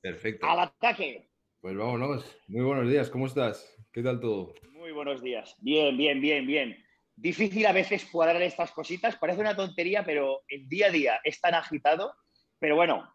Perfecto. 0.00 0.46
Al 0.46 0.60
ataque. 0.60 1.28
Pues 1.60 1.76
vámonos. 1.76 2.24
Muy 2.46 2.62
buenos 2.62 2.88
días, 2.90 3.08
¿cómo 3.08 3.26
estás? 3.26 3.74
¿Qué 3.92 4.02
tal 4.02 4.20
todo? 4.20 4.54
Muy 4.70 4.92
buenos 4.92 5.22
días. 5.22 5.56
Bien, 5.60 5.96
bien, 5.96 6.20
bien, 6.20 6.46
bien. 6.46 6.76
Difícil 7.16 7.64
a 7.66 7.72
veces 7.72 8.04
cuadrar 8.06 8.42
estas 8.42 8.72
cositas, 8.72 9.16
parece 9.16 9.40
una 9.40 9.56
tontería, 9.56 10.04
pero 10.04 10.42
el 10.48 10.68
día 10.68 10.88
a 10.88 10.90
día 10.90 11.20
es 11.24 11.40
tan 11.40 11.54
agitado. 11.54 12.14
Pero 12.58 12.76
bueno, 12.76 13.08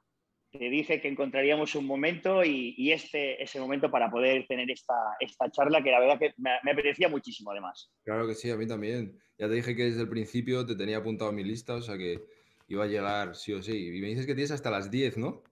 te 0.52 0.70
dije 0.70 1.00
que 1.00 1.10
encontraríamos 1.10 1.76
un 1.76 1.86
momento 1.86 2.44
y, 2.44 2.92
este 2.92 3.42
es 3.44 3.54
el 3.56 3.62
momento 3.62 3.92
para 3.92 4.10
poder 4.10 4.47
tener 4.47 4.72
esta, 4.72 4.96
esta 5.20 5.51
charla 5.51 5.83
que 5.83 5.92
la 5.92 5.99
verdad 5.99 6.17
que 6.17 6.33
me, 6.38 6.51
me, 6.63 6.72
apetecía 6.72 7.08
muchísimo 7.08 7.51
además. 7.51 7.92
Claro 8.04 8.28
que 8.28 8.33
sí, 8.33 8.49
a 8.49 8.58
mí 8.58 8.65
también. 8.65 9.20
Ya 9.38 9.47
te 9.47 9.54
dije 9.54 9.76
que 9.76 9.83
desde 9.83 10.01
el 10.01 10.10
principio 10.10 10.65
te 10.65 10.76
tenía 10.76 10.97
apuntado 10.97 11.29
a 11.29 11.33
mi 11.33 11.44
lista, 11.44 11.76
o 11.76 11.81
sea 11.81 11.97
que 11.97 12.20
iba 12.67 12.83
a 12.83 12.88
llegar 12.88 13.36
sí 13.36 13.54
o 13.54 13.62
sí. 13.62 13.96
Y 13.96 14.01
me 14.01 14.08
dices 14.08 14.26
que 14.26 14.33
tienes 14.33 14.51
hasta 14.51 14.72
las 14.72 14.90
10, 14.90 15.17
¿no? 15.17 15.44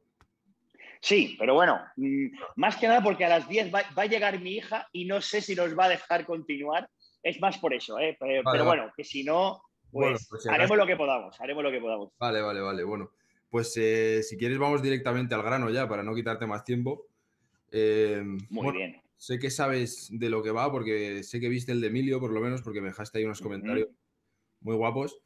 Sí, 1.02 1.36
pero 1.40 1.54
bueno, 1.54 1.80
mm, 1.96 2.28
más 2.56 2.76
que 2.78 2.88
nada 2.88 3.02
porque 3.02 3.26
a 3.26 3.30
las 3.30 3.48
10 3.48 3.74
va, 3.74 3.84
a 3.96 4.06
llegar 4.06 4.40
mi 4.40 4.56
hija 4.56 4.88
y 4.92 5.06
no 5.06 5.22
sé 5.22 5.42
si 5.42 5.56
nos 5.56 5.78
va 5.78 5.86
a 5.86 5.90
dejar 5.90 6.26
continuar. 6.26 6.90
Es 7.24 7.40
más 7.42 7.58
por 7.58 7.74
eso, 7.74 8.00
¿eh? 8.00 8.18
pero, 8.20 8.66
bueno, 8.66 8.92
que 8.96 9.04
si 9.04 9.24
no, 9.24 9.62
pues, 9.92 10.28
pues 10.30 10.48
haremos 10.48 10.78
lo 10.78 10.86
que 10.86 10.96
podamos, 10.96 11.40
haremos 11.42 11.64
lo 11.64 11.72
que 11.72 11.80
podamos. 11.80 12.10
Vale, 12.20 12.42
vale, 12.42 12.62
vale. 12.62 12.84
Bueno, 12.84 13.12
pues 13.50 13.74
eh, 13.78 14.22
si 14.24 14.38
quieres 14.38 14.58
vamos 14.58 14.82
directamente 14.82 15.36
al 15.36 15.44
grano 15.44 15.70
ya 15.70 15.88
para 15.88 16.04
no 16.04 16.16
quitarte 16.16 16.46
más 16.46 16.64
tiempo. 16.64 17.08
Eh, 17.72 18.22
Muy 18.50 18.76
bien. 18.76 19.02
Sé 19.18 19.40
que 19.40 19.50
sabes 19.50 20.10
de 20.12 20.30
lo 20.30 20.44
que 20.44 20.52
va 20.52 20.72
porque 20.72 21.24
sé 21.24 21.40
que 21.40 21.50
viste 21.50 21.72
el 21.72 21.82
de 21.82 21.88
Emilio, 21.88 22.20
por 22.20 22.32
lo 22.32 22.40
menos, 22.40 22.62
porque 22.62 22.82
me 22.82 22.90
dejaste 22.90 23.18
ahí 23.18 23.26
unos 23.26 23.42
comentarios 23.42 23.90
muy 24.62 24.76
guapos. 24.76 25.20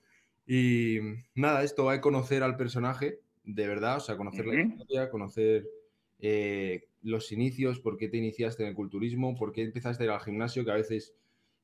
Y 0.48 1.00
nada, 1.36 1.64
esto 1.64 1.86
va 1.86 1.94
a 1.94 2.02
conocer 2.02 2.42
al 2.42 2.56
personaje 2.56 3.20
de 3.44 3.68
verdad, 3.68 3.98
o 3.98 4.00
sea, 4.00 4.18
conocer 4.18 4.46
la 4.46 4.62
historia, 4.62 5.10
conocer 5.10 5.68
eh, 6.20 6.86
los 7.02 7.32
inicios, 7.32 7.80
por 7.80 7.98
qué 7.98 8.08
te 8.08 8.18
iniciaste 8.18 8.64
en 8.64 8.70
el 8.70 8.76
culturismo, 8.76 9.36
por 9.36 9.52
qué 9.52 9.64
empezaste 9.64 10.04
a 10.04 10.06
ir 10.06 10.12
al 10.12 10.22
gimnasio, 10.22 10.64
que 10.66 10.72
a 10.72 10.76
veces 10.76 11.16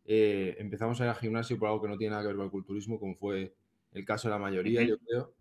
empezamos 0.05 1.01
a 1.01 1.03
ir 1.03 1.09
al 1.09 1.17
gimnasio 1.17 1.59
por 1.59 1.67
algo 1.67 1.81
que 1.81 1.89
no 1.89 1.97
tiene 1.97 2.11
nada 2.11 2.23
que 2.23 2.27
ver 2.27 2.37
con 2.37 2.45
el 2.45 2.51
culturismo, 2.51 2.99
como 2.99 3.15
fue 3.15 3.53
el 3.91 4.05
caso 4.05 4.29
de 4.29 4.33
la 4.33 4.39
mayoría, 4.39 4.83
yo 4.83 4.97
creo 4.99 5.33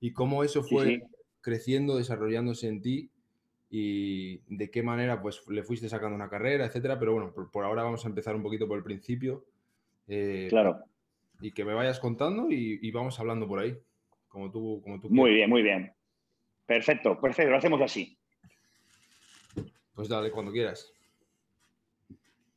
y 0.00 0.12
cómo 0.12 0.44
eso 0.44 0.62
fue 0.62 1.02
creciendo, 1.40 1.96
desarrollándose 1.96 2.68
en 2.68 2.80
ti 2.80 3.10
y 3.70 4.38
de 4.48 4.70
qué 4.70 4.82
manera 4.82 5.20
pues 5.20 5.42
le 5.48 5.62
fuiste 5.62 5.88
sacando 5.88 6.14
una 6.14 6.28
carrera, 6.28 6.66
etcétera. 6.66 6.98
Pero 6.98 7.12
bueno, 7.14 7.32
por, 7.32 7.64
ahora 7.64 7.82
vamos 7.82 8.04
a 8.04 8.08
empezar 8.08 8.36
un 8.36 8.42
poquito 8.42 8.66
por 8.66 8.78
el 8.78 8.84
principio. 8.84 9.44
Eh, 10.06 10.46
claro. 10.48 10.78
Y 11.40 11.52
que 11.52 11.64
me 11.64 11.74
vayas 11.74 12.00
contando 12.00 12.50
y, 12.50 12.90
vamos 12.90 13.18
hablando 13.20 13.46
por 13.46 13.60
ahí, 13.60 13.78
como 14.38 14.52
tú, 14.52 14.80
como 14.82 15.00
tú 15.00 15.10
Muy 15.10 15.32
bien, 15.32 15.50
muy 15.50 15.62
bien. 15.62 15.92
Perfecto, 16.64 17.20
perfecto, 17.20 17.50
lo 17.50 17.58
hacemos 17.58 17.80
así. 17.80 18.16
Pues 19.94 20.08
dale, 20.08 20.30
cuando 20.30 20.52
quieras. 20.52 20.92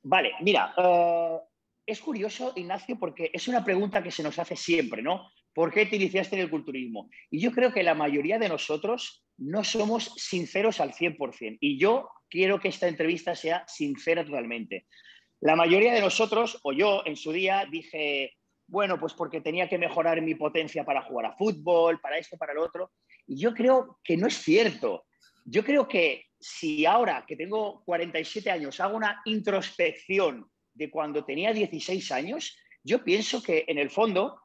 Vale, 0.03 0.33
mira, 0.41 0.73
eh, 0.77 1.39
es 1.85 1.99
curioso, 1.99 2.53
Ignacio, 2.55 2.99
porque 2.99 3.31
es 3.33 3.47
una 3.47 3.63
pregunta 3.63 4.03
que 4.03 4.11
se 4.11 4.21
nos 4.21 4.37
hace 4.37 4.55
siempre, 4.55 5.01
¿no? 5.01 5.31
¿Por 5.53 5.71
qué 5.71 5.85
te 5.87 5.95
iniciaste 5.95 6.35
en 6.35 6.43
el 6.43 6.49
culturismo? 6.49 7.09
Y 7.31 7.39
yo 7.39 7.51
creo 7.51 7.73
que 7.73 7.83
la 7.83 7.95
mayoría 7.95 8.37
de 8.37 8.49
nosotros 8.49 9.25
no 9.37 9.63
somos 9.63 10.13
sinceros 10.17 10.79
al 10.79 10.93
100%. 10.93 11.57
Y 11.59 11.79
yo 11.79 12.09
quiero 12.29 12.59
que 12.59 12.69
esta 12.69 12.87
entrevista 12.87 13.35
sea 13.35 13.65
sincera 13.67 14.23
totalmente. 14.23 14.85
La 15.39 15.55
mayoría 15.55 15.93
de 15.93 16.01
nosotros, 16.01 16.59
o 16.63 16.73
yo 16.73 17.01
en 17.05 17.15
su 17.15 17.31
día, 17.31 17.65
dije, 17.69 18.35
bueno, 18.71 18.97
pues 18.97 19.13
porque 19.13 19.41
tenía 19.41 19.67
que 19.67 19.77
mejorar 19.77 20.21
mi 20.21 20.33
potencia 20.33 20.85
para 20.85 21.01
jugar 21.01 21.25
a 21.25 21.35
fútbol, 21.35 21.99
para 21.99 22.17
esto, 22.17 22.37
para 22.37 22.53
lo 22.53 22.63
otro. 22.63 22.91
Y 23.27 23.37
yo 23.37 23.53
creo 23.53 23.99
que 24.01 24.15
no 24.15 24.27
es 24.27 24.35
cierto. 24.35 25.03
Yo 25.43 25.65
creo 25.65 25.89
que 25.89 26.27
si 26.39 26.85
ahora 26.85 27.25
que 27.27 27.35
tengo 27.35 27.83
47 27.83 28.49
años 28.49 28.79
hago 28.79 28.95
una 28.95 29.21
introspección 29.25 30.49
de 30.73 30.89
cuando 30.89 31.25
tenía 31.25 31.51
16 31.51 32.13
años, 32.13 32.57
yo 32.81 33.03
pienso 33.03 33.43
que 33.43 33.65
en 33.67 33.77
el 33.77 33.89
fondo 33.89 34.39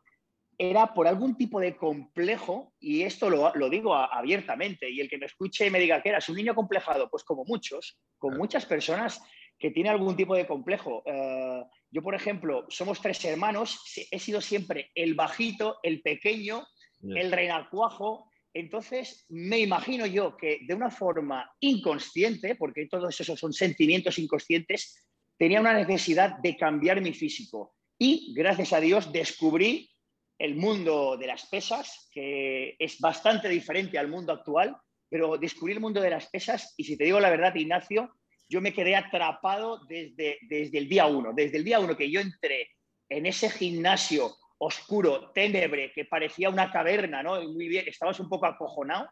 era 0.59 0.93
por 0.93 1.07
algún 1.07 1.37
tipo 1.37 1.61
de 1.61 1.77
complejo, 1.77 2.73
y 2.81 3.03
esto 3.03 3.31
lo, 3.31 3.71
digo 3.71 3.95
abiertamente, 3.95 4.91
y 4.91 5.01
el 5.01 5.09
que 5.09 5.19
me 5.19 5.27
escuche 5.27 5.69
y 5.69 5.71
me 5.71 5.79
diga 5.79 6.03
que 6.03 6.09
eras 6.09 6.29
un 6.29 6.37
niño 6.37 6.57
complejado, 6.57 7.09
pues 7.09 7.23
como 7.23 7.45
muchos, 7.45 8.01
con 8.19 8.37
muchas 8.37 8.67
personas 8.67 9.23
que 9.57 9.71
tienen 9.71 9.93
algún 9.93 10.17
tipo 10.17 10.35
de 10.35 10.49
complejo. 10.49 11.05
Eh, 11.07 11.63
yo, 11.97 12.03
por 12.03 12.15
ejemplo, 12.15 12.67
somos 12.69 13.01
tres 13.01 13.25
hermanos, 13.25 13.81
he 14.11 14.19
sido 14.19 14.43
siempre 14.43 14.91
el 14.95 15.15
bajito, 15.15 15.79
el 15.83 16.03
pequeño, 16.03 16.67
el 17.01 17.33
renacuajo, 17.33 18.31
entonces 18.53 19.25
me 19.31 19.61
imagino 19.61 20.05
yo 20.05 20.37
que 20.37 20.59
de 20.69 20.75
una 20.75 20.91
forma 20.91 21.51
inconsciente, 21.59 22.55
porque 22.55 22.87
todos 22.87 23.19
esos 23.19 23.41
son 23.41 23.55
sentimientos 23.55 24.19
inconscientes, 24.19 25.09
tenía 25.39 25.59
una 25.59 25.73
necesidad 25.73 26.37
de 26.43 26.55
cambiar 26.59 27.01
mi 27.01 27.15
físico. 27.15 27.75
Y 27.99 28.35
gracias 28.35 28.75
a 28.75 28.81
Dios 28.81 29.11
descubrí 29.11 29.91
el 30.39 30.55
mundo 30.55 31.17
de 31.17 31.29
las 31.29 31.47
pesas, 31.47 32.11
que 32.13 32.77
es 32.79 33.01
bastante 33.01 33.49
diferente 33.49 33.97
al 33.99 34.09
mundo 34.09 34.35
actual, 34.35 34.77
pero 35.09 35.39
descubrí 35.39 35.73
el 35.73 35.81
mundo 35.81 36.03
de 36.03 36.11
las 36.11 36.29
pesas 36.29 36.75
y 36.77 36.85
si 36.85 36.99
te 36.99 37.05
digo 37.05 37.21
la 37.21 37.31
verdad, 37.31 37.55
Ignacio, 37.55 38.11
yo 38.49 38.61
me 38.61 38.73
quedé 38.73 38.97
atrapado 38.97 39.81
desde, 39.89 40.39
desde 40.43 40.79
el 40.79 40.89
día 40.89 41.07
uno, 41.07 41.33
desde 41.35 41.59
el 41.59 41.65
día 41.65 41.81
uno 41.81 41.97
que 41.97 42.11
yo 42.11 42.21
entré 42.21 42.71
en 43.09 43.27
ese 43.27 43.51
gimnasio 43.51 44.35
oscuro, 44.59 45.31
tenebre, 45.33 45.93
que 45.93 46.05
parecía 46.05 46.49
una 46.49 46.71
caverna, 46.71 47.23
¿no? 47.23 47.37
estabas 47.37 48.21
un 48.21 48.29
poco 48.29 48.47
acojonado, 48.47 49.09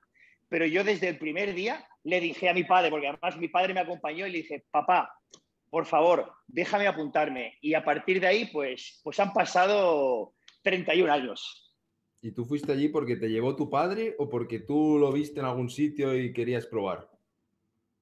pero 0.48 0.66
yo 0.66 0.84
desde 0.84 1.08
el 1.08 1.18
primer 1.18 1.54
día 1.54 1.86
le 2.04 2.20
dije 2.20 2.48
a 2.48 2.54
mi 2.54 2.64
padre, 2.64 2.90
porque 2.90 3.08
además 3.08 3.36
mi 3.38 3.48
padre 3.48 3.74
me 3.74 3.80
acompañó 3.80 4.26
y 4.26 4.30
le 4.30 4.38
dije, 4.38 4.64
papá, 4.70 5.12
por 5.70 5.86
favor, 5.86 6.32
déjame 6.46 6.86
apuntarme. 6.86 7.58
Y 7.60 7.74
a 7.74 7.84
partir 7.84 8.20
de 8.20 8.28
ahí, 8.28 8.46
pues, 8.52 9.00
pues 9.02 9.18
han 9.18 9.32
pasado 9.32 10.34
31 10.62 11.12
años. 11.12 11.74
¿Y 12.22 12.32
tú 12.32 12.44
fuiste 12.44 12.72
allí 12.72 12.88
porque 12.88 13.16
te 13.16 13.28
llevó 13.28 13.56
tu 13.56 13.68
padre 13.68 14.14
o 14.18 14.28
porque 14.28 14.60
tú 14.60 14.98
lo 14.98 15.12
viste 15.12 15.40
en 15.40 15.46
algún 15.46 15.68
sitio 15.68 16.16
y 16.16 16.32
querías 16.32 16.66
probar? 16.66 17.10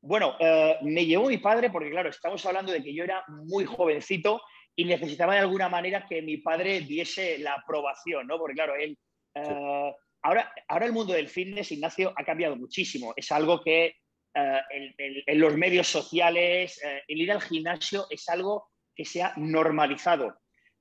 Bueno, 0.04 0.34
eh, 0.40 0.78
me 0.82 1.06
llevó 1.06 1.28
mi 1.28 1.38
padre 1.38 1.70
porque, 1.70 1.90
claro, 1.90 2.10
estamos 2.10 2.44
hablando 2.44 2.72
de 2.72 2.82
que 2.82 2.92
yo 2.92 3.04
era 3.04 3.24
muy 3.28 3.64
jovencito 3.64 4.42
y 4.74 4.84
necesitaba 4.84 5.34
de 5.34 5.40
alguna 5.40 5.68
manera 5.68 6.06
que 6.08 6.20
mi 6.22 6.38
padre 6.38 6.80
diese 6.80 7.38
la 7.38 7.54
aprobación, 7.54 8.26
¿no? 8.26 8.36
Porque, 8.36 8.54
claro, 8.54 8.74
él... 8.74 8.98
Eh, 9.34 9.92
ahora, 10.22 10.52
ahora 10.66 10.86
el 10.86 10.92
mundo 10.92 11.12
del 11.12 11.28
fitness, 11.28 11.70
Ignacio, 11.70 12.12
ha 12.16 12.24
cambiado 12.24 12.56
muchísimo. 12.56 13.14
Es 13.16 13.30
algo 13.30 13.62
que 13.62 13.94
eh, 14.34 14.60
en, 15.26 15.40
los 15.40 15.56
medios 15.56 15.86
sociales, 15.86 16.80
el 17.06 17.20
ir 17.20 17.30
al 17.30 17.40
gimnasio 17.40 18.06
es 18.10 18.28
algo 18.28 18.70
que 18.96 19.04
se 19.04 19.22
ha 19.22 19.34
normalizado. 19.36 20.36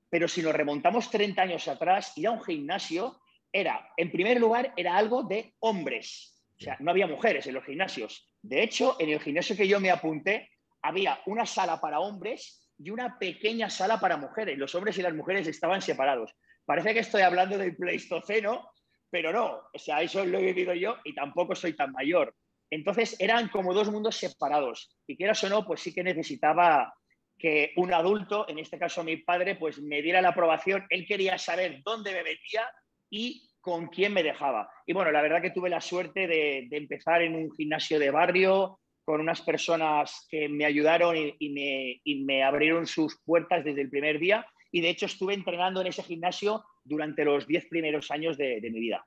Pero 0.10 0.28
si 0.28 0.42
nos 0.42 0.56
remontamos 0.56 1.12
30 1.12 1.44
años 1.44 1.68
atrás, 1.68 2.18
ir 2.18 2.26
a 2.26 2.32
un 2.32 2.44
gimnasio 2.44 3.22
era, 3.54 3.88
en 3.98 4.12
primer 4.12 4.40
lugar, 4.40 4.74
era 4.76 4.98
algo 4.98 5.24
de 5.24 5.54
hombres. 5.60 6.31
O 6.62 6.64
sea, 6.64 6.78
no 6.80 6.92
había 6.92 7.08
mujeres 7.08 7.48
en 7.48 7.56
los 7.56 7.66
gimnasios. 7.66 8.32
De 8.40 8.62
hecho, 8.62 8.96
en 9.00 9.10
el 9.10 9.20
gimnasio 9.20 9.58
que 9.58 9.68
yo 9.68 9.80
me 9.80 9.90
apunté, 9.90 10.52
había 10.84 11.20
una 11.26 11.44
sala 11.44 11.82
para 11.82 12.00
hombres 12.00 12.72
y 12.78 12.92
una 12.92 13.18
pequeña 13.18 13.68
sala 13.68 14.00
para 14.00 14.16
mujeres. 14.16 14.60
Los 14.60 14.76
hombres 14.76 14.96
y 15.00 15.02
las 15.02 15.16
mujeres 15.16 15.48
estaban 15.48 15.82
separados. 15.82 16.36
Parece 16.64 16.94
que 16.94 17.00
estoy 17.00 17.24
hablando 17.24 17.58
del 17.58 17.76
Pleistoceno, 17.76 18.70
pero 19.10 19.34
no. 19.34 19.60
O 19.74 19.80
sea, 19.80 20.04
eso 20.04 20.24
lo 20.24 20.38
he 20.38 20.54
vivido 20.54 20.76
yo 20.76 20.98
y 21.04 21.16
tampoco 21.16 21.56
soy 21.56 21.74
tan 21.74 21.92
mayor. 21.94 22.36
Entonces 22.70 23.16
eran 23.20 23.50
como 23.50 23.74
dos 23.74 23.90
mundos 23.90 24.16
separados. 24.16 24.96
Y 25.08 25.18
quieras 25.18 25.44
o 25.44 25.50
no, 25.50 25.66
pues 25.66 25.82
sí 25.82 25.92
que 25.92 26.04
necesitaba 26.04 26.94
que 27.40 27.74
un 27.78 27.92
adulto, 27.92 28.48
en 28.48 28.60
este 28.60 28.78
caso 28.78 29.04
mi 29.04 29.18
padre, 29.18 29.56
pues 29.56 29.82
me 29.82 30.04
diera 30.04 30.22
la 30.22 30.30
aprobación. 30.30 30.86
Él 30.92 31.08
quería 31.08 31.40
saber 31.40 31.82
dónde 31.84 32.14
me 32.14 32.24
metía 32.24 32.70
y 33.10 33.51
con 33.62 33.88
quién 33.88 34.14
me 34.14 34.24
dejaba. 34.24 34.70
Y 34.86 34.94
bueno, 34.94 35.12
la 35.12 35.22
verdad 35.22 35.42
que 35.42 35.52
tuve 35.52 35.70
la 35.70 35.80
suerte 35.80 36.28
de, 36.28 36.68
empezar 36.72 37.22
en 37.22 37.36
un 37.36 37.52
gimnasio 37.52 38.00
de 38.00 38.12
barrio 38.12 38.80
con 39.06 39.22
unas 39.22 39.42
personas 39.42 40.28
que 40.30 40.50
me 40.50 40.66
ayudaron 40.66 41.16
y, 41.16 42.24
me, 42.26 42.44
abrieron 42.44 42.88
sus 42.88 43.20
puertas 43.24 43.64
desde 43.64 43.82
el 43.82 43.90
primer 43.90 44.20
día. 44.20 44.46
Y 44.72 44.82
de 44.82 44.90
hecho 44.90 45.06
estuve 45.06 45.34
entrenando 45.34 45.82
en 45.82 45.88
ese 45.88 46.04
gimnasio 46.04 46.64
durante 46.84 47.24
los 47.24 47.46
diez 47.46 47.66
primeros 47.68 48.10
años 48.10 48.38
de, 48.38 48.60
mi 48.62 48.80
vida. 48.80 49.04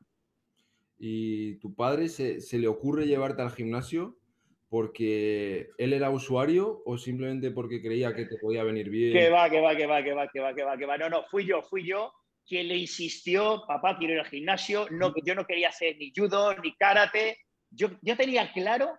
¿Y 0.98 1.56
tu 1.56 1.74
padre 1.74 2.08
se, 2.08 2.40
se, 2.40 2.58
le 2.58 2.68
ocurre 2.68 3.06
llevarte 3.06 3.42
al 3.42 3.50
gimnasio? 3.50 4.16
porque 4.70 5.70
él 5.78 5.92
era 5.92 6.10
usuario 6.10 6.82
o 6.84 6.98
simplemente 6.98 7.52
porque 7.52 7.80
creía 7.80 8.12
que 8.12 8.24
te 8.24 8.38
podía 8.38 8.64
venir 8.64 8.90
bien? 8.90 9.12
Que 9.12 9.30
va, 9.30 9.48
que 9.48 9.60
va, 9.60 9.76
que 9.76 9.86
va, 9.86 10.02
que 10.02 10.12
va, 10.12 10.28
que 10.28 10.40
va, 10.40 10.52
que 10.52 10.64
va, 10.64 10.76
que 10.76 10.84
va. 10.84 10.98
No, 10.98 11.08
no, 11.08 11.22
fui 11.30 11.46
yo, 11.46 11.62
fui 11.62 11.86
yo 11.86 12.12
quien 12.46 12.68
le 12.68 12.76
insistió, 12.76 13.64
papá, 13.66 13.96
quiero 13.98 14.14
ir 14.14 14.20
al 14.20 14.26
gimnasio, 14.26 14.86
no, 14.90 15.12
yo 15.24 15.34
no 15.34 15.46
quería 15.46 15.68
hacer 15.68 15.96
ni 15.98 16.12
judo, 16.14 16.54
ni 16.56 16.74
karate. 16.76 17.38
Yo, 17.70 17.88
yo 18.02 18.16
tenía 18.16 18.52
claro, 18.52 18.98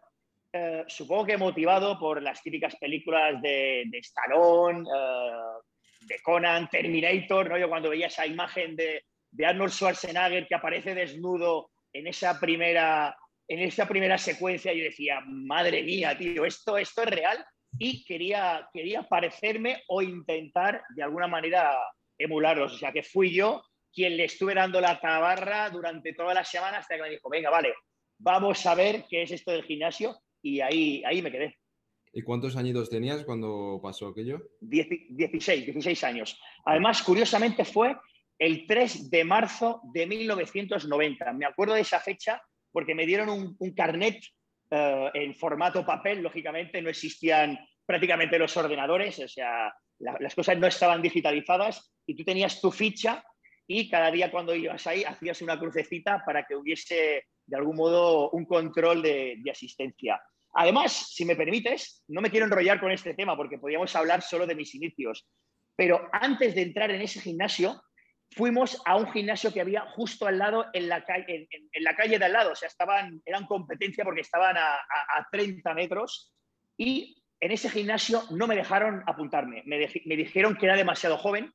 eh, 0.52 0.84
supongo 0.88 1.26
que 1.26 1.38
motivado 1.38 2.00
por 2.00 2.22
las 2.22 2.42
típicas 2.42 2.76
películas 2.78 3.42
de, 3.42 3.84
de 3.88 3.98
Stallone, 4.00 4.88
eh, 4.90 5.62
de 6.02 6.20
Conan, 6.22 6.70
Terminator, 6.70 7.50
¿no? 7.50 7.58
Yo 7.58 7.70
cuando 7.70 7.90
veía 7.90 8.08
esa 8.08 8.26
imagen 8.26 8.76
de, 8.76 9.04
de 9.32 9.46
Arnold 9.46 9.72
Schwarzenegger 9.72 10.48
que 10.48 10.56
aparece 10.56 10.96
desnudo 10.96 11.72
en 11.92 12.08
esa 12.08 12.40
primera 12.40 13.16
en 13.48 13.60
esa 13.60 13.88
primera 13.88 14.18
secuencia 14.18 14.74
yo 14.74 14.84
decía, 14.84 15.22
madre 15.26 15.84
mía, 15.84 16.18
tío, 16.18 16.46
esto, 16.46 16.78
esto 16.78 17.04
es 17.04 17.10
real 17.10 17.46
y 17.78 18.04
quería, 18.06 18.68
quería 18.74 19.04
parecerme 19.04 19.84
o 19.88 20.02
intentar 20.02 20.82
de 20.96 21.04
alguna 21.04 21.28
manera 21.28 21.78
emularlos. 22.18 22.74
O 22.74 22.78
sea, 22.78 22.92
que 22.92 23.04
fui 23.04 23.34
yo 23.34 23.64
quien 23.94 24.18
le 24.18 24.26
estuve 24.26 24.54
dando 24.54 24.82
la 24.82 25.00
tabarra 25.00 25.70
durante 25.70 26.14
toda 26.14 26.34
la 26.34 26.44
semana 26.44 26.80
hasta 26.80 26.96
que 26.96 27.02
me 27.02 27.10
dijo, 27.10 27.30
venga, 27.30 27.50
vale, 27.50 27.74
vamos 28.18 28.66
a 28.66 28.76
ver 28.76 29.06
qué 29.10 29.24
es 29.24 29.32
esto 29.32 29.52
del 29.52 29.64
gimnasio 29.64 30.18
y 30.42 30.60
ahí, 30.60 31.02
ahí 31.06 31.22
me 31.22 31.32
quedé. 31.32 31.58
¿Y 32.14 32.22
cuántos 32.22 32.56
añitos 32.56 32.90
tenías 32.90 33.26
cuando 33.26 33.80
pasó 33.82 34.08
aquello? 34.08 34.42
16, 34.62 35.66
16 35.66 36.04
años. 36.04 36.40
Además, 36.66 37.02
curiosamente 37.04 37.66
fue 37.66 37.96
el 38.38 38.66
3 38.66 39.10
de 39.10 39.24
marzo 39.24 39.82
de 39.94 40.08
1990. 40.08 41.34
Me 41.34 41.46
acuerdo 41.46 41.74
de 41.74 41.82
esa 41.82 42.00
fecha 42.00 42.42
porque 42.72 42.96
me 42.96 43.06
dieron 43.06 43.30
un, 43.30 43.74
carnet 43.74 44.22
eh, 44.70 45.12
en 45.14 45.34
formato 45.36 45.86
papel, 45.86 46.22
lógicamente 46.22 46.82
no 46.82 46.90
existían 46.90 47.58
prácticamente 47.86 48.40
los 48.40 48.56
ordenadores, 48.58 49.20
o 49.20 49.28
sea, 49.28 49.74
las 50.00 50.36
cosas 50.36 50.58
no 50.58 50.68
estaban 50.68 51.02
digitalizadas 51.02 51.94
y 52.06 52.16
tú 52.16 52.24
tenías 52.24 52.60
tu 52.62 52.72
ficha 52.72 53.24
y 53.68 53.90
cada 53.90 54.12
día 54.12 54.32
cuando 54.32 54.54
ibas 54.54 54.86
ahí 54.88 55.04
hacías 55.04 55.42
una 55.42 55.60
crucecita 55.60 56.24
para 56.26 56.44
que 56.46 56.56
hubiese 56.56 57.24
de 57.46 57.58
algún 57.58 57.76
modo 57.76 58.30
un 58.32 58.46
control 58.46 59.02
de, 59.02 59.42
asistencia. 59.50 60.22
Además, 60.54 61.12
si 61.14 61.26
me 61.26 61.36
permites, 61.36 62.04
no 62.08 62.22
me 62.22 62.30
quiero 62.30 62.46
enrollar 62.46 62.80
con 62.80 62.92
este 62.92 63.14
tema 63.14 63.36
porque 63.36 63.58
podríamos 63.58 63.96
hablar 63.96 64.22
solo 64.22 64.48
de 64.48 64.56
mis 64.56 64.74
inicios, 64.76 65.28
pero 65.76 66.08
antes 66.12 66.56
de 66.56 66.62
entrar 66.62 66.92
en 66.92 67.02
ese 67.02 67.20
gimnasio, 67.20 67.82
fuimos 68.32 68.82
a 68.86 68.96
un 68.96 69.12
gimnasio 69.12 69.54
que 69.54 69.62
había 69.62 69.82
justo 69.92 70.26
al 70.26 70.38
lado, 70.38 70.66
en 70.74 70.88
la, 70.88 71.04
calle, 71.04 71.48
en, 71.50 71.84
la 71.84 71.96
calle 71.96 72.18
de 72.18 72.26
al 72.26 72.34
lado, 72.34 72.52
o 72.54 72.56
sea, 72.56 72.68
estaban, 72.68 73.22
eran 73.26 73.46
competencia 73.46 74.04
porque 74.04 74.22
estaban 74.22 74.58
a, 74.58 74.76
a 74.76 75.28
30 75.32 75.74
metros 75.74 76.34
y 76.78 77.22
en 77.46 77.52
ese 77.52 77.70
gimnasio 77.70 78.24
no 78.32 78.48
me 78.48 78.56
dejaron 78.56 79.04
apuntarme, 79.06 79.62
me, 79.68 79.78
dijeron 80.18 80.56
que 80.56 80.66
era 80.66 80.76
demasiado 80.76 81.16
joven 81.16 81.54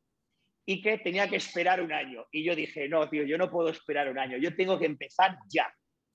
y 0.64 0.80
que 0.82 0.98
tenía 0.98 1.28
que 1.28 1.34
esperar 1.34 1.82
un 1.82 1.92
año. 1.92 2.26
Y 2.30 2.44
yo 2.44 2.54
dije, 2.54 2.88
no, 2.88 3.10
tío, 3.10 3.24
yo 3.24 3.36
no 3.36 3.50
puedo 3.50 3.70
esperar 3.70 4.08
un 4.08 4.16
año, 4.16 4.38
yo 4.38 4.54
tengo 4.54 4.78
que 4.78 4.86
empezar 4.86 5.36
ya, 5.52 5.66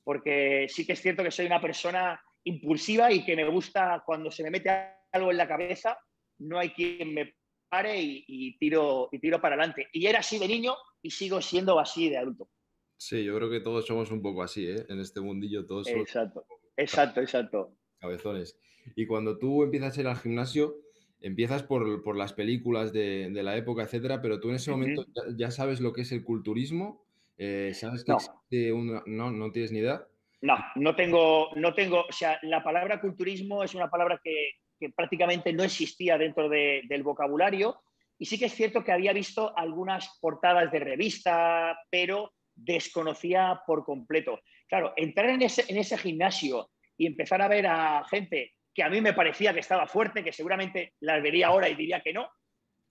porque 0.01 0.67
sí 0.69 0.85
que 0.85 0.93
es 0.93 1.01
cierto 1.01 1.23
que 1.23 1.31
soy 1.31 1.47
una 1.47 1.59
persona 1.59 2.17
impulsiva 2.45 3.11
y 3.11 3.25
que 3.25 3.35
me 3.35 3.49
gusta 3.49 4.01
cuando 4.05 4.31
se 4.31 4.43
me 4.43 4.49
mete 4.49 4.69
algo 5.11 5.31
en 5.31 5.37
la 5.37 5.47
cabeza, 5.47 5.99
no 6.39 6.57
hay 6.57 6.69
quien 6.69 7.13
me 7.13 7.35
pare 7.67 7.99
y, 8.01 8.57
tiro, 8.57 9.09
y 9.11 9.19
tiro 9.19 9.41
para 9.41 9.55
adelante. 9.55 9.89
Y 9.91 10.05
era 10.05 10.19
así 10.19 10.39
de 10.39 10.47
niño 10.47 10.73
y 11.01 11.11
sigo 11.11 11.41
siendo 11.41 11.77
así 11.81 12.09
de 12.09 12.17
adulto. 12.17 12.49
Sí, 12.95 13.25
yo 13.25 13.35
creo 13.35 13.49
que 13.49 13.59
todos 13.59 13.85
somos 13.85 14.09
un 14.09 14.21
poco 14.21 14.41
así, 14.41 14.67
¿eh? 14.69 14.85
En 14.87 15.01
este 15.01 15.19
mundillo 15.19 15.65
todos 15.65 15.85
somos... 15.85 16.07
Exacto, 16.07 16.45
exacto, 16.77 17.19
exacto. 17.19 17.77
Cabezones. 17.99 18.57
Y 18.95 19.05
cuando 19.05 19.37
tú 19.37 19.63
empiezas 19.63 19.97
a 19.97 20.01
ir 20.01 20.07
al 20.07 20.17
gimnasio, 20.17 20.75
empiezas 21.21 21.63
por, 21.63 22.15
las 22.15 22.33
películas 22.33 22.93
de, 22.93 23.29
la 23.31 23.57
época, 23.57 23.83
etcétera, 23.83 24.21
pero 24.21 24.39
tú 24.39 24.49
en 24.49 24.55
ese 24.55 24.71
momento 24.71 25.05
ya, 25.35 25.51
sabes 25.51 25.81
lo 25.81 25.93
que 25.93 26.01
es 26.01 26.11
el 26.11 26.23
culturismo, 26.23 27.03
eh, 27.37 27.71
sabes 27.73 28.03
que 28.03 28.71
no. 28.71 29.03
No, 29.05 29.31
no 29.31 29.51
tienes 29.51 29.71
ni 29.71 29.79
idea. 29.79 30.05
No, 30.41 30.57
no 30.75 30.95
tengo, 30.95 31.49
no 31.55 31.73
tengo, 31.73 32.05
o 32.07 32.11
sea, 32.11 32.37
la 32.43 32.63
palabra 32.63 33.01
culturismo 33.01 33.63
es 33.63 33.73
una 33.73 33.89
palabra 33.89 34.19
que, 34.23 34.51
prácticamente 34.95 35.51
no 35.53 35.63
existía 35.63 36.17
dentro 36.17 36.47
del 36.47 37.01
vocabulario 37.01 37.81
y 38.19 38.25
sí 38.25 38.37
que 38.37 38.45
es 38.45 38.53
cierto 38.53 38.83
que 38.83 38.91
había 38.91 39.13
visto 39.13 39.57
algunas 39.57 40.19
portadas 40.21 40.71
de 40.71 40.79
revista, 40.79 41.75
pero 41.89 42.33
desconocía 42.53 43.61
por 43.65 43.83
completo. 43.83 44.39
Claro, 44.67 44.93
entrar 44.95 45.29
en 45.29 45.41
ese, 45.41 45.63
en 45.69 45.77
ese 45.77 45.97
gimnasio 45.97 46.69
y 46.97 47.07
empezar 47.07 47.41
a 47.41 47.47
ver 47.47 47.65
a 47.67 48.03
gente 48.09 48.53
que 48.75 48.83
a 48.83 48.89
mí 48.89 48.99
me 48.99 49.13
parecía 49.13 49.53
que 49.53 49.61
estaba 49.61 49.87
fuerte, 49.87 50.23
que 50.23 50.33
seguramente 50.33 50.93
las 50.99 51.23
vería 51.23 51.47
ahora 51.47 51.69
y 51.69 51.75
diría 51.75 52.01
que 52.01 52.13
no. 52.13 52.29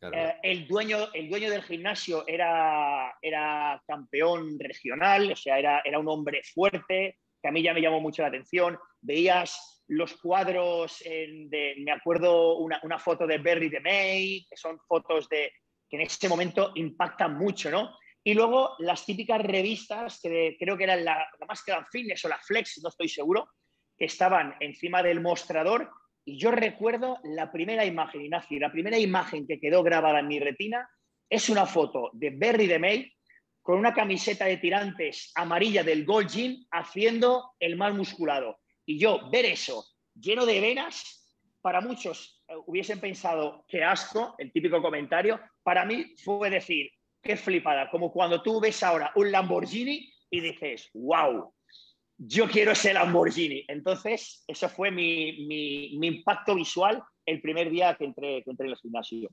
Eh, 0.01 0.35
el, 0.43 0.67
dueño, 0.67 1.13
el 1.13 1.29
dueño 1.29 1.51
del 1.51 1.63
gimnasio 1.63 2.25
era, 2.27 3.15
era 3.21 3.81
campeón 3.87 4.59
regional, 4.59 5.33
o 5.33 5.37
sea, 5.37 5.59
era, 5.59 5.83
era 5.85 5.99
un 5.99 6.09
hombre 6.09 6.43
fuerte, 6.43 7.19
que 7.41 7.49
a 7.49 7.53
mí 7.53 7.63
ya 7.63 7.75
me 7.75 7.83
llamó 7.83 8.01
mucho 8.01 8.23
la 8.23 8.29
atención. 8.29 8.79
Veías 9.01 9.83
los 9.89 10.15
cuadros, 10.15 11.01
de, 11.05 11.75
me 11.79 11.93
acuerdo 11.93 12.57
una, 12.57 12.81
una, 12.83 12.99
foto 12.99 13.27
de 13.27 13.39
Berry 13.39 13.69
de 13.69 13.81
May, 13.81 14.47
que 14.49 14.57
son 14.57 14.79
fotos 14.89 15.29
de, 15.29 15.53
que 15.89 15.97
en 15.97 16.03
ese 16.03 16.29
momento 16.29 16.73
impactan 16.77 17.37
mucho, 17.37 17.71
¿no? 17.71 17.99
Y 18.27 18.33
luego 18.33 18.75
las 18.79 19.05
típicas 19.05 19.43
revistas, 19.43 20.19
que 20.23 20.57
creo 20.59 20.79
que 20.79 20.85
eran 20.85 21.05
la, 21.05 21.29
la 21.39 21.47
más 21.47 21.63
que 21.63 21.75
Fitness 21.93 22.25
o 22.25 22.29
la 22.29 22.39
Flex, 22.39 22.81
no 22.83 22.89
estoy 22.89 23.09
seguro, 23.09 23.49
estaban 24.05 24.55
encima 24.61 25.03
del 25.03 25.21
mostrador 25.21 25.91
y 26.25 26.39
yo 26.39 26.51
recuerdo 26.51 27.19
la 27.25 27.53
primera 27.53 27.85
imagen, 27.85 28.23
Ignacio, 28.23 28.59
la 28.59 28.73
primera 28.73 28.99
imagen 28.99 29.47
que 29.47 29.61
quedó 29.61 29.83
grabada 29.83 30.21
en 30.21 30.29
mi 30.29 30.39
retina 30.39 30.89
es 31.29 31.49
una 31.49 31.67
foto 31.67 32.11
de 32.13 32.31
Berry 32.31 32.67
de 32.67 32.79
May 32.79 33.13
con 33.63 33.79
una 33.79 33.95
camiseta 33.95 34.45
de 34.45 34.59
tirantes 34.59 35.33
amarilla 35.35 35.83
del 35.83 36.05
Gold 36.05 36.29
Gym 36.29 36.67
haciendo 36.71 37.53
el 37.59 37.77
mal 37.77 37.95
musculado. 37.95 38.59
Y 38.87 38.99
yo 38.99 39.31
ver 39.31 39.47
eso 39.47 39.85
lleno 40.15 40.47
de 40.47 40.61
venas, 40.61 41.21
para 41.61 41.81
muchos 41.81 42.43
eh, 42.49 42.55
hubiesen 42.67 43.01
pensado 43.01 43.65
qué 43.69 43.83
asco, 43.83 44.35
el 44.39 44.53
típico 44.53 44.81
comentario, 44.83 45.41
para 45.63 45.85
mí 45.85 46.15
fue 46.23 46.51
decir, 46.51 46.91
qué 47.23 47.37
flipada, 47.37 47.91
como 47.91 48.13
cuando 48.13 48.43
tú 48.43 48.61
ves 48.61 48.83
ahora 48.83 49.13
un 49.17 49.33
Lamborghini 49.33 50.13
y 50.31 50.41
dices, 50.41 50.91
wow, 50.93 51.55
yo 52.19 52.49
quiero 52.49 52.73
ese 52.73 52.93
Lamborghini. 52.93 53.65
Entonces, 53.69 54.45
eso 54.47 54.69
fue 54.69 54.91
mi, 54.91 55.97
impacto 56.07 56.55
visual 56.55 57.03
el 57.27 57.41
primer 57.41 57.71
día 57.71 57.95
que 57.97 58.05
entré, 58.05 58.43
que 58.43 58.51
entré 58.51 58.67
en 58.67 58.73
el 58.73 58.79
gimnasio. 58.79 59.31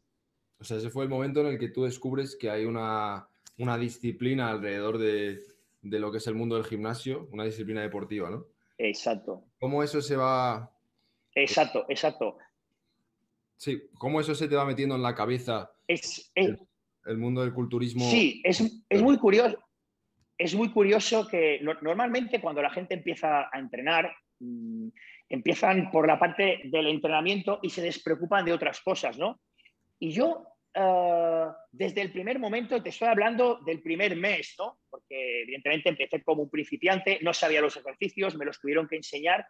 O 0.59 0.63
sea, 0.63 0.77
ese 0.77 0.89
fue 0.89 1.03
el 1.03 1.09
momento 1.09 1.41
en 1.41 1.47
el 1.47 1.59
que 1.59 1.69
tú 1.69 1.83
descubres 1.83 2.35
que 2.35 2.49
hay 2.49 2.65
una, 2.65 3.27
disciplina 3.79 4.49
alrededor 4.49 4.97
de, 4.97 5.39
lo 5.81 6.11
que 6.11 6.17
es 6.19 6.27
el 6.27 6.35
mundo 6.35 6.55
del 6.55 6.65
gimnasio, 6.65 7.27
una 7.31 7.43
disciplina 7.43 7.81
deportiva, 7.81 8.29
¿no? 8.29 8.45
Exacto. 8.77 9.43
¿Cómo 9.59 9.83
eso 9.83 10.01
se 10.01 10.15
va... 10.15 10.71
Exacto, 11.35 11.85
exacto. 11.87 12.37
Sí, 13.57 13.83
¿cómo 13.93 14.19
eso 14.19 14.33
se 14.33 14.47
te 14.47 14.55
va 14.55 14.65
metiendo 14.65 14.95
en 14.95 15.03
la 15.03 15.13
cabeza? 15.13 15.71
Es, 15.87 16.31
el, 16.35 16.57
mundo 17.17 17.41
del 17.41 17.53
culturismo. 17.53 18.09
Sí, 18.09 18.41
es, 18.43 18.83
es 18.89 19.01
muy 19.01 19.17
curioso 19.17 19.57
es 20.41 20.55
muy 20.55 20.71
curioso 20.71 21.27
que 21.27 21.59
normalmente 21.81 22.41
cuando 22.41 22.63
la 22.63 22.71
gente 22.71 22.95
empieza 22.95 23.49
a 23.51 23.59
entrenar, 23.59 24.11
mm, 24.39 24.87
empiezan 25.29 25.91
por 25.91 26.07
la 26.07 26.17
parte 26.17 26.61
del 26.63 26.87
entrenamiento 26.87 27.59
y 27.61 27.69
se 27.69 27.83
despreocupan 27.83 28.43
de 28.43 28.53
otras 28.53 28.81
cosas, 28.81 29.19
¿no? 29.19 29.39
Y 29.99 30.11
yo, 30.11 30.43
eh, 30.73 31.45
desde 31.71 32.01
el 32.01 32.11
primer 32.11 32.39
momento, 32.39 32.81
te 32.81 32.89
estoy 32.89 33.07
hablando 33.07 33.59
del 33.63 33.83
primer 33.83 34.15
mes, 34.15 34.55
¿no? 34.57 34.79
Porque 34.89 35.43
evidentemente 35.43 35.89
empecé 35.89 36.23
como 36.23 36.43
un 36.43 36.49
principiante, 36.49 37.19
no 37.21 37.33
sabía 37.33 37.61
los 37.61 37.77
ejercicios, 37.77 38.35
me 38.35 38.45
los 38.45 38.59
tuvieron 38.59 38.87
que 38.87 38.95
enseñar, 38.95 39.45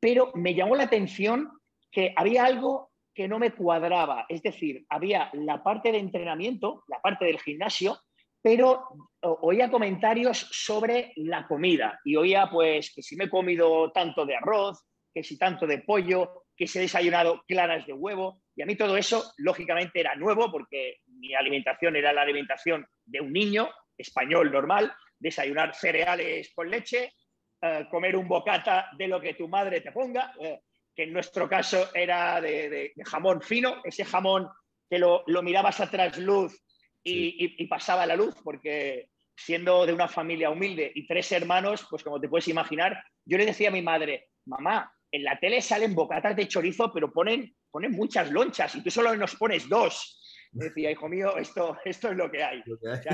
pero 0.00 0.32
me 0.34 0.54
llamó 0.54 0.74
la 0.74 0.84
atención 0.84 1.48
que 1.92 2.12
había 2.16 2.44
algo 2.44 2.90
que 3.14 3.28
no 3.28 3.38
me 3.38 3.52
cuadraba, 3.52 4.26
es 4.28 4.42
decir, 4.42 4.84
había 4.88 5.30
la 5.32 5.62
parte 5.62 5.92
de 5.92 5.98
entrenamiento, 5.98 6.82
la 6.88 7.00
parte 7.00 7.24
del 7.24 7.38
gimnasio, 7.38 7.96
pero 8.44 8.84
oía 9.22 9.70
comentarios 9.70 10.46
sobre 10.52 11.14
la 11.16 11.46
comida 11.46 11.98
y 12.04 12.14
oía 12.16 12.50
pues 12.50 12.92
que 12.94 13.02
si 13.02 13.16
me 13.16 13.24
he 13.24 13.30
comido 13.30 13.90
tanto 13.90 14.26
de 14.26 14.36
arroz, 14.36 14.84
que 15.14 15.24
si 15.24 15.38
tanto 15.38 15.66
de 15.66 15.78
pollo, 15.78 16.44
que 16.54 16.66
si 16.66 16.76
he 16.76 16.82
desayunado 16.82 17.42
claras 17.48 17.86
de 17.86 17.94
huevo. 17.94 18.42
Y 18.54 18.60
a 18.60 18.66
mí 18.66 18.76
todo 18.76 18.98
eso 18.98 19.32
lógicamente 19.38 19.98
era 19.98 20.14
nuevo 20.14 20.52
porque 20.52 20.98
mi 21.06 21.34
alimentación 21.34 21.96
era 21.96 22.12
la 22.12 22.20
alimentación 22.20 22.86
de 23.06 23.22
un 23.22 23.32
niño 23.32 23.70
español 23.96 24.52
normal, 24.52 24.92
desayunar 25.18 25.74
cereales 25.74 26.52
con 26.54 26.68
leche, 26.68 27.14
eh, 27.62 27.86
comer 27.90 28.14
un 28.14 28.28
bocata 28.28 28.90
de 28.98 29.08
lo 29.08 29.22
que 29.22 29.32
tu 29.32 29.48
madre 29.48 29.80
te 29.80 29.90
ponga, 29.90 30.34
eh, 30.38 30.60
que 30.94 31.04
en 31.04 31.14
nuestro 31.14 31.48
caso 31.48 31.88
era 31.94 32.42
de, 32.42 32.92
jamón 33.06 33.40
fino, 33.40 33.80
ese 33.84 34.04
jamón 34.04 34.50
que 34.90 34.98
lo, 34.98 35.24
lo 35.28 35.42
mirabas 35.42 35.80
a 35.80 35.90
trasluz 35.90 36.62
y, 37.04 37.66
pasaba 37.66 38.06
la 38.06 38.16
luz, 38.16 38.34
porque 38.42 39.10
siendo 39.36 39.84
de 39.84 39.92
una 39.92 40.08
familia 40.08 40.50
humilde 40.50 40.90
y 40.94 41.06
tres 41.06 41.30
hermanos, 41.32 41.86
pues 41.90 42.02
como 42.02 42.20
te 42.20 42.28
puedes 42.28 42.48
imaginar, 42.48 43.02
yo 43.24 43.36
le 43.36 43.46
decía 43.46 43.68
a 43.68 43.72
mi 43.72 43.82
madre, 43.82 44.30
mamá, 44.46 44.92
en 45.10 45.24
la 45.24 45.38
tele 45.38 45.60
salen 45.60 45.94
bocatas 45.94 46.34
de 46.36 46.48
chorizo, 46.48 46.92
pero 46.92 47.12
ponen, 47.12 47.54
ponen 47.70 47.92
muchas 47.92 48.30
lonchas 48.30 48.74
y 48.74 48.82
tú 48.82 48.90
solo 48.90 49.14
nos 49.16 49.36
pones 49.36 49.68
dos. 49.68 50.20
decía, 50.52 50.90
hijo 50.90 51.08
mío, 51.08 51.36
esto, 51.36 51.76
esto 51.84 52.10
es 52.10 52.16
lo 52.16 52.30
que 52.30 52.42
hay. 52.42 52.62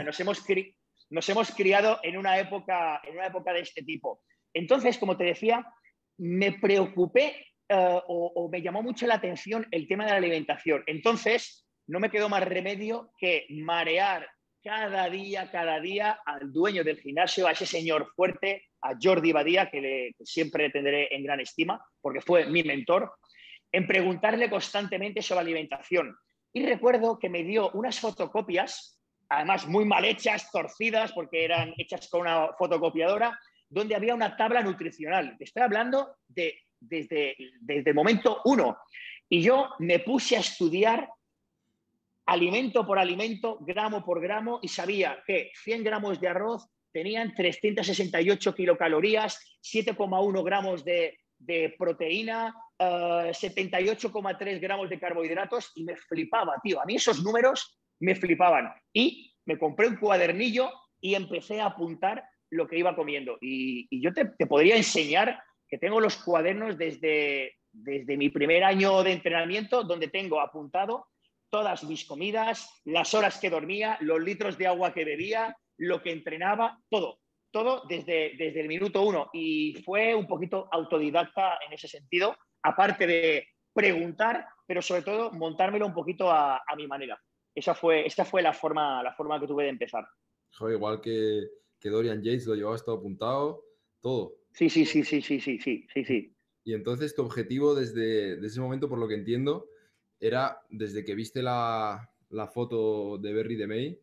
nos, 0.04 0.20
hemos 0.20 0.44
nos 1.10 1.28
hemos 1.28 1.50
criado 1.54 1.98
en 2.02 2.16
una, 2.16 2.38
época, 2.38 3.00
en 3.04 3.14
una 3.14 3.26
época 3.26 3.52
de 3.52 3.60
este 3.60 3.82
tipo. 3.82 4.22
Entonces, 4.54 4.98
como 4.98 5.16
te 5.16 5.24
decía, 5.24 5.66
me 6.18 6.52
preocupé 6.52 7.46
eh, 7.68 8.00
o, 8.06 8.32
o, 8.34 8.48
me 8.48 8.62
llamó 8.62 8.82
mucho 8.82 9.06
la 9.06 9.14
atención 9.14 9.66
el 9.70 9.86
tema 9.86 10.04
de 10.04 10.10
la 10.10 10.16
alimentación. 10.16 10.82
Entonces, 10.86 11.69
no 11.90 11.98
me 11.98 12.10
quedó 12.10 12.28
más 12.28 12.44
remedio 12.44 13.12
que 13.18 13.46
marear 13.50 14.28
cada 14.62 15.10
día, 15.10 15.50
cada 15.50 15.80
día 15.80 16.20
al 16.24 16.52
dueño 16.52 16.84
del 16.84 17.00
gimnasio, 17.00 17.48
a 17.48 17.52
ese 17.52 17.66
señor 17.66 18.12
fuerte, 18.14 18.68
a 18.82 18.92
Jordi 19.00 19.32
Badía, 19.32 19.68
que, 19.68 19.80
le, 19.80 20.14
siempre 20.24 20.70
tendré 20.70 21.12
en 21.12 21.24
gran 21.24 21.40
estima, 21.40 21.84
porque 22.00 22.20
fue 22.20 22.46
mi 22.46 22.62
mentor, 22.62 23.12
en 23.72 23.88
preguntarle 23.88 24.48
constantemente 24.48 25.20
sobre 25.20 25.40
alimentación. 25.40 26.16
Y 26.52 26.64
recuerdo 26.64 27.18
que 27.18 27.28
me 27.28 27.42
dio 27.42 27.70
unas 27.72 27.98
fotocopias, 27.98 29.00
además 29.28 29.66
muy 29.66 29.84
mal 29.84 30.04
hechas, 30.04 30.48
torcidas, 30.52 31.12
porque 31.12 31.44
eran 31.44 31.74
hechas 31.76 32.08
con 32.08 32.20
una 32.20 32.52
fotocopiadora, 32.56 33.36
donde 33.68 33.96
había 33.96 34.14
una 34.14 34.36
tabla 34.36 34.62
nutricional. 34.62 35.36
estoy 35.40 35.62
hablando 35.62 36.18
de, 36.28 36.56
desde, 36.78 37.36
desde 37.60 37.90
el 37.90 37.96
momento 37.96 38.42
uno. 38.44 38.78
Y 39.28 39.42
yo 39.42 39.70
me 39.80 39.98
puse 40.00 40.36
a 40.36 40.40
estudiar 40.40 41.08
alimento 42.30 42.86
por 42.86 42.96
alimento, 42.96 43.58
gramo 43.60 44.04
por 44.04 44.20
gramo, 44.20 44.60
y 44.62 44.68
sabía 44.68 45.20
que 45.26 45.50
100 45.64 45.82
gramos 45.82 46.20
de 46.20 46.28
arroz 46.28 46.64
tenían 46.92 47.34
368 47.34 48.54
kilocalorías, 48.54 49.58
7,1 49.60 50.44
gramos 50.44 50.84
de, 50.84 51.18
proteína, 51.76 52.54
78,3 52.78 54.46
eh, 54.46 54.58
gramos 54.60 54.88
de 54.88 55.00
carbohidratos, 55.00 55.72
y 55.74 55.82
me 55.82 55.96
flipaba, 55.96 56.54
tío. 56.62 56.80
A 56.80 56.84
mí 56.84 56.94
esos 56.94 57.20
números 57.20 57.80
me 57.98 58.14
flipaban. 58.14 58.72
Y 58.92 59.34
me 59.44 59.58
compré 59.58 59.88
un 59.88 59.96
cuadernillo 59.96 60.70
y 61.00 61.16
empecé 61.16 61.60
a 61.60 61.66
apuntar 61.66 62.22
lo 62.50 62.68
que 62.68 62.78
iba 62.78 62.94
comiendo. 62.94 63.38
Y, 63.40 63.88
yo 64.00 64.14
te, 64.14 64.26
podría 64.46 64.76
enseñar 64.76 65.42
que 65.68 65.78
tengo 65.78 66.00
los 66.00 66.16
cuadernos 66.16 66.78
desde, 66.78 67.56
desde 67.72 68.16
mi 68.16 68.28
primer 68.28 68.62
año 68.62 69.02
de 69.02 69.14
entrenamiento, 69.14 69.82
donde 69.82 70.06
tengo 70.06 70.40
apuntado 70.40 71.06
todas 71.50 71.84
mis 71.84 72.04
comidas, 72.04 72.80
las 72.84 73.12
horas 73.14 73.38
que 73.38 73.50
dormía, 73.50 73.98
los 74.00 74.20
litros 74.20 74.56
de 74.56 74.66
agua 74.66 74.94
que 74.94 75.04
bebía, 75.04 75.56
lo 75.76 76.02
que 76.02 76.12
entrenaba, 76.12 76.78
todo, 76.88 77.20
todo 77.50 77.82
desde, 77.88 78.34
desde 78.38 78.60
el 78.60 78.68
minuto 78.68 79.02
uno. 79.02 79.28
Y 79.32 79.82
fue 79.84 80.14
un 80.14 80.26
poquito 80.26 80.68
autodidacta 80.70 81.58
en 81.66 81.72
ese 81.72 81.88
sentido, 81.88 82.36
aparte 82.62 83.06
de 83.06 83.48
preguntar, 83.72 84.46
pero 84.66 84.82
sobre 84.82 85.02
todo 85.02 85.32
montármelo 85.32 85.86
un 85.86 85.94
poquito 85.94 86.30
a, 86.30 86.62
mi 86.76 86.86
manera. 86.86 87.20
Esa 87.54 87.74
fue, 87.74 88.06
esa 88.06 88.24
fue 88.24 88.42
la, 88.42 88.52
forma, 88.52 89.02
la 89.02 89.14
forma 89.14 89.40
que 89.40 89.46
tuve 89.46 89.64
de 89.64 89.70
empezar. 89.70 90.06
igual 90.72 91.00
que, 91.00 91.42
que 91.80 91.90
Dorian 91.90 92.22
Yates 92.22 92.46
lo 92.46 92.54
llevaba 92.54 92.78
todo 92.78 92.96
apuntado, 92.96 93.64
todo. 94.00 94.34
Sí, 94.52 94.70
sí, 94.70 94.84
sí, 94.84 95.04
sí, 95.04 95.22
sí, 95.22 95.40
sí, 95.40 95.58
sí, 95.58 95.86
sí, 95.92 96.04
sí. 96.04 96.34
Y 96.64 96.74
entonces 96.74 97.14
tu 97.14 97.22
objetivo 97.22 97.74
desde, 97.74 98.36
desde 98.36 98.46
ese 98.46 98.60
momento, 98.60 98.88
por 98.88 98.98
lo 98.98 99.08
que 99.08 99.14
entiendo, 99.14 99.66
era 100.20 100.60
desde 100.68 101.04
que 101.04 101.14
viste 101.14 101.42
la, 101.42 102.08
foto 102.52 103.18
de 103.18 103.32
Berry 103.32 103.56
de 103.56 103.66
May, 103.66 104.00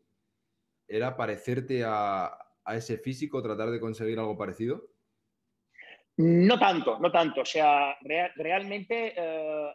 era 0.88 1.16
parecerte 1.16 1.84
a, 1.86 2.38
ese 2.74 2.98
físico, 2.98 3.42
tratar 3.42 3.70
de 3.70 3.80
conseguir 3.80 4.20
algo 4.20 4.38
parecido. 4.38 4.90
No 6.18 6.60
tanto, 6.60 7.00
no 7.00 7.12
tanto. 7.12 7.42
O 7.42 7.46
sea, 7.46 7.96
realmente 8.36 9.14
eh, 9.16 9.72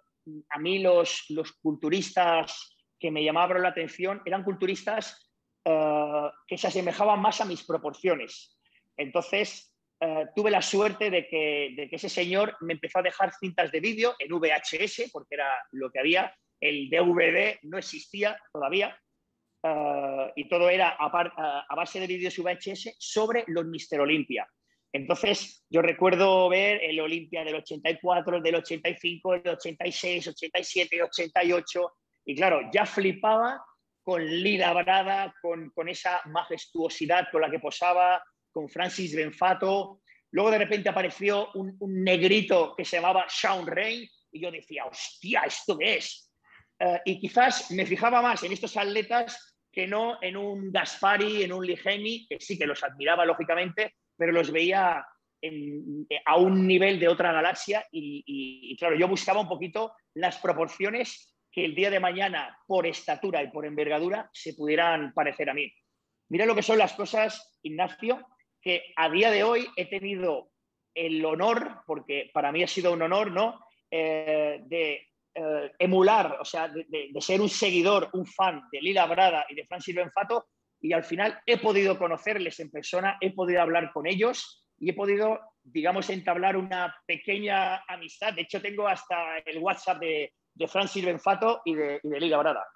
a 0.51 0.59
mí 0.59 0.81
los, 0.81 1.27
los, 1.31 1.53
culturistas 1.53 2.77
que 2.99 3.11
me 3.11 3.25
llamaban 3.25 3.63
la 3.63 3.69
atención 3.69 4.21
eran 4.25 4.43
culturistas 4.43 5.33
eh, 5.65 6.31
que 6.47 6.59
se 6.59 6.67
asemejaban 6.67 7.21
más 7.21 7.41
a 7.41 7.45
mis 7.45 7.63
proporciones. 7.63 8.59
Entonces, 8.97 9.72
eh, 10.05 10.27
tuve 10.35 10.51
la 10.51 10.61
suerte 10.61 11.11
de 11.11 11.29
que, 11.29 11.89
ese 11.93 12.09
señor 12.09 12.57
me 12.61 12.73
empezó 12.73 12.99
a 12.99 13.03
dejar 13.03 13.33
cintas 13.39 13.71
de 13.71 13.79
vídeo 13.79 14.17
en 14.19 14.33
VHS, 14.33 15.11
porque 15.13 15.37
era 15.37 15.49
lo 15.71 15.93
que 15.93 16.01
había. 16.01 16.35
El 16.61 16.91
DVD 16.91 17.59
no 17.63 17.79
existía 17.79 18.37
todavía. 18.53 18.99
Eh, 19.63 20.33
y 20.35 20.49
todo 20.49 20.69
era 20.69 20.97
a, 20.99 21.75
base 21.77 22.01
de 22.01 22.09
vídeos 22.09 22.37
VHS 22.37 22.97
sobre 22.99 23.45
los 23.47 23.65
Mister 23.67 24.01
Olympia. 24.01 24.45
Entonces, 24.93 25.65
yo 25.71 25.83
recuerdo 25.83 26.49
ver 26.49 26.83
el 26.83 26.99
Olympia 26.99 27.45
del 27.45 27.55
84, 27.55 28.39
el 28.39 28.43
del 28.43 28.57
85, 28.57 29.35
el 29.35 29.43
del 29.45 29.55
86, 29.55 30.27
87, 30.27 31.01
88. 31.01 31.93
Y 32.25 32.35
claro, 32.35 32.61
ya 32.73 32.87
flipaba 32.87 33.65
con 34.03 34.27
Lila 34.27 34.73
Brada, 34.73 35.33
con, 35.41 35.71
con 35.71 35.89
esa 35.89 36.21
majestuosidad 36.25 37.29
con 37.31 37.41
la 37.41 37.51
que 37.53 37.61
posaba, 37.61 38.21
con 38.53 38.69
Francis 38.69 39.15
Benfato. 39.17 40.03
Luego 40.31 40.51
de 40.51 40.59
repente 40.59 40.89
apareció 40.89 41.51
un, 41.55 41.77
negrito 41.81 42.75
que 42.77 42.85
se 42.85 42.97
llamaba 42.97 43.27
Sean 43.29 43.67
Ray 43.67 44.09
y 44.31 44.41
yo 44.41 44.51
decía, 44.51 44.85
hostia, 44.85 45.43
¿esto 45.47 45.77
qué 45.77 45.97
es? 45.97 46.31
Eh, 46.79 47.01
y 47.05 47.21
quizás 47.21 47.71
me 47.71 47.87
fijaba 47.87 48.23
más 48.23 48.43
en 48.43 48.53
estos 48.53 48.77
atletas 48.77 49.57
que 49.71 49.87
no 49.87 50.19
en 50.23 50.37
un 50.37 50.71
Gaspari, 50.71 51.43
en 51.43 51.53
un 51.53 51.67
Ligeni, 51.67 52.27
que 52.29 52.39
sí 52.41 52.59
que 52.59 52.67
los 52.67 52.83
admiraba 52.85 53.25
lógicamente, 53.25 53.95
pero 54.17 54.33
los 54.33 54.51
veía 54.51 55.05
a 56.25 56.37
un 56.37 56.67
nivel 56.67 57.01
de 57.01 57.09
otra 57.09 57.33
galaxia 57.33 57.85
y, 57.91 58.77
claro, 58.79 58.97
yo 58.97 59.09
buscaba 59.09 59.41
un 59.41 59.49
poquito 59.49 59.95
las 60.15 60.39
proporciones 60.39 61.35
que 61.51 61.65
el 61.65 61.75
día 61.75 61.91
de 61.91 62.01
mañana, 62.01 62.59
por 62.67 62.87
estatura 62.87 63.43
y 63.43 63.51
por 63.51 63.67
envergadura, 63.67 64.31
se 64.33 64.55
pudieran 64.55 65.13
parecer 65.13 65.51
a 65.51 65.55
mí. 65.55 65.73
Mira 66.29 66.47
lo 66.47 66.55
que 66.55 66.63
son 66.63 66.79
las 66.79 66.95
cosas, 66.95 67.59
Ignacio, 67.63 68.27
que 68.63 68.93
a 68.97 69.11
día 69.11 69.31
de 69.31 69.43
hoy 69.43 69.69
he 69.77 69.87
tenido 69.87 70.51
el 70.95 71.25
honor, 71.25 71.83
porque 71.87 72.31
para 72.33 72.53
mí 72.53 72.63
ha 72.63 72.69
sido 72.69 72.93
un 72.93 73.03
honor, 73.03 73.31
¿no? 73.33 73.61
Eh, 73.91 74.61
de 74.65 75.09
eh, 75.35 75.73
emular, 75.79 76.39
o 76.41 76.45
sea, 76.45 76.69
de, 76.69 77.11
ser 77.21 77.41
un 77.41 77.49
seguidor, 77.49 78.09
un 78.13 78.25
fan 78.27 78.63
de 78.71 78.81
Lila 78.81 79.07
Brada 79.07 79.45
y 79.49 79.55
de 79.55 79.67
Francis 79.67 79.95
Benfato, 79.95 80.47
y 80.81 80.93
al 80.93 81.05
final 81.05 81.41
he 81.47 81.59
podido 81.59 81.99
conocerles 81.99 82.59
en 82.61 82.71
persona, 82.71 83.17
he 83.21 83.33
podido 83.33 83.63
hablar 83.63 83.93
con 83.93 84.07
ellos 84.07 84.67
y 84.79 84.91
he 84.91 84.95
podido, 84.95 85.41
digamos, 85.63 86.11
entablar 86.11 86.57
una 86.57 86.95
pequeña 87.07 87.85
amistad. 87.89 88.33
De 88.33 88.43
hecho, 88.43 88.61
tengo 88.61 88.89
hasta 88.89 89.39
el 89.39 89.59
WhatsApp 89.59 90.01
de, 90.01 90.33
Francis 90.69 91.05
Benfato 91.05 91.63
y 91.65 91.75
de, 91.75 92.01
Lila 92.03 92.39
Brada. 92.39 92.67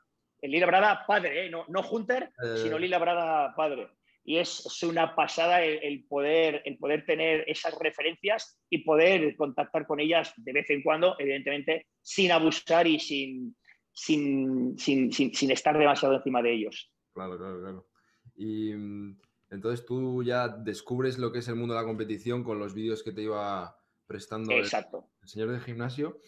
El 0.40 0.50
Lila 0.50 0.66
Brada 0.66 1.04
padre, 1.06 1.46
¿eh? 1.46 1.50
no, 1.50 1.64
no 1.68 1.80
Hunter, 1.80 2.30
sino 2.62 2.78
Lila 2.78 2.98
Brada 2.98 3.54
padre 3.54 3.88
y 4.26 4.38
es, 4.38 4.82
una 4.82 5.14
pasada 5.14 5.62
el, 5.62 6.04
poder, 6.04 6.60
el 6.64 6.76
poder 6.78 7.06
tener 7.06 7.44
esas 7.46 7.78
referencias 7.78 8.58
y 8.68 8.78
poder 8.78 9.36
contactar 9.36 9.86
con 9.86 10.00
ellas 10.00 10.32
de 10.36 10.52
vez 10.52 10.68
en 10.70 10.82
cuando, 10.82 11.14
evidentemente, 11.20 11.86
sin 12.02 12.32
abusar 12.32 12.88
y 12.88 12.98
sin, 12.98 13.56
sin, 13.94 14.76
sin, 14.76 15.50
estar 15.52 15.78
demasiado 15.78 16.16
encima 16.16 16.42
de 16.42 16.54
ellos. 16.54 16.92
Claro, 17.14 17.38
claro, 17.38 17.60
claro. 17.60 17.86
Y 18.34 18.74
mm, 18.74 19.16
entonces 19.50 19.86
tú 19.86 20.24
ya 20.24 20.48
descubres 20.48 21.18
lo 21.18 21.30
que 21.30 21.38
es 21.38 21.46
el 21.46 21.54
mundo 21.54 21.74
de 21.74 21.80
la 21.80 21.86
competición 21.86 22.42
con 22.42 22.58
los 22.58 22.74
vídeos 22.74 23.04
que 23.04 23.12
te 23.12 23.22
iba 23.22 23.76
prestando 24.08 24.50
El, 24.50 24.66
señor 24.66 25.50
del 25.50 25.60
gimnasio. 25.60 26.18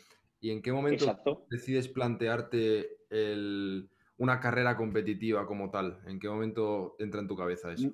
¿Y 0.41 0.53
en 0.53 0.63
qué 0.63 0.71
momento 0.71 1.47
decides 1.51 1.89
plantearte 1.89 2.99
el 3.11 3.91
una 4.19 4.41
carrera 4.41 4.77
competitiva 4.77 5.47
como 5.47 5.71
tal? 5.71 6.01
¿En 6.07 6.21
qué 6.21 6.29
momento 6.29 6.97
entra 6.99 7.21
en 7.21 7.29
tu 7.29 7.37
cabeza 7.37 7.73
eso? 7.73 7.91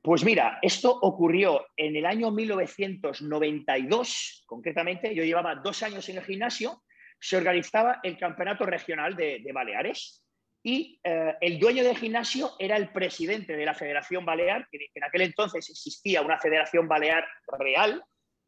Pues 0.00 0.24
mira, 0.24 0.58
esto 0.62 0.90
ocurrió 0.90 1.66
en 1.76 1.96
el 1.96 2.06
año 2.06 2.30
1992, 2.30 4.44
concretamente, 4.46 5.14
yo 5.14 5.22
llevaba 5.22 5.56
dos 5.56 5.82
años 5.82 6.08
en 6.08 6.16
el 6.16 6.24
gimnasio, 6.24 6.82
se 7.20 7.36
organizaba 7.36 8.00
el 8.02 8.16
campeonato 8.18 8.64
regional 8.64 9.14
de, 9.14 9.44
Baleares 9.52 10.24
y 10.64 10.98
eh, 11.04 11.34
el 11.40 11.58
dueño 11.58 11.84
del 11.84 11.96
gimnasio 11.96 12.52
era 12.58 12.76
el 12.76 12.90
presidente 12.90 13.54
de 13.54 13.66
la 13.66 13.74
Federación 13.74 14.24
Balear, 14.24 14.66
que 14.70 14.78
en 14.94 15.04
aquel 15.04 15.22
entonces 15.22 15.68
existía 15.68 16.22
una 16.22 16.38
Federación 16.38 16.88
Balear 16.88 17.26
real, 17.58 18.02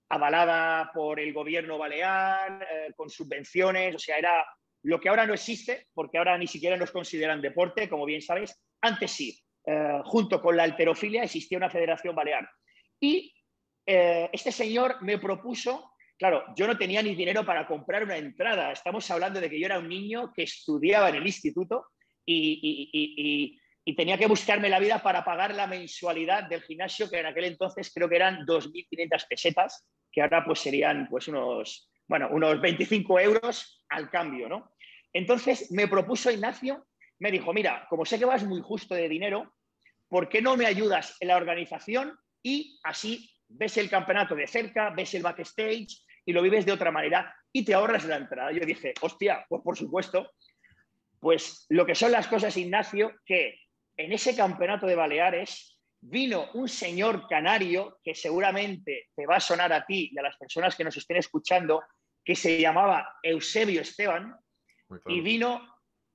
avalada 0.08 0.90
por 0.92 1.20
el 1.20 1.32
gobierno 1.32 1.78
balear, 1.78 2.66
eh, 2.70 2.92
con 2.96 3.10
subvenciones, 3.10 3.94
o 3.94 3.98
sea, 3.98 4.18
era 4.18 4.44
lo 4.84 5.00
que 5.00 5.08
ahora 5.08 5.26
no 5.26 5.34
existe, 5.34 5.88
porque 5.94 6.18
ahora 6.18 6.38
ni 6.38 6.46
siquiera 6.46 6.76
nos 6.76 6.90
consideran 6.90 7.40
deporte, 7.40 7.88
como 7.88 8.04
bien 8.04 8.20
sabéis, 8.20 8.54
antes 8.80 9.10
sí. 9.10 9.40
Eh, 9.66 10.00
junto 10.04 10.42
con 10.42 10.56
la 10.56 10.64
alterofilia 10.64 11.22
existía 11.22 11.56
una 11.56 11.70
federación 11.70 12.14
balear. 12.14 12.46
Y 13.00 13.34
eh, 13.86 14.28
este 14.30 14.52
señor 14.52 15.02
me 15.02 15.18
propuso, 15.18 15.92
claro, 16.18 16.44
yo 16.54 16.66
no 16.66 16.76
tenía 16.76 17.02
ni 17.02 17.14
dinero 17.14 17.46
para 17.46 17.66
comprar 17.66 18.04
una 18.04 18.18
entrada, 18.18 18.72
estamos 18.72 19.10
hablando 19.10 19.40
de 19.40 19.48
que 19.48 19.58
yo 19.58 19.64
era 19.64 19.78
un 19.78 19.88
niño 19.88 20.32
que 20.34 20.42
estudiaba 20.42 21.08
en 21.08 21.16
el 21.16 21.26
instituto 21.26 21.86
y, 22.26 23.58
tenía 23.96 24.18
que 24.18 24.26
buscarme 24.26 24.68
la 24.68 24.80
vida 24.80 25.02
para 25.02 25.24
pagar 25.24 25.54
la 25.54 25.66
mensualidad 25.66 26.44
del 26.44 26.62
gimnasio, 26.62 27.08
que 27.08 27.20
en 27.20 27.26
aquel 27.26 27.44
entonces 27.44 27.92
creo 27.94 28.08
que 28.08 28.16
eran 28.16 28.44
2.500 28.46 29.28
pesetas, 29.28 29.86
que 30.10 30.20
ahora 30.20 30.44
pues 30.44 30.60
serían 30.60 31.06
pues 31.08 31.28
unos, 31.28 31.90
bueno, 32.06 32.28
unos 32.32 32.60
25 32.60 33.20
euros 33.20 33.84
al 33.88 34.10
cambio, 34.10 34.48
¿no? 34.48 34.74
Entonces 35.14 35.71
me 35.71 35.88
propuso 35.88 36.30
Ignacio, 36.30 36.87
me 37.21 37.30
dijo, 37.30 37.54
mira, 37.54 37.87
como 37.88 38.04
sé 38.04 38.18
que 38.18 38.25
vas 38.25 38.44
muy 38.44 38.61
justo 38.61 38.94
de 38.94 39.09
dinero, 39.09 39.54
¿por 40.09 40.28
qué 40.28 40.42
no 40.42 40.56
me 40.56 40.66
ayudas 40.66 41.16
en 41.21 41.28
la 41.28 41.37
organización 41.37 42.18
y 42.42 42.78
así 42.83 43.30
ves 43.49 43.76
el 43.78 43.88
campeonato 43.88 44.35
de 44.35 44.49
cerca, 44.49 44.90
ves 44.90 45.14
el 45.14 45.23
backstage 45.23 46.02
y 46.26 46.33
lo 46.33 46.42
vives 46.42 46.66
de 46.66 46.73
otra 46.73 46.90
manera 46.90 47.35
y 47.52 47.64
te 47.64 47.75
ahorras 47.75 48.04
la 48.04 48.16
entrada? 48.16 48.52
Yo 48.52 48.66
dije, 48.66 48.92
hostia, 49.00 49.47
pues 49.49 49.62
por 49.62 49.78
supuesto, 49.78 50.33
pues 51.21 51.64
lo 51.68 51.87
que 51.87 51.94
son 51.94 52.11
las 52.11 52.26
cosas, 52.26 52.56
Ignacio, 52.56 53.14
que 53.25 53.59
en 53.97 54.12
ese 54.12 54.35
campeonato 54.35 54.87
de 54.87 54.97
Baleares 54.97 55.78
vino 56.00 56.50
un 56.54 56.68
señor 56.68 57.26
canario 57.28 57.99
que 58.02 58.14
seguramente 58.14 59.09
te 59.14 59.26
va 59.26 59.37
a 59.37 59.40
sonar 59.40 59.73
a 59.73 59.87
ti 59.87 60.11
y 60.12 60.18
a 60.18 60.23
las 60.23 60.37
personas 60.37 60.75
que 60.76 60.85
nos 60.85 60.97
estén 60.97 61.16
escuchando, 61.16 61.83
que 62.23 62.35
se 62.35 62.61
llamaba 62.61 63.16
Eusebio 63.23 63.80
Esteban, 63.80 64.35
y 65.06 65.20
vino 65.20 65.60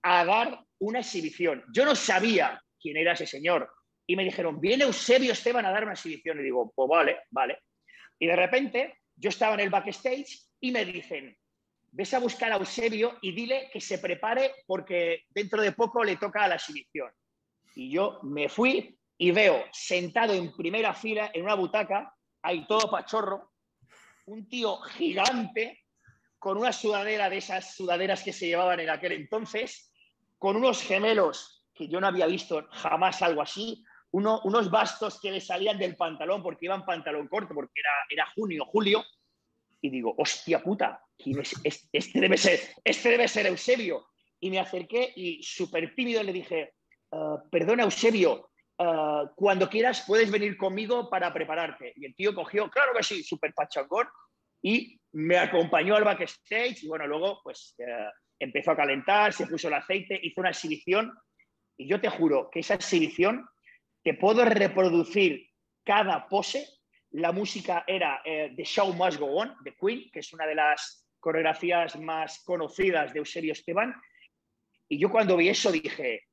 a 0.01 0.25
dar 0.25 0.65
una 0.79 0.99
exhibición. 0.99 1.63
Yo 1.73 1.85
no 1.85 1.95
sabía 1.95 2.61
quién 2.79 2.97
era 2.97 3.13
ese 3.13 3.27
señor. 3.27 3.71
Y 4.07 4.15
me 4.15 4.23
dijeron, 4.23 4.59
viene 4.59 4.85
Eusebio 4.85 5.33
Esteban 5.33 5.65
a 5.65 5.71
dar 5.71 5.83
una 5.83 5.93
exhibición. 5.93 6.39
Y 6.39 6.43
digo, 6.43 6.71
pues 6.75 6.89
vale, 6.89 7.19
vale. 7.29 7.59
Y 8.17 8.27
de 8.27 8.35
repente 8.35 8.99
yo 9.15 9.29
estaba 9.29 9.53
en 9.53 9.61
el 9.61 9.69
backstage 9.69 10.47
y 10.59 10.71
me 10.71 10.85
dicen, 10.85 11.35
ves 11.91 12.13
a 12.13 12.19
buscar 12.19 12.51
a 12.51 12.57
Eusebio 12.57 13.17
y 13.21 13.33
dile 13.33 13.69
que 13.71 13.81
se 13.81 13.99
prepare 13.99 14.53
porque 14.65 15.23
dentro 15.29 15.61
de 15.61 15.73
poco 15.73 16.03
le 16.03 16.17
toca 16.17 16.43
a 16.43 16.47
la 16.47 16.55
exhibición. 16.55 17.11
Y 17.75 17.91
yo 17.91 18.19
me 18.23 18.49
fui 18.49 18.97
y 19.17 19.31
veo 19.31 19.65
sentado 19.71 20.33
en 20.33 20.55
primera 20.55 20.93
fila 20.93 21.31
en 21.33 21.43
una 21.43 21.55
butaca, 21.55 22.13
ahí 22.41 22.65
todo 22.67 22.89
pachorro, 22.89 23.51
un 24.25 24.47
tío 24.47 24.77
gigante 24.81 25.83
con 26.39 26.57
una 26.57 26.73
sudadera 26.73 27.29
de 27.29 27.37
esas 27.37 27.75
sudaderas 27.75 28.23
que 28.23 28.33
se 28.33 28.47
llevaban 28.47 28.79
en 28.79 28.89
aquel 28.89 29.11
entonces, 29.11 29.93
con 30.37 30.55
unos 30.55 30.81
gemelos 30.81 31.67
que 31.73 31.87
yo 31.87 32.01
no 32.01 32.07
había 32.07 32.25
visto 32.25 32.67
jamás 32.71 33.21
algo 33.21 33.41
así, 33.41 33.83
unos 34.11 34.71
bastos 34.71 35.19
que 35.21 35.31
le 35.31 35.39
salían 35.39 35.77
del 35.77 35.95
pantalón 35.95 36.41
porque 36.41 36.65
iban 36.65 36.85
pantalón 36.85 37.27
corto, 37.27 37.53
porque 37.53 37.79
era, 37.79 37.91
era 38.09 38.31
junio, 38.33 38.65
julio, 38.65 39.05
y 39.81 39.89
digo, 39.89 40.15
hostia 40.17 40.61
puta, 40.61 41.01
Este, 41.63 42.19
debe 42.19 42.37
ser, 42.37 42.59
este 42.83 43.09
debe 43.09 43.27
ser 43.27 43.45
Eusebio. 43.47 44.07
Y 44.39 44.49
me 44.49 44.59
acerqué 44.59 45.11
y 45.15 45.43
súper 45.43 45.93
tímido 45.95 46.23
le 46.23 46.31
dije, 46.31 46.73
ah, 47.11 47.37
perdona 47.51 47.83
Eusebio, 47.83 48.49
ah, 48.77 49.29
cuando 49.35 49.69
quieras 49.69 50.03
puedes 50.07 50.31
venir 50.31 50.55
conmigo 50.57 51.09
para 51.09 51.33
prepararte. 51.33 51.93
Y 51.97 52.05
el 52.05 52.15
tío 52.15 52.33
cogió, 52.33 52.69
claro 52.69 52.93
que 52.95 53.03
sí, 53.03 53.23
súper 53.23 53.53
pachangón, 53.53 54.07
y 54.61 54.99
me 55.11 55.37
acompañó 55.37 55.95
al 55.95 56.03
backstage 56.03 56.83
y 56.83 56.87
bueno, 56.87 57.07
luego 57.07 57.39
pues 57.43 57.75
eh, 57.79 58.09
empezó 58.39 58.71
a 58.71 58.75
calentar, 58.75 59.33
se 59.33 59.47
puso 59.47 59.67
el 59.67 59.73
aceite, 59.73 60.19
hizo 60.21 60.41
una 60.41 60.49
exhibición 60.49 61.11
y 61.77 61.87
yo 61.87 61.99
te 61.99 62.09
juro 62.09 62.49
que 62.51 62.59
esa 62.59 62.75
exhibición 62.75 63.47
te 64.03 64.13
puedo 64.13 64.45
reproducir 64.45 65.49
cada 65.83 66.27
pose. 66.27 66.67
La 67.11 67.31
música 67.31 67.83
era 67.87 68.21
eh, 68.23 68.53
The 68.55 68.63
Show 68.63 68.93
Must 68.93 69.19
Go 69.19 69.27
On, 69.27 69.55
de 69.63 69.75
Queen, 69.75 70.09
que 70.11 70.19
es 70.19 70.31
una 70.33 70.45
de 70.45 70.55
las 70.55 71.07
coreografías 71.19 71.99
más 71.99 72.43
conocidas 72.43 73.13
de 73.13 73.19
Eusebio 73.19 73.53
Esteban. 73.53 73.93
Y 74.87 74.99
yo 74.99 75.09
cuando 75.09 75.37
vi 75.37 75.49
eso 75.49 75.71
dije, 75.71 76.27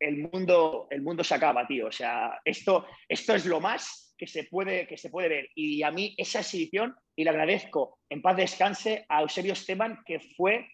el 0.00 0.18
mundo, 0.18 0.88
el 0.90 1.02
mundo 1.02 1.22
se 1.22 1.34
acaba, 1.34 1.66
tío. 1.66 1.86
O 1.86 1.92
sea, 1.92 2.40
esto, 2.44 2.86
esto 3.08 3.34
es 3.34 3.46
lo 3.46 3.60
más 3.60 4.07
que 4.18 4.26
se, 4.26 4.44
puede, 4.44 4.86
que 4.86 4.98
se 4.98 5.08
puede 5.08 5.28
ver. 5.28 5.50
Y 5.54 5.82
a 5.82 5.90
mí 5.90 6.14
esa 6.18 6.40
exhibición, 6.40 6.96
y 7.16 7.24
le 7.24 7.30
agradezco 7.30 8.00
en 8.10 8.20
paz 8.20 8.36
descanse 8.36 9.06
a 9.08 9.22
Eusebio 9.22 9.52
Esteban, 9.52 10.02
que 10.04 10.20
fue 10.20 10.68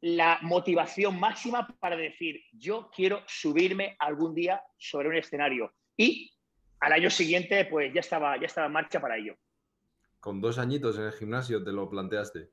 la 0.00 0.38
motivación 0.42 1.18
máxima 1.20 1.66
para 1.80 1.96
decir, 1.96 2.40
yo 2.52 2.90
quiero 2.94 3.22
subirme 3.26 3.96
algún 3.98 4.34
día 4.34 4.62
sobre 4.78 5.08
un 5.08 5.16
escenario. 5.16 5.74
Y 5.96 6.32
al 6.80 6.92
año 6.92 7.10
siguiente, 7.10 7.64
pues 7.66 7.92
ya 7.92 8.00
estaba, 8.00 8.38
ya 8.40 8.46
estaba 8.46 8.68
en 8.68 8.72
marcha 8.72 9.00
para 9.00 9.16
ello. 9.16 9.36
Con 10.20 10.40
dos 10.40 10.58
añitos 10.58 10.98
en 10.98 11.04
el 11.04 11.12
gimnasio 11.12 11.62
te 11.62 11.72
lo 11.72 11.88
planteaste. 11.90 12.50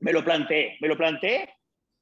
Me 0.00 0.12
lo 0.12 0.24
planteé, 0.24 0.76
me 0.80 0.88
lo 0.88 0.96
planteé. 0.96 1.54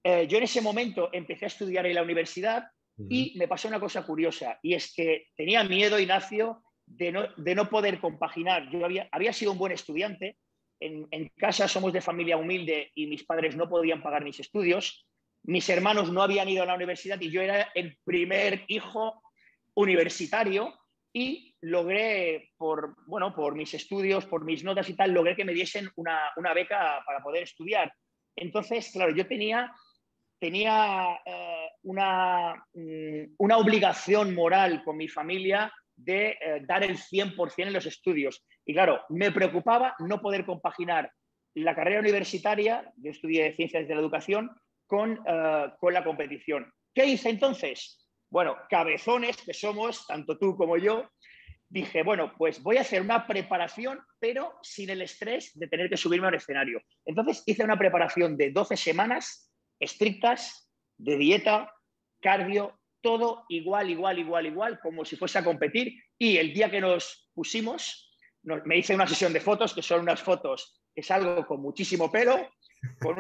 Eh, 0.03 0.27
yo 0.27 0.39
en 0.39 0.45
ese 0.45 0.63
momento 0.63 1.11
empecé 1.13 1.45
a 1.45 1.49
estudiar 1.49 1.85
en 1.87 1.95
la 1.95 2.03
universidad 2.03 2.71
y 3.09 3.35
me 3.39 3.49
pasó 3.49 3.69
una 3.69 3.81
cosa 3.81 4.05
curiosa, 4.05 4.59
y 4.63 4.75
es 4.75 4.93
que 4.95 5.29
tenía 5.35 5.65
miedo, 5.65 5.99
Ignacio, 5.99 6.63
de 6.91 7.13
no, 7.13 7.29
de 7.37 7.55
no 7.55 7.69
poder 7.69 8.01
compaginar. 8.01 8.69
Yo 8.71 8.85
había, 8.85 9.09
había 9.13 9.33
sido 9.33 9.53
un 9.53 9.59
buen 9.59 9.73
estudiante, 9.73 10.37
en, 10.81 11.29
casa 11.37 11.69
somos 11.69 11.93
de 11.93 12.01
familia 12.01 12.37
humilde 12.37 12.91
y 12.95 13.07
mis 13.07 13.25
padres 13.25 13.57
no 13.57 13.69
podían 13.69 14.03
pagar 14.03 14.25
mis 14.25 14.41
estudios. 14.41 15.07
Mis 15.43 15.69
hermanos 15.69 16.11
no 16.11 16.23
habían 16.23 16.49
ido 16.49 16.63
a 16.63 16.67
la 16.67 16.75
universidad 16.75 17.21
y 17.21 17.31
yo 17.31 17.43
era 17.43 17.71
el 17.75 17.99
primer 18.05 18.65
hijo 18.69 19.23
universitario 19.75 20.75
y 21.13 21.55
logré, 21.61 22.51
por, 22.57 22.97
bueno, 23.07 23.35
por 23.35 23.55
mis 23.55 23.75
estudios, 23.75 24.27
por 24.27 24.45
mis 24.45 24.65
notas 24.65 24.89
y 24.89 24.95
tal, 24.95 25.13
logré 25.13 25.37
que 25.37 25.45
me 25.45 25.53
diesen 25.53 25.91
una, 25.97 26.33
beca 26.55 27.03
para 27.05 27.21
poder 27.21 27.43
estudiar. 27.43 27.93
Entonces, 28.37 28.91
claro, 28.93 29.15
yo 29.15 29.27
tenía, 29.27 29.73
tenía 30.39 31.21
eh, 31.27 31.69
una, 31.83 32.55
mm, 32.73 33.35
una 33.39 33.59
obligación 33.59 34.35
moral 34.35 34.83
con 34.85 34.97
mi 34.97 35.09
familia 35.09 35.73
de 36.05 36.39
eh, 36.41 36.63
dar 36.67 36.83
el 36.83 36.97
100% 36.97 37.55
en 37.59 37.73
los 37.73 37.87
estudios. 37.87 38.45
Y 38.65 38.75
claro, 38.75 39.01
me 39.09 39.31
preocupaba 39.31 39.95
no 39.99 40.21
poder 40.21 40.45
compaginar 40.45 41.13
la 41.55 41.75
carrera 41.75 42.01
universitaria, 42.01 42.93
de 42.97 43.11
estudio 43.11 43.43
de 43.43 43.55
ciencias 43.55 43.87
de 43.87 43.95
la 43.95 44.01
educación, 44.01 44.51
con, 44.87 45.21
eh, 45.27 45.67
con 45.79 45.95
la 45.95 46.05
competición. 46.05 46.73
¿Qué 46.95 47.07
hice 47.07 47.31
entonces? 47.31 48.07
Bueno, 48.31 48.57
cabezones 48.69 49.37
que 49.39 49.53
somos, 49.53 50.07
tanto 50.07 50.39
tú 50.39 50.57
como 50.57 50.77
yo, 50.77 51.09
dije, 51.69 52.03
bueno, 52.03 52.33
pues 52.37 52.63
voy 52.63 52.77
a 52.77 52.81
hacer 52.81 53.01
una 53.01 53.27
preparación, 53.27 54.01
pero 54.19 54.59
sin 54.63 54.91
el 54.91 55.03
estrés 55.03 55.53
de 55.55 55.69
tener 55.69 55.89
que 55.89 55.97
subirme 55.97 56.29
al 56.29 56.35
escenario. 56.35 56.83
Entonces 57.05 57.43
hice 57.47 57.65
una 57.65 57.79
preparación 57.79 58.37
de 58.37 58.51
12 58.51 58.77
semanas 58.77 59.53
estrictas 59.79 60.69
de 60.99 61.17
dieta, 61.17 61.73
cardio, 62.21 62.80
todo 63.03 63.45
igual, 63.49 63.91
igual, 63.91 64.19
igual, 64.19 64.47
igual, 64.47 64.81
como 64.81 65.05
si 65.05 65.17
fuese 65.17 65.39
a 65.39 65.45
competir. 65.45 65.95
Y 66.19 66.37
el 66.37 66.53
día 66.53 66.71
que 66.71 66.81
nos 66.81 67.31
pusimos, 67.35 68.13
me 68.43 68.79
hice 68.79 68.95
una 68.95 69.07
sesión 69.07 69.33
de 69.33 69.41
fotos, 69.41 69.75
que 69.75 69.83
son 69.83 70.01
unas 70.01 70.23
fotos 70.23 70.81
que 70.95 71.03
salgo 71.03 71.47
con 71.47 71.61
muchísimo 71.61 72.11
pelo, 72.11 72.51
con, 73.01 73.17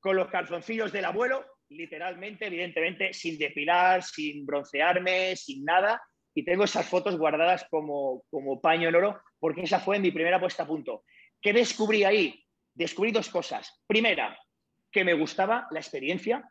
con 0.00 0.16
los 0.16 0.28
calzoncillos 0.28 0.92
del 0.92 1.04
abuelo, 1.04 1.44
literalmente, 1.70 2.46
evidentemente, 2.46 3.12
sin 3.12 3.38
depilar, 3.38 4.02
sin 4.02 4.44
broncearme, 4.44 5.36
sin 5.36 5.64
nada. 5.64 6.02
Y 6.34 6.44
tengo 6.44 6.64
esas 6.64 6.86
fotos 6.86 7.16
guardadas 7.16 7.66
como, 7.70 8.24
como 8.30 8.60
paño 8.60 8.88
en 8.88 8.96
oro, 8.96 9.20
porque 9.38 9.62
esa 9.62 9.80
fue 9.80 9.98
mi 9.98 10.10
primera 10.10 10.40
puesta 10.40 10.64
a 10.64 10.66
punto. 10.66 11.04
¿Qué 11.40 11.52
descubrí 11.52 12.04
ahí? 12.04 12.44
Descubrí 12.74 13.12
dos 13.12 13.28
cosas. 13.28 13.82
Primera, 13.86 14.36
que 14.90 15.04
me 15.04 15.14
gustaba 15.14 15.66
la 15.70 15.80
experiencia, 15.80 16.44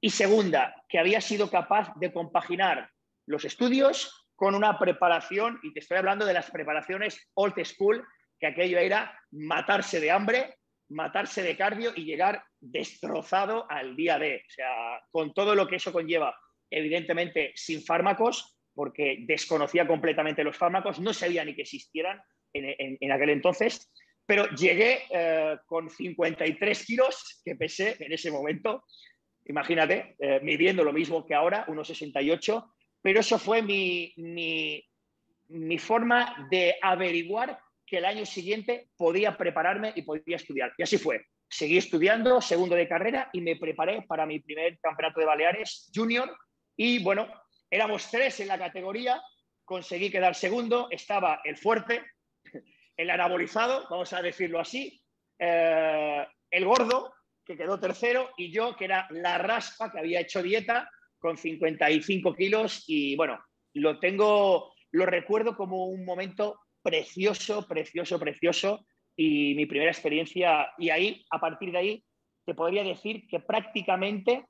y 0.00 0.10
segunda, 0.10 0.74
que 0.88 0.98
había 0.98 1.20
sido 1.20 1.50
capaz 1.50 1.92
de 1.96 2.12
compaginar 2.12 2.90
los 3.26 3.44
estudios 3.44 4.28
con 4.34 4.54
una 4.54 4.78
preparación, 4.78 5.60
y 5.62 5.72
te 5.72 5.80
estoy 5.80 5.98
hablando 5.98 6.24
de 6.24 6.32
las 6.32 6.50
preparaciones 6.50 7.30
old 7.34 7.54
school, 7.64 8.02
que 8.38 8.46
aquello 8.46 8.78
era 8.78 9.14
matarse 9.30 10.00
de 10.00 10.10
hambre, 10.10 10.56
matarse 10.88 11.42
de 11.42 11.56
cardio 11.56 11.92
y 11.94 12.04
llegar 12.04 12.42
destrozado 12.58 13.70
al 13.70 13.94
día 13.94 14.18
de, 14.18 14.36
o 14.36 14.50
sea, 14.50 15.00
con 15.10 15.34
todo 15.34 15.54
lo 15.54 15.68
que 15.68 15.76
eso 15.76 15.92
conlleva, 15.92 16.34
evidentemente 16.70 17.52
sin 17.54 17.82
fármacos, 17.82 18.56
porque 18.74 19.18
desconocía 19.26 19.86
completamente 19.86 20.42
los 20.42 20.56
fármacos, 20.56 21.00
no 21.00 21.12
sabía 21.12 21.44
ni 21.44 21.54
que 21.54 21.62
existieran 21.62 22.20
en, 22.52 23.12
aquel 23.12 23.30
entonces, 23.30 23.92
pero 24.24 24.48
llegué 24.50 25.02
eh, 25.10 25.58
con 25.66 25.90
53 25.90 26.86
kilos 26.86 27.42
que 27.44 27.56
pesé 27.56 27.96
en 28.00 28.12
ese 28.12 28.30
momento 28.30 28.84
imagínate, 29.46 30.16
eh, 30.18 30.40
midiendo 30.42 30.84
lo 30.84 30.92
mismo 30.92 31.26
que 31.26 31.34
ahora, 31.34 31.64
unos 31.68 31.88
68, 31.88 32.72
pero 33.02 33.20
eso 33.20 33.38
fue 33.38 33.62
mi, 33.62 34.12
mi, 34.16 35.78
forma 35.78 36.48
de 36.50 36.76
averiguar 36.82 37.58
que 37.86 37.98
el 37.98 38.04
año 38.04 38.26
siguiente 38.26 38.88
podía 38.96 39.36
prepararme 39.36 39.92
y 39.96 40.02
podía 40.02 40.36
estudiar. 40.36 40.72
Y 40.76 40.82
así 40.82 40.98
fue. 40.98 41.26
Seguí 41.48 41.78
estudiando, 41.78 42.40
segundo 42.40 42.76
de 42.76 42.86
carrera, 42.86 43.28
y 43.32 43.40
me 43.40 43.56
preparé 43.56 44.02
para 44.02 44.26
mi 44.26 44.38
primer 44.38 44.78
campeonato 44.78 45.18
de 45.18 45.26
Baleares 45.26 45.90
junior. 45.92 46.36
Y 46.76 47.02
bueno, 47.02 47.26
éramos 47.70 48.08
tres 48.10 48.38
en 48.40 48.48
la 48.48 48.58
categoría, 48.58 49.20
conseguí 49.64 50.10
quedar 50.10 50.34
segundo, 50.34 50.88
estaba 50.90 51.40
el 51.44 51.56
fuerte, 51.56 52.04
el 52.96 53.10
anabolizado, 53.10 53.86
vamos 53.88 54.12
a 54.12 54.22
decirlo 54.22 54.60
así, 54.60 55.00
eh, 55.38 56.26
el 56.50 56.64
gordo, 56.64 57.12
que 57.44 57.56
quedó 57.56 57.78
tercero, 57.80 58.30
y 58.36 58.50
yo, 58.50 58.76
que 58.76 58.84
era 58.84 59.06
la 59.10 59.38
raspa, 59.38 59.90
que 59.90 59.98
había 59.98 60.20
hecho 60.20 60.42
dieta 60.42 60.90
con 61.18 61.36
55 61.36 62.34
kilos. 62.34 62.84
Y 62.86 63.16
bueno, 63.16 63.38
lo 63.74 63.98
tengo, 63.98 64.72
lo 64.92 65.06
recuerdo 65.06 65.56
como 65.56 65.86
un 65.86 66.04
momento 66.04 66.58
precioso, 66.82 67.66
precioso, 67.66 68.18
precioso. 68.18 68.86
Y 69.16 69.54
mi 69.54 69.66
primera 69.66 69.90
experiencia, 69.90 70.72
y 70.78 70.90
ahí, 70.90 71.24
a 71.30 71.40
partir 71.40 71.72
de 71.72 71.78
ahí, 71.78 72.04
te 72.44 72.54
podría 72.54 72.82
decir 72.82 73.26
que 73.28 73.40
prácticamente 73.40 74.46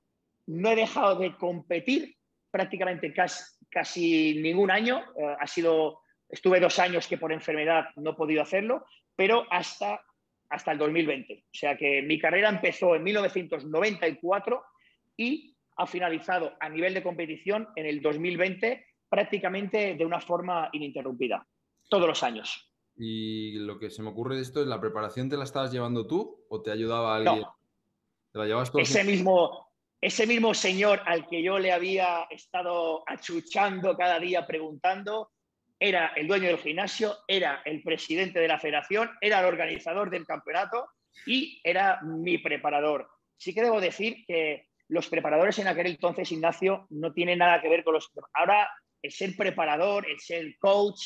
no 0.46 0.70
he 0.70 0.76
dejado 0.76 1.16
de 1.16 1.36
competir 1.36 2.16
prácticamente 2.50 3.12
casi, 3.12 3.42
casi 3.70 4.40
ningún 4.40 4.70
año. 4.70 5.02
Eh, 5.16 5.36
ha 5.38 5.46
sido, 5.46 6.00
estuve 6.28 6.60
dos 6.60 6.78
años 6.78 7.06
que 7.06 7.18
por 7.18 7.32
enfermedad 7.32 7.86
no 7.96 8.10
he 8.10 8.14
podido 8.14 8.42
hacerlo, 8.42 8.84
pero 9.16 9.46
hasta 9.50 10.00
hasta 10.50 10.72
el 10.72 10.78
2020. 10.78 11.44
O 11.46 11.48
sea 11.52 11.76
que 11.76 12.02
mi 12.02 12.18
carrera 12.18 12.48
empezó 12.48 12.94
en 12.94 13.04
1994 13.04 14.62
y 15.16 15.56
ha 15.76 15.86
finalizado 15.86 16.52
a 16.60 16.68
nivel 16.68 16.92
de 16.92 17.02
competición 17.02 17.68
en 17.76 17.86
el 17.86 18.02
2020 18.02 18.84
prácticamente 19.08 19.94
de 19.94 20.06
una 20.06 20.20
forma 20.20 20.68
ininterrumpida, 20.72 21.46
todos 21.88 22.06
los 22.06 22.22
años. 22.22 22.70
Y 22.96 23.52
lo 23.60 23.78
que 23.78 23.90
se 23.90 24.02
me 24.02 24.10
ocurre 24.10 24.36
de 24.36 24.42
esto 24.42 24.60
es, 24.60 24.66
¿la 24.66 24.80
preparación 24.80 25.28
te 25.28 25.36
la 25.36 25.44
estabas 25.44 25.72
llevando 25.72 26.06
tú 26.06 26.44
o 26.48 26.62
te 26.62 26.70
ayudaba 26.70 27.16
alguien? 27.16 27.44
¿Te 28.32 28.38
la 28.38 28.46
llevas 28.46 28.70
tú? 28.70 28.78
Ese 28.78 29.04
mismo, 29.04 29.68
ese 30.00 30.26
mismo 30.26 30.52
señor 30.54 31.00
al 31.06 31.26
que 31.26 31.42
yo 31.42 31.58
le 31.58 31.72
había 31.72 32.24
estado 32.30 33.02
achuchando 33.06 33.96
cada 33.96 34.18
día 34.18 34.46
preguntando, 34.46 35.30
era 35.80 36.12
el 36.14 36.28
dueño 36.28 36.48
del 36.48 36.58
gimnasio, 36.58 37.16
era 37.26 37.62
el 37.64 37.82
presidente 37.82 38.38
de 38.38 38.48
la 38.48 38.60
federación, 38.60 39.10
era 39.22 39.40
el 39.40 39.46
organizador 39.46 40.10
del 40.10 40.26
campeonato 40.26 40.90
y 41.26 41.58
era 41.64 42.00
mi 42.02 42.36
preparador. 42.36 43.08
Sí 43.38 43.54
que 43.54 43.62
debo 43.62 43.80
decir 43.80 44.24
que 44.26 44.68
los 44.88 45.08
preparadores 45.08 45.58
en 45.58 45.68
aquel 45.68 45.86
entonces, 45.86 46.30
Ignacio, 46.30 46.86
no 46.90 47.12
tienen 47.14 47.38
nada 47.38 47.62
que 47.62 47.70
ver 47.70 47.82
con 47.82 47.94
los... 47.94 48.10
Ahora, 48.34 48.68
el 49.00 49.10
ser 49.10 49.34
preparador, 49.36 50.06
el 50.08 50.20
ser 50.20 50.58
coach, 50.58 51.00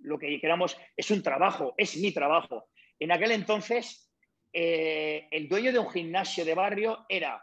lo 0.00 0.18
que 0.18 0.40
queramos, 0.40 0.76
es 0.96 1.10
un 1.12 1.22
trabajo, 1.22 1.74
es 1.76 1.96
mi 1.96 2.12
trabajo. 2.12 2.68
En 2.98 3.12
aquel 3.12 3.30
entonces, 3.30 4.10
eh, 4.52 5.28
el 5.30 5.48
dueño 5.48 5.70
de 5.70 5.78
un 5.78 5.90
gimnasio 5.90 6.44
de 6.44 6.54
barrio 6.54 7.06
era 7.08 7.40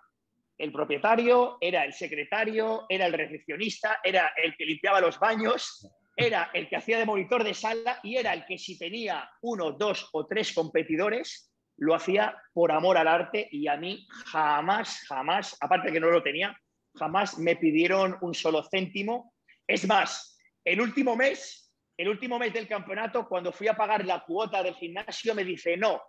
el 0.57 0.71
propietario, 0.71 1.57
era 1.61 1.85
el 1.85 1.93
secretario, 1.93 2.85
era 2.89 3.05
el 3.05 3.13
recepcionista, 3.13 3.99
era 4.03 4.33
el 4.35 4.55
que 4.57 4.65
limpiaba 4.65 4.99
los 4.99 5.19
baños, 5.19 5.87
era 6.15 6.51
el 6.53 6.69
que 6.69 6.75
hacía 6.75 6.99
de 6.99 7.05
monitor 7.05 7.43
de 7.43 7.53
sala 7.53 7.99
y 8.03 8.17
era 8.17 8.33
el 8.33 8.45
que 8.45 8.57
si 8.57 8.77
tenía 8.77 9.29
uno, 9.41 9.71
dos 9.71 10.09
o 10.13 10.25
tres 10.25 10.53
competidores, 10.53 11.51
lo 11.77 11.95
hacía 11.95 12.37
por 12.53 12.71
amor 12.71 12.97
al 12.97 13.07
arte 13.07 13.47
y 13.51 13.67
a 13.67 13.77
mí 13.77 14.05
jamás, 14.27 15.05
jamás, 15.07 15.57
aparte 15.59 15.91
que 15.91 15.99
no 15.99 16.11
lo 16.11 16.21
tenía, 16.21 16.55
jamás 16.95 17.39
me 17.39 17.55
pidieron 17.55 18.17
un 18.21 18.33
solo 18.33 18.63
céntimo. 18.69 19.33
Es 19.67 19.87
más, 19.87 20.37
el 20.63 20.81
último 20.81 21.15
mes, 21.15 21.73
el 21.97 22.09
último 22.09 22.37
mes 22.37 22.53
del 22.53 22.67
campeonato, 22.67 23.27
cuando 23.27 23.51
fui 23.51 23.67
a 23.67 23.75
pagar 23.75 24.05
la 24.05 24.23
cuota 24.23 24.61
del 24.61 24.75
gimnasio, 24.75 25.33
me 25.33 25.43
dice, 25.43 25.77
no, 25.77 26.01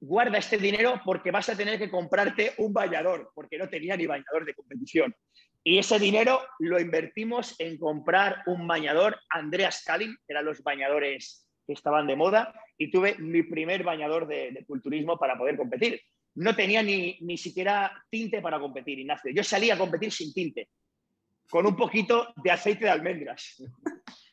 guarda 0.00 0.38
este 0.38 0.58
dinero 0.58 1.00
porque 1.04 1.30
vas 1.30 1.48
a 1.48 1.56
tener 1.56 1.78
que 1.78 1.90
comprarte 1.90 2.54
un 2.58 2.72
bañador, 2.72 3.32
porque 3.34 3.58
no 3.58 3.68
tenía 3.68 3.96
ni 3.96 4.06
bañador 4.06 4.44
de 4.44 4.54
competición. 4.54 5.14
Y 5.68 5.76
ese 5.76 5.98
dinero 5.98 6.40
lo 6.60 6.80
invertimos 6.80 7.54
en 7.58 7.76
comprar 7.76 8.42
un 8.46 8.66
bañador 8.66 9.20
Andreas 9.28 9.82
Kalin, 9.84 10.16
eran 10.26 10.46
los 10.46 10.62
bañadores 10.62 11.46
que 11.66 11.74
estaban 11.74 12.06
de 12.06 12.16
moda, 12.16 12.54
y 12.78 12.90
tuve 12.90 13.18
mi 13.18 13.42
primer 13.42 13.84
bañador 13.84 14.26
de, 14.26 14.64
culturismo 14.66 15.18
para 15.18 15.36
poder 15.36 15.58
competir. 15.58 16.00
No 16.36 16.56
tenía 16.56 16.82
ni, 16.82 17.18
ni 17.20 17.36
siquiera 17.36 17.92
tinte 18.08 18.40
para 18.40 18.58
competir, 18.58 18.98
Ignacio. 18.98 19.30
Yo 19.30 19.44
salía 19.44 19.74
a 19.74 19.78
competir 19.78 20.10
sin 20.10 20.32
tinte, 20.32 20.70
con 21.50 21.66
un 21.66 21.76
poquito 21.76 22.32
de 22.42 22.50
aceite 22.50 22.86
de 22.86 22.90
almendras. 22.90 23.62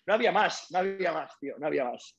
No 0.06 0.13
había 0.13 0.32
más, 0.32 0.67
no 0.71 0.80
había 0.80 1.12
más, 1.12 1.38
tío, 1.38 1.56
no 1.60 1.67
había 1.67 1.84
más. 1.84 2.17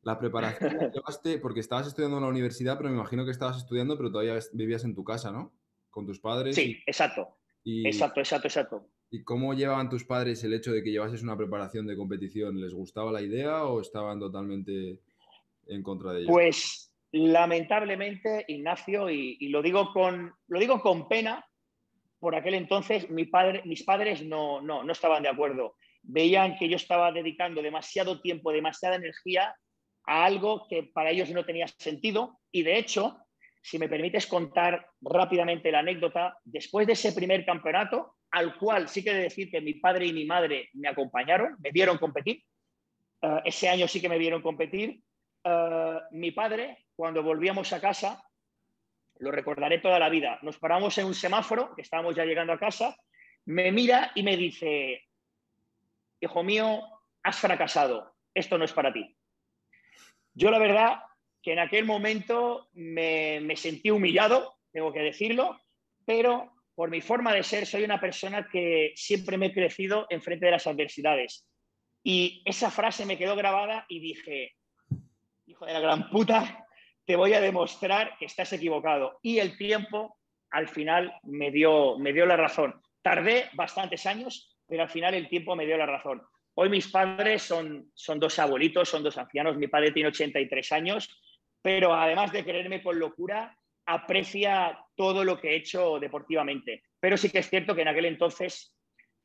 La 0.00 0.18
preparación 0.18 0.90
llevaste, 0.90 1.36
porque 1.36 1.60
estabas 1.60 1.88
estudiando 1.88 2.16
en 2.16 2.22
la 2.22 2.30
universidad, 2.30 2.78
pero 2.78 2.88
me 2.88 2.96
imagino 2.96 3.26
que 3.26 3.32
estabas 3.32 3.58
estudiando, 3.58 3.98
pero 3.98 4.10
todavía 4.10 4.38
vivías 4.54 4.84
en 4.84 4.94
tu 4.94 5.04
casa, 5.04 5.30
¿no? 5.30 5.52
Con 5.90 6.06
tus 6.06 6.18
padres. 6.18 6.54
Sí, 6.54 6.80
exacto. 6.86 7.34
Exacto, 7.84 8.20
exacto, 8.20 8.48
exacto. 8.48 8.86
¿Y 9.10 9.22
cómo 9.22 9.54
llevaban 9.54 9.88
tus 9.88 10.04
padres 10.04 10.42
el 10.44 10.54
hecho 10.54 10.72
de 10.72 10.82
que 10.82 10.90
llevases 10.90 11.22
una 11.22 11.36
preparación 11.36 11.86
de 11.86 11.96
competición? 11.96 12.60
¿Les 12.60 12.74
gustaba 12.74 13.10
la 13.10 13.22
idea 13.22 13.64
o 13.64 13.80
estaban 13.80 14.18
totalmente 14.18 15.00
en 15.66 15.82
contra 15.82 16.12
de 16.12 16.20
ella? 16.20 16.30
Pues 16.30 16.92
lamentablemente, 17.12 18.44
Ignacio, 18.48 19.08
y, 19.10 19.48
lo, 19.48 19.62
digo 19.62 19.92
con, 19.92 20.32
lo 20.46 20.58
digo 20.60 20.80
con 20.80 21.08
pena, 21.08 21.44
por 22.18 22.34
aquel 22.34 22.54
entonces 22.54 23.08
mi 23.08 23.24
padre, 23.24 23.62
mis 23.64 23.82
padres 23.84 24.24
no, 24.24 24.60
no, 24.60 24.82
no 24.82 24.92
estaban 24.92 25.22
de 25.22 25.30
acuerdo. 25.30 25.76
Veían 26.02 26.56
que 26.56 26.68
yo 26.68 26.76
estaba 26.76 27.12
dedicando 27.12 27.62
demasiado 27.62 28.20
tiempo, 28.20 28.52
demasiada 28.52 28.96
energía 28.96 29.54
a 30.04 30.24
algo 30.24 30.66
que 30.68 30.82
para 30.82 31.10
ellos 31.10 31.30
no 31.30 31.44
tenía 31.44 31.66
sentido. 31.68 32.38
Y 32.52 32.62
de 32.62 32.78
hecho, 32.78 33.18
si 33.68 33.78
me 33.78 33.88
permites 33.88 34.26
contar 34.26 34.88
rápidamente 35.02 35.70
la 35.70 35.80
anécdota, 35.80 36.38
después 36.42 36.86
de 36.86 36.94
ese 36.94 37.12
primer 37.12 37.44
campeonato, 37.44 38.14
al 38.30 38.56
cual 38.56 38.88
sí 38.88 39.04
que 39.04 39.12
de 39.12 39.24
decir 39.24 39.50
que 39.50 39.60
mi 39.60 39.74
padre 39.74 40.06
y 40.06 40.14
mi 40.14 40.24
madre 40.24 40.70
me 40.72 40.88
acompañaron, 40.88 41.54
me 41.58 41.70
vieron 41.70 41.98
competir, 41.98 42.42
eh, 43.20 43.40
ese 43.44 43.68
año 43.68 43.86
sí 43.86 44.00
que 44.00 44.08
me 44.08 44.16
vieron 44.16 44.40
competir, 44.40 45.02
eh, 45.44 45.98
mi 46.12 46.30
padre, 46.30 46.86
cuando 46.96 47.22
volvíamos 47.22 47.70
a 47.74 47.80
casa, 47.80 48.24
lo 49.18 49.30
recordaré 49.30 49.80
toda 49.80 49.98
la 49.98 50.08
vida, 50.08 50.38
nos 50.40 50.58
paramos 50.58 50.96
en 50.96 51.04
un 51.04 51.14
semáforo, 51.14 51.74
que 51.74 51.82
estábamos 51.82 52.16
ya 52.16 52.24
llegando 52.24 52.54
a 52.54 52.58
casa, 52.58 52.96
me 53.44 53.70
mira 53.70 54.12
y 54.14 54.22
me 54.22 54.38
dice, 54.38 55.02
hijo 56.20 56.42
mío, 56.42 56.80
has 57.22 57.36
fracasado, 57.38 58.14
esto 58.32 58.56
no 58.56 58.64
es 58.64 58.72
para 58.72 58.94
ti. 58.94 59.14
Yo 60.32 60.50
la 60.50 60.58
verdad 60.58 61.00
que 61.48 61.54
en 61.54 61.60
aquel 61.60 61.86
momento 61.86 62.68
me, 62.74 63.56
sentí 63.56 63.90
humillado, 63.90 64.58
tengo 64.70 64.92
que 64.92 65.00
decirlo, 65.00 65.58
pero 66.04 66.52
por 66.74 66.90
mi 66.90 67.00
forma 67.00 67.32
de 67.32 67.42
ser 67.42 67.64
soy 67.64 67.84
una 67.84 67.98
persona 67.98 68.46
que 68.52 68.92
siempre 68.96 69.38
me 69.38 69.46
he 69.46 69.54
crecido 69.54 70.06
en 70.10 70.20
frente 70.20 70.44
de 70.44 70.52
las 70.52 70.66
adversidades. 70.66 71.48
Y 72.04 72.42
esa 72.44 72.70
frase 72.70 73.06
me 73.06 73.16
quedó 73.16 73.34
grabada 73.34 73.86
y 73.88 73.98
dije, 73.98 74.56
hijo 75.46 75.64
de 75.64 75.72
la 75.72 75.80
gran 75.80 76.10
puta, 76.10 76.66
te 77.06 77.16
voy 77.16 77.32
a 77.32 77.40
demostrar 77.40 78.18
que 78.18 78.26
estás 78.26 78.52
equivocado. 78.52 79.18
Y 79.22 79.38
el 79.38 79.56
tiempo 79.56 80.18
al 80.50 80.68
final 80.68 81.18
me 81.22 81.50
dio, 81.50 81.98
me 81.98 82.12
dio 82.12 82.26
la 82.26 82.36
razón. 82.36 82.78
Tardé 83.00 83.48
bastantes 83.54 84.04
años, 84.04 84.54
pero 84.66 84.82
al 84.82 84.90
final 84.90 85.14
el 85.14 85.30
tiempo 85.30 85.56
me 85.56 85.64
dio 85.64 85.78
la 85.78 85.86
razón. 85.86 86.20
Hoy 86.56 86.68
mis 86.68 86.88
padres 86.88 87.40
son, 87.40 87.90
son 87.94 88.20
dos 88.20 88.38
abuelitos, 88.38 88.86
son 88.86 89.02
dos 89.02 89.16
ancianos. 89.16 89.56
Mi 89.56 89.68
padre 89.68 89.92
tiene 89.92 90.10
83 90.10 90.72
años, 90.72 91.08
pero 91.62 91.94
además 91.94 92.32
de 92.32 92.44
quererme 92.44 92.82
con 92.82 92.98
locura, 92.98 93.56
aprecia 93.86 94.78
todo 94.94 95.24
lo 95.24 95.40
que 95.40 95.50
he 95.50 95.56
hecho 95.56 95.98
deportivamente. 95.98 96.82
Pero 97.00 97.16
sí 97.16 97.30
que 97.30 97.38
es 97.38 97.48
cierto 97.48 97.74
que 97.74 97.82
en 97.82 97.88
aquel 97.88 98.04
entonces 98.04 98.74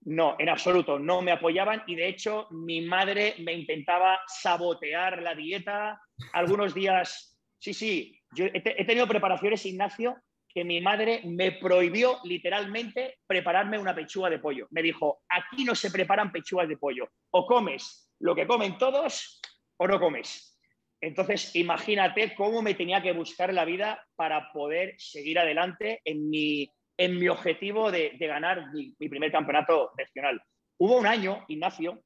no, 0.06 0.36
en 0.40 0.50
absoluto, 0.50 1.00
no 1.00 1.22
me 1.22 1.32
apoyaban 1.32 1.84
y 1.88 1.96
de 1.96 2.08
hecho 2.08 2.48
mi 2.52 2.82
madre 2.82 3.36
me 3.40 3.54
intentaba 3.54 4.20
sabotear 4.28 5.22
la 5.22 5.34
dieta. 5.34 6.02
Algunos 6.34 6.74
días, 6.74 7.38
sí, 7.60 7.74
sí, 7.74 8.20
yo 8.34 8.46
he, 8.46 8.86
tenido 8.86 9.08
preparaciones, 9.08 9.66
Ignacio, 9.66 10.18
que 10.48 10.64
mi 10.64 10.82
madre 10.82 11.22
me 11.26 11.54
prohibió 11.54 12.20
literalmente 12.24 13.20
prepararme 13.26 13.80
una 13.80 13.96
pechuga 13.96 14.30
de 14.30 14.40
pollo. 14.40 14.68
Me 14.72 14.82
dijo, 14.82 15.22
aquí 15.30 15.64
no 15.64 15.74
se 15.74 15.90
preparan 15.90 16.32
pechugas 16.32 16.68
de 16.68 16.78
pollo. 16.78 17.10
O 17.32 17.46
comes 17.46 18.12
lo 18.20 18.36
que 18.36 18.46
comen 18.46 18.78
todos 18.78 19.42
o 19.78 19.88
no 19.88 20.00
comes. 20.00 20.53
Entonces, 21.04 21.54
imagínate 21.58 22.34
cómo 22.34 22.62
me 22.62 22.76
tenía 22.76 23.02
que 23.02 23.12
buscar 23.12 23.54
la 23.54 23.66
vida 23.66 24.02
para 24.16 24.54
poder 24.54 24.96
seguir 24.98 25.38
adelante 25.38 26.00
en 26.06 26.30
mi, 26.30 26.72
en 26.98 27.20
mi 27.20 27.28
objetivo 27.28 27.92
de, 27.92 28.12
ganar 28.18 28.72
mi, 28.72 29.10
primer 29.10 29.30
campeonato 29.30 29.92
nacional. 29.98 30.42
Hubo 30.78 30.98
un 30.98 31.06
año, 31.06 31.44
Ignacio, 31.50 32.02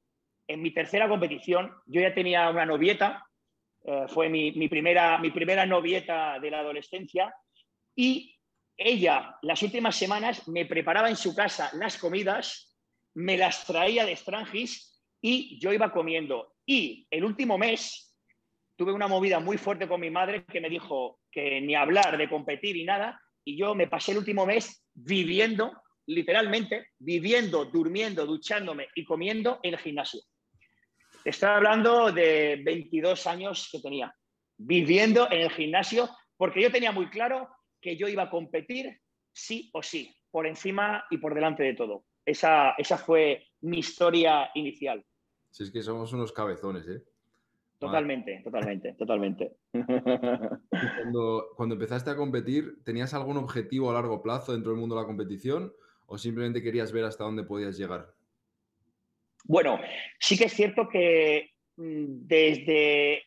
en 0.48 0.62
mi 0.62 0.72
tercera 0.72 1.08
competición, 1.08 1.72
yo 1.86 2.00
ya 2.00 2.12
tenía 2.12 2.50
una 2.50 2.66
novieta, 2.66 3.24
eh, 3.84 4.06
fue 4.08 4.28
mi, 4.28 4.50
mi, 4.50 4.68
primera, 4.68 5.16
mi 5.18 5.30
primera 5.30 5.64
novieta 5.64 6.40
de 6.40 6.50
la 6.50 6.58
adolescencia, 6.58 7.32
y 7.94 8.36
ella 8.76 9.36
las 9.42 9.62
últimas 9.62 9.94
semanas 9.94 10.48
me 10.48 10.66
preparaba 10.66 11.08
en 11.08 11.16
su 11.16 11.36
casa 11.36 11.70
las 11.74 11.98
comidas, 11.98 12.76
me 13.14 13.36
las 13.36 13.64
traía 13.64 14.04
de 14.04 14.16
Strangis 14.16 15.00
y 15.20 15.56
yo 15.60 15.72
iba 15.72 15.92
comiendo. 15.92 16.56
Y 16.66 17.06
el 17.12 17.24
último 17.24 17.56
mes 17.58 18.07
tuve 18.78 18.92
una 18.92 19.08
movida 19.08 19.40
muy 19.40 19.58
fuerte 19.58 19.88
con 19.88 20.00
mi 20.00 20.08
madre 20.08 20.44
que 20.44 20.60
me 20.60 20.70
dijo 20.70 21.18
que 21.32 21.60
ni 21.60 21.74
hablar 21.74 22.16
de 22.16 22.30
competir 22.30 22.76
y 22.76 22.84
nada. 22.84 23.20
Y 23.44 23.58
yo 23.58 23.74
me 23.74 23.88
pasé 23.88 24.12
el 24.12 24.18
último 24.18 24.46
mes 24.46 24.84
viviendo, 24.94 25.82
literalmente, 26.06 26.90
viviendo, 26.96 27.64
durmiendo, 27.64 28.24
duchándome 28.24 28.86
y 28.94 29.04
comiendo 29.04 29.58
en 29.64 29.74
el 29.74 29.80
gimnasio. 29.80 30.20
Estaba 31.24 31.56
hablando 31.56 32.12
de 32.12 32.62
22 32.64 33.26
años 33.26 33.68
que 33.72 33.80
tenía, 33.80 34.14
viviendo 34.56 35.28
en 35.28 35.40
el 35.40 35.50
gimnasio, 35.50 36.08
porque 36.36 36.62
yo 36.62 36.70
tenía 36.70 36.92
muy 36.92 37.10
claro 37.10 37.48
que 37.80 37.96
yo 37.96 38.06
iba 38.06 38.22
a 38.22 38.30
competir 38.30 39.00
sí 39.32 39.70
o 39.72 39.82
sí, 39.82 40.14
por 40.30 40.46
encima 40.46 41.04
y 41.10 41.18
por 41.18 41.34
delante 41.34 41.64
de 41.64 41.74
todo. 41.74 42.04
Esa, 42.24 42.74
esa 42.78 42.96
fue 42.96 43.44
mi 43.62 43.80
historia 43.80 44.50
inicial. 44.54 45.04
Si 45.50 45.64
es 45.64 45.72
que 45.72 45.82
somos 45.82 46.12
unos 46.12 46.30
cabezones, 46.30 46.86
¿eh? 46.86 47.02
Totalmente, 47.78 48.40
totalmente, 48.42 48.94
totalmente. 48.94 49.56
Cuando, 49.72 51.48
cuando, 51.56 51.74
empezaste 51.74 52.10
a 52.10 52.16
competir, 52.16 52.82
¿tenías 52.84 53.14
algún 53.14 53.36
objetivo 53.36 53.90
a 53.90 53.94
largo 53.94 54.22
plazo 54.22 54.52
dentro 54.52 54.72
del 54.72 54.80
mundo 54.80 54.96
de 54.96 55.02
la 55.02 55.06
competición 55.06 55.72
o 56.06 56.18
simplemente 56.18 56.62
querías 56.62 56.92
ver 56.92 57.04
hasta 57.04 57.24
dónde 57.24 57.44
podías 57.44 57.76
llegar? 57.78 58.14
Bueno, 59.44 59.78
sí 60.18 60.36
que 60.36 60.44
es 60.44 60.52
cierto 60.52 60.88
que 60.88 61.50
mm, 61.76 62.26
desde 62.26 63.22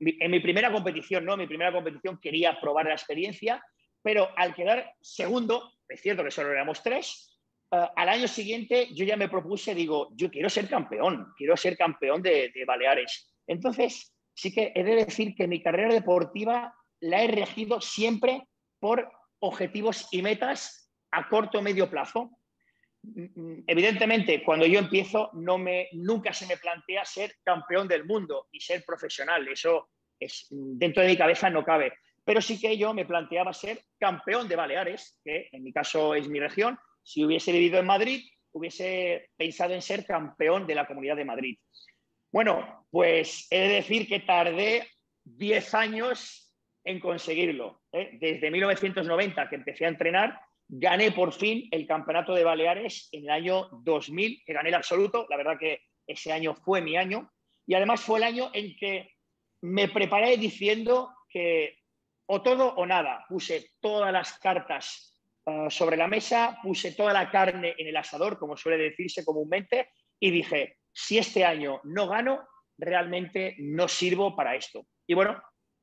en 0.00 0.30
mi 0.30 0.40
primera 0.40 0.72
competición, 0.72 1.24
¿no? 1.24 1.36
Mi 1.36 1.46
primera 1.46 1.72
competición 1.72 2.18
quería 2.20 2.58
probar 2.60 2.86
la 2.86 2.94
experiencia 2.94 3.62
pero 4.02 4.28
al 4.36 4.54
quedar 4.54 4.94
segundo, 5.00 5.72
es 5.88 6.00
cierto 6.00 6.24
que 6.24 6.30
solo 6.30 6.50
éramos 6.50 6.82
tres, 6.82 7.38
eh, 7.70 7.86
al 7.96 8.08
año 8.08 8.28
siguiente 8.28 8.88
yo 8.92 9.04
ya 9.04 9.16
me 9.16 9.28
propuse, 9.28 9.74
digo, 9.74 10.10
yo 10.16 10.30
quiero 10.30 10.50
ser 10.50 10.68
campeón, 10.68 11.32
quiero 11.36 11.56
ser 11.56 11.76
campeón 11.76 12.20
de, 12.20 12.50
de 12.52 12.64
Baleares. 12.64 13.31
Entonces, 13.46 14.14
sí 14.34 14.52
que 14.52 14.72
he 14.74 14.84
de 14.84 15.04
decir 15.04 15.34
que 15.34 15.46
mi 15.46 15.62
carrera 15.62 15.92
deportiva 15.92 16.74
la 17.00 17.22
he 17.22 17.28
regido 17.28 17.80
siempre 17.80 18.46
por 18.78 19.10
objetivos 19.40 20.08
y 20.12 20.22
metas 20.22 20.90
a 21.10 21.28
corto 21.28 21.58
o 21.58 21.62
medio 21.62 21.90
plazo. 21.90 22.30
Evidentemente, 23.66 24.42
cuando 24.44 24.66
yo 24.66 24.78
empiezo, 24.78 25.30
no 25.34 25.58
me, 25.58 25.88
nunca 25.92 26.32
se 26.32 26.46
me 26.46 26.56
plantea 26.56 27.04
ser 27.04 27.34
campeón 27.42 27.88
del 27.88 28.04
mundo 28.04 28.46
y 28.52 28.60
ser 28.60 28.84
profesional. 28.84 29.46
Eso 29.48 29.90
es, 30.18 30.46
dentro 30.50 31.02
de 31.02 31.08
mi 31.08 31.16
cabeza 31.16 31.50
no 31.50 31.64
cabe. 31.64 31.92
Pero 32.24 32.40
sí 32.40 32.60
que 32.60 32.78
yo 32.78 32.94
me 32.94 33.04
planteaba 33.04 33.52
ser 33.52 33.84
campeón 33.98 34.48
de 34.48 34.56
Baleares, 34.56 35.18
que 35.24 35.48
en 35.50 35.64
mi 35.64 35.72
caso 35.72 36.14
es 36.14 36.28
mi 36.28 36.38
región. 36.38 36.78
Si 37.02 37.24
hubiese 37.24 37.50
vivido 37.50 37.80
en 37.80 37.86
Madrid, 37.86 38.24
hubiese 38.52 39.30
pensado 39.36 39.74
en 39.74 39.82
ser 39.82 40.06
campeón 40.06 40.66
de 40.66 40.76
la 40.76 40.86
Comunidad 40.86 41.16
de 41.16 41.24
Madrid. 41.24 41.58
Bueno, 42.32 42.86
pues 42.90 43.46
he 43.50 43.60
de 43.60 43.74
decir 43.74 44.08
que 44.08 44.20
tardé 44.20 44.88
10 45.24 45.74
años 45.74 46.52
en 46.82 46.98
conseguirlo. 46.98 47.82
¿eh? 47.92 48.16
Desde 48.18 48.50
1990 48.50 49.50
que 49.50 49.56
empecé 49.56 49.84
a 49.84 49.90
entrenar, 49.90 50.40
gané 50.66 51.12
por 51.12 51.32
fin 51.34 51.68
el 51.70 51.86
Campeonato 51.86 52.34
de 52.34 52.42
Baleares 52.42 53.10
en 53.12 53.24
el 53.24 53.30
año 53.30 53.68
2000, 53.84 54.42
que 54.46 54.52
gané 54.54 54.70
el 54.70 54.74
absoluto. 54.74 55.26
La 55.28 55.36
verdad 55.36 55.58
que 55.60 55.82
ese 56.06 56.32
año 56.32 56.54
fue 56.54 56.80
mi 56.80 56.96
año. 56.96 57.30
Y 57.66 57.74
además 57.74 58.00
fue 58.00 58.18
el 58.18 58.24
año 58.24 58.50
en 58.54 58.76
que 58.76 59.10
me 59.60 59.88
preparé 59.88 60.38
diciendo 60.38 61.10
que 61.28 61.78
o 62.26 62.40
todo 62.40 62.74
o 62.74 62.86
nada. 62.86 63.26
Puse 63.28 63.72
todas 63.78 64.10
las 64.10 64.38
cartas 64.38 65.20
uh, 65.44 65.68
sobre 65.68 65.98
la 65.98 66.08
mesa, 66.08 66.58
puse 66.62 66.92
toda 66.92 67.12
la 67.12 67.30
carne 67.30 67.74
en 67.76 67.88
el 67.88 67.96
asador, 67.96 68.38
como 68.38 68.56
suele 68.56 68.82
decirse 68.82 69.22
comúnmente, 69.22 69.90
y 70.18 70.30
dije, 70.30 70.78
si 70.92 71.18
este 71.18 71.44
año 71.44 71.80
no 71.84 72.08
gano, 72.08 72.46
realmente 72.78 73.56
no 73.58 73.88
sirvo 73.88 74.34
para 74.36 74.56
esto. 74.56 74.86
Y 75.06 75.14
bueno, 75.14 75.40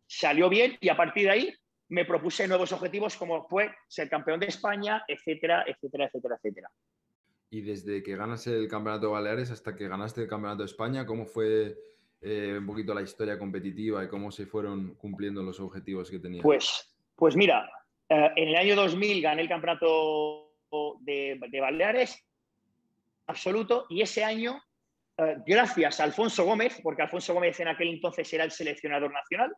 salió 0.08 0.50
bien 0.50 0.78
y 0.80 0.90
a 0.90 0.98
partir 0.98 1.26
de 1.26 1.32
ahí 1.32 1.54
me 1.90 2.06
propuse 2.06 2.48
nuevos 2.48 2.72
objetivos 2.72 3.16
como 3.16 3.48
fue 3.48 3.72
ser 3.88 4.10
campeón 4.10 4.40
de 4.40 4.48
España, 4.48 5.04
etcétera, 5.08 5.66
etcétera, 5.68 6.06
etcétera, 6.06 6.36
etcétera. 6.36 6.72
Y 7.52 7.62
desde 7.62 8.04
que 8.04 8.16
ganas 8.16 8.46
el 8.46 8.68
Campeonato 8.68 9.08
de 9.08 9.14
Baleares 9.14 9.50
hasta 9.50 9.76
que 9.76 9.88
ganaste 9.88 10.22
el 10.22 10.28
Campeonato 10.28 10.60
de 10.60 10.68
España, 10.68 11.06
¿cómo 11.06 11.26
fue 11.26 11.76
eh, 12.22 12.58
un 12.60 12.66
poquito 12.68 12.94
la 12.94 13.02
historia 13.02 13.40
competitiva 13.40 14.04
y 14.04 14.08
cómo 14.08 14.32
se 14.32 14.46
fueron 14.46 14.94
cumpliendo 14.96 15.42
los 15.42 15.60
objetivos 15.60 16.12
que 16.12 16.20
tenías? 16.20 16.44
Pues, 16.44 16.96
pues 17.16 17.36
mira, 17.36 17.68
eh, 18.08 18.30
en 18.36 18.50
el 18.50 18.56
año 18.56 18.76
2000 18.76 19.22
gané 19.24 19.42
el 19.42 19.50
Campeonato 19.50 20.54
de, 21.00 21.40
de 21.50 21.60
Baleares 21.60 22.24
absoluto 23.26 23.88
y 23.90 24.02
ese 24.02 24.24
año 24.24 24.62
eh, 25.20 25.36
gracias 25.46 26.00
a 26.00 26.06
Alfonso 26.06 26.46
Gómez, 26.46 26.80
porque 26.82 27.02
Alfonso 27.02 27.34
Gómez 27.34 27.60
en 27.60 27.68
aquel 27.68 27.90
entonces 27.90 28.32
era 28.34 28.46
el 28.46 28.52
seleccionador 28.52 29.12
nacional, 29.12 29.54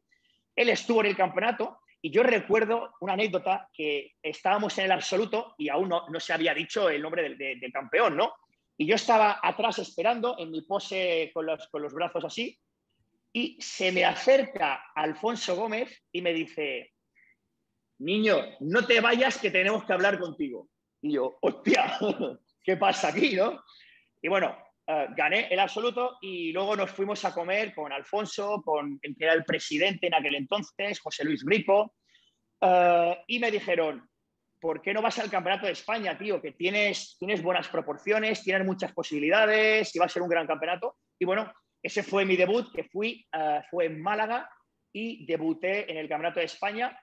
él 0.55 0.69
estuvo 0.69 1.01
en 1.01 1.07
el 1.07 1.15
campeonato 1.15 1.79
y 2.01 2.09
yo 2.09 2.23
recuerdo 2.23 2.95
una 2.99 3.13
anécdota 3.13 3.69
que 3.71 4.13
estábamos 4.23 4.75
en 4.79 4.85
el 4.85 4.91
absoluto 4.91 5.53
y 5.59 5.69
aún 5.69 5.89
no, 5.89 6.19
se 6.19 6.33
había 6.33 6.55
dicho 6.55 6.89
el 6.89 7.03
nombre 7.03 7.35
del, 7.35 7.71
campeón, 7.71 8.17
¿no? 8.17 8.33
Y 8.75 8.87
yo 8.87 8.95
estaba 8.95 9.39
atrás 9.43 9.77
esperando 9.77 10.35
en 10.39 10.49
mi 10.49 10.61
pose 10.61 11.29
con 11.31 11.45
los, 11.45 11.67
con 11.67 11.83
los 11.83 11.93
brazos 11.93 12.25
así 12.25 12.57
y 13.31 13.57
se 13.61 13.91
me 13.91 14.03
acerca 14.03 14.85
Alfonso 14.95 15.55
Gómez 15.55 16.03
y 16.11 16.23
me 16.23 16.33
dice, 16.33 16.91
niño, 17.99 18.37
no 18.61 18.87
te 18.87 18.99
vayas 18.99 19.37
que 19.37 19.51
tenemos 19.51 19.85
que 19.85 19.93
hablar 19.93 20.19
contigo. 20.19 20.69
Y 21.03 21.13
yo, 21.13 21.37
hostia, 21.39 21.99
¿qué 22.63 22.77
pasa 22.77 23.09
aquí, 23.09 23.35
no? 23.35 23.63
Y 24.23 24.27
bueno, 24.27 24.57
eh, 24.93 25.07
gané 25.15 25.47
el 25.49 25.59
absoluto 25.59 26.17
y 26.19 26.51
luego 26.51 26.75
nos 26.75 26.91
fuimos 26.91 27.23
a 27.23 27.33
comer 27.33 27.73
con 27.73 27.93
Alfonso, 27.93 28.61
con 28.61 28.99
el 29.01 29.15
que 29.15 29.23
era 29.23 29.33
el 29.33 29.45
presidente 29.45 30.07
en 30.07 30.15
aquel 30.15 30.35
entonces, 30.35 30.99
José 30.99 31.23
Luis 31.23 31.45
Brico, 31.45 31.95
eh, 32.59 33.17
y 33.27 33.39
me 33.39 33.51
dijeron, 33.51 34.05
¿por 34.59 34.81
qué 34.81 34.93
no 34.93 35.01
vas 35.01 35.17
al 35.19 35.29
Campeonato 35.29 35.65
de 35.65 35.71
España, 35.71 36.17
tío? 36.17 36.41
Que 36.41 36.51
tienes, 36.51 37.15
tienes 37.17 37.41
buenas 37.41 37.69
proporciones, 37.69 38.43
tienes 38.43 38.65
muchas 38.65 38.91
posibilidades 38.91 39.95
y 39.95 39.99
va 39.99 40.07
a 40.07 40.09
ser 40.09 40.23
un 40.23 40.29
gran 40.29 40.45
campeonato. 40.45 40.97
Y 41.17 41.23
bueno, 41.23 41.53
ese 41.81 42.03
fue 42.03 42.25
mi 42.25 42.35
debut, 42.35 42.69
que 42.73 42.83
fui, 42.83 43.25
eh, 43.31 43.61
fue 43.69 43.85
en 43.85 44.01
Málaga 44.01 44.49
y 44.91 45.25
debuté 45.25 45.89
en 45.89 45.97
el 45.99 46.09
Campeonato 46.09 46.41
de 46.41 46.47
España 46.47 46.99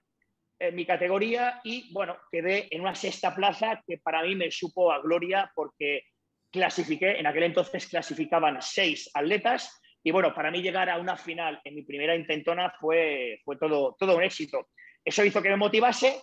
en 0.59 0.75
mi 0.75 0.85
categoría 0.85 1.61
y 1.65 1.91
bueno, 1.93 2.19
quedé 2.31 2.69
en 2.75 2.83
una 2.83 2.95
sexta 2.95 3.35
plaza 3.35 3.83
que 3.87 3.99
para 3.99 4.23
mí 4.25 4.35
me 4.35 4.51
supo 4.51 4.93
a 4.93 5.01
gloria 5.01 5.51
porque 5.55 6.03
clasifiqué, 6.51 7.19
en 7.19 7.27
aquel 7.27 7.45
entonces 7.45 7.87
clasificaban 7.87 8.61
seis 8.61 9.11
atletas 9.15 9.81
y 10.03 10.11
bueno, 10.11 10.35
para 10.35 10.51
mí 10.51 10.63
llegar 10.63 10.89
a 10.89 10.99
una 10.99 11.17
final 11.17 11.61
en 11.65 11.75
mi 11.75 11.83
primera 11.83 12.15
intentona 12.15 12.73
fue, 12.81 13.41
fue 13.45 13.57
todo, 13.57 13.97
todo 13.99 14.17
un 14.17 14.23
éxito. 14.23 14.69
Eso 15.05 15.25
hizo 15.25 15.43
que 15.43 15.51
me 15.51 15.57
motivase. 15.57 16.21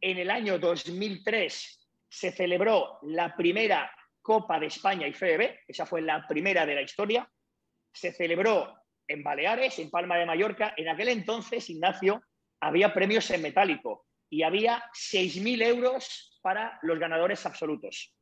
En 0.00 0.18
el 0.18 0.30
año 0.30 0.58
2003 0.58 1.88
se 2.08 2.30
celebró 2.30 2.98
la 3.02 3.34
primera 3.34 3.90
Copa 4.20 4.58
de 4.58 4.66
España 4.66 5.06
y 5.06 5.12
FEB, 5.12 5.60
esa 5.68 5.84
fue 5.84 6.00
la 6.00 6.26
primera 6.26 6.64
de 6.64 6.74
la 6.74 6.82
historia. 6.82 7.28
Se 7.92 8.12
celebró 8.12 8.74
en 9.06 9.22
Baleares, 9.22 9.78
en 9.78 9.90
Palma 9.90 10.16
de 10.16 10.26
Mallorca. 10.26 10.74
En 10.76 10.88
aquel 10.88 11.08
entonces, 11.08 11.68
Ignacio, 11.68 12.22
había 12.60 12.94
premios 12.94 13.30
en 13.30 13.42
metálico 13.42 14.06
y 14.30 14.42
había 14.42 14.82
6.000 14.94 15.62
euros 15.66 16.38
para 16.42 16.78
los 16.82 16.98
ganadores 16.98 17.44
absolutos. 17.44 18.14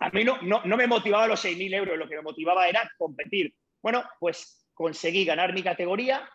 A 0.00 0.10
mí 0.10 0.24
no, 0.24 0.40
no, 0.42 0.76
me 0.76 0.86
motivaba 0.86 1.26
los 1.26 1.44
6.000 1.44 1.74
euros, 1.74 1.98
lo 1.98 2.08
que 2.08 2.16
me 2.16 2.22
motivaba 2.22 2.66
era 2.66 2.90
competir. 2.96 3.54
Bueno, 3.82 4.02
pues 4.18 4.66
conseguí 4.72 5.24
ganar 5.26 5.52
mi 5.52 5.62
categoría 5.62 6.28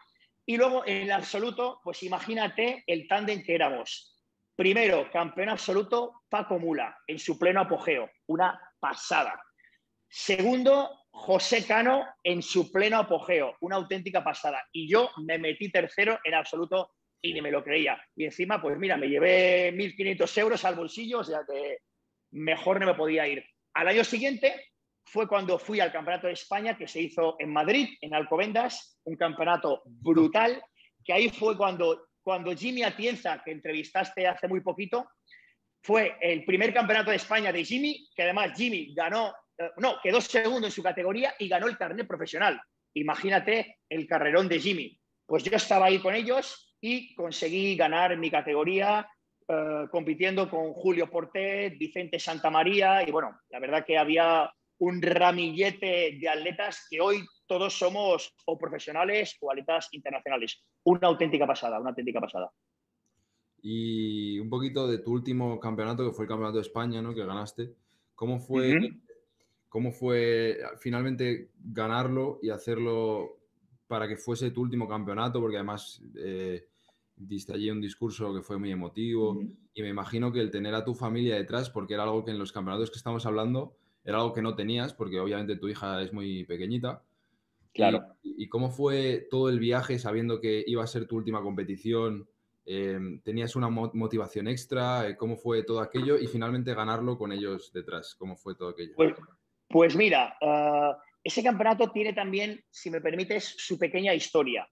y 0.45 0.57
luego 0.57 0.85
en 0.85 1.03
el 1.03 1.11
absoluto, 1.11 1.81
pues 1.83 2.03
imagínate 2.03 2.83
el 2.85 3.07
tándem 3.07 3.43
que 3.43 3.55
éramos. 3.55 4.21
Primero, 4.55 5.09
campeón 5.11 5.49
absoluto, 5.49 6.21
Paco 6.29 6.59
Mula, 6.59 6.95
en 7.07 7.17
su 7.17 7.39
pleno 7.39 7.61
apogeo, 7.61 8.09
una 8.27 8.59
pasada. 8.79 9.41
Segundo, 10.07 11.05
José 11.09 11.65
Cano 11.65 12.05
en 12.23 12.43
su 12.43 12.71
pleno 12.71 12.99
apogeo, 12.99 13.57
una 13.61 13.77
auténtica 13.77 14.23
pasada. 14.23 14.63
Y 14.71 14.87
yo 14.87 15.09
me 15.25 15.39
metí 15.39 15.71
tercero 15.71 16.19
en 16.23 16.35
absoluto 16.35 16.91
y 17.19 17.33
ni 17.33 17.41
me 17.41 17.51
lo 17.51 17.63
creía. 17.63 17.99
Y 18.15 18.25
encima, 18.25 18.61
pues 18.61 18.77
mira, 18.77 18.95
me 18.95 19.09
llevé 19.09 19.73
1.500 19.73 20.37
euros 20.37 20.65
al 20.65 20.75
bolsillo, 20.75 21.19
o 21.19 21.23
sea 21.23 21.41
que 21.49 21.79
mejor 22.31 22.79
no 22.79 22.85
me 22.85 22.93
podía 22.93 23.27
ir. 23.27 23.43
Al 23.75 23.89
año 23.89 24.05
siguiente 24.05 24.71
fue 25.05 25.27
cuando 25.27 25.59
fui 25.59 25.81
al 25.81 25.91
Campeonato 25.91 26.27
de 26.27 26.33
España 26.33 26.77
que 26.77 26.87
se 26.87 27.01
hizo 27.01 27.35
en 27.39 27.51
Madrid, 27.51 27.89
en 28.01 28.13
Alcobendas, 28.13 28.97
un 29.03 29.17
campeonato 29.17 29.81
brutal, 29.85 30.63
que 31.03 31.13
ahí 31.13 31.29
fue 31.29 31.57
cuando, 31.57 32.07
cuando 32.23 32.55
Jimmy 32.55 32.83
Atienza, 32.83 33.41
que 33.43 33.51
entrevistaste 33.51 34.27
hace 34.27 34.47
muy 34.47 34.61
poquito, 34.61 35.09
fue 35.83 36.15
el 36.21 36.45
primer 36.45 36.73
campeonato 36.73 37.11
de 37.11 37.17
España 37.17 37.51
de 37.51 37.65
Jimmy, 37.65 38.07
que 38.15 38.23
además 38.23 38.53
Jimmy 38.55 38.93
ganó, 38.95 39.35
eh, 39.57 39.69
no, 39.77 39.97
quedó 40.01 40.21
segundo 40.21 40.67
en 40.67 40.73
su 40.73 40.81
categoría 40.81 41.35
y 41.37 41.49
ganó 41.49 41.67
el 41.67 41.77
carnet 41.77 42.07
profesional. 42.07 42.59
Imagínate 42.93 43.79
el 43.89 44.07
carrerón 44.07 44.47
de 44.47 44.59
Jimmy. 44.59 44.97
Pues 45.25 45.43
yo 45.43 45.55
estaba 45.55 45.87
ahí 45.87 45.99
con 45.99 46.15
ellos 46.15 46.73
y 46.79 47.13
conseguí 47.13 47.75
ganar 47.75 48.17
mi 48.17 48.31
categoría 48.31 49.07
eh, 49.47 49.87
compitiendo 49.91 50.49
con 50.49 50.73
Julio 50.73 51.09
Portet, 51.09 51.77
Vicente 51.77 52.19
Santamaría 52.19 53.07
y 53.07 53.11
bueno, 53.11 53.39
la 53.49 53.59
verdad 53.59 53.85
que 53.85 53.97
había 53.97 54.51
un 54.79 55.01
ramillete 55.01 56.17
de 56.19 56.29
atletas 56.29 56.87
que 56.89 56.99
hoy 56.99 57.25
todos 57.47 57.77
somos 57.77 58.33
o 58.45 58.57
profesionales 58.57 59.37
o 59.41 59.51
atletas 59.51 59.89
internacionales. 59.91 60.63
Una 60.83 61.07
auténtica 61.07 61.45
pasada, 61.45 61.79
una 61.79 61.91
auténtica 61.91 62.19
pasada. 62.19 62.51
Y 63.61 64.39
un 64.39 64.49
poquito 64.49 64.87
de 64.87 64.99
tu 64.99 65.11
último 65.11 65.59
campeonato, 65.59 66.05
que 66.05 66.13
fue 66.13 66.25
el 66.25 66.29
Campeonato 66.29 66.57
de 66.57 66.63
España, 66.63 67.01
¿no? 67.01 67.13
Que 67.13 67.25
ganaste. 67.25 67.73
¿Cómo 68.13 68.39
fue, 68.39 68.73
¿cómo 69.69 69.91
fue 69.91 70.57
finalmente 70.79 71.49
ganarlo 71.57 72.39
y 72.41 72.49
hacerlo 72.49 73.37
para 73.87 74.07
que 74.07 74.17
fuese 74.17 74.51
tu 74.51 74.61
último 74.61 74.87
campeonato? 74.87 75.39
Porque 75.39 75.57
además 75.57 76.01
eh, 76.15 76.67
diste 77.17 77.53
allí 77.53 77.69
un 77.69 77.81
discurso 77.81 78.33
que 78.33 78.41
fue 78.41 78.57
muy 78.57 78.71
emotivo 78.71 79.41
y 79.73 79.81
me 79.81 79.89
imagino 79.89 80.31
que 80.31 80.41
el 80.41 80.51
tener 80.51 80.73
a 80.75 80.83
tu 80.83 80.93
familia 80.93 81.35
detrás, 81.35 81.69
porque 81.69 81.93
era 81.93 82.03
algo 82.03 82.23
que 82.23 82.31
en 82.31 82.39
los 82.39 82.51
campeonatos 82.51 82.91
que 82.91 82.97
estamos 82.97 83.25
hablando 83.25 83.75
era 84.03 84.17
algo 84.17 84.33
que 84.33 84.41
no 84.41 84.55
tenías, 84.55 84.93
porque 84.93 85.19
obviamente 85.19 85.55
tu 85.55 85.67
hija 85.67 86.01
es 86.01 86.13
muy 86.13 86.43
pequeñita. 86.45 87.03
Claro. 87.73 88.05
¿Y, 88.23 88.47
cómo 88.47 88.69
fue 88.69 89.27
todo 89.29 89.49
el 89.49 89.59
viaje 89.59 89.99
sabiendo 89.99 90.39
que 90.39 90.63
iba 90.65 90.83
a 90.83 90.87
ser 90.87 91.07
tu 91.07 91.17
última 91.17 91.41
competición? 91.41 92.27
Em, 92.65 93.19
¿Tenías 93.21 93.55
una 93.55 93.69
motivación 93.69 94.47
extra? 94.47 95.09
Eh, 95.09 95.17
¿Cómo 95.17 95.35
fue 95.35 95.63
todo 95.63 95.81
aquello? 95.81 96.17
Y 96.17 96.27
finalmente 96.27 96.73
ganarlo 96.73 97.17
con 97.17 97.33
ellos 97.33 97.73
detrás. 97.73 98.15
¿Cómo 98.15 98.37
fue 98.37 98.55
todo 98.55 98.69
aquello? 98.69 98.93
Pues, 98.95 99.13
pues 99.67 99.95
mira, 99.95 100.37
ah, 100.41 100.97
ese 101.23 101.43
campeonato 101.43 101.91
tiene 101.91 102.13
también, 102.13 102.63
si 102.69 102.89
me 102.89 103.01
permites, 103.01 103.55
su 103.57 103.77
pequeña 103.77 104.13
historia. 104.13 104.69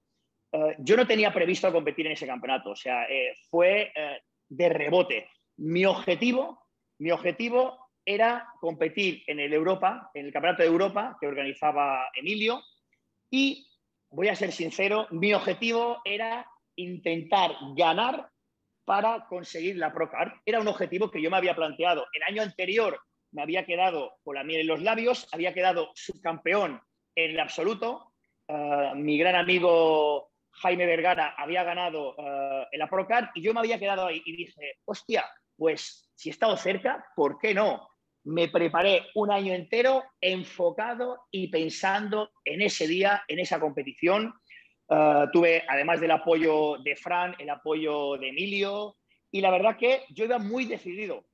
Eh, 0.54 0.76
yo 0.78 0.96
no 0.96 1.08
tenía 1.08 1.34
previsto 1.34 1.72
competir 1.72 2.06
en 2.06 2.12
ese 2.12 2.28
campeonato, 2.28 2.72
o 2.72 2.76
sea, 2.76 3.06
eh, 3.06 3.34
fue 3.50 3.92
eh, 3.96 4.22
de 4.48 4.70
rebote. 4.70 5.28
Mi 5.58 5.84
objetivo, 5.84 6.68
mi 7.00 7.10
objetivo 7.10 7.90
era 8.06 8.48
competir 8.60 9.24
en 9.26 9.40
el 9.40 9.52
Europa, 9.52 10.12
en 10.14 10.28
el 10.28 10.34
Campeonato 10.34 10.62
de 10.62 10.70
Europa 10.70 11.18
que 11.20 11.26
organizaba 11.26 12.10
Emilio, 12.14 12.62
y 13.32 13.68
voy 14.12 14.28
a 14.28 14.36
ser 14.36 14.52
sincero, 14.52 15.08
mi 15.10 15.34
objetivo 15.34 16.02
era 16.06 16.46
intentar 16.76 17.56
ganar 17.76 18.30
para 18.86 19.26
conseguir 19.28 19.78
la 19.78 19.92
Procard. 19.92 20.34
Era 20.46 20.60
un 20.60 20.68
objetivo 20.68 21.10
que 21.10 21.22
yo 21.22 21.32
me 21.32 21.38
había 21.38 21.56
planteado. 21.56 22.06
El 22.14 22.24
año 22.24 22.44
anterior 22.44 23.00
me 23.32 23.42
había 23.42 23.66
quedado 23.66 24.18
con 24.24 24.36
la 24.36 24.44
miel 24.44 24.62
en 24.62 24.68
los 24.68 24.84
labios, 24.84 25.28
había 25.32 25.54
quedado 25.54 25.92
subcampeón 25.96 26.80
en 27.16 27.32
el 27.32 27.40
absoluto. 27.40 28.14
mi 28.96 29.18
gran 29.18 29.36
amigo 29.36 30.33
Jaime 30.54 30.86
Vergara 30.86 31.36
había 31.38 31.64
ganado 31.64 32.16
uh, 32.16 32.66
en 32.72 32.80
la 32.80 32.90
Procard 32.90 33.30
y 33.36 33.42
yo 33.42 33.54
me 33.54 33.60
había 33.60 33.80
quedado 33.80 34.06
ahí 34.06 34.22
y 34.26 34.36
dije, 34.36 34.78
hostia, 34.86 35.26
pues 35.56 36.10
si 36.16 36.30
he 36.30 36.32
estado 36.32 36.56
cerca, 36.58 37.06
¿por 37.16 37.38
qué 37.40 37.54
no? 37.54 37.90
Me 38.26 38.48
preparé 38.48 39.08
un 39.16 39.32
año 39.32 39.54
entero 39.54 40.04
enfocado 40.22 41.26
y 41.32 41.50
pensando 41.50 42.32
en 42.46 42.62
ese 42.62 42.88
día, 42.88 43.24
en 43.28 43.40
esa 43.40 43.60
competición. 43.60 44.34
Uh, 44.88 45.30
tuve, 45.32 45.64
además 45.68 46.00
del 46.00 46.12
apoyo 46.12 46.78
de 46.84 46.96
Fran, 46.96 47.36
el 47.40 47.50
apoyo 47.50 48.18
de 48.18 48.30
Emilio 48.30 48.98
y 49.32 49.42
la 49.42 49.50
verdad 49.50 49.78
que 49.78 50.04
yo 50.10 50.26
iba 50.26 50.38
muy 50.38 50.66
decidido. 50.66 51.26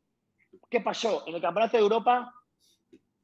¿Qué 0.69 0.81
pasó? 0.81 1.27
En 1.27 1.35
el 1.35 1.41
Campeonato 1.41 1.77
de 1.77 1.83
Europa 1.83 2.33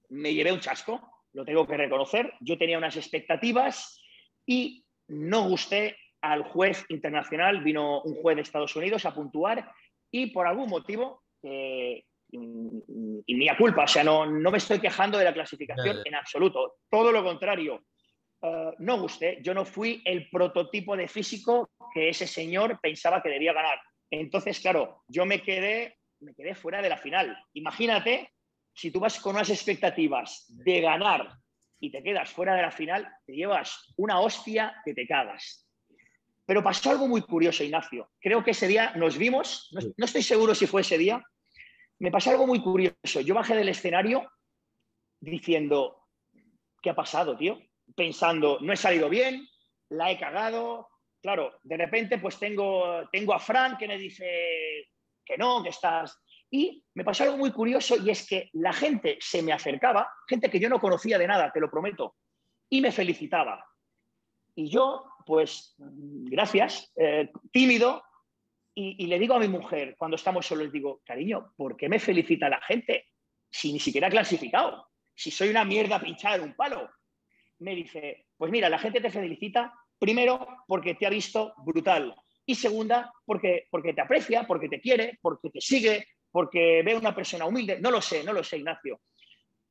me 0.09 0.33
llevé 0.33 0.51
un 0.51 0.59
chasco, 0.59 1.23
lo 1.33 1.45
tengo 1.45 1.65
que 1.65 1.77
reconocer. 1.77 2.33
Yo 2.41 2.57
tenía 2.57 2.77
unas 2.77 2.97
expectativas 2.97 4.01
y 4.45 4.84
no 5.07 5.47
gusté 5.47 5.97
al 6.21 6.43
juez 6.43 6.85
internacional, 6.89 7.63
vino 7.63 8.01
un 8.01 8.15
juez 8.15 8.35
de 8.35 8.41
Estados 8.41 8.75
Unidos 8.75 9.05
a 9.05 9.13
puntuar 9.13 9.71
y 10.11 10.27
por 10.27 10.47
algún 10.47 10.69
motivo, 10.69 11.23
y 11.41 13.35
mía 13.35 13.55
culpa, 13.57 13.83
o 13.83 13.87
sea, 13.87 14.03
no, 14.03 14.25
no 14.25 14.51
me 14.51 14.57
estoy 14.57 14.79
quejando 14.79 15.17
de 15.17 15.25
la 15.25 15.33
clasificación 15.33 15.99
en 16.03 16.15
absoluto, 16.15 16.77
todo 16.89 17.11
lo 17.11 17.23
contrario, 17.23 17.83
eh, 18.41 18.71
no 18.79 18.99
gusté, 18.99 19.39
yo 19.41 19.53
no 19.53 19.65
fui 19.65 20.01
el 20.05 20.29
prototipo 20.29 20.95
de 20.95 21.07
físico 21.07 21.69
que 21.93 22.09
ese 22.09 22.27
señor 22.27 22.79
pensaba 22.81 23.21
que 23.21 23.29
debía 23.29 23.53
ganar. 23.53 23.79
Entonces, 24.11 24.59
claro, 24.59 25.03
yo 25.07 25.25
me 25.25 25.41
quedé, 25.41 25.97
me 26.19 26.33
quedé 26.33 26.53
fuera 26.55 26.81
de 26.81 26.89
la 26.89 26.97
final. 26.97 27.37
Imagínate 27.53 28.31
si 28.73 28.91
tú 28.91 28.99
vas 28.99 29.19
con 29.19 29.35
unas 29.35 29.49
expectativas 29.49 30.45
de 30.49 30.81
ganar 30.81 31.29
y 31.79 31.91
te 31.91 32.01
quedas 32.01 32.31
fuera 32.31 32.55
de 32.55 32.61
la 32.61 32.71
final, 32.71 33.07
te 33.25 33.33
llevas 33.33 33.93
una 33.97 34.19
hostia 34.19 34.75
que 34.83 34.93
te 34.93 35.07
cagas. 35.07 35.67
Pero 36.45 36.63
pasó 36.63 36.91
algo 36.91 37.07
muy 37.07 37.21
curioso, 37.21 37.63
Ignacio. 37.63 38.11
Creo 38.19 38.43
que 38.43 38.51
ese 38.51 38.67
día 38.67 38.93
nos 38.95 39.17
vimos, 39.17 39.69
no, 39.97 40.05
estoy 40.05 40.21
seguro 40.21 40.53
si 40.53 40.67
fue 40.67 40.81
ese 40.81 40.97
día, 40.97 41.23
me 41.99 42.11
pasó 42.11 42.29
algo 42.29 42.45
muy 42.45 42.61
curioso. 42.61 43.21
Yo 43.21 43.33
bajé 43.33 43.55
del 43.55 43.69
escenario 43.69 44.29
diciendo, 45.19 46.03
¿qué 46.81 46.91
ha 46.91 46.95
pasado, 46.95 47.35
tío? 47.35 47.59
Pensando, 47.95 48.59
no 48.61 48.73
he 48.73 48.77
salido 48.77 49.09
bien, 49.09 49.47
la 49.89 50.11
he 50.11 50.19
cagado. 50.19 50.89
Claro, 51.21 51.59
de 51.63 51.77
repente 51.77 52.19
pues 52.19 52.37
tengo, 52.37 53.09
tengo 53.11 53.33
a 53.33 53.39
Fran 53.39 53.77
que 53.77 53.87
me 53.87 53.97
dice 53.97 54.89
que 55.25 55.37
no, 55.37 55.63
que 55.63 55.69
estás, 55.69 56.21
y 56.49 56.83
me 56.93 57.03
pasó 57.03 57.23
algo 57.23 57.37
muy 57.37 57.51
curioso 57.51 57.95
y 57.97 58.09
es 58.09 58.27
que 58.27 58.49
la 58.53 58.73
gente 58.73 59.17
se 59.19 59.41
me 59.41 59.51
acercaba, 59.51 60.09
gente 60.27 60.49
que 60.49 60.59
yo 60.59 60.69
no 60.69 60.79
conocía 60.79 61.17
de 61.17 61.27
nada, 61.27 61.51
te 61.51 61.59
lo 61.59 61.69
prometo, 61.69 62.15
y 62.69 62.81
me 62.81 62.91
felicitaba. 62.91 63.65
Y 64.55 64.69
yo, 64.69 65.05
pues, 65.25 65.75
gracias, 65.77 66.91
eh, 66.95 67.31
tímido, 67.51 68.03
y, 68.77 69.07
le 69.07 69.17
digo 69.17 69.35
a 69.35 69.39
mi 69.39 69.47
mujer, 69.47 69.95
cuando 69.97 70.15
estamos 70.15 70.45
solos, 70.45 70.69
digo, 70.69 71.01
cariño, 71.05 71.53
¿por 71.55 71.77
qué 71.77 71.87
me 71.87 71.97
felicita 71.97 72.49
la 72.49 72.59
gente 72.59 73.05
si 73.49 73.71
ni 73.71 73.79
siquiera 73.79 74.07
he 74.07 74.11
clasificado? 74.11 74.89
Si 75.13 75.31
soy 75.31 75.47
una 75.47 75.63
mierda 75.63 76.01
pinchada 76.01 76.43
un 76.43 76.55
palo. 76.55 76.89
Me 77.59 77.73
dice, 77.73 78.27
pues 78.35 78.51
mira, 78.51 78.69
la 78.69 78.77
gente 78.77 78.99
te 78.99 79.09
felicita 79.09 79.73
primero 79.97 80.45
porque 80.67 80.95
te 80.95 81.05
ha 81.05 81.09
visto 81.09 81.53
brutal 81.59 82.13
y 82.45 82.55
segunda 82.55 83.13
porque, 83.25 83.67
porque 83.71 83.93
te 83.93 84.01
aprecia, 84.01 84.45
porque 84.45 84.67
te 84.67 84.81
quiere, 84.81 85.17
porque 85.21 85.49
te 85.49 85.61
sigue, 85.61 86.05
porque 86.35 86.81
ve 86.83 86.97
una 86.97 87.15
persona 87.15 87.45
humilde. 87.45 87.79
No 87.79 87.89
lo 87.89 88.01
sé, 88.01 88.21
no 88.21 88.33
lo 88.33 88.43
sé, 88.43 88.57
Ignacio. 88.57 88.99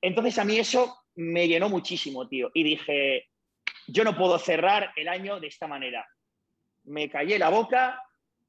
Entonces 0.01 0.39
a 0.39 0.47
mí 0.47 0.59
eso 0.59 1.05
me 1.17 1.47
llenó 1.47 1.69
muchísimo, 1.69 2.27
tío. 2.27 2.51
Y 2.55 2.63
dije, 2.65 3.29
yo 3.87 4.03
no 4.03 4.17
puedo 4.17 4.39
cerrar 4.39 4.91
el 4.97 5.09
año 5.09 5.39
de 5.41 5.49
esta 5.49 5.67
manera. 5.67 6.09
Me 6.85 7.11
callé 7.11 7.39
la 7.39 7.51
boca, 7.51 8.03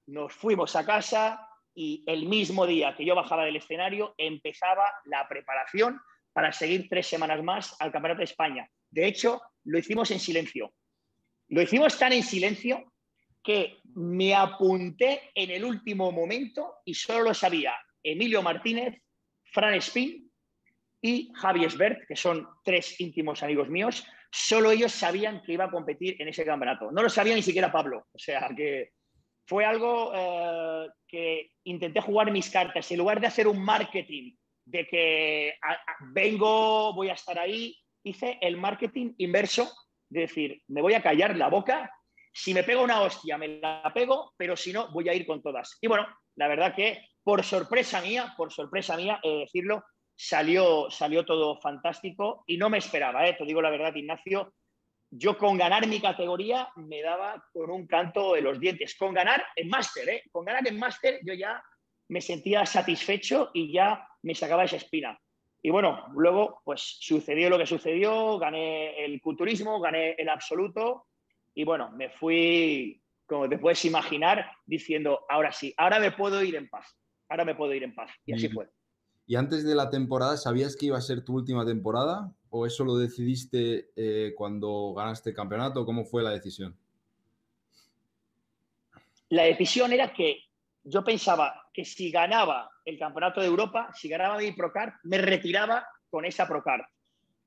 nos 0.05 0.31
fuimos 0.31 0.77
a 0.77 0.85
casa 0.85 1.45
y 1.73 2.05
el 2.07 2.25
mismo 2.29 2.65
día 2.65 2.95
que 2.95 3.03
yo 3.03 3.15
bajaba 3.15 3.43
del 3.43 3.57
escenario 3.57 4.15
empezaba 4.17 4.89
la 5.03 5.27
preparación 5.27 5.99
para 6.31 6.53
seguir 6.53 6.87
tres 6.87 7.07
semanas 7.07 7.43
más 7.43 7.75
al 7.81 7.91
Campeonato 7.91 8.19
de 8.19 8.31
España. 8.31 8.69
De 8.91 9.07
hecho, 9.07 9.41
lo 9.65 9.77
hicimos 9.77 10.09
en 10.11 10.21
silencio. 10.21 10.73
Lo 11.49 11.61
hicimos 11.61 11.99
tan 11.99 12.13
en 12.13 12.23
silencio 12.23 12.93
que 13.43 13.79
me 13.93 14.33
apunté 14.33 15.31
en 15.35 15.51
el 15.51 15.65
último 15.65 16.13
momento 16.13 16.75
y 16.85 16.93
solo 16.93 17.21
lo 17.21 17.33
sabía 17.33 17.75
Emilio 18.05 18.41
Martínez, 18.41 19.01
Fran 19.51 19.73
Spin 19.75 20.31
y 21.01 21.31
Javi 21.35 21.65
Esbert, 21.65 22.07
que 22.07 22.15
son 22.15 22.47
tres 22.63 22.99
íntimos 23.01 23.41
amigos 23.41 23.69
míos, 23.69 24.05
solo 24.31 24.71
ellos 24.71 24.91
sabían 24.91 25.41
que 25.41 25.53
iba 25.53 25.65
a 25.65 25.71
competir 25.71 26.21
en 26.21 26.27
ese 26.27 26.45
campeonato. 26.45 26.91
No 26.91 27.01
lo 27.01 27.09
sabía 27.09 27.35
ni 27.35 27.41
siquiera 27.41 27.71
Pablo. 27.71 28.07
O 28.11 28.19
sea 28.19 28.49
que 28.55 28.91
fue 29.47 29.65
algo 29.65 30.11
eh, 30.13 30.87
que 31.07 31.51
intenté 31.63 32.01
jugar 32.01 32.31
mis 32.31 32.49
cartas. 32.49 32.89
En 32.91 32.97
lugar 32.97 33.19
de 33.19 33.27
hacer 33.27 33.47
un 33.47 33.63
marketing 33.63 34.35
de 34.65 34.87
que 34.87 35.53
vengo, 36.11 36.93
voy 36.93 37.09
a 37.09 37.13
estar 37.13 37.37
ahí, 37.39 37.75
hice 38.03 38.37
el 38.41 38.57
marketing 38.57 39.13
inverso, 39.17 39.71
de 40.09 40.21
decir, 40.21 40.61
me 40.67 40.81
voy 40.81 40.93
a 40.93 41.01
callar 41.01 41.35
la 41.35 41.49
boca. 41.49 41.91
Si 42.33 42.53
me 42.53 42.63
pego 42.63 42.83
una 42.83 43.01
hostia, 43.01 43.37
me 43.37 43.59
la 43.59 43.91
pego, 43.93 44.33
pero 44.37 44.55
si 44.57 44.73
no, 44.73 44.91
voy 44.91 45.07
a 45.07 45.13
ir 45.13 45.25
con 45.25 45.41
todas. 45.41 45.77
Y 45.81 45.87
bueno, 45.87 46.05
la 46.35 46.47
verdad 46.47 46.75
que 46.75 46.99
por 47.25 47.43
sorpresa 47.43 48.01
mía, 48.01 48.35
por 48.37 48.53
sorpresa 48.53 48.95
mía, 48.95 49.19
eh, 49.23 49.39
decirlo, 49.39 49.83
salió, 50.15 50.91
salió 50.91 51.25
todo 51.25 51.59
fantástico 51.59 52.43
y 52.45 52.55
no 52.55 52.69
me 52.69 52.77
esperaba, 52.77 53.27
eh, 53.27 53.33
te 53.33 53.45
digo 53.45 53.63
la 53.63 53.71
verdad, 53.71 53.95
Ignacio. 53.95 54.53
Yo 55.09 55.35
con 55.35 55.57
ganar 55.57 55.87
mi 55.87 55.99
categoría 55.99 56.69
me 56.75 57.01
daba 57.01 57.43
con 57.51 57.71
un 57.71 57.87
canto 57.87 58.33
de 58.33 58.41
los 58.41 58.59
dientes. 58.59 58.95
Con 58.95 59.13
ganar 59.13 59.43
en 59.55 59.69
máster, 59.69 60.07
¿eh? 60.07 60.23
con 60.31 60.45
ganar 60.45 60.67
en 60.67 60.77
máster 60.77 61.19
yo 61.23 61.33
ya 61.33 61.63
me 62.09 62.21
sentía 62.21 62.63
satisfecho 62.63 63.49
y 63.55 63.71
ya 63.73 64.07
me 64.21 64.35
sacaba 64.35 64.65
esa 64.65 64.75
espina. 64.75 65.19
Y 65.63 65.71
bueno, 65.71 66.05
luego 66.13 66.61
pues 66.63 66.97
sucedió 66.99 67.49
lo 67.49 67.57
que 67.57 67.65
sucedió, 67.65 68.37
gané 68.37 69.03
el 69.03 69.19
culturismo, 69.19 69.79
gané 69.79 70.11
el 70.11 70.29
absoluto 70.29 71.07
y 71.55 71.63
bueno, 71.63 71.89
me 71.91 72.11
fui, 72.11 73.01
como 73.25 73.49
te 73.49 73.57
puedes 73.57 73.83
imaginar, 73.85 74.51
diciendo, 74.63 75.25
ahora 75.27 75.51
sí, 75.51 75.73
ahora 75.77 75.99
me 75.99 76.11
puedo 76.11 76.43
ir 76.43 76.55
en 76.55 76.69
paz 76.69 76.95
ahora 77.29 77.45
me 77.45 77.55
puedo 77.55 77.73
ir 77.73 77.83
en 77.83 77.95
paz. 77.95 78.11
Y 78.25 78.33
así 78.33 78.49
fue. 78.49 78.69
¿Y 79.27 79.35
antes 79.35 79.63
de 79.63 79.73
la 79.73 79.89
temporada 79.89 80.37
sabías 80.37 80.75
que 80.75 80.87
iba 80.87 80.97
a 80.97 81.01
ser 81.01 81.23
tu 81.23 81.33
última 81.33 81.65
temporada? 81.65 82.31
¿O 82.49 82.65
eso 82.65 82.85
lo 82.85 82.97
decidiste 82.97 83.91
eh, 83.95 84.33
cuando 84.35 84.93
ganaste 84.93 85.31
el 85.31 85.35
campeonato? 85.35 85.85
¿Cómo 85.85 86.05
fue 86.05 86.21
la 86.21 86.29
decisión? 86.29 86.77
La 89.29 89.43
decisión 89.43 89.91
era 89.91 90.13
que 90.13 90.43
yo 90.83 91.03
pensaba 91.03 91.69
que 91.73 91.83
si 91.83 92.11
ganaba 92.11 92.69
el 92.85 92.99
campeonato 92.99 93.41
de 93.41 93.47
Europa, 93.47 93.89
si 93.95 94.07
ganaba 94.07 94.37
mi 94.37 94.51
Procard, 94.51 94.93
me 95.03 95.17
retiraba 95.17 95.87
con 96.09 96.23
esa 96.25 96.47
Procard. 96.47 96.83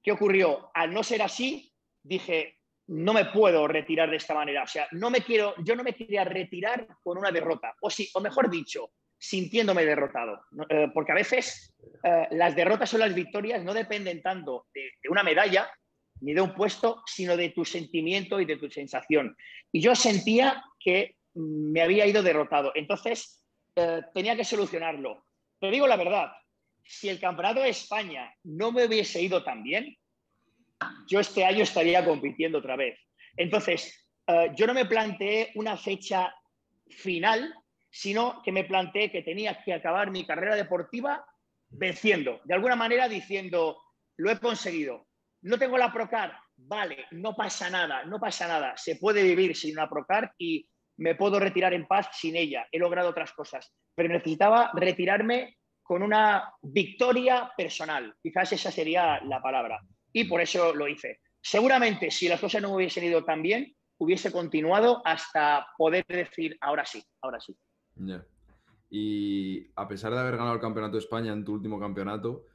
¿Qué 0.03 0.11
ocurrió? 0.13 0.71
Al 0.75 0.93
no 0.93 1.05
ser 1.05 1.23
así, 1.23 1.73
dije, 2.03 2.59
no 2.89 3.13
me 3.13 3.27
puedo 3.27 3.69
retirar 3.69 4.11
de 4.11 4.17
esta 4.17 4.35
manera. 4.35 4.65
O 4.65 4.67
sea, 4.67 4.89
no 4.93 5.11
me 5.11 5.21
quiero, 5.21 5.55
yo 5.63 5.77
no 5.77 5.85
me 5.85 5.95
quería 5.95 6.25
retirar 6.25 6.89
con 7.03 7.19
una 7.19 7.31
derrota. 7.31 7.75
O, 7.81 7.91
sí, 7.91 8.11
o 8.15 8.21
mejor 8.21 8.51
dicho, 8.51 8.91
sintiéndome 9.19 9.85
derrotado. 9.85 10.41
Eh, 10.69 10.89
porque 10.95 11.13
a 11.13 11.17
veces 11.17 11.75
eh, 12.05 12.29
las 12.31 12.55
derrotas 12.55 12.93
o 12.95 12.99
las 12.99 13.15
victorias 13.15 13.63
no 13.65 13.75
dependen 13.75 14.23
tanto 14.23 14.67
de, 14.73 14.91
una 15.11 15.23
medalla 15.23 15.71
ni 16.21 16.33
de 16.33 16.41
un 16.41 16.55
puesto, 16.55 17.03
sino 17.07 17.37
de 17.37 17.51
tu 17.51 17.65
sentimiento 17.65 18.41
y 18.41 18.45
de 18.45 18.57
tu 18.57 18.71
sensación. 18.71 19.37
Y 19.73 19.81
yo 19.81 19.95
sentía 19.95 20.65
que 20.79 21.17
me 21.35 21.83
había 21.83 22.07
ido 22.07 22.23
derrotado. 22.23 22.73
Entonces, 22.75 23.45
eh, 23.77 24.03
tenía 24.15 24.37
que 24.37 24.45
solucionarlo. 24.45 25.25
Te 25.61 25.71
digo 25.71 25.87
la 25.87 25.97
verdad, 25.97 26.33
si 26.85 27.09
el 27.09 27.21
Campeonato 27.21 27.61
de 27.61 27.69
España 27.69 28.33
no 28.45 28.73
me 28.73 28.87
hubiese 28.87 29.21
ido 29.21 29.45
tan 29.45 29.63
bien, 29.63 29.97
yo 31.09 31.21
este 31.21 31.45
año 31.45 31.65
estaría 31.65 32.05
compitiendo 32.05 32.59
otra 32.59 32.77
vez. 32.77 32.99
Entonces, 33.37 34.07
yo 34.57 34.67
no 34.67 34.75
me 34.75 34.85
planteé 34.85 35.51
una 35.55 35.77
fecha 35.77 36.33
final, 36.91 37.53
sino 37.91 38.43
que 38.45 38.53
me 38.53 38.65
planteé 38.65 39.11
que 39.11 39.23
tenía 39.23 39.63
que 39.63 39.75
acabar 39.75 40.11
mi 40.11 40.27
carrera 40.27 40.57
deportiva 40.57 41.25
venciendo, 41.71 42.41
de 42.45 42.55
alguna 42.55 42.77
manera 42.77 43.09
diciendo, 43.09 43.81
lo 44.17 44.31
he 44.31 44.39
conseguido. 44.39 45.07
No 45.43 45.59
tengo 45.59 45.79
la 45.79 45.93
Procar, 45.93 46.37
vale, 46.57 47.07
no 47.13 47.35
pasa 47.37 47.71
nada, 47.71 48.05
no 48.05 48.19
pasa 48.19 48.49
nada, 48.49 48.77
se 48.77 48.97
puede 48.97 49.23
vivir 49.23 49.57
sin 49.57 49.73
una 49.79 49.89
Procard 49.89 50.31
y 50.39 50.69
me 50.99 51.15
puedo 51.15 51.39
retirar 51.39 51.73
en 51.75 51.87
paz 51.87 52.09
sin 52.13 52.37
ella, 52.37 52.67
he 52.73 52.79
logrado 52.79 53.11
otras 53.11 53.33
cosas, 53.33 53.73
pero 53.95 54.09
necesitaba 54.09 54.73
retirarme 54.75 55.59
con 55.83 56.03
una 56.03 56.53
victoria 56.61 57.53
personal, 57.57 58.15
quizás 58.21 58.53
esa 58.53 58.73
sería 58.73 59.21
la 59.25 59.41
palabra, 59.41 59.81
y 60.13 60.25
por 60.25 60.41
eso 60.41 60.75
lo 60.75 60.89
hice. 60.89 61.21
Seguramente 61.41 62.11
si 62.11 62.29
las 62.29 62.41
cosas 62.41 62.61
no 62.61 62.75
hubiesen 62.75 63.05
ido 63.05 63.25
tan 63.25 63.43
bien, 63.43 63.75
hubiese 63.99 64.33
continuado 64.33 65.03
hasta 65.05 65.69
poder 65.77 66.05
decir, 66.07 66.57
ahora 66.61 66.85
sí, 66.85 67.03
ahora 67.23 67.41
sí. 67.41 67.57
Y 68.91 69.67
a 69.77 69.87
pesar 69.87 70.13
de 70.13 70.19
haber 70.19 70.37
ganado 70.37 70.55
el 70.55 70.61
Campeonato 70.61 70.95
de 70.95 71.03
España 71.03 71.33
en 71.33 71.45
tu 71.45 71.53
último 71.53 71.79
campeonato, 71.79 72.47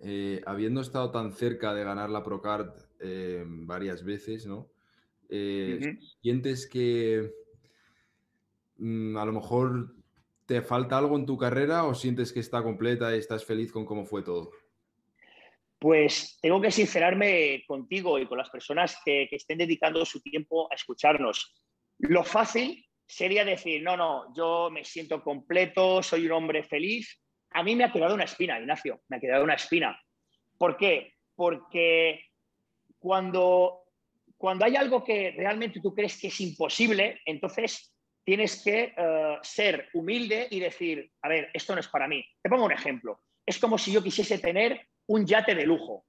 eh, 0.00 0.40
habiendo 0.46 0.80
estado 0.80 1.10
tan 1.10 1.32
cerca 1.32 1.74
de 1.74 1.84
ganar 1.84 2.10
la 2.10 2.22
Procard 2.22 2.70
eh, 3.00 3.44
varias 3.46 4.04
veces, 4.04 4.46
¿no? 4.46 4.70
Eh, 5.28 5.98
¿Sientes 6.22 6.68
que 6.68 7.32
mm, 8.78 9.16
a 9.16 9.24
lo 9.24 9.32
mejor 9.32 9.94
te 10.46 10.62
falta 10.62 10.96
algo 10.96 11.16
en 11.16 11.26
tu 11.26 11.36
carrera 11.36 11.84
o 11.84 11.94
sientes 11.94 12.32
que 12.32 12.40
está 12.40 12.62
completa 12.62 13.14
y 13.14 13.18
estás 13.18 13.44
feliz 13.44 13.70
con 13.70 13.84
cómo 13.84 14.06
fue 14.06 14.22
todo? 14.22 14.50
Pues 15.78 16.38
tengo 16.40 16.60
que 16.60 16.70
sincerarme 16.70 17.64
contigo 17.66 18.18
y 18.18 18.26
con 18.26 18.38
las 18.38 18.50
personas 18.50 18.96
que, 19.04 19.28
estén 19.30 19.58
dedicando 19.58 20.04
su 20.04 20.20
tiempo 20.20 20.70
a 20.72 20.74
escucharnos. 20.74 21.54
Lo 21.98 22.24
fácil 22.24 22.87
sería 23.08 23.44
decir, 23.44 23.82
no, 23.82 23.96
no, 23.96 24.32
yo 24.36 24.68
me 24.70 24.84
siento 24.84 25.22
completo, 25.22 26.02
soy 26.02 26.26
un 26.26 26.32
hombre 26.32 26.62
feliz. 26.62 27.20
A 27.50 27.62
mí 27.62 27.74
me 27.74 27.84
ha 27.84 27.92
quedado 27.92 28.14
una 28.14 28.24
espina, 28.24 28.60
Ignacio, 28.60 29.00
me 29.08 29.16
ha 29.16 29.20
quedado 29.20 29.42
una 29.42 29.54
espina. 29.54 29.98
¿Por 30.58 30.76
qué? 30.76 31.14
Porque 31.34 32.26
cuando, 32.98 33.84
cuando 34.36 34.66
hay 34.66 34.76
algo 34.76 35.02
que 35.02 35.34
realmente 35.36 35.80
tú 35.80 35.94
crees 35.94 36.20
que 36.20 36.28
es 36.28 36.40
imposible, 36.40 37.20
entonces 37.24 37.94
tienes 38.24 38.62
que 38.62 38.92
eh, 38.94 39.38
ser 39.42 39.88
humilde 39.94 40.46
y 40.50 40.60
decir, 40.60 41.10
a 41.22 41.28
ver, 41.28 41.50
esto 41.54 41.74
no 41.74 41.80
es 41.80 41.88
para 41.88 42.06
mí. 42.06 42.22
Te 42.42 42.50
pongo 42.50 42.66
un 42.66 42.72
ejemplo. 42.72 43.22
Es 43.46 43.58
como 43.58 43.78
si 43.78 43.90
yo 43.90 44.02
quisiese 44.02 44.38
tener 44.38 44.86
un 45.06 45.24
yate 45.24 45.54
de 45.54 45.64
lujo. 45.64 46.04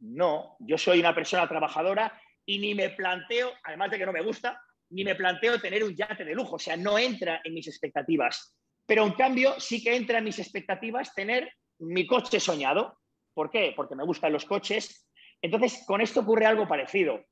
No, 0.00 0.56
yo 0.60 0.78
soy 0.78 1.00
una 1.00 1.14
persona 1.14 1.46
trabajadora 1.46 2.18
y 2.46 2.58
ni 2.60 2.74
me 2.74 2.88
planteo, 2.88 3.52
además 3.62 3.90
de 3.90 3.98
que 3.98 4.06
no 4.06 4.12
me 4.12 4.22
gusta, 4.22 4.62
ni 4.90 5.04
me 5.04 5.14
planteo 5.14 5.60
tener 5.60 5.84
un 5.84 5.94
yate 5.94 6.24
de 6.24 6.34
lujo, 6.34 6.56
o 6.56 6.58
sea, 6.58 6.76
no 6.76 6.98
entra 6.98 7.40
en 7.44 7.54
mis 7.54 7.68
expectativas. 7.68 8.56
Pero 8.86 9.04
en 9.04 9.12
cambio 9.12 9.60
sí 9.60 9.82
que 9.82 9.94
entra 9.94 10.18
en 10.18 10.24
mis 10.24 10.38
expectativas 10.38 11.14
tener 11.14 11.52
mi 11.78 12.06
coche 12.06 12.40
soñado. 12.40 12.98
¿Por 13.34 13.50
qué? 13.50 13.72
Porque 13.76 13.94
me 13.94 14.04
gustan 14.04 14.32
los 14.32 14.44
coches. 14.44 15.08
Entonces, 15.42 15.84
con 15.86 16.00
esto 16.00 16.20
ocurre 16.20 16.46
algo 16.46 16.66
parecido. 16.66 17.24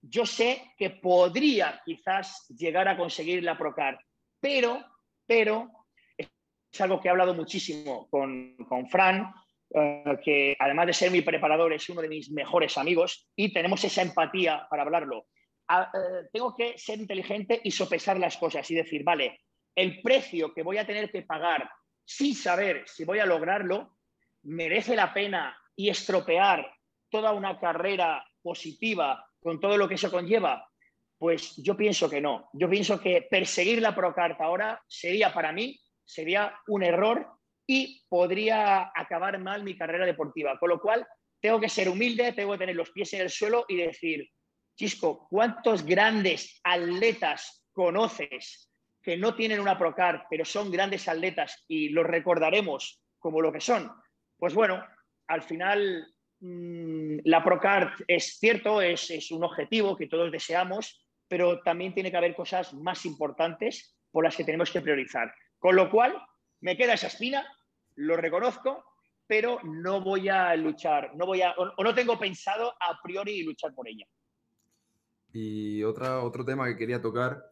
Yo 0.00 0.24
sé 0.24 0.72
que 0.78 0.90
podría 0.90 1.82
quizás 1.84 2.46
llegar 2.48 2.88
a 2.88 2.96
conseguir 2.96 3.42
la 3.42 3.58
Procar, 3.58 3.98
pero, 4.40 4.82
pero, 5.26 5.68
es 6.16 6.80
algo 6.80 7.00
que 7.00 7.08
he 7.08 7.10
hablado 7.10 7.34
muchísimo 7.34 8.08
con, 8.08 8.56
con 8.68 8.88
Fran, 8.88 9.30
eh, 9.74 10.18
que 10.24 10.56
además 10.58 10.86
de 10.86 10.92
ser 10.94 11.10
mi 11.10 11.20
preparador 11.20 11.72
es 11.72 11.88
uno 11.90 12.00
de 12.00 12.08
mis 12.08 12.30
mejores 12.30 12.78
amigos 12.78 13.28
y 13.36 13.52
tenemos 13.52 13.84
esa 13.84 14.02
empatía 14.02 14.66
para 14.70 14.82
hablarlo. 14.82 15.26
Eh, 15.70 16.28
tengo 16.32 16.56
que 16.56 16.76
ser 16.78 16.98
inteligente 16.98 17.60
y 17.62 17.70
sopesar 17.70 18.18
las 18.18 18.36
cosas 18.36 18.68
y 18.70 18.74
decir, 18.74 19.04
vale, 19.04 19.40
el 19.74 20.02
precio 20.02 20.52
que 20.52 20.62
voy 20.62 20.78
a 20.78 20.86
tener 20.86 21.10
que 21.10 21.22
pagar 21.22 21.70
sin 22.04 22.34
saber 22.34 22.82
si 22.86 23.04
voy 23.04 23.20
a 23.20 23.26
lograrlo, 23.26 23.96
merece 24.42 24.96
la 24.96 25.14
pena 25.14 25.56
y 25.76 25.90
estropear 25.90 26.74
toda 27.08 27.32
una 27.32 27.58
carrera 27.60 28.24
positiva 28.42 29.26
con 29.40 29.60
todo 29.60 29.76
lo 29.76 29.88
que 29.88 29.94
eso 29.94 30.10
conlleva? 30.10 30.68
Pues 31.18 31.56
yo 31.56 31.76
pienso 31.76 32.10
que 32.10 32.20
no. 32.20 32.48
Yo 32.52 32.68
pienso 32.68 33.00
que 33.00 33.26
perseguir 33.30 33.80
la 33.80 33.94
Procart 33.94 34.40
ahora 34.40 34.82
sería 34.88 35.32
para 35.32 35.52
mí, 35.52 35.78
sería 36.04 36.54
un 36.66 36.82
error 36.82 37.26
y 37.66 38.02
podría 38.08 38.90
acabar 38.94 39.38
mal 39.38 39.62
mi 39.62 39.76
carrera 39.76 40.06
deportiva. 40.06 40.58
Con 40.58 40.70
lo 40.70 40.80
cual, 40.80 41.06
tengo 41.40 41.60
que 41.60 41.68
ser 41.68 41.88
humilde, 41.88 42.32
tengo 42.32 42.52
que 42.52 42.58
tener 42.58 42.76
los 42.76 42.90
pies 42.90 43.12
en 43.14 43.20
el 43.20 43.30
suelo 43.30 43.64
y 43.68 43.76
decir, 43.76 44.28
Chisco, 44.80 45.28
¿cuántos 45.28 45.84
grandes 45.84 46.58
atletas 46.64 47.66
conoces 47.70 48.72
que 49.02 49.18
no 49.18 49.34
tienen 49.34 49.60
una 49.60 49.76
Procar, 49.76 50.24
pero 50.30 50.42
son 50.46 50.70
grandes 50.70 51.06
atletas 51.06 51.66
y 51.68 51.90
los 51.90 52.06
recordaremos 52.06 53.02
como 53.18 53.42
lo 53.42 53.52
que 53.52 53.60
son? 53.60 53.92
Pues 54.38 54.54
bueno, 54.54 54.82
al 55.26 55.42
final 55.42 56.06
mm, 56.40 57.18
la 57.24 57.44
Procar 57.44 57.92
es 58.08 58.38
cierto, 58.38 58.80
es, 58.80 59.10
es 59.10 59.30
un 59.30 59.44
objetivo 59.44 59.98
que 59.98 60.06
todos 60.06 60.32
deseamos, 60.32 61.06
pero 61.28 61.60
también 61.60 61.92
tiene 61.92 62.10
que 62.10 62.16
haber 62.16 62.34
cosas 62.34 62.72
más 62.72 63.04
importantes 63.04 63.98
por 64.10 64.24
las 64.24 64.34
que 64.34 64.44
tenemos 64.44 64.70
que 64.70 64.80
priorizar. 64.80 65.30
Con 65.58 65.76
lo 65.76 65.90
cual, 65.90 66.16
me 66.62 66.78
queda 66.78 66.94
esa 66.94 67.08
espina, 67.08 67.46
lo 67.96 68.16
reconozco, 68.16 68.82
pero 69.26 69.60
no 69.62 70.00
voy 70.00 70.30
a 70.30 70.56
luchar, 70.56 71.14
no 71.16 71.26
voy 71.26 71.42
a, 71.42 71.52
o 71.52 71.84
no 71.84 71.94
tengo 71.94 72.18
pensado 72.18 72.74
a 72.80 72.98
priori 73.02 73.42
luchar 73.42 73.74
por 73.74 73.86
ella. 73.86 74.06
Y 75.32 75.82
otra, 75.84 76.20
otro 76.20 76.44
tema 76.44 76.66
que 76.66 76.76
quería 76.76 77.00
tocar 77.00 77.50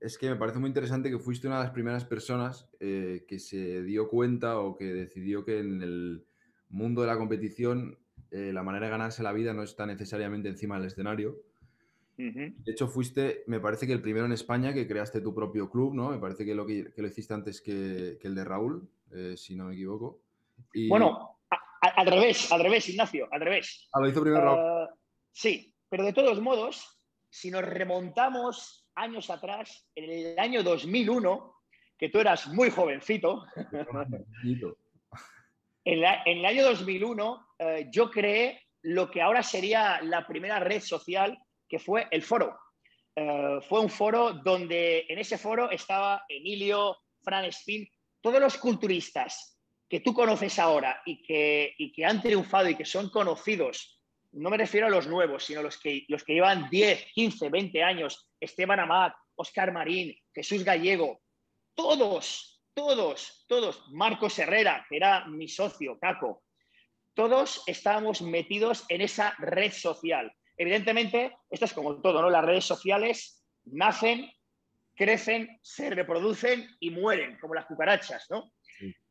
es 0.00 0.16
que 0.16 0.30
me 0.30 0.36
parece 0.36 0.58
muy 0.58 0.68
interesante 0.68 1.10
que 1.10 1.18
fuiste 1.18 1.46
una 1.46 1.58
de 1.58 1.64
las 1.64 1.72
primeras 1.72 2.04
personas 2.04 2.68
eh, 2.80 3.24
que 3.28 3.38
se 3.38 3.82
dio 3.82 4.08
cuenta 4.08 4.58
o 4.58 4.76
que 4.76 4.86
decidió 4.86 5.44
que 5.44 5.58
en 5.58 5.82
el 5.82 6.24
mundo 6.70 7.02
de 7.02 7.06
la 7.08 7.18
competición 7.18 7.98
eh, 8.30 8.52
la 8.52 8.62
manera 8.62 8.86
de 8.86 8.92
ganarse 8.92 9.22
la 9.22 9.32
vida 9.32 9.52
no 9.52 9.62
está 9.62 9.86
necesariamente 9.86 10.48
encima 10.48 10.76
del 10.76 10.86
escenario. 10.86 11.36
De 12.16 12.52
hecho, 12.66 12.86
fuiste, 12.86 13.44
me 13.46 13.60
parece 13.60 13.86
que 13.86 13.94
el 13.94 14.02
primero 14.02 14.26
en 14.26 14.32
España 14.32 14.74
que 14.74 14.86
creaste 14.86 15.22
tu 15.22 15.34
propio 15.34 15.70
club, 15.70 15.94
¿no? 15.94 16.10
Me 16.10 16.18
parece 16.18 16.44
que 16.44 16.54
lo, 16.54 16.66
que, 16.66 16.92
lo 16.94 17.06
hiciste 17.06 17.32
antes 17.32 17.62
que, 17.62 18.18
que 18.20 18.28
el 18.28 18.34
de 18.34 18.44
Raúl. 18.44 18.86
Eh, 19.12 19.36
si 19.36 19.56
no 19.56 19.66
me 19.66 19.74
equivoco. 19.74 20.20
Bueno, 20.88 21.40
al 21.80 22.06
revés, 22.06 22.50
al 22.52 22.62
revés, 22.62 22.88
Ignacio, 22.88 23.28
al 23.32 23.40
revés. 23.40 23.88
Ah, 23.92 24.00
lo 24.00 24.08
hizo 24.08 24.22
primero 24.22 24.84
uh, 24.84 24.88
Sí, 25.32 25.74
pero 25.88 26.04
de 26.04 26.12
todos 26.12 26.40
modos, 26.40 26.99
si 27.30 27.50
nos 27.50 27.64
remontamos 27.64 28.86
años 28.94 29.30
atrás, 29.30 29.88
en 29.94 30.10
el 30.10 30.38
año 30.38 30.62
2001, 30.62 31.54
que 31.96 32.08
tú 32.08 32.18
eras 32.18 32.48
muy 32.48 32.70
jovencito, 32.70 33.46
en, 35.84 36.04
el 36.26 36.44
año 36.44 36.64
2001 36.64 37.46
eh, 37.58 37.88
yo 37.90 38.10
creé 38.10 38.60
lo 38.82 39.10
que 39.10 39.22
ahora 39.22 39.42
sería 39.42 40.00
la 40.02 40.26
primera 40.26 40.58
red 40.58 40.80
social, 40.80 41.38
que 41.68 41.78
fue 41.78 42.08
el 42.10 42.22
foro. 42.22 42.58
Eh, 43.14 43.58
fue 43.68 43.80
un 43.80 43.90
foro 43.90 44.32
donde 44.32 45.06
en 45.08 45.18
ese 45.18 45.38
foro 45.38 45.70
estaba 45.70 46.24
Emilio, 46.28 46.96
Fran 47.22 47.44
Spin, 47.46 47.88
todos 48.20 48.40
los 48.40 48.56
culturistas 48.56 49.58
que 49.88 50.00
tú 50.00 50.14
conoces 50.14 50.58
ahora 50.58 51.02
y 51.04 51.22
que, 51.22 51.74
que 51.94 52.04
han 52.04 52.22
triunfado 52.22 52.68
y 52.68 52.76
que 52.76 52.84
son 52.84 53.10
conocidos, 53.10 53.99
no 54.32 54.50
me 54.50 54.56
refiero 54.56 54.86
a 54.86 54.90
los 54.90 55.06
nuevos, 55.06 55.44
sino 55.44 55.62
los 55.62 55.78
que, 55.78 56.04
los 56.08 56.24
que 56.24 56.34
llevan 56.34 56.68
10, 56.70 57.06
15, 57.14 57.48
20 57.48 57.82
años, 57.82 58.30
Esteban 58.38 58.80
Amat, 58.80 59.14
Oscar 59.34 59.72
Marín, 59.72 60.14
Jesús 60.34 60.64
Gallego, 60.64 61.20
todos, 61.74 62.62
todos, 62.74 63.44
todos, 63.48 63.82
Marcos 63.90 64.38
Herrera, 64.38 64.86
que 64.88 64.96
era 64.96 65.26
mi 65.26 65.48
socio, 65.48 65.98
Caco, 65.98 66.42
todos 67.14 67.62
estábamos 67.66 68.22
metidos 68.22 68.84
en 68.88 69.00
esa 69.00 69.34
red 69.38 69.72
social. 69.72 70.32
Evidentemente, 70.56 71.36
esto 71.50 71.64
es 71.64 71.72
como 71.72 72.00
todo, 72.00 72.22
¿no? 72.22 72.30
Las 72.30 72.44
redes 72.44 72.64
sociales 72.64 73.44
nacen 73.64 74.30
crecen, 75.00 75.58
se 75.62 75.88
reproducen 75.88 76.68
y 76.78 76.90
mueren, 76.90 77.38
como 77.40 77.54
las 77.54 77.64
cucarachas, 77.64 78.26
¿no? 78.28 78.52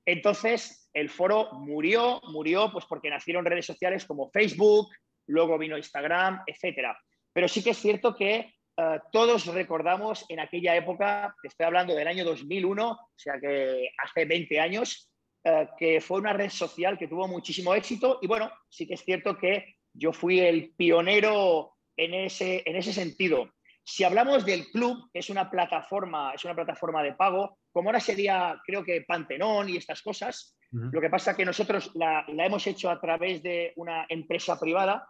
Entonces, 0.06 0.88
el 0.94 1.10
foro 1.10 1.52
murió, 1.54 2.22
murió 2.32 2.72
pues 2.72 2.86
porque 2.86 3.10
nacieron 3.10 3.44
redes 3.44 3.66
sociales 3.66 4.06
como 4.06 4.30
Facebook, 4.30 4.88
luego 5.30 5.58
vino 5.58 5.78
Instagram, 5.78 6.44
etcétera. 6.46 6.98
Pero 7.34 7.48
sí 7.48 7.64
que 7.64 7.72
es 7.72 7.78
cierto 7.78 8.16
que 8.16 8.54
eh, 8.78 9.00
todos 9.12 9.46
recordamos 9.48 10.26
en 10.30 10.40
aquella 10.40 10.76
época, 10.76 11.36
estoy 11.44 11.66
hablando 11.66 11.96
del 11.96 12.08
año 12.08 12.26
2001, 12.26 12.92
o 12.92 13.10
sea 13.16 13.40
que 13.40 13.90
hace 13.98 14.26
20 14.26 14.60
años, 14.60 15.12
eh, 15.44 15.68
que 15.78 16.02
fue 16.02 16.20
una 16.20 16.34
red 16.34 16.50
social 16.50 16.98
que 16.98 17.08
tuvo 17.08 17.28
muchísimo 17.28 17.74
éxito 17.74 18.20
y 18.22 18.28
bueno, 18.28 18.52
sí 18.70 18.88
que 18.88 18.96
es 18.96 19.04
cierto 19.04 19.38
que 19.38 19.76
yo 19.94 20.12
fui 20.14 20.40
el 20.40 20.74
pionero 20.76 21.76
en 21.98 22.14
ese, 22.14 22.64
en 22.66 22.76
ese 22.76 22.94
sentido. 22.94 23.52
Si 23.84 24.04
hablamos 24.04 24.46
del 24.46 24.68
club, 24.72 25.10
que 25.12 25.20
es 25.20 25.30
una 25.30 25.50
plataforma, 25.50 26.34
es 26.34 26.46
una 26.46 26.56
plataforma 26.56 27.02
de 27.02 27.14
pago, 27.14 27.58
como 27.72 27.90
ahora 27.90 28.00
sería, 28.00 28.62
creo 28.66 28.84
que 28.84 29.02
Pantenón 29.02 29.70
y 29.70 29.78
estas 29.78 30.02
cosas, 30.02 30.56
lo 30.72 31.02
que 31.02 31.10
pasa 31.10 31.36
que 31.36 31.46
nosotros 31.46 31.92
la, 31.96 32.24
hemos 32.28 32.68
hecho 32.68 32.92
a 32.92 33.02
través 33.02 33.42
de 33.42 33.74
una 33.76 34.06
empresa 34.08 34.60
privada, 34.60 35.10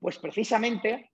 pues 0.00 0.18
precisamente 0.18 1.10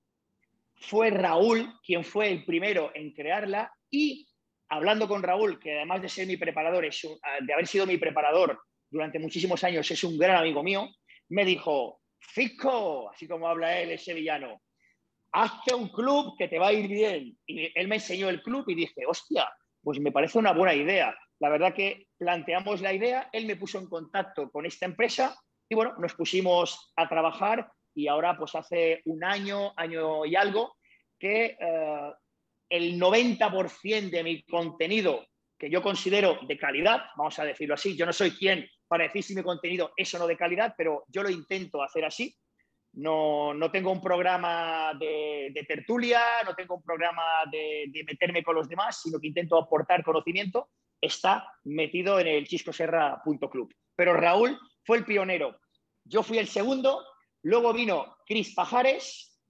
fue 0.76 1.10
Raúl 1.10 1.72
quien 1.84 2.04
fue 2.04 2.30
el 2.30 2.44
primero 2.44 2.90
en 2.94 3.12
crearla 3.12 3.72
y 3.90 4.28
hablando 4.68 5.06
con 5.06 5.22
Raúl, 5.22 5.58
que 5.58 5.76
además 5.76 6.02
de 6.02 6.08
ser 6.08 6.26
mi 6.26 6.36
preparador, 6.36 6.84
es 6.84 7.06
de 7.40 7.52
haber 7.52 7.66
sido 7.66 7.86
mi 7.86 7.96
preparador 7.96 8.60
durante 8.90 9.18
muchísimos 9.18 9.62
años, 9.64 9.90
es 9.90 10.04
un 10.04 10.18
gran 10.18 10.36
amigo 10.36 10.62
mío, 10.62 10.88
me 11.28 11.44
dijo, 11.44 12.00
Fico, 12.18 13.10
así 13.10 13.28
como 13.28 13.48
habla 13.48 13.78
él, 13.78 13.92
es 13.92 14.04
sevillano, 14.04 14.60
hazte 15.32 15.74
un 15.74 15.88
club 15.88 16.36
que 16.38 16.48
te 16.48 16.58
va 16.58 16.68
a 16.68 16.72
ir 16.72 16.88
bien. 16.88 17.36
Y 17.46 17.70
él 17.78 17.88
me 17.88 17.96
enseñó 17.96 18.28
el 18.28 18.42
club 18.42 18.64
y 18.68 18.74
dije, 18.74 19.04
hostia, 19.06 19.48
pues 19.82 20.00
me 20.00 20.12
parece 20.12 20.38
una 20.38 20.52
buena 20.52 20.74
idea. 20.74 21.16
La 21.40 21.50
verdad 21.50 21.74
que 21.74 22.06
planteamos 22.16 22.80
la 22.80 22.92
idea, 22.92 23.28
él 23.32 23.46
me 23.46 23.56
puso 23.56 23.78
en 23.78 23.88
contacto 23.88 24.50
con 24.50 24.64
esta 24.64 24.86
empresa 24.86 25.36
y 25.68 25.74
bueno, 25.74 25.94
nos 25.98 26.14
pusimos 26.14 26.92
a 26.96 27.08
trabajar 27.08 27.70
y 27.94 28.08
ahora 28.08 28.36
pues 28.36 28.54
hace 28.54 29.02
un 29.06 29.24
año, 29.24 29.72
año 29.76 30.24
y 30.24 30.36
algo, 30.36 30.76
que 31.18 31.56
eh, 31.58 32.12
el 32.68 33.00
90% 33.00 34.10
de 34.10 34.22
mi 34.22 34.42
contenido 34.44 35.24
que 35.58 35.70
yo 35.70 35.82
considero 35.82 36.38
de 36.46 36.58
calidad, 36.58 37.04
vamos 37.16 37.38
a 37.38 37.44
decirlo 37.44 37.74
así, 37.74 37.96
yo 37.96 38.04
no 38.04 38.12
soy 38.12 38.32
quien 38.32 38.68
para 38.88 39.04
decir 39.04 39.22
si 39.22 39.34
mi 39.34 39.42
contenido 39.42 39.92
es 39.96 40.12
o 40.14 40.18
no 40.18 40.26
de 40.26 40.36
calidad, 40.36 40.74
pero 40.76 41.04
yo 41.08 41.22
lo 41.22 41.30
intento 41.30 41.82
hacer 41.82 42.04
así. 42.04 42.36
No, 42.94 43.54
tengo 43.72 43.90
un 43.90 44.00
programa 44.00 44.92
de, 44.98 45.64
tertulia, 45.66 46.20
no 46.44 46.54
tengo 46.54 46.76
un 46.76 46.82
programa 46.82 47.22
de, 47.50 47.90
meterme 48.06 48.44
con 48.44 48.54
los 48.54 48.68
demás, 48.68 49.00
sino 49.02 49.18
que 49.18 49.26
intento 49.26 49.58
aportar 49.58 50.04
conocimiento. 50.04 50.68
Está 51.00 51.50
metido 51.64 52.20
en 52.20 52.28
el 52.28 52.46
chiscoserra.club. 52.46 53.74
Pero 53.96 54.14
Raúl 54.14 54.56
fue 54.84 54.98
el 54.98 55.04
pionero. 55.04 55.58
Yo 56.04 56.22
fui 56.22 56.38
el 56.38 56.46
segundo, 56.46 57.04
luego 57.44 57.72
vino 57.72 58.16
Cris 58.26 58.54
Pajares 58.54 59.40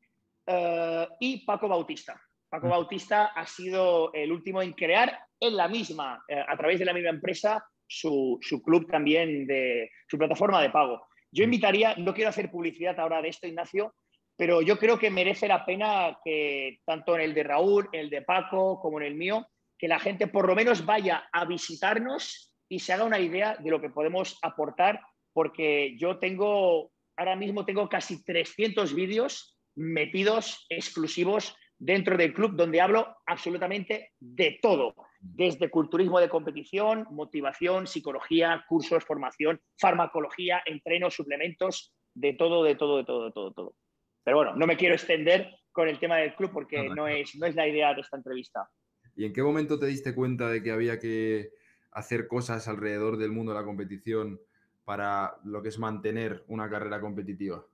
eh, 0.46 1.08
y 1.20 1.44
Paco 1.44 1.68
Bautista. 1.68 2.20
Paco 2.48 2.66
mm. 2.66 2.70
Bautista 2.70 3.26
ha 3.26 3.46
sido 3.46 4.12
el 4.12 4.30
último 4.30 4.62
en 4.62 4.72
crear 4.72 5.18
en 5.40 5.56
la 5.56 5.68
misma, 5.68 6.22
eh, 6.28 6.44
a 6.46 6.56
través 6.56 6.78
de 6.78 6.84
la 6.84 6.92
misma 6.92 7.10
empresa, 7.10 7.64
su, 7.86 8.38
su, 8.40 8.62
club 8.62 8.90
también 8.90 9.46
de 9.46 9.90
su 10.08 10.16
plataforma 10.16 10.62
de 10.62 10.70
pago. 10.70 11.06
Yo 11.30 11.42
mm. 11.42 11.44
invitaría, 11.44 11.94
no 11.96 12.14
quiero 12.14 12.30
hacer 12.30 12.50
publicidad 12.50 12.98
ahora 13.00 13.22
de 13.22 13.28
esto, 13.28 13.46
Ignacio, 13.46 13.94
pero 14.36 14.62
yo 14.62 14.78
creo 14.78 14.98
que 14.98 15.10
merece 15.10 15.46
la 15.46 15.64
pena 15.64 16.18
que 16.24 16.80
tanto 16.84 17.14
en 17.14 17.22
el 17.22 17.34
de 17.34 17.44
Raúl, 17.44 17.88
el 17.92 18.10
de 18.10 18.22
Paco, 18.22 18.80
como 18.80 19.00
en 19.00 19.06
el 19.06 19.14
mío, 19.14 19.46
que 19.78 19.88
la 19.88 20.00
gente 20.00 20.26
por 20.26 20.46
lo 20.46 20.54
menos 20.54 20.84
vaya 20.84 21.28
a 21.32 21.44
visitarnos 21.44 22.52
y 22.68 22.80
se 22.80 22.92
haga 22.92 23.04
una 23.04 23.18
idea 23.18 23.56
de 23.56 23.70
lo 23.70 23.80
que 23.80 23.90
podemos 23.90 24.38
aportar, 24.42 25.00
porque 25.32 25.96
yo 25.98 26.18
tengo, 26.18 26.90
ahora 27.16 27.36
mismo 27.36 27.64
tengo 27.64 27.88
casi 27.88 28.24
300 28.24 28.94
vídeos 28.94 29.58
metidos 29.74 30.66
exclusivos 30.68 31.56
dentro 31.78 32.16
del 32.16 32.32
club 32.32 32.54
donde 32.54 32.80
hablo 32.80 33.16
absolutamente 33.26 34.12
de 34.20 34.58
todo, 34.62 34.94
desde 35.20 35.70
culturismo 35.70 36.20
de 36.20 36.28
competición, 36.28 37.06
motivación, 37.10 37.86
psicología, 37.86 38.64
cursos, 38.68 39.04
formación, 39.04 39.60
farmacología, 39.78 40.62
entrenos, 40.66 41.14
suplementos, 41.14 41.92
de 42.14 42.32
todo, 42.34 42.62
de 42.62 42.76
todo, 42.76 42.98
de 42.98 43.04
todo, 43.04 43.24
de 43.26 43.32
todo, 43.32 43.52
todo. 43.52 43.76
Pero 44.22 44.36
bueno, 44.38 44.54
no 44.54 44.66
me 44.66 44.76
quiero 44.76 44.94
extender 44.94 45.50
con 45.72 45.88
el 45.88 45.98
tema 45.98 46.16
del 46.18 46.34
club 46.34 46.50
porque 46.52 46.88
no 46.88 47.08
es, 47.08 47.34
no 47.34 47.46
es 47.46 47.54
la 47.54 47.66
idea 47.66 47.92
de 47.92 48.00
esta 48.00 48.16
entrevista. 48.16 48.70
¿Y 49.16 49.26
en 49.26 49.32
qué 49.32 49.42
momento 49.42 49.78
te 49.78 49.86
diste 49.86 50.14
cuenta 50.14 50.48
de 50.48 50.62
que 50.62 50.70
había 50.70 50.98
que 50.98 51.50
hacer 51.90 52.26
cosas 52.26 52.66
alrededor 52.68 53.16
del 53.18 53.32
mundo 53.32 53.52
de 53.52 53.58
la 53.58 53.64
competición 53.64 54.40
para 54.84 55.36
lo 55.44 55.62
que 55.62 55.68
es 55.68 55.78
mantener 55.78 56.44
una 56.48 56.68
carrera 56.68 57.00
competitiva? 57.00 57.64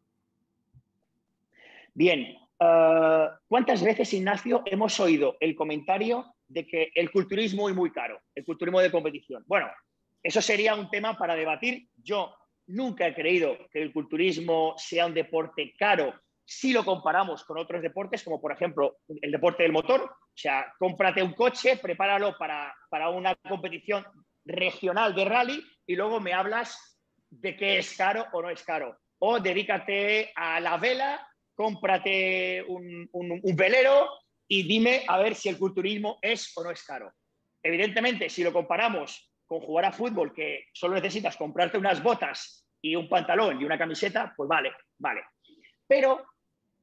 Bien, 1.95 2.37
eh, 2.59 3.29
¿cuántas 3.49 3.83
veces, 3.83 4.13
Ignacio, 4.15 4.63
hemos 4.67 4.99
oído 5.01 5.37
el 5.41 5.55
comentario 5.55 6.35
de 6.47 6.67
que 6.67 6.91
el 6.95 7.11
culturismo 7.11 7.69
es 7.69 7.75
muy 7.75 7.91
caro, 7.91 8.21
el 8.35 8.45
culturismo 8.45 8.81
de 8.81 8.91
competición? 8.91 9.45
Bueno, 9.47 9.69
eso 10.23 10.41
sería 10.41 10.75
un 10.75 10.91
tema 10.91 11.17
para 11.17 11.35
debatir. 11.35 11.89
Yo 11.97 12.35
nunca 12.67 13.07
he 13.07 13.15
creído 13.15 13.57
que 13.73 13.83
el 13.83 13.93
culturismo 13.93 14.75
sea 14.77 15.07
un 15.07 15.15
deporte 15.15 15.75
caro 15.79 16.15
si 16.45 16.73
lo 16.73 16.85
comparamos 16.85 17.45
con 17.45 17.59
otros 17.59 17.81
deportes, 17.81 18.25
como 18.25 18.41
por 18.41 18.51
ejemplo 18.51 18.99
el 19.09 19.31
deporte 19.31 19.63
del 19.63 19.73
motor. 19.73 20.03
O 20.03 20.33
sea, 20.35 20.73
cómprate 20.79 21.23
un 21.23 21.33
coche, 21.33 21.77
prepáralo 21.77 22.37
para, 22.37 22.75
para 22.89 23.09
una 23.09 23.37
competición 23.37 24.05
regional 24.45 25.15
de 25.15 25.25
rally 25.25 25.65
y 25.87 25.95
luego 25.95 26.19
me 26.19 26.33
hablas 26.33 26.89
de 27.31 27.57
qué 27.57 27.78
es 27.78 27.97
caro 27.97 28.26
o 28.33 28.43
no 28.43 28.51
es 28.51 28.62
caro. 28.62 28.99
O 29.18 29.41
dedícate 29.41 30.33
a 30.35 30.61
la 30.61 30.76
vela 30.76 31.26
cómprate 31.61 32.64
un, 32.66 33.11
velero 33.55 34.09
y 34.49 34.62
dime 34.62 35.05
a 35.07 35.18
ver 35.18 35.35
si 35.35 35.51
el 35.51 35.59
culturismo 35.59 36.18
es 36.22 36.57
o 36.57 36.64
no 36.64 36.70
es 36.70 36.83
caro. 36.83 37.12
Evidentemente, 37.62 38.31
si 38.31 38.43
lo 38.43 38.51
comparamos 38.51 39.31
con 39.45 39.61
jugar 39.61 39.85
a 39.85 39.93
fútbol, 39.93 40.33
que 40.33 40.64
solo 40.72 40.95
necesitas 40.95 41.37
comprarte 41.37 41.76
unas 41.76 42.03
botas 42.03 42.66
y 42.81 42.97
un 42.97 43.11
pantalón 43.11 43.61
y 43.61 43.64
una 43.64 43.76
camiseta, 43.76 44.33
pues 44.35 44.49
vale, 44.49 44.72
vale. 44.99 45.22
Pero 45.87 46.24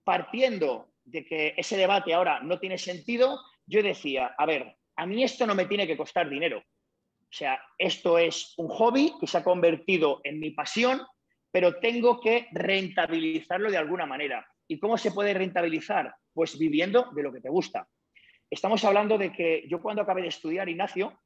partiendo 0.03 0.91
de 1.03 1.25
que 1.25 1.55
ese 1.57 1.75
debate 1.75 2.13
ahora 2.13 2.39
no 2.41 2.59
tiene 2.59 2.77
sentido, 2.77 3.39
yo 3.65 3.81
decía, 3.81 4.35
a 4.37 4.45
ver, 4.45 4.77
a 4.95 5.07
mí 5.07 5.23
esto 5.23 5.47
no 5.47 5.55
me 5.55 5.65
tiene 5.65 5.87
que 5.87 5.97
costar 5.97 6.29
dinero. 6.29 6.63
O 7.29 7.35
sea, 7.37 7.61
esto 7.77 8.17
es 8.17 8.53
un 8.57 8.69
hobby 8.69 9.13
que 9.19 9.27
se 9.27 9.37
ha 9.37 9.43
convertido 9.43 10.21
en 10.23 10.39
mi 10.39 10.51
pasión, 10.51 11.01
pero 11.51 11.79
tengo 11.79 12.21
que 12.21 12.47
rentabilizarlo 12.51 13.69
de 13.69 13.77
alguna 13.77 14.05
manera. 14.05 14.47
¿Y 14.67 14.79
cómo 14.79 14.97
se 14.97 15.11
puede 15.11 15.33
rentabilizar? 15.33 16.13
Pues 16.33 16.57
viviendo 16.57 17.09
de 17.13 17.23
lo 17.23 17.33
que 17.33 17.41
te 17.41 17.49
gusta. 17.49 17.87
Estamos 18.49 18.83
hablando 18.85 19.17
de 19.17 19.31
que 19.33 19.65
yo 19.67 19.81
cuando 19.81 20.01
acabé 20.01 20.21
de 20.21 20.29
estudiar, 20.29 20.69
Ignacio, 20.69 21.19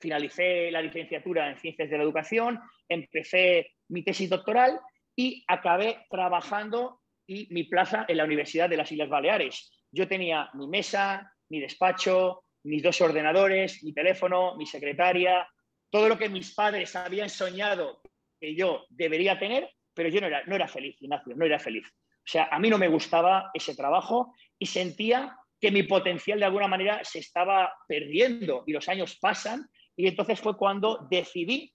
finalicé 0.00 0.70
la 0.70 0.82
licenciatura 0.82 1.50
en 1.50 1.56
Ciencias 1.56 1.90
de 1.90 1.96
la 1.96 2.04
Educación, 2.04 2.60
empecé 2.88 3.72
mi 3.88 4.02
tesis 4.02 4.30
doctoral 4.30 4.80
y 5.16 5.44
acabé 5.48 6.04
trabajando 6.08 7.00
y 7.26 7.48
mi 7.50 7.64
plaza 7.64 8.04
en 8.06 8.18
la 8.18 8.24
Universidad 8.24 8.68
de 8.68 8.76
las 8.76 8.92
Islas 8.92 9.08
Baleares. 9.08 9.72
Yo 9.90 10.06
tenía 10.06 10.50
mi 10.54 10.68
mesa, 10.68 11.32
mi 11.48 11.60
despacho, 11.60 12.44
mis 12.66 12.82
dos 12.82 13.00
ordenadores, 13.00 13.82
mi 13.84 13.92
teléfono, 13.92 14.56
mi 14.56 14.66
secretaria, 14.66 15.48
todo 15.90 16.08
lo 16.08 16.18
que 16.18 16.28
mis 16.28 16.54
padres 16.54 16.94
habían 16.96 17.30
soñado 17.30 18.02
que 18.40 18.54
yo 18.54 18.84
debería 18.90 19.38
tener, 19.38 19.70
pero 19.94 20.08
yo 20.08 20.20
no 20.20 20.26
era, 20.26 20.44
no 20.44 20.54
era 20.54 20.68
feliz, 20.68 20.96
Ignacio, 21.00 21.34
no 21.36 21.44
era 21.44 21.58
feliz. 21.58 21.86
O 21.88 22.28
sea, 22.28 22.48
a 22.50 22.58
mí 22.58 22.68
no 22.68 22.76
me 22.76 22.88
gustaba 22.88 23.50
ese 23.54 23.74
trabajo 23.74 24.34
y 24.58 24.66
sentía 24.66 25.38
que 25.60 25.70
mi 25.70 25.84
potencial 25.84 26.38
de 26.38 26.44
alguna 26.44 26.68
manera 26.68 27.00
se 27.04 27.20
estaba 27.20 27.72
perdiendo 27.88 28.64
y 28.66 28.72
los 28.72 28.88
años 28.88 29.16
pasan 29.16 29.68
y 29.94 30.08
entonces 30.08 30.40
fue 30.40 30.56
cuando 30.56 31.06
decidí 31.08 31.72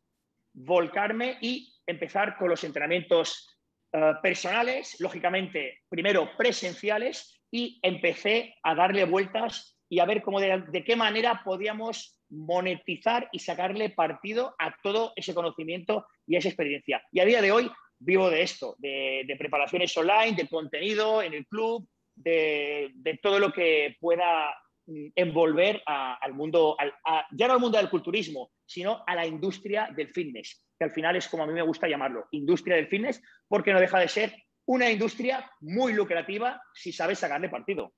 volcarme 0.54 1.38
y 1.42 1.74
empezar 1.88 2.38
con 2.38 2.50
los 2.50 2.64
entrenamientos 2.64 3.58
eh, 3.94 4.14
personales, 4.22 4.98
lógicamente 5.00 5.80
primero 5.89 6.30
presenciales 6.38 7.42
y 7.50 7.80
empecé 7.82 8.56
a 8.62 8.76
darle 8.76 9.06
vueltas 9.06 9.80
y 9.92 10.00
a 10.00 10.06
ver 10.06 10.22
cómo 10.22 10.39
de 10.39 10.84
qué 10.86 10.96
manera 10.96 11.42
podíamos 11.44 12.18
monetizar 12.30 13.28
y 13.34 13.39
sacarle 13.39 13.89
partido 13.89 14.56
a 14.58 14.74
todo 14.82 15.12
ese 15.18 15.34
conocimiento 15.34 16.08
y 16.26 16.38
esa 16.38 16.48
experiencia. 16.48 17.04
Y 17.12 17.20
a 17.20 17.26
día 17.26 17.42
de 17.42 17.52
hoy 17.52 17.70
vivo 18.00 18.30
de 18.30 18.42
esto, 18.42 18.76
de, 18.80 19.36
preparaciones 19.38 19.96
online, 19.98 20.38
de 20.38 20.48
contenido 20.48 21.22
en 21.22 21.34
el 21.34 21.46
club, 21.46 21.86
de, 22.16 23.20
todo 23.22 23.38
lo 23.38 23.52
que 23.52 23.98
pueda 24.00 24.56
mm, 24.88 25.08
envolver 25.14 25.84
al 25.86 26.34
mundo, 26.36 26.78
ya 27.34 27.48
no 27.48 27.54
al 27.54 27.60
mundo 27.60 27.78
del 27.78 27.89
culturismo, 27.89 28.50
sino 28.66 29.04
a 29.06 29.14
la 29.14 29.28
industria 29.28 29.89
del 29.94 30.08
fitness, 30.14 30.66
que 30.80 30.86
al 30.86 30.92
final 30.92 31.18
es 31.18 31.28
como 31.28 31.44
a 31.44 31.48
mí 31.48 31.54
me 31.54 31.62
gusta 31.64 31.89
llamarlo, 31.89 32.30
industria 32.32 32.78
del 32.78 32.88
fitness, 32.88 33.22
porque 33.46 33.74
no 33.74 33.82
deja 33.82 34.00
de 34.00 34.08
ser 34.08 34.34
una 34.68 34.89
industria 34.89 35.52
muy 35.60 35.92
lucrativa 35.92 36.62
si 36.74 36.94
sabes 36.94 37.20
sacarle 37.20 37.50
partido. 37.50 37.94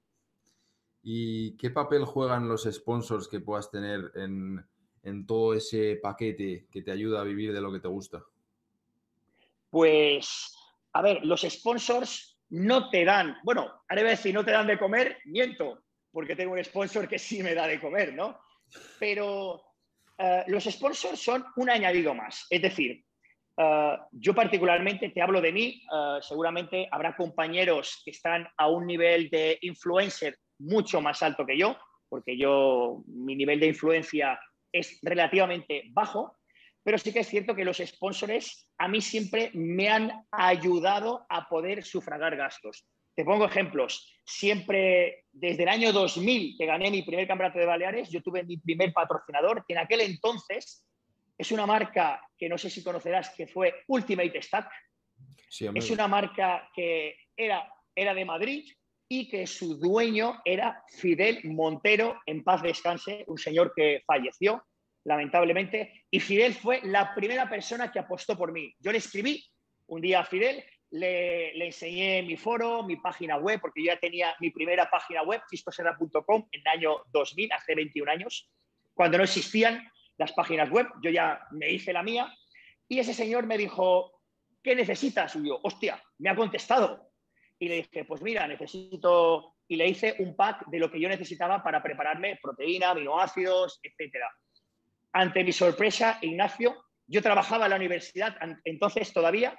¿Y 1.03 1.57
qué 1.57 1.69
papel 1.69 2.05
juegan 2.05 2.47
los 2.47 2.63
sponsors 2.63 3.27
que 3.27 3.41
puedas 3.41 3.69
tener 3.69 4.11
en 4.15 5.27
todo 5.27 5.53
ese 5.53 5.99
paquete 6.01 6.67
que 6.71 6.81
te 6.81 6.91
ayuda 6.91 7.21
a 7.21 7.25
vivir 7.25 7.53
de 7.53 7.61
lo 7.61 7.71
que 7.71 7.81
te 7.81 7.89
gusta? 7.89 8.23
Pues, 9.69 10.55
a 10.93 11.01
ver, 11.01 11.25
los 11.25 11.41
sponsors 11.41 12.37
no 12.49 12.91
te 12.91 13.03
dan, 13.03 13.37
bueno, 13.43 13.81
ahora 13.89 14.03
decir 14.03 14.31
no 14.31 14.45
te 14.45 14.51
dan 14.51 14.67
de 14.67 14.77
comer, 14.77 15.17
miento, 15.25 15.83
porque 16.11 16.35
tengo 16.35 16.53
un 16.53 16.63
sponsor 16.63 17.07
que 17.07 17.17
sí 17.17 17.41
me 17.41 17.55
da 17.55 17.65
de 17.65 17.81
comer, 17.81 18.13
¿no? 18.13 18.39
Pero 18.99 19.63
eh, 20.19 20.43
los 20.45 20.65
sponsors 20.65 21.19
son 21.19 21.43
un 21.55 21.71
añadido 21.71 22.13
más. 22.13 22.45
Es 22.51 22.61
decir, 22.61 23.03
eh, 23.57 23.97
yo 24.11 24.35
particularmente 24.35 25.09
te 25.09 25.21
hablo 25.23 25.41
de 25.41 25.51
mí, 25.51 25.81
eh, 25.91 26.19
seguramente 26.21 26.87
habrá 26.91 27.15
compañeros 27.15 28.03
que 28.05 28.11
están 28.11 28.47
a 28.55 28.67
un 28.67 28.85
nivel 28.85 29.31
de 29.31 29.57
influencer 29.61 30.37
mucho 30.63 31.01
más 31.01 31.21
alto 31.21 31.45
que 31.45 31.57
yo, 31.57 31.77
porque 32.09 32.37
yo, 32.37 33.03
mi 33.07 33.35
nivel 33.35 33.59
de 33.59 33.67
influencia 33.67 34.39
es 34.71 34.99
relativamente 35.01 35.83
bajo, 35.91 36.37
pero 36.83 36.97
sí 36.97 37.13
que 37.13 37.19
es 37.19 37.27
cierto 37.27 37.55
que 37.55 37.65
los 37.65 37.77
sponsors 37.77 38.69
a 38.77 38.87
mí 38.87 39.01
siempre 39.01 39.51
me 39.53 39.89
han 39.89 40.11
ayudado 40.31 41.25
a 41.29 41.47
poder 41.47 41.83
sufragar 41.83 42.35
gastos. 42.35 42.85
Te 43.15 43.23
pongo 43.23 43.45
ejemplos. 43.45 44.11
Siempre, 44.25 45.25
desde 45.31 45.63
el 45.63 45.69
año 45.69 45.93
2000 45.93 46.55
que 46.57 46.65
gané 46.65 46.91
mi 46.91 47.03
primer 47.03 47.27
campeonato 47.27 47.59
de 47.59 47.65
Baleares, 47.65 48.09
yo 48.09 48.21
tuve 48.21 48.43
mi 48.43 48.57
primer 48.57 48.91
patrocinador, 48.91 49.63
que 49.65 49.73
en 49.73 49.79
aquel 49.79 50.01
entonces 50.01 50.85
es 51.37 51.51
una 51.51 51.65
marca 51.65 52.21
que 52.37 52.49
no 52.49 52.57
sé 52.57 52.69
si 52.69 52.83
conocerás, 52.83 53.29
que 53.31 53.47
fue 53.47 53.83
Ultimate 53.87 54.41
Stack. 54.41 54.69
es 55.49 55.89
una 55.91 56.07
marca 56.07 56.69
que 56.75 57.15
era, 57.35 57.71
era 57.95 58.13
de 58.13 58.25
Madrid 58.25 58.65
y 59.15 59.29
que 59.29 59.45
su 59.45 59.77
dueño 59.77 60.41
era 60.43 60.83
Fidel 60.89 61.41
Montero, 61.43 62.19
en 62.25 62.43
paz 62.43 62.63
descanse, 62.63 63.23
un 63.27 63.37
señor 63.37 63.71
que 63.75 64.01
falleció 64.07 64.65
lamentablemente, 65.03 66.05
y 66.09 66.19
Fidel 66.19 66.55
fue 66.55 66.79
la 66.81 67.13
primera 67.13 67.47
persona 67.47 67.91
que 67.91 67.99
apostó 67.99 68.35
por 68.35 68.51
mí. 68.51 68.73
Yo 68.79 68.91
le 68.91 68.97
escribí 68.97 69.45
un 69.85 70.01
día 70.01 70.21
a 70.21 70.25
Fidel, 70.25 70.63
le, 70.89 71.63
enseñé 71.63 72.23
mi 72.23 72.37
foro, 72.37 72.81
mi 72.81 72.95
página 72.95 73.37
web, 73.37 73.61
porque 73.61 73.83
yo 73.83 73.93
ya 73.93 73.99
tenía 73.99 74.35
mi 74.39 74.49
primera 74.49 74.89
página 74.89 75.21
web, 75.21 75.41
chiscoserra.com, 75.47 76.47
en 76.51 76.61
el 76.61 76.67
año 76.67 77.03
2000, 77.11 77.51
hace 77.51 77.75
21 77.75 78.11
años, 78.11 78.49
cuando 78.95 79.19
no 79.19 79.25
existían 79.25 79.87
las 80.17 80.31
páginas 80.31 80.71
web, 80.71 80.87
yo 81.03 81.11
ya 81.11 81.39
me 81.51 81.69
hice 81.69 81.93
la 81.93 82.01
mía, 82.01 82.33
y 82.87 82.97
ese 82.97 83.13
señor 83.13 83.45
me 83.45 83.59
dijo, 83.59 84.21
¿qué 84.63 84.75
necesitas? 84.75 85.35
Y 85.35 85.51
hostia, 85.51 86.01
me 86.17 86.31
ha 86.31 86.35
contestado. 86.35 87.12
Y 87.59 87.67
le 87.69 87.75
dije, 87.75 88.05
pues 88.05 88.21
mira, 88.21 88.47
necesito, 88.47 89.55
y 89.67 89.75
le 89.75 89.87
hice 89.87 90.15
un 90.19 90.35
pack 90.35 90.67
de 90.67 90.79
lo 90.79 90.91
que 90.91 90.99
yo 90.99 91.07
necesitaba 91.07 91.63
para 91.63 91.81
prepararme 91.81 92.39
proteína, 92.41 92.91
aminoácidos, 92.91 93.79
etcétera. 93.81 94.29
Ante 95.13 95.43
mi 95.43 95.51
sorpresa, 95.51 96.17
Ignacio, 96.21 96.85
yo 97.07 97.21
trabajaba 97.21 97.65
en 97.65 97.71
la 97.71 97.75
universidad 97.75 98.35
entonces 98.63 99.13
todavía, 99.13 99.57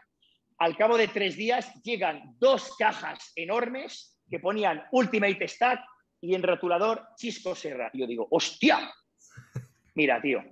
al 0.58 0.76
cabo 0.76 0.96
de 0.96 1.08
tres 1.08 1.36
días 1.36 1.72
llegan 1.82 2.22
dos 2.38 2.76
cajas 2.76 3.32
enormes 3.36 4.20
que 4.30 4.38
ponían 4.38 4.84
Ultimate 4.92 5.46
Stack 5.48 5.80
y 6.20 6.34
en 6.34 6.42
rotulador 6.42 7.06
Chisco 7.16 7.54
Serra. 7.54 7.90
Y 7.92 8.00
yo 8.00 8.06
digo, 8.06 8.26
hostia, 8.30 8.92
mira, 9.94 10.20
tío, 10.20 10.42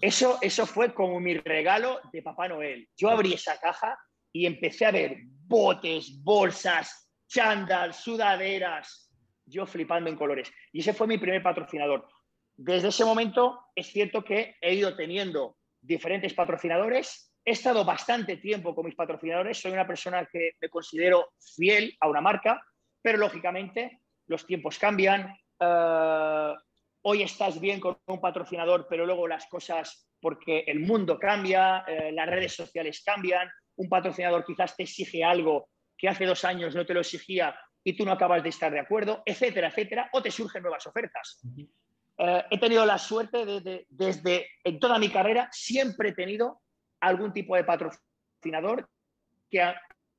eso, 0.00 0.38
eso 0.40 0.66
fue 0.66 0.92
como 0.92 1.20
mi 1.20 1.34
regalo 1.34 2.00
de 2.12 2.22
Papá 2.22 2.48
Noel. 2.48 2.88
Yo 2.96 3.10
abrí 3.10 3.32
esa 3.34 3.58
caja 3.60 3.98
y 4.32 4.46
empecé 4.46 4.86
a 4.86 4.90
ver 4.90 5.18
botes, 5.54 6.20
bolsas, 6.24 7.08
chándal, 7.28 7.94
sudaderas, 7.94 9.08
yo 9.46 9.66
flipando 9.66 10.10
en 10.10 10.16
colores. 10.16 10.52
Y 10.72 10.80
ese 10.80 10.92
fue 10.92 11.06
mi 11.06 11.16
primer 11.16 11.44
patrocinador. 11.44 12.08
Desde 12.56 12.88
ese 12.88 13.04
momento 13.04 13.60
es 13.72 13.86
cierto 13.86 14.24
que 14.24 14.56
he 14.60 14.74
ido 14.74 14.96
teniendo 14.96 15.56
diferentes 15.80 16.34
patrocinadores. 16.34 17.32
He 17.44 17.52
estado 17.52 17.84
bastante 17.84 18.38
tiempo 18.38 18.74
con 18.74 18.86
mis 18.86 18.96
patrocinadores. 18.96 19.60
Soy 19.60 19.70
una 19.70 19.86
persona 19.86 20.26
que 20.26 20.56
me 20.60 20.68
considero 20.68 21.28
fiel 21.38 21.96
a 22.00 22.08
una 22.08 22.20
marca, 22.20 22.60
pero 23.00 23.18
lógicamente 23.18 24.00
los 24.26 24.44
tiempos 24.46 24.76
cambian. 24.76 25.36
Eh, 25.60 26.54
hoy 27.02 27.22
estás 27.22 27.60
bien 27.60 27.78
con 27.78 27.96
un 28.06 28.20
patrocinador, 28.20 28.88
pero 28.90 29.06
luego 29.06 29.28
las 29.28 29.46
cosas, 29.46 30.10
porque 30.20 30.64
el 30.66 30.80
mundo 30.80 31.16
cambia, 31.16 31.84
eh, 31.86 32.10
las 32.10 32.28
redes 32.28 32.54
sociales 32.56 33.04
cambian, 33.04 33.48
un 33.76 33.88
patrocinador 33.88 34.44
quizás 34.44 34.76
te 34.76 34.84
exige 34.84 35.24
algo 35.24 35.68
que 35.96 36.08
hace 36.08 36.26
dos 36.26 36.44
años 36.44 36.74
no 36.74 36.84
te 36.84 36.94
lo 36.94 37.00
exigía 37.00 37.54
y 37.82 37.96
tú 37.96 38.04
no 38.04 38.12
acabas 38.12 38.42
de 38.42 38.48
estar 38.48 38.72
de 38.72 38.80
acuerdo, 38.80 39.22
etcétera, 39.26 39.68
etcétera, 39.68 40.08
o 40.12 40.22
te 40.22 40.30
surgen 40.30 40.62
nuevas 40.62 40.86
ofertas. 40.86 41.40
Eh, 42.16 42.44
he 42.50 42.58
tenido 42.58 42.86
la 42.86 42.98
suerte 42.98 43.44
de, 43.44 43.86
desde 43.90 44.48
en 44.64 44.78
toda 44.78 44.98
mi 44.98 45.10
carrera, 45.10 45.48
siempre 45.52 46.10
he 46.10 46.14
tenido 46.14 46.62
algún 47.00 47.32
tipo 47.32 47.54
de 47.56 47.64
patrocinador 47.64 48.88
que, 49.50 49.62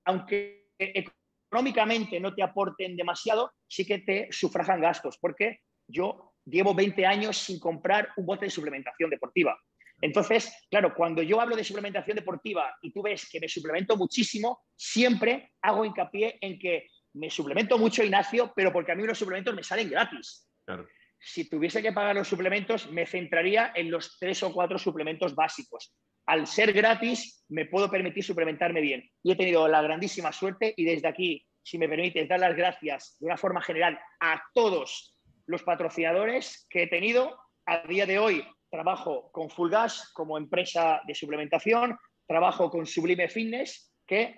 aunque 0.06 0.70
económicamente 0.78 2.20
no 2.20 2.36
te 2.36 2.44
aporten 2.44 2.96
demasiado, 2.96 3.54
sí 3.68 3.86
que 3.86 4.00
te 4.00 4.28
sufrajan 4.32 4.82
gastos, 4.82 5.18
porque 5.20 5.62
yo 5.88 6.34
llevo 6.46 6.76
20 6.76 7.06
años 7.06 7.38
sin 7.38 7.60
comprar 7.60 8.10
un 8.18 8.26
bote 8.26 8.46
de 8.46 8.52
suplementación 8.52 9.10
deportiva. 9.10 9.58
Entonces, 10.02 10.54
claro, 10.70 10.94
cuando 10.94 11.22
yo 11.22 11.40
hablo 11.40 11.56
de 11.56 11.64
suplementación 11.64 12.16
deportiva 12.16 12.76
y 12.82 12.92
tú 12.92 13.02
ves 13.02 13.30
que 13.30 13.40
me 13.40 13.48
suplemento 13.48 13.96
muchísimo, 13.96 14.60
siempre 14.76 15.54
hago 15.62 15.86
hincapié 15.86 16.38
en 16.42 16.60
que 16.60 16.88
me 17.14 17.30
suplemento 17.30 17.78
mucho, 17.78 18.04
Ignacio, 18.04 18.52
pero 18.56 18.74
porque 18.74 18.92
a 18.92 18.96
mí 18.96 19.04
los 19.04 19.18
suplementos 19.18 19.56
me 19.56 19.64
salen 19.64 19.90
gratis. 19.90 20.50
Claro 20.66 20.86
si 21.26 21.50
tuviese 21.50 21.82
que 21.82 21.92
pagar 21.92 22.16
los 22.16 22.28
suplementos, 22.28 22.92
me 22.92 23.08
centraría 23.08 23.72
en 23.76 23.90
los 23.90 24.18
tres 24.20 24.44
o 24.44 24.54
cuatro 24.54 24.78
suplementos 24.78 25.34
básicos. 25.34 25.92
Al 26.28 26.46
ser 26.46 26.72
gratis, 26.72 27.44
me 27.50 27.66
puedo 27.66 27.90
permitir 27.90 28.24
suplementarme 28.24 28.80
bien. 28.80 29.10
Y 29.24 29.32
he 29.32 29.36
tenido 29.36 29.68
la 29.68 29.82
grandísima 29.82 30.32
suerte 30.32 30.74
y 30.78 30.86
desde 30.86 31.08
aquí, 31.08 31.44
si 31.64 31.80
me 31.80 31.90
permites, 31.90 32.28
dar 32.28 32.40
las 32.40 32.56
gracias 32.56 33.18
de 33.20 33.26
una 33.26 33.38
forma 33.38 33.62
general 33.62 34.00
a 34.20 34.42
todos 34.54 35.18
los 35.48 35.64
patrocinadores 35.64 36.68
que 36.70 36.84
he 36.84 36.88
tenido. 36.88 37.40
A 37.68 37.88
día 37.88 38.06
de 38.06 38.20
hoy 38.20 38.46
trabajo 38.70 39.32
con 39.32 39.50
Fullgas 39.50 40.12
como 40.14 40.38
empresa 40.38 41.02
de 41.06 41.16
suplementación, 41.16 41.98
trabajo 42.28 42.70
con 42.70 42.86
Sublime 42.86 43.30
Fitness, 43.30 43.94
que 44.06 44.36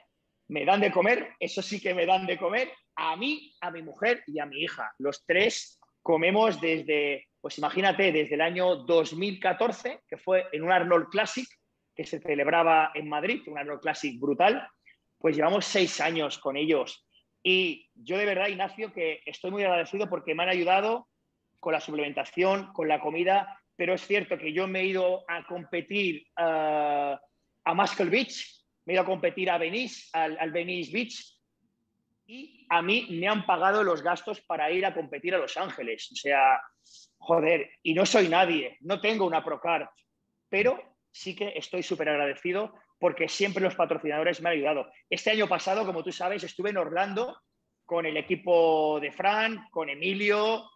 me 0.50 0.66
dan 0.66 0.82
de 0.82 0.92
comer, 0.92 1.36
eso 1.40 1.62
sí 1.62 1.82
que 1.82 1.94
me 1.94 2.06
dan 2.06 2.26
de 2.26 2.38
comer, 2.38 2.72
a 2.96 3.16
mí, 3.16 3.54
a 3.62 3.72
mi 3.72 3.82
mujer 3.82 4.24
y 4.28 4.40
a 4.40 4.46
mi 4.46 4.62
hija. 4.62 4.94
Los 4.98 5.26
tres 5.26 5.80
comemos 6.02 6.62
desde, 6.62 7.28
pues 7.42 7.58
imagínate, 7.58 8.12
desde 8.12 8.36
el 8.36 8.42
año 8.42 8.78
2014, 8.78 10.02
que 10.08 10.18
fue 10.18 10.46
en 10.52 10.64
un 10.64 10.72
Arnold 10.72 11.10
Classic 11.10 11.48
que 11.96 12.06
se 12.06 12.20
celebraba 12.20 12.92
en 12.94 13.10
Madrid, 13.10 13.42
un 13.48 13.58
Arnold 13.58 13.82
Classic 13.82 14.20
brutal, 14.20 14.68
pues 15.18 15.36
llevamos 15.36 15.66
seis 15.66 16.00
años 16.00 16.38
con 16.38 16.56
ellos. 16.56 17.06
Y 17.44 17.90
yo 17.96 18.18
de 18.18 18.26
verdad, 18.26 18.48
Ignacio, 18.48 18.94
que 18.94 19.22
estoy 19.26 19.52
muy 19.52 19.64
agradecido 19.64 20.08
porque 20.10 20.36
me 20.36 20.44
han 20.44 20.50
ayudado 20.50 21.08
con 21.60 21.74
la 21.74 21.82
suplementación, 21.82 22.72
con 22.74 22.88
la 22.88 23.00
comida, 23.00 23.60
pero 23.78 23.94
es 23.94 24.06
cierto 24.06 24.38
que 24.38 24.52
yo 24.52 24.68
me 24.68 24.82
he 24.82 24.86
ido 24.88 25.24
a 25.28 25.46
competir 25.46 26.26
a 26.36 27.20
Muscle 27.74 28.10
Beach, 28.10 28.66
me 28.86 28.94
he 28.94 28.96
ido 28.96 29.04
a 29.04 29.06
competir 29.06 29.50
a 29.50 29.58
Venice, 29.58 30.10
al, 30.14 30.38
al 30.40 30.52
Venice 30.52 30.92
Beach, 30.92 31.38
y 32.26 32.66
a 32.70 32.82
mí 32.82 33.08
me 33.12 33.28
han 33.28 33.46
pagado 33.46 33.84
los 33.84 34.02
gastos 34.02 34.42
para 34.42 34.70
ir 34.72 34.86
a 34.86 34.94
competir 34.94 35.34
a 35.34 35.38
Los 35.38 35.56
Ángeles. 35.56 36.10
O 36.12 36.16
sea, 36.16 36.60
joder, 37.18 37.70
y 37.84 37.94
no 37.94 38.06
soy 38.06 38.28
nadie, 38.28 38.78
no 38.82 39.00
tengo 39.00 39.26
una 39.26 39.44
Procard, 39.44 39.88
pero 40.50 40.98
sí 41.12 41.36
que 41.36 41.54
estoy 41.56 41.84
súper 41.84 42.10
agradecido 42.10 42.74
porque 43.00 43.30
siempre 43.30 43.64
los 43.64 43.76
patrocinadores 43.76 44.42
me 44.42 44.50
han 44.50 44.56
ayudado. 44.56 44.92
Este 45.10 45.32
año 45.32 45.48
pasado, 45.48 45.86
como 45.86 46.04
tú 46.04 46.12
sabes, 46.12 46.44
estuve 46.44 46.72
en 46.72 46.78
Orlando 46.78 47.40
con 47.86 48.06
el 48.06 48.18
equipo 48.18 49.00
de 49.00 49.12
Fran, 49.12 49.68
con 49.70 49.90
Emilio, 49.90 50.70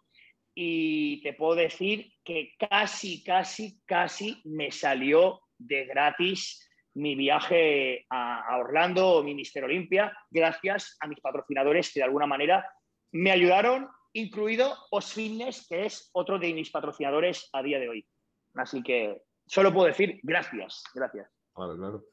y 0.54 1.20
te 1.22 1.34
puedo 1.34 1.56
decir 1.56 2.11
que 2.24 2.52
casi, 2.58 3.22
casi, 3.22 3.80
casi 3.86 4.40
me 4.44 4.70
salió 4.70 5.40
de 5.58 5.84
gratis 5.86 6.68
mi 6.94 7.14
viaje 7.14 8.04
a, 8.10 8.58
Orlando 8.58 9.08
o 9.08 9.22
mi 9.22 9.34
Mister 9.34 9.64
Olimpia, 9.64 10.16
gracias 10.30 10.96
a 11.00 11.06
mis 11.06 11.20
patrocinadores 11.20 11.92
que 11.92 12.00
de 12.00 12.04
alguna 12.04 12.26
manera 12.26 12.66
me 13.12 13.30
ayudaron, 13.30 13.88
incluido 14.12 14.74
Os 14.90 15.12
Fitness, 15.12 15.66
que 15.68 15.86
es 15.86 16.10
otro 16.12 16.38
de 16.38 16.52
mis 16.52 16.70
patrocinadores 16.70 17.48
a 17.52 17.62
día 17.62 17.78
de 17.78 17.88
hoy. 17.88 18.06
Así 18.54 18.82
que 18.82 19.22
solo 19.46 19.72
puedo 19.72 19.86
decir 19.86 20.20
gracias, 20.22 20.84
gracias. 20.94 21.30
Claro, 21.54 21.76
claro. 21.76 22.04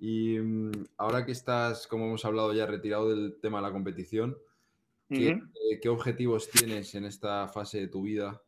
Y 0.00 0.38
mm, 0.38 0.72
ahora 0.98 1.24
que 1.24 1.32
estás, 1.32 1.86
como 1.86 2.06
hemos 2.06 2.24
hablado 2.24 2.52
ya, 2.52 2.66
retirado 2.66 3.08
del 3.08 3.40
tema 3.40 3.58
de 3.58 3.62
la 3.62 3.72
competición, 3.72 4.36
¿qué, 5.08 5.40
eh, 5.82 5.88
objetivos 5.88 6.50
tienes 6.50 6.94
en 6.94 7.04
esta 7.04 7.48
fase 7.48 7.80
de 7.80 7.88
tu 7.88 8.02
vida 8.02 8.40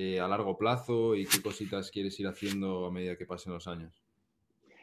eh, 0.00 0.20
a 0.20 0.28
largo 0.28 0.56
plazo 0.56 1.16
y 1.16 1.26
qué 1.26 1.42
cositas 1.42 1.90
quieres 1.90 2.20
ir 2.20 2.28
haciendo 2.28 2.86
a 2.86 2.92
medida 2.92 3.18
que 3.18 3.26
pasen 3.26 3.52
los 3.52 3.66
años? 3.66 4.00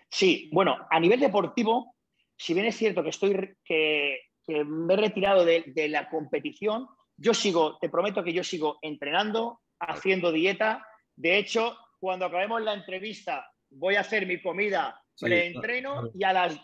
Sí, 0.10 0.50
bueno, 0.52 0.76
a 0.92 1.00
nivel 1.00 1.22
deportivo, 1.22 1.96
si 2.36 2.54
bien 2.54 2.66
es 2.66 2.76
cierto 2.76 3.02
que 3.02 3.12
estoy 3.12 3.56
que, 3.64 4.20
me 4.46 4.94
he 4.94 4.98
retirado 4.98 5.46
de, 5.46 5.88
la 5.88 6.10
competición, 6.10 6.90
yo 7.16 7.34
sigo, 7.34 7.78
te 7.80 7.88
prometo 7.88 8.26
que 8.26 8.34
yo 8.34 8.44
sigo 8.44 8.78
entrenando, 8.82 9.62
haciendo 9.80 10.34
dieta. 10.34 10.86
De 11.16 11.38
hecho, 11.38 11.78
cuando 11.98 12.26
acabemos 12.26 12.62
la 12.62 12.74
entrevista, 12.74 13.50
voy 13.70 13.96
a 13.96 14.02
hacer 14.02 14.28
mi 14.28 14.42
comida, 14.42 15.02
entreno 15.22 16.10
y 16.14 16.26
a 16.26 16.34
las 16.34 16.60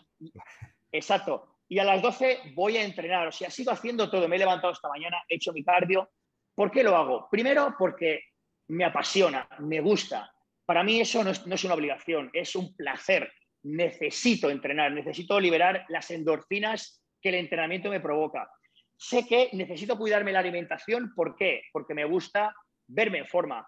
exacto, 0.92 1.56
y 1.70 1.78
a 1.78 1.84
las 1.84 2.02
12 2.02 2.52
voy 2.54 2.76
a 2.76 2.84
entrenar. 2.84 3.28
O 3.28 3.32
sea, 3.32 3.48
sigo 3.48 3.70
haciendo 3.70 4.10
todo. 4.10 4.28
Me 4.28 4.36
he 4.36 4.40
levantado 4.40 4.74
esta 4.74 4.90
mañana, 4.90 5.22
he 5.26 5.36
hecho 5.36 5.54
mi 5.54 5.64
cardio. 5.64 6.10
¿Por 6.54 6.70
qué 6.70 6.82
lo 6.82 6.94
hago? 6.94 7.28
Primero, 7.30 7.74
porque 7.78 8.31
me 8.68 8.84
apasiona, 8.84 9.48
me 9.60 9.80
gusta. 9.80 10.32
Para 10.64 10.82
mí 10.82 11.00
eso 11.00 11.22
no 11.24 11.30
es, 11.30 11.64
una 11.64 11.74
obligación, 11.74 12.30
es 12.32 12.54
un 12.56 12.74
placer. 12.74 13.32
Necesito 13.64 14.50
entrenar, 14.50 14.92
necesito 14.92 15.38
liberar 15.38 15.84
las 15.88 16.10
endorfinas 16.10 17.02
que 17.20 17.28
el 17.28 17.36
entrenamiento 17.36 17.90
me 17.90 18.00
provoca. 18.00 18.48
Sé 18.96 19.26
que 19.26 19.50
necesito 19.52 19.98
cuidarme 19.98 20.32
la 20.32 20.40
alimentación, 20.40 21.12
¿por 21.14 21.36
qué? 21.36 21.62
Porque 21.72 21.94
me 21.94 22.04
gusta 22.04 22.54
verme 22.86 23.18
en 23.18 23.26
forma. 23.26 23.66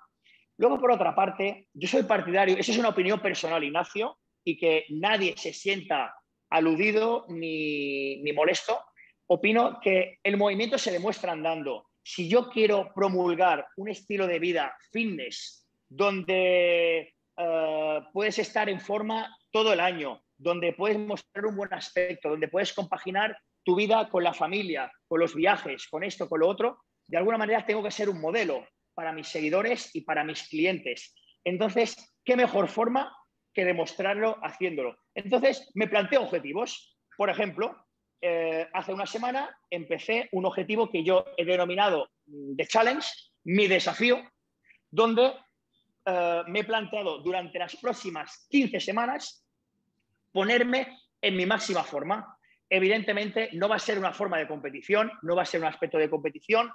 Luego, 0.56 0.80
por 0.80 0.92
otra 0.92 1.14
parte, 1.14 1.68
yo 1.72 1.88
soy 1.88 2.04
partidario, 2.04 2.56
esa 2.56 2.72
es 2.72 2.78
una 2.78 2.90
opinión 2.90 3.20
personal, 3.20 3.64
Ignacio, 3.64 4.18
y 4.44 4.56
que 4.56 4.86
nadie 4.90 5.34
se 5.36 5.52
sienta 5.52 6.14
aludido 6.50 7.26
ni, 7.28 8.22
ni 8.22 8.32
molesto. 8.32 8.80
Opino 9.26 9.80
que 9.80 10.18
el 10.22 10.36
movimiento 10.36 10.78
se 10.78 10.92
demuestra 10.92 11.32
andando. 11.32 11.88
Si 12.04 12.28
yo 12.28 12.50
quiero 12.50 12.92
promulgar 12.94 13.66
un 13.78 13.88
estilo 13.88 14.26
de 14.26 14.38
vida 14.38 14.76
fitness 14.92 15.66
donde 15.88 17.14
eh, 17.36 18.00
puedes 18.12 18.38
estar 18.38 18.68
en 18.68 18.78
forma 18.78 19.34
todo 19.50 19.72
el 19.72 19.80
año, 19.80 20.22
donde 20.36 20.74
puedes 20.74 20.98
mostrar 20.98 21.46
un 21.46 21.56
buen 21.56 21.72
aspecto, 21.72 22.28
donde 22.28 22.48
puedes 22.48 22.74
compaginar 22.74 23.38
tu 23.62 23.74
vida 23.74 24.08
con 24.10 24.22
la 24.22 24.34
familia, 24.34 24.92
con 25.08 25.20
los 25.20 25.34
viajes, 25.34 25.88
con 25.88 26.04
esto, 26.04 26.28
con 26.28 26.40
lo 26.40 26.48
otro, 26.48 26.78
de 27.06 27.16
alguna 27.16 27.38
manera 27.38 27.64
tengo 27.64 27.82
que 27.82 27.90
ser 27.90 28.10
un 28.10 28.20
modelo 28.20 28.66
para 28.94 29.12
mis 29.12 29.28
seguidores 29.28 29.94
y 29.94 30.02
para 30.02 30.24
mis 30.24 30.46
clientes. 30.48 31.14
Entonces, 31.42 31.96
¿qué 32.24 32.36
mejor 32.36 32.68
forma 32.68 33.16
que 33.54 33.64
demostrarlo 33.64 34.38
haciéndolo? 34.42 34.96
Entonces, 35.14 35.70
me 35.74 35.88
planteo 35.88 36.22
objetivos. 36.22 36.98
Por 37.16 37.30
ejemplo, 37.30 37.83
eh, 38.26 38.66
hace 38.72 38.94
una 38.94 39.04
semana 39.04 39.54
empecé 39.68 40.30
un 40.32 40.46
objetivo 40.46 40.88
que 40.88 41.04
yo 41.04 41.26
he 41.36 41.44
denominado 41.44 42.08
The 42.56 42.66
Challenge, 42.66 43.06
mi 43.44 43.66
desafío, 43.66 44.22
donde 44.90 45.34
eh, 46.06 46.42
me 46.46 46.60
he 46.60 46.64
planteado 46.64 47.18
durante 47.18 47.58
las 47.58 47.76
próximas 47.76 48.46
15 48.48 48.80
semanas 48.80 49.46
ponerme 50.32 51.00
en 51.20 51.36
mi 51.36 51.44
máxima 51.44 51.84
forma. 51.84 52.38
Evidentemente, 52.70 53.50
no 53.52 53.68
va 53.68 53.76
a 53.76 53.78
ser 53.78 53.98
una 53.98 54.14
forma 54.14 54.38
de 54.38 54.48
competición, 54.48 55.12
no 55.20 55.36
va 55.36 55.42
a 55.42 55.46
ser 55.46 55.60
un 55.60 55.66
aspecto 55.66 55.98
de 55.98 56.08
competición. 56.08 56.72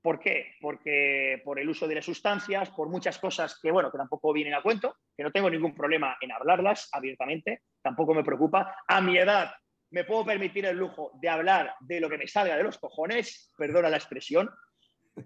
¿Por 0.00 0.18
qué? 0.18 0.54
Porque 0.62 1.42
por 1.44 1.60
el 1.60 1.68
uso 1.68 1.86
de 1.86 1.96
las 1.96 2.06
sustancias, 2.06 2.70
por 2.70 2.88
muchas 2.88 3.18
cosas 3.18 3.60
que, 3.60 3.70
bueno, 3.70 3.92
que 3.92 3.98
tampoco 3.98 4.32
vienen 4.32 4.54
a 4.54 4.62
cuento, 4.62 4.96
que 5.14 5.24
no 5.24 5.30
tengo 5.30 5.50
ningún 5.50 5.74
problema 5.74 6.16
en 6.22 6.32
hablarlas 6.32 6.88
abiertamente, 6.90 7.64
tampoco 7.82 8.14
me 8.14 8.24
preocupa. 8.24 8.76
A 8.88 9.02
mi 9.02 9.18
edad 9.18 9.52
me 9.90 10.04
puedo 10.04 10.24
permitir 10.24 10.66
el 10.66 10.76
lujo 10.76 11.12
de 11.20 11.28
hablar 11.28 11.74
de 11.80 12.00
lo 12.00 12.08
que 12.08 12.18
me 12.18 12.28
salga 12.28 12.56
de 12.56 12.62
los 12.62 12.78
cojones, 12.78 13.52
perdona 13.56 13.90
la 13.90 13.96
expresión, 13.96 14.50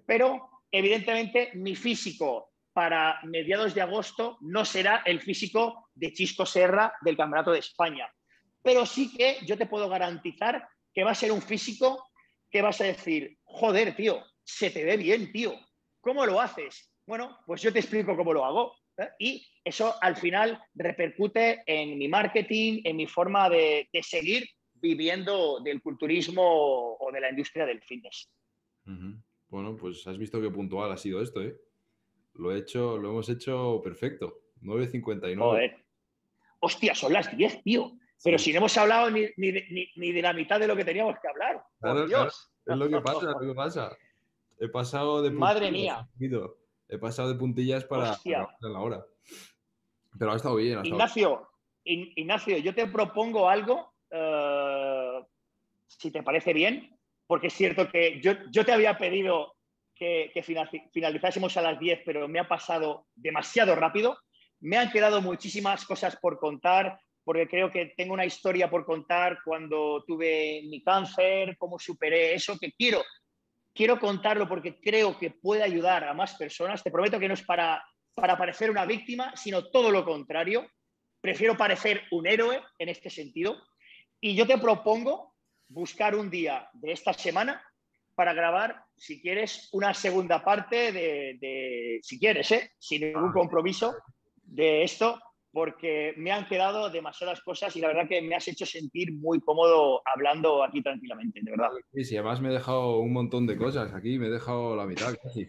pero 0.06 0.62
evidentemente 0.70 1.50
mi 1.54 1.74
físico 1.76 2.52
para 2.72 3.20
mediados 3.24 3.74
de 3.74 3.82
agosto 3.82 4.36
no 4.40 4.64
será 4.64 5.02
el 5.06 5.20
físico 5.20 5.90
de 5.94 6.12
Chisco 6.12 6.44
Serra 6.44 6.92
del 7.02 7.16
Campeonato 7.16 7.52
de 7.52 7.60
España. 7.60 8.12
Pero 8.62 8.84
sí 8.84 9.14
que 9.16 9.38
yo 9.46 9.56
te 9.56 9.66
puedo 9.66 9.88
garantizar 9.88 10.66
que 10.92 11.04
va 11.04 11.12
a 11.12 11.14
ser 11.14 11.30
un 11.30 11.42
físico 11.42 12.08
que 12.50 12.62
vas 12.62 12.80
a 12.80 12.84
decir, 12.84 13.38
joder, 13.44 13.94
tío, 13.94 14.24
se 14.42 14.70
te 14.70 14.84
ve 14.84 14.96
bien, 14.96 15.30
tío. 15.32 15.54
¿Cómo 16.00 16.26
lo 16.26 16.40
haces? 16.40 16.90
Bueno, 17.06 17.38
pues 17.46 17.62
yo 17.62 17.72
te 17.72 17.78
explico 17.80 18.16
cómo 18.16 18.32
lo 18.32 18.44
hago. 18.44 18.74
¿Eh? 18.98 19.08
Y 19.18 19.46
eso 19.64 19.94
al 20.00 20.16
final 20.16 20.62
repercute 20.74 21.62
en 21.66 21.98
mi 21.98 22.08
marketing, 22.08 22.82
en 22.84 22.96
mi 22.96 23.06
forma 23.06 23.48
de, 23.48 23.88
seguir 24.02 24.48
viviendo 24.74 25.60
del 25.60 25.80
culturismo 25.80 26.96
o 26.98 27.10
de 27.12 27.20
la 27.20 27.30
industria 27.30 27.64
del 27.66 27.82
fitness. 27.82 28.30
Bueno, 29.48 29.76
pues 29.76 30.06
has 30.06 30.18
visto 30.18 30.40
qué 30.40 30.50
puntual 30.50 30.92
ha 30.92 30.96
sido 30.96 31.22
esto, 31.22 31.40
¿eh? 31.42 31.56
Lo, 32.34 32.52
he 32.52 32.58
hecho, 32.58 32.98
lo 32.98 33.10
hemos 33.10 33.28
hecho 33.28 33.80
perfecto. 33.82 34.40
9.59. 34.62 35.38
Joder. 35.38 35.84
Hostia, 36.60 36.94
son 36.94 37.12
las 37.12 37.34
10, 37.36 37.62
tío. 37.62 37.92
Pero 38.22 38.38
si 38.38 38.52
no 38.52 38.58
hemos 38.58 38.76
hablado 38.76 39.10
ni, 39.10 39.26
de 39.36 40.22
la 40.22 40.32
mitad 40.32 40.58
de 40.58 40.66
lo 40.66 40.74
que 40.74 40.84
teníamos 40.84 41.16
que 41.20 41.28
hablar. 41.28 41.62
Claro, 41.80 42.06
Dios. 42.06 42.50
Es 42.64 42.76
lo 42.76 42.88
que 42.88 43.00
pasa, 43.00 43.30
es 43.30 43.36
lo 43.40 43.48
que 43.48 43.54
pasa. 43.54 43.96
He 44.58 44.68
pasado 44.68 45.22
de 45.22 45.30
Madre 45.30 45.70
mía. 45.70 46.08
He 46.88 46.98
pasado 46.98 47.32
de 47.32 47.38
puntillas 47.38 47.84
para, 47.84 48.18
la 48.24 48.80
hora. 48.80 49.04
Pero 50.18 50.32
ha 50.32 50.36
estado 50.36 50.56
bien. 50.56 50.84
Ignacio, 50.84 51.48
Ignacio, 51.84 52.58
yo 52.58 52.74
te 52.74 52.86
propongo 52.86 53.48
algo, 53.48 53.94
eh, 54.10 55.20
si 55.86 56.10
te 56.10 56.22
parece 56.22 56.52
bien, 56.52 56.96
porque 57.26 57.48
es 57.48 57.54
cierto 57.54 57.88
que 57.90 58.20
yo, 58.20 58.32
yo 58.50 58.64
te 58.64 58.72
había 58.72 58.96
pedido 58.98 59.54
que, 59.94 60.32
finalizásemos 60.92 61.56
a 61.56 61.62
las 61.62 61.78
10, 61.78 62.02
pero 62.04 62.28
me 62.28 62.40
ha 62.40 62.48
pasado 62.48 63.06
demasiado 63.14 63.74
rápido. 63.74 64.18
Me 64.60 64.76
han 64.76 64.90
quedado 64.90 65.20
muchísimas 65.20 65.84
cosas 65.84 66.16
por 66.16 66.38
contar, 66.38 66.98
porque 67.22 67.48
creo 67.48 67.70
que 67.70 67.94
tengo 67.96 68.14
una 68.14 68.26
historia 68.26 68.68
por 68.68 68.84
contar 68.84 69.38
cuando 69.44 70.04
tuve 70.06 70.62
mi 70.68 70.82
cáncer, 70.82 71.56
cómo 71.58 71.78
superé 71.78 72.34
eso, 72.34 72.58
que 72.58 72.72
quiero, 72.72 73.02
quiero 73.74 73.98
contarlo 73.98 74.48
porque 74.48 74.80
creo 74.80 75.18
que 75.18 75.30
puede 75.30 75.62
ayudar 75.62 76.04
a 76.04 76.14
más 76.14 76.34
personas. 76.34 76.82
Te 76.82 76.90
prometo 76.90 77.18
que 77.18 77.28
no 77.28 77.34
es 77.34 77.42
para, 77.42 77.84
para 78.14 78.38
parecer 78.38 78.70
una 78.70 78.86
víctima, 78.86 79.34
sino 79.36 79.66
todo 79.70 79.90
lo 79.90 80.04
contrario. 80.04 80.66
Prefiero 81.20 81.56
parecer 81.56 82.02
un 82.10 82.26
héroe 82.26 82.62
en 82.78 82.88
este 82.88 83.10
sentido. 83.10 83.56
Y 84.20 84.34
yo 84.34 84.46
te 84.46 84.58
propongo 84.58 85.34
buscar 85.68 86.14
un 86.14 86.30
día 86.30 86.68
de 86.72 86.92
esta 86.92 87.12
semana 87.12 87.62
para 88.14 88.32
grabar, 88.32 88.84
si 88.96 89.20
quieres, 89.20 89.68
una 89.72 89.92
segunda 89.92 90.44
parte 90.44 90.92
de, 90.92 91.98
si 92.02 92.18
quieres, 92.18 92.50
¿eh? 92.52 92.72
sin 92.78 93.02
ningún 93.02 93.32
compromiso 93.32 93.94
de 94.36 94.84
esto, 94.84 95.20
porque 95.54 96.14
me 96.16 96.32
han 96.32 96.48
quedado 96.48 96.90
demasiadas 96.90 97.40
cosas 97.40 97.74
y 97.76 97.80
la 97.80 97.86
verdad 97.86 98.08
que 98.08 98.20
me 98.20 98.34
has 98.34 98.48
hecho 98.48 98.66
sentir 98.66 99.12
muy 99.12 99.40
cómodo 99.40 100.02
hablando 100.04 100.64
aquí 100.64 100.82
tranquilamente, 100.82 101.38
de 101.40 101.50
verdad. 101.52 101.70
Sí, 101.92 102.04
sí, 102.04 102.16
además 102.16 102.40
me 102.40 102.48
he 102.48 102.54
dejado 102.54 102.98
un 102.98 103.12
montón 103.12 103.46
de 103.46 103.56
cosas 103.56 103.94
aquí, 103.94 104.18
me 104.18 104.26
he 104.26 104.30
dejado 104.30 104.74
la 104.74 104.84
mitad 104.84 105.14
casi. 105.22 105.46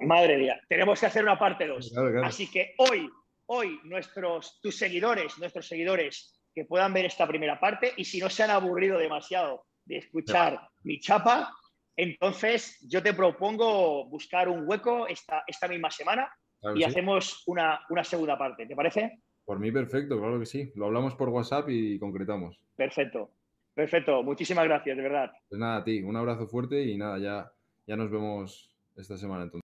madre 0.00 0.38
mía, 0.38 0.58
tenemos 0.70 0.98
que 0.98 1.06
hacer 1.06 1.22
una 1.22 1.38
parte 1.38 1.66
2. 1.66 1.94
Así 2.24 2.50
que 2.50 2.72
hoy, 2.78 3.10
hoy, 3.44 3.78
nuestros, 3.84 4.58
tus 4.62 4.78
seguidores, 4.78 5.38
nuestros 5.38 5.68
seguidores 5.68 6.40
que 6.54 6.64
puedan 6.64 6.94
ver 6.94 7.04
esta 7.04 7.28
primera 7.28 7.60
parte 7.60 7.92
y 7.94 8.06
si 8.06 8.18
no 8.18 8.30
se 8.30 8.42
han 8.42 8.50
aburrido 8.50 8.98
demasiado 8.98 9.66
de 9.84 9.98
escuchar 9.98 10.66
mi 10.82 10.98
chapa, 10.98 11.52
entonces 11.94 12.78
yo 12.88 13.02
te 13.02 13.12
propongo 13.12 14.08
buscar 14.08 14.48
un 14.48 14.66
hueco 14.66 15.06
esta, 15.06 15.44
esta 15.46 15.68
misma 15.68 15.90
semana 15.90 16.32
y 16.74 16.84
hacemos 16.84 17.42
una, 17.46 17.84
una 17.90 18.02
segunda 18.02 18.38
parte. 18.38 18.66
¿Te 18.66 18.74
parece? 18.74 19.20
Por 19.46 19.60
mí 19.60 19.70
perfecto, 19.70 20.18
claro 20.18 20.40
que 20.40 20.46
sí. 20.46 20.72
Lo 20.74 20.86
hablamos 20.86 21.14
por 21.14 21.28
WhatsApp 21.28 21.70
y 21.70 21.98
concretamos. 22.00 22.58
Perfecto, 22.74 23.30
perfecto. 23.72 24.24
Muchísimas 24.24 24.64
gracias, 24.64 24.96
de 24.96 25.02
verdad. 25.02 25.30
Pues 25.48 25.60
nada, 25.60 25.76
a 25.76 25.84
ti, 25.84 26.02
un 26.02 26.16
abrazo 26.16 26.48
fuerte 26.48 26.82
y 26.82 26.98
nada, 26.98 27.18
ya, 27.18 27.50
ya 27.86 27.96
nos 27.96 28.10
vemos 28.10 28.76
esta 28.96 29.16
semana 29.16 29.44
entonces. 29.44 29.62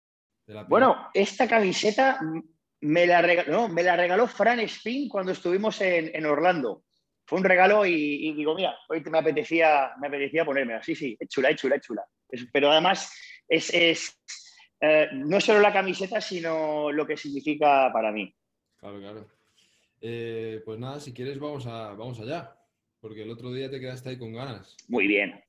Bueno, 0.70 1.10
esta 1.14 1.48
camiseta 1.48 2.22
me 2.82 3.06
la, 3.06 3.22
regaló, 3.22 3.68
me 3.68 3.84
la 3.84 3.98
regaló 3.98 4.28
Fran 4.28 4.62
Spin 4.62 5.10
cuando 5.10 5.34
estuvimos 5.34 5.82
en, 5.82 6.26
Orlando. 6.26 6.84
Fue 7.26 7.40
un 7.40 7.44
regalo 7.44 7.86
y, 7.86 8.34
digo, 8.34 8.56
mira, 8.56 8.78
hoy 8.88 9.04
me 9.10 9.18
apetecía, 9.18 9.92
me 10.00 10.08
apetecía 10.08 10.46
ponérmela. 10.46 10.82
Sí, 10.84 10.96
sí, 10.96 11.18
es 11.20 11.28
chula, 11.28 11.50
es 11.50 11.58
chula, 11.58 11.76
es 11.76 11.82
chula. 11.82 12.06
pero 12.54 12.72
además 12.72 13.12
es, 13.48 13.74
es 13.74 14.22
eh, 14.80 15.10
no 15.12 15.42
solo 15.42 15.60
la 15.60 15.74
camiseta, 15.74 16.22
sino 16.22 16.92
lo 16.92 17.06
que 17.06 17.18
significa 17.18 17.92
para 17.92 18.12
mí. 18.12 18.34
Claro, 18.78 19.00
claro. 19.00 19.35
Eh, 20.08 20.62
pues 20.64 20.78
nada, 20.78 21.00
si 21.00 21.14
quieres 21.14 21.40
vamos, 21.40 21.66
a, 21.66 21.94
vamos 21.94 22.20
allá, 22.20 22.56
porque 23.00 23.24
el 23.24 23.32
otro 23.32 23.52
día 23.52 23.72
te 23.72 23.80
quedaste 23.80 24.10
ahí 24.10 24.20
con 24.20 24.34
ganas. 24.34 24.76
Muy 24.88 25.08
bien. 25.08 25.44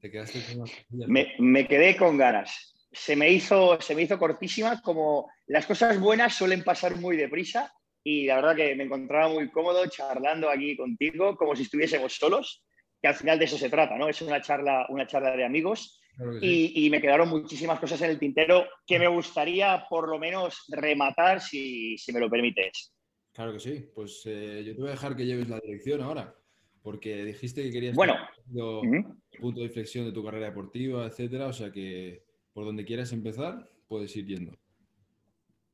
Te, 0.00 0.10
quedaste 0.10 0.40
con 0.56 0.68
me, 1.08 1.34
me 1.38 1.66
quedé 1.66 1.96
con 1.96 2.16
ganas 2.16 2.74
se 2.94 3.16
me 3.16 3.30
hizo, 3.30 3.80
se 3.80 3.94
me 3.94 4.02
hizo 4.02 4.18
cortísima, 4.18 4.80
como 4.80 5.28
las 5.46 5.66
cosas 5.66 5.98
buenas 5.98 6.34
suelen 6.34 6.62
pasar 6.62 6.96
muy 6.96 7.16
deprisa 7.16 7.72
y 8.04 8.26
la 8.26 8.36
verdad 8.36 8.56
que 8.56 8.74
me 8.76 8.84
encontraba 8.84 9.28
muy 9.28 9.50
cómodo 9.50 9.84
charlando 9.88 10.48
aquí 10.48 10.76
contigo, 10.76 11.36
como 11.36 11.56
si 11.56 11.62
estuviésemos 11.62 12.14
solos, 12.14 12.64
que 13.02 13.08
al 13.08 13.14
final 13.14 13.38
de 13.38 13.46
eso 13.46 13.58
se 13.58 13.68
trata, 13.68 13.96
¿no? 13.96 14.08
Es 14.08 14.22
una 14.22 14.40
charla, 14.40 14.86
una 14.90 15.06
charla 15.06 15.36
de 15.36 15.44
amigos 15.44 16.00
y, 16.40 16.88
me 16.90 17.00
quedaron 17.00 17.28
muchísimas 17.28 17.80
cosas 17.80 18.00
en 18.02 18.10
el 18.10 18.20
tintero 18.20 18.68
que 18.86 19.00
me 19.00 19.08
gustaría 19.08 19.84
por 19.88 20.08
lo 20.08 20.18
menos 20.18 20.64
rematar 20.68 21.40
si, 21.40 21.96
me 22.12 22.20
lo 22.20 22.30
permites. 22.30 22.93
Claro 23.34 23.52
que 23.52 23.58
sí, 23.58 23.90
pues 23.92 24.22
eh, 24.26 24.62
yo 24.64 24.74
te 24.74 24.80
voy 24.80 24.88
a 24.88 24.92
dejar 24.92 25.16
que 25.16 25.26
lleves 25.26 25.48
la 25.48 25.58
dirección 25.58 26.00
ahora, 26.00 26.34
porque 26.82 27.24
dijiste 27.24 27.64
que 27.64 27.72
querías 27.72 27.96
bueno, 27.96 28.14
el 28.54 29.40
punto 29.40 29.58
de 29.58 29.66
inflexión 29.66 30.04
de 30.04 30.12
tu 30.12 30.24
carrera 30.24 30.46
deportiva, 30.46 31.04
etcétera, 31.06 31.48
o 31.48 31.52
sea 31.52 31.72
que 31.72 32.22
por 32.52 32.64
donde 32.64 32.84
quieras 32.84 33.12
empezar, 33.12 33.68
puedes 33.88 34.14
ir 34.16 34.26
yendo. 34.26 34.56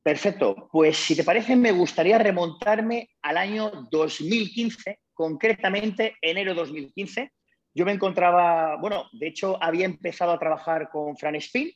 Perfecto. 0.01 0.67
Pues 0.71 0.97
si 0.97 1.15
te 1.15 1.23
parece, 1.23 1.55
me 1.55 1.71
gustaría 1.71 2.17
remontarme 2.17 3.11
al 3.21 3.37
año 3.37 3.87
2015, 3.91 4.99
concretamente 5.13 6.15
enero 6.19 6.55
2015. 6.55 7.31
Yo 7.75 7.85
me 7.85 7.91
encontraba, 7.91 8.77
bueno, 8.77 9.05
de 9.13 9.27
hecho 9.27 9.61
había 9.61 9.85
empezado 9.85 10.31
a 10.31 10.39
trabajar 10.39 10.89
con 10.89 11.15
Fran 11.15 11.35
Spin. 11.35 11.71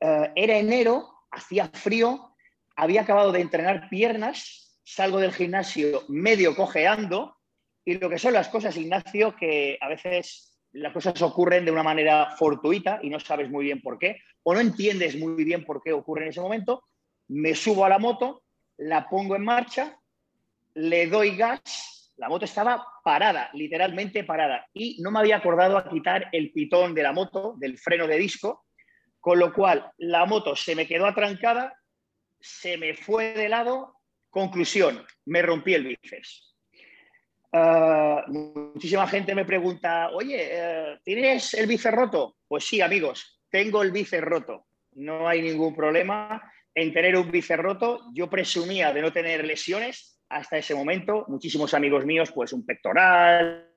Eh, 0.00 0.32
era 0.34 0.56
enero, 0.56 1.06
hacía 1.30 1.68
frío, 1.68 2.34
había 2.74 3.02
acabado 3.02 3.32
de 3.32 3.42
entrenar 3.42 3.90
piernas, 3.90 4.71
salgo 4.82 5.18
del 5.18 5.32
gimnasio 5.32 6.02
medio 6.08 6.54
cojeando 6.56 7.36
y 7.84 7.98
lo 7.98 8.08
que 8.08 8.18
son 8.18 8.32
las 8.32 8.48
cosas, 8.48 8.76
Ignacio, 8.76 9.34
que 9.36 9.78
a 9.80 9.88
veces 9.88 10.58
las 10.72 10.92
cosas 10.92 11.20
ocurren 11.22 11.64
de 11.64 11.70
una 11.70 11.82
manera 11.82 12.30
fortuita 12.36 13.00
y 13.02 13.10
no 13.10 13.20
sabes 13.20 13.50
muy 13.50 13.64
bien 13.64 13.80
por 13.80 13.98
qué, 13.98 14.20
o 14.42 14.54
no 14.54 14.60
entiendes 14.60 15.18
muy 15.18 15.44
bien 15.44 15.64
por 15.64 15.82
qué 15.82 15.92
ocurre 15.92 16.22
en 16.22 16.28
ese 16.30 16.40
momento, 16.40 16.84
me 17.28 17.54
subo 17.54 17.84
a 17.84 17.88
la 17.88 17.98
moto, 17.98 18.42
la 18.78 19.08
pongo 19.08 19.36
en 19.36 19.44
marcha, 19.44 19.98
le 20.74 21.06
doy 21.06 21.36
gas, 21.36 22.12
la 22.16 22.28
moto 22.28 22.44
estaba 22.44 22.86
parada, 23.04 23.50
literalmente 23.52 24.24
parada, 24.24 24.66
y 24.72 25.00
no 25.02 25.10
me 25.10 25.18
había 25.18 25.36
acordado 25.36 25.76
a 25.76 25.88
quitar 25.88 26.28
el 26.32 26.52
pitón 26.52 26.94
de 26.94 27.02
la 27.02 27.12
moto, 27.12 27.54
del 27.58 27.78
freno 27.78 28.06
de 28.06 28.16
disco, 28.16 28.64
con 29.20 29.38
lo 29.38 29.52
cual 29.52 29.90
la 29.98 30.24
moto 30.24 30.56
se 30.56 30.74
me 30.74 30.86
quedó 30.86 31.06
atrancada, 31.06 31.76
se 32.40 32.76
me 32.76 32.94
fue 32.94 33.34
de 33.34 33.48
lado, 33.48 33.96
conclusión, 34.32 35.04
me 35.26 35.42
rompí 35.42 35.74
el 35.74 35.84
bíceps. 35.84 36.56
Ah, 37.52 38.24
muchísima 38.28 39.06
gente 39.06 39.34
me 39.34 39.44
pregunta, 39.44 40.08
oye, 40.10 40.38
eh, 40.40 40.98
¿tienes 41.04 41.52
el 41.54 41.66
bíceps 41.66 41.94
roto? 41.94 42.36
Pues 42.48 42.64
sí, 42.64 42.80
amigos, 42.80 43.40
tengo 43.50 43.82
el 43.82 43.92
bíceps 43.92 44.24
roto. 44.24 44.66
No 44.94 45.28
hay 45.28 45.42
ningún 45.42 45.76
problema 45.76 46.42
en 46.74 46.92
tener 46.94 47.16
un 47.16 47.30
bíceps 47.30 47.62
roto. 47.62 48.00
Yo 48.14 48.30
presumía 48.30 48.92
de 48.92 49.02
no 49.02 49.12
tener 49.12 49.44
lesiones 49.44 50.18
hasta 50.30 50.56
ese 50.56 50.74
momento. 50.74 51.26
Muchísimos 51.28 51.74
amigos 51.74 52.06
míos, 52.06 52.32
pues 52.32 52.54
un 52.54 52.64
pectoral, 52.64 53.70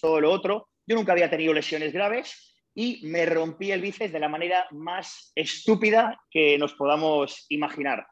todo 0.00 0.20
lo 0.20 0.32
otro. 0.32 0.70
Yo 0.86 0.96
nunca 0.96 1.12
había 1.12 1.28
tenido 1.28 1.52
lesiones 1.52 1.92
graves 1.92 2.53
y 2.74 3.00
me 3.06 3.24
rompí 3.26 3.70
el 3.70 3.80
bíceps 3.80 4.12
de 4.12 4.20
la 4.20 4.28
manera 4.28 4.66
más 4.72 5.32
estúpida 5.34 6.20
que 6.30 6.58
nos 6.58 6.74
podamos 6.74 7.46
imaginar. 7.48 8.06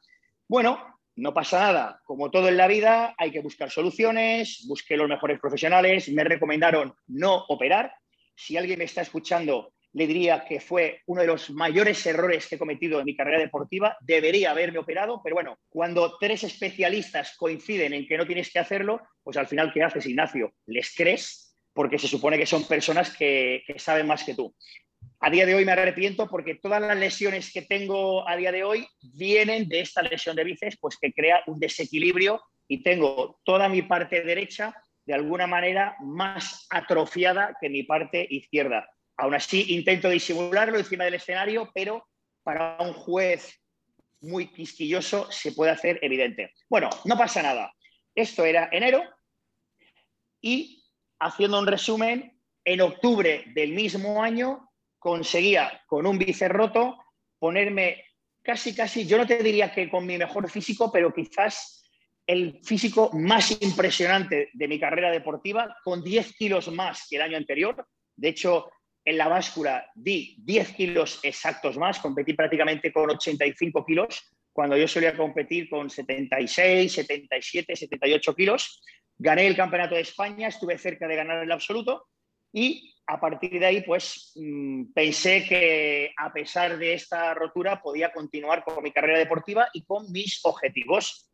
Bueno, 0.49 0.93
no 1.17 1.35
pasa 1.35 1.61
nada. 1.61 2.01
Como 2.05 2.31
todo 2.31 2.49
en 2.49 2.57
la 2.57 2.69
vida, 2.69 3.15
hay 3.19 3.31
que 3.31 3.41
buscar 3.41 3.71
soluciones. 3.71 4.65
Busqué 4.67 4.97
los 4.97 5.09
mejores 5.09 5.41
profesionales. 5.41 6.09
Me 6.09 6.25
recomendaron 6.25 6.95
no 7.09 7.45
operar. 7.49 7.93
Si 8.35 8.57
alguien 8.57 8.79
me 8.79 8.85
está 8.85 9.03
escuchando, 9.03 9.75
le 9.93 10.07
diría 10.07 10.45
que 10.45 10.61
fue 10.61 11.03
uno 11.07 11.21
de 11.21 11.27
los 11.27 11.51
mayores 11.51 12.05
errores 12.07 12.47
que 12.47 12.55
he 12.55 12.59
cometido 12.59 12.99
en 12.99 13.05
mi 13.05 13.15
carrera 13.15 13.41
deportiva. 13.41 13.97
Debería 14.01 14.53
haberme 14.53 14.79
operado, 14.79 15.21
pero 15.23 15.35
bueno, 15.35 15.59
cuando 15.69 16.17
tres 16.19 16.45
especialistas 16.45 17.37
coinciden 17.37 17.93
en 17.93 18.07
que 18.07 18.17
no 18.17 18.27
tienes 18.27 18.51
que 18.51 18.59
hacerlo, 18.59 19.03
pues 19.23 19.37
al 19.37 19.49
final, 19.49 19.73
¿qué 19.73 19.83
haces, 19.83 20.07
Ignacio? 20.07 20.55
Les 20.67 20.95
crees 20.95 21.52
porque 21.73 21.99
se 21.99 22.09
supone 22.09 22.39
que 22.39 22.47
son 22.47 22.65
personas 22.65 23.17
que, 23.17 23.65
saben 23.77 24.07
más 24.07 24.25
que 24.25 24.35
tú. 24.35 24.55
A 25.21 25.31
día 25.31 25.47
de 25.47 25.55
hoy 25.55 25.65
me 25.65 25.73
arrepiento 25.73 26.29
porque 26.29 26.57
todas 26.57 26.81
las 26.81 26.97
lesiones 26.97 27.53
que 27.53 27.63
tengo 27.63 28.29
a 28.29 28.37
día 28.37 28.53
de 28.53 28.65
hoy 28.65 28.87
vienen 29.01 29.69
de 29.69 29.81
esta 29.81 30.03
lesión 30.03 30.37
de 30.37 30.45
bíceps, 30.45 30.79
pues 30.81 30.99
que 31.01 31.13
crea 31.13 31.43
un 31.47 31.59
desequilibrio 31.59 32.43
y 32.69 32.83
tengo 32.83 33.41
toda 33.45 33.69
mi 33.69 33.83
parte 33.83 34.23
derecha 34.23 34.75
de 35.05 35.15
alguna 35.15 35.47
manera 35.47 35.97
más 36.01 36.67
atrofiada 36.71 37.57
que 37.61 37.69
mi 37.69 37.83
parte 37.85 38.27
izquierda. 38.31 38.89
Aún 39.17 39.35
así, 39.35 39.75
intento 39.75 40.09
disimularlo 40.09 40.79
encima 40.79 41.05
del 41.05 41.15
escenario, 41.15 41.71
pero 41.75 42.07
para 42.43 42.77
un 42.81 42.93
juez 42.93 43.61
muy 44.21 44.49
quisquilloso 44.49 45.31
se 45.31 45.53
puede 45.53 45.73
hacer 45.73 45.99
evidente. 46.03 46.55
Bueno, 46.69 46.89
no 47.05 47.17
pasa 47.17 47.43
nada. 47.43 47.73
Esto 48.15 48.45
era 48.45 48.69
enero 48.73 49.03
y 50.41 50.82
haciendo 51.23 51.59
un 51.59 51.67
resumen, 51.67 52.39
en 52.65 52.81
octubre 52.81 53.45
del 53.55 53.73
mismo 53.73 54.23
año 54.23 54.69
conseguía 54.99 55.83
con 55.87 56.07
un 56.07 56.19
bíceps 56.19 56.55
roto 56.55 56.99
ponerme 57.39 58.05
casi, 58.43 58.75
casi, 58.75 59.07
yo 59.07 59.19
no 59.19 59.27
te 59.27 59.43
diría 59.43 59.73
que 59.73 59.89
con 59.89 60.07
mi 60.07 60.17
mejor 60.19 60.49
físico, 60.49 60.91
pero 60.93 61.13
quizás 61.13 61.91
el 62.27 62.61
físico 62.63 63.11
más 63.13 63.51
impresionante 63.61 64.51
de 64.53 64.69
mi 64.69 64.79
carrera 64.79 65.11
deportiva, 65.11 65.77
con 65.83 66.05
10 66.05 66.37
kilos 66.37 66.69
más 66.69 67.07
que 67.09 67.17
el 67.17 67.23
año 67.23 67.37
anterior. 67.37 67.87
De 68.15 68.29
hecho, 68.29 68.71
en 69.05 69.19
la 69.19 69.29
báscula 69.29 69.91
di 69.95 70.37
10 70.39 70.73
kilos 70.75 71.21
exactos 71.25 71.77
más, 71.77 71.99
competí 71.99 72.35
prácticamente 72.35 72.93
con 72.93 73.11
85 73.11 73.85
kilos, 73.85 74.33
cuando 74.53 74.77
yo 74.77 74.87
solía 74.87 75.17
competir 75.17 75.69
con 75.69 75.91
76, 75.91 76.93
77, 76.93 77.75
78 77.75 78.35
kilos. 78.35 78.83
Gané 79.23 79.47
el 79.47 79.55
Campeonato 79.55 79.95
de 79.95 80.01
España, 80.01 80.49
estuve 80.49 80.77
cerca 80.79 81.07
de 81.07 81.15
ganar 81.15 81.45
el 81.45 81.53
absoluto 81.53 82.09
y 82.53 82.93
a 83.07 83.21
partir 83.21 83.61
de 83.61 83.67
ahí, 83.67 83.81
pues 83.83 84.33
mm, 84.35 84.93
pensé 84.93 85.45
que 85.49 86.13
a 86.19 86.33
pesar 86.33 86.77
de 86.77 86.95
esta 86.95 87.33
rotura 87.33 87.81
podía 87.81 88.13
continuar 88.13 88.65
con 88.65 88.83
mi 88.83 88.91
carrera 88.91 89.21
deportiva 89.21 89.69
y 89.75 89.85
con 89.85 90.11
mis 90.11 90.41
objetivos. 90.43 91.31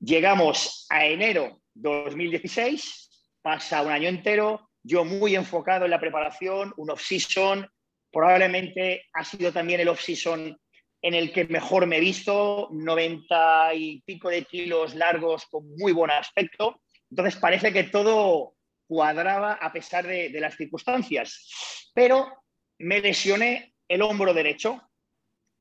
Llegamos 0.00 0.86
a 0.88 1.04
enero 1.04 1.60
2016, 1.74 3.30
pasa 3.42 3.82
un 3.82 3.92
año 3.92 4.08
entero, 4.08 4.70
yo 4.82 5.04
muy 5.04 5.36
enfocado 5.36 5.84
en 5.84 5.90
la 5.90 6.00
preparación, 6.00 6.72
un 6.78 6.90
off-season, 6.92 7.68
probablemente 8.10 9.04
ha 9.12 9.22
sido 9.22 9.52
también 9.52 9.80
el 9.80 9.88
off-season 9.88 10.58
en 11.02 11.14
el 11.14 11.30
que 11.30 11.44
mejor 11.44 11.86
me 11.86 11.98
he 11.98 12.00
visto, 12.00 12.70
90 12.72 13.74
y 13.74 14.00
pico 14.00 14.30
de 14.30 14.44
kilos 14.44 14.94
largos 14.94 15.44
con 15.50 15.68
muy 15.76 15.92
buen 15.92 16.10
aspecto. 16.10 16.80
Entonces 17.10 17.36
parece 17.36 17.72
que 17.72 17.84
todo 17.84 18.54
cuadraba 18.86 19.54
a 19.54 19.72
pesar 19.72 20.06
de, 20.06 20.30
las 20.40 20.56
circunstancias. 20.56 21.90
Pero 21.94 22.44
me 22.78 23.00
lesioné 23.00 23.74
el 23.86 24.02
hombro 24.02 24.34
derecho, 24.34 24.82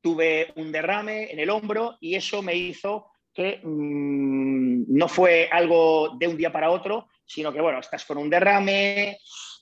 tuve 0.02 0.54
un 0.56 0.72
derrame 0.72 1.32
en 1.32 1.40
el 1.40 1.50
hombro 1.50 1.98
y 2.00 2.16
eso 2.16 2.42
me 2.42 2.56
hizo 2.56 3.12
que 3.34 3.60
mm, 3.64 4.86
no 4.88 5.08
fue 5.08 5.50
algo 5.52 6.16
de 6.18 6.28
un 6.28 6.38
día 6.38 6.52
para 6.52 6.72
otro, 6.72 7.08
sino 7.26 7.52
que, 7.54 7.62
bueno, 7.62 7.80
estás 7.80 8.06
con 8.06 8.18
un 8.18 8.30
derrame, 8.30 9.18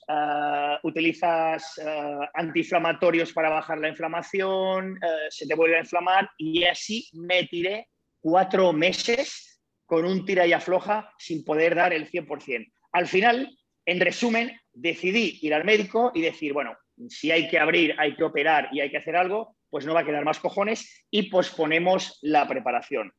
ah, 0.08 0.78
utilizas 0.82 1.78
ah, 1.84 2.30
antiinflamatorios 2.34 3.32
para 3.32 3.50
bajar 3.50 3.78
la 3.78 3.88
inflamación, 3.88 4.98
ah, 5.02 5.26
se 5.28 5.46
te 5.46 5.54
vuelve 5.54 5.76
a 5.76 5.80
inflamar 5.80 6.30
y 6.38 6.64
así 6.64 7.08
me 7.12 7.44
tiré 7.44 7.88
cuatro 8.20 8.72
meses 8.72 9.55
con 9.86 10.04
un 10.04 10.26
tira 10.26 10.46
y 10.46 10.52
afloja 10.52 11.12
sin 11.18 11.44
poder 11.44 11.74
dar 11.74 11.92
el 11.92 12.10
100%. 12.10 12.72
Al 12.92 13.06
final, 13.06 13.56
en 13.84 14.00
resumen, 14.00 14.60
decidí 14.72 15.38
ir 15.42 15.54
al 15.54 15.64
médico 15.64 16.12
y 16.14 16.20
decir, 16.20 16.52
bueno, 16.52 16.76
si 17.08 17.30
hay 17.30 17.48
que 17.48 17.58
abrir, 17.58 17.94
hay 17.98 18.14
que 18.14 18.24
operar 18.24 18.68
y 18.72 18.80
hay 18.80 18.90
que 18.90 18.98
hacer 18.98 19.16
algo, 19.16 19.56
pues 19.70 19.86
no 19.86 19.94
va 19.94 20.00
a 20.00 20.04
quedar 20.04 20.24
más 20.24 20.40
cojones 20.40 21.06
y 21.10 21.30
posponemos 21.30 22.18
la 22.22 22.46
preparación. 22.48 23.12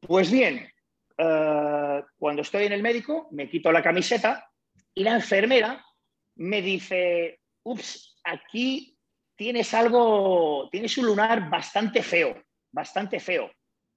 Pues 0.00 0.30
bien, 0.30 0.70
eh, 1.18 2.02
cuando 2.16 2.42
estoy 2.42 2.64
en 2.64 2.72
el 2.72 2.82
médico, 2.82 3.28
me 3.32 3.48
quito 3.48 3.70
la 3.72 3.82
camiseta 3.82 4.48
y 4.94 5.04
la 5.04 5.14
enfermera 5.14 5.84
me 6.36 6.62
dice, 6.62 7.40
ups, 7.62 8.20
aquí 8.24 8.96
tienes 9.36 9.72
algo, 9.74 10.68
tienes 10.70 10.96
un 10.98 11.06
lunar 11.06 11.50
bastante 11.50 12.02
feo, 12.02 12.42
bastante 12.70 13.20
feo. 13.20 13.50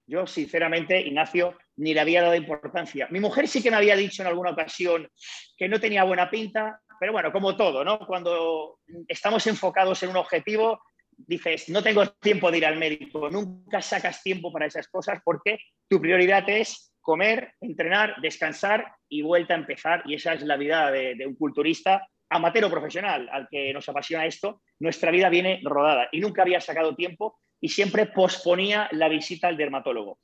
Yo, 0.06 0.28
sinceramente, 0.28 1.00
Ignacio, 1.00 1.58
ni 1.78 1.94
le 1.94 2.02
había 2.02 2.22
dado 2.22 2.36
importancia. 2.36 3.08
Mi 3.10 3.20
mujer 3.20 3.48
sí 3.48 3.64
que 3.64 3.72
me 3.72 3.78
había 3.78 3.96
dicho 3.96 4.22
en 4.22 4.28
alguna 4.28 4.52
ocasión 4.52 5.10
que 5.58 5.70
no 5.70 5.80
tenía 5.80 6.04
buena 6.04 6.30
pinta, 6.30 6.80
pero 7.00 7.14
bueno, 7.14 7.32
como 7.32 7.56
todo, 7.56 7.84
¿no? 7.84 8.00
Cuando 8.00 8.80
estamos 9.08 9.46
enfocados 9.48 10.04
en 10.04 10.10
un 10.10 10.18
objetivo, 10.18 10.82
dices, 11.18 11.70
no 11.70 11.82
tengo 11.82 12.08
tiempo 12.12 12.52
de 12.52 12.58
ir 12.58 12.66
al 12.66 12.78
médico, 12.78 13.30
nunca 13.30 13.82
sacas 13.82 14.22
tiempo 14.22 14.52
para 14.52 14.66
esas 14.66 14.88
cosas 14.88 15.20
porque 15.24 15.60
tu 15.88 16.02
prioridad 16.02 16.48
es 16.50 16.94
comer, 17.02 17.54
entrenar, 17.62 18.16
descansar 18.22 18.94
y 19.10 19.22
vuelta 19.22 19.54
a 19.54 19.58
empezar. 19.58 20.04
Y 20.06 20.16
esa 20.16 20.34
es 20.34 20.44
la 20.44 20.58
vida 20.58 20.90
de, 20.92 21.26
un 21.28 21.36
culturista 21.36 22.08
amateur 22.30 22.70
profesional 22.70 23.30
al 23.32 23.48
que 23.50 23.74
nos 23.74 23.88
apasiona 23.88 24.26
esto. 24.26 24.62
Nuestra 24.80 25.12
vida 25.12 25.30
viene 25.30 25.62
rodada 25.64 26.10
y 26.12 26.20
nunca 26.20 26.42
había 26.42 26.60
sacado 26.60 26.96
tiempo 26.96 27.40
y 27.64 27.70
siempre 27.70 28.08
posponía 28.08 28.90
la 28.92 29.08
visita 29.08 29.48
al 29.48 29.56
dermatólogo. 29.56 30.20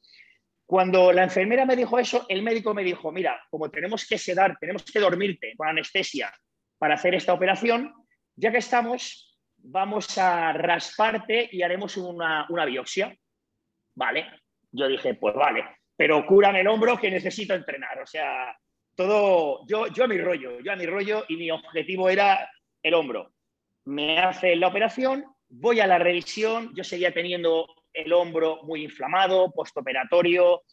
Cuando 0.65 1.13
la 1.13 1.23
enfermera 1.23 1.65
me 1.65 1.77
dijo 1.77 1.97
eso, 1.97 2.25
el 2.27 2.43
médico 2.43 2.73
me 2.73 2.83
dijo, 2.83 3.13
mira, 3.13 3.41
como 3.49 3.71
tenemos 3.71 4.05
que 4.05 4.17
sedar, 4.17 4.57
tenemos 4.59 4.83
que 4.83 4.99
dormirte 4.99 5.53
con 5.55 5.69
anestesia 5.69 6.33
para 6.77 6.95
hacer 6.95 7.15
esta 7.15 7.33
operación, 7.33 7.93
ya 8.35 8.51
que 8.51 8.57
estamos, 8.57 9.39
vamos 9.55 10.17
a 10.17 10.51
rasparte 10.51 11.47
y 11.49 11.61
haremos 11.61 11.95
una, 11.95 12.45
biopsia. 12.65 13.15
Vale, 13.95 14.25
yo 14.73 14.89
dije, 14.89 15.13
pues 15.13 15.33
vale, 15.33 15.63
pero 15.95 16.25
cúrame 16.25 16.59
el 16.59 16.67
hombro 16.67 16.97
que 16.97 17.09
necesito 17.09 17.53
entrenar. 17.53 18.01
O 18.01 18.05
sea, 18.05 18.53
todo, 18.95 19.65
yo, 19.65 19.87
yo 19.87 20.03
a 20.03 20.07
mi 20.07 20.17
rollo, 20.17 20.59
yo 20.59 20.73
a 20.73 20.75
mi 20.75 20.85
rollo 20.85 21.23
y 21.29 21.37
mi 21.37 21.49
objetivo 21.51 22.09
era 22.09 22.51
el 22.83 22.93
hombro. 22.95 23.31
Me 23.85 24.19
hace 24.19 24.57
la 24.57 24.67
operación, 24.67 25.23
voy 25.49 25.79
a 25.79 25.87
la 25.87 25.97
revisión, 25.97 26.71
yo 26.75 26.83
seguía 26.83 27.11
teniendo 27.11 27.67
el 27.93 28.13
hombro 28.13 28.59
muy 28.63 28.83
inflamado, 28.83 29.51
postoperatorio, 29.51 30.63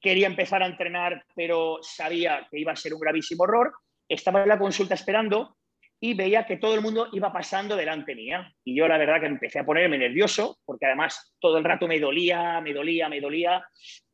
quería 0.00 0.26
empezar 0.26 0.62
a 0.62 0.66
entrenar, 0.66 1.24
pero 1.34 1.78
sabía 1.82 2.46
que 2.50 2.60
iba 2.60 2.72
a 2.72 2.76
ser 2.76 2.94
un 2.94 3.00
gravísimo 3.00 3.44
error. 3.44 3.72
Estaba 4.08 4.42
en 4.42 4.48
la 4.48 4.58
consulta 4.58 4.94
esperando 4.94 5.56
y 5.98 6.14
veía 6.14 6.46
que 6.46 6.58
todo 6.58 6.74
el 6.74 6.82
mundo 6.82 7.08
iba 7.12 7.32
pasando 7.32 7.76
delante 7.76 8.14
mía. 8.14 8.52
Y 8.62 8.76
yo 8.76 8.86
la 8.86 8.98
verdad 8.98 9.20
que 9.20 9.26
empecé 9.26 9.58
a 9.58 9.66
ponerme 9.66 9.98
nervioso, 9.98 10.58
porque 10.64 10.86
además 10.86 11.34
todo 11.40 11.58
el 11.58 11.64
rato 11.64 11.88
me 11.88 11.98
dolía, 11.98 12.60
me 12.60 12.72
dolía, 12.72 13.08
me 13.08 13.20
dolía. 13.20 13.66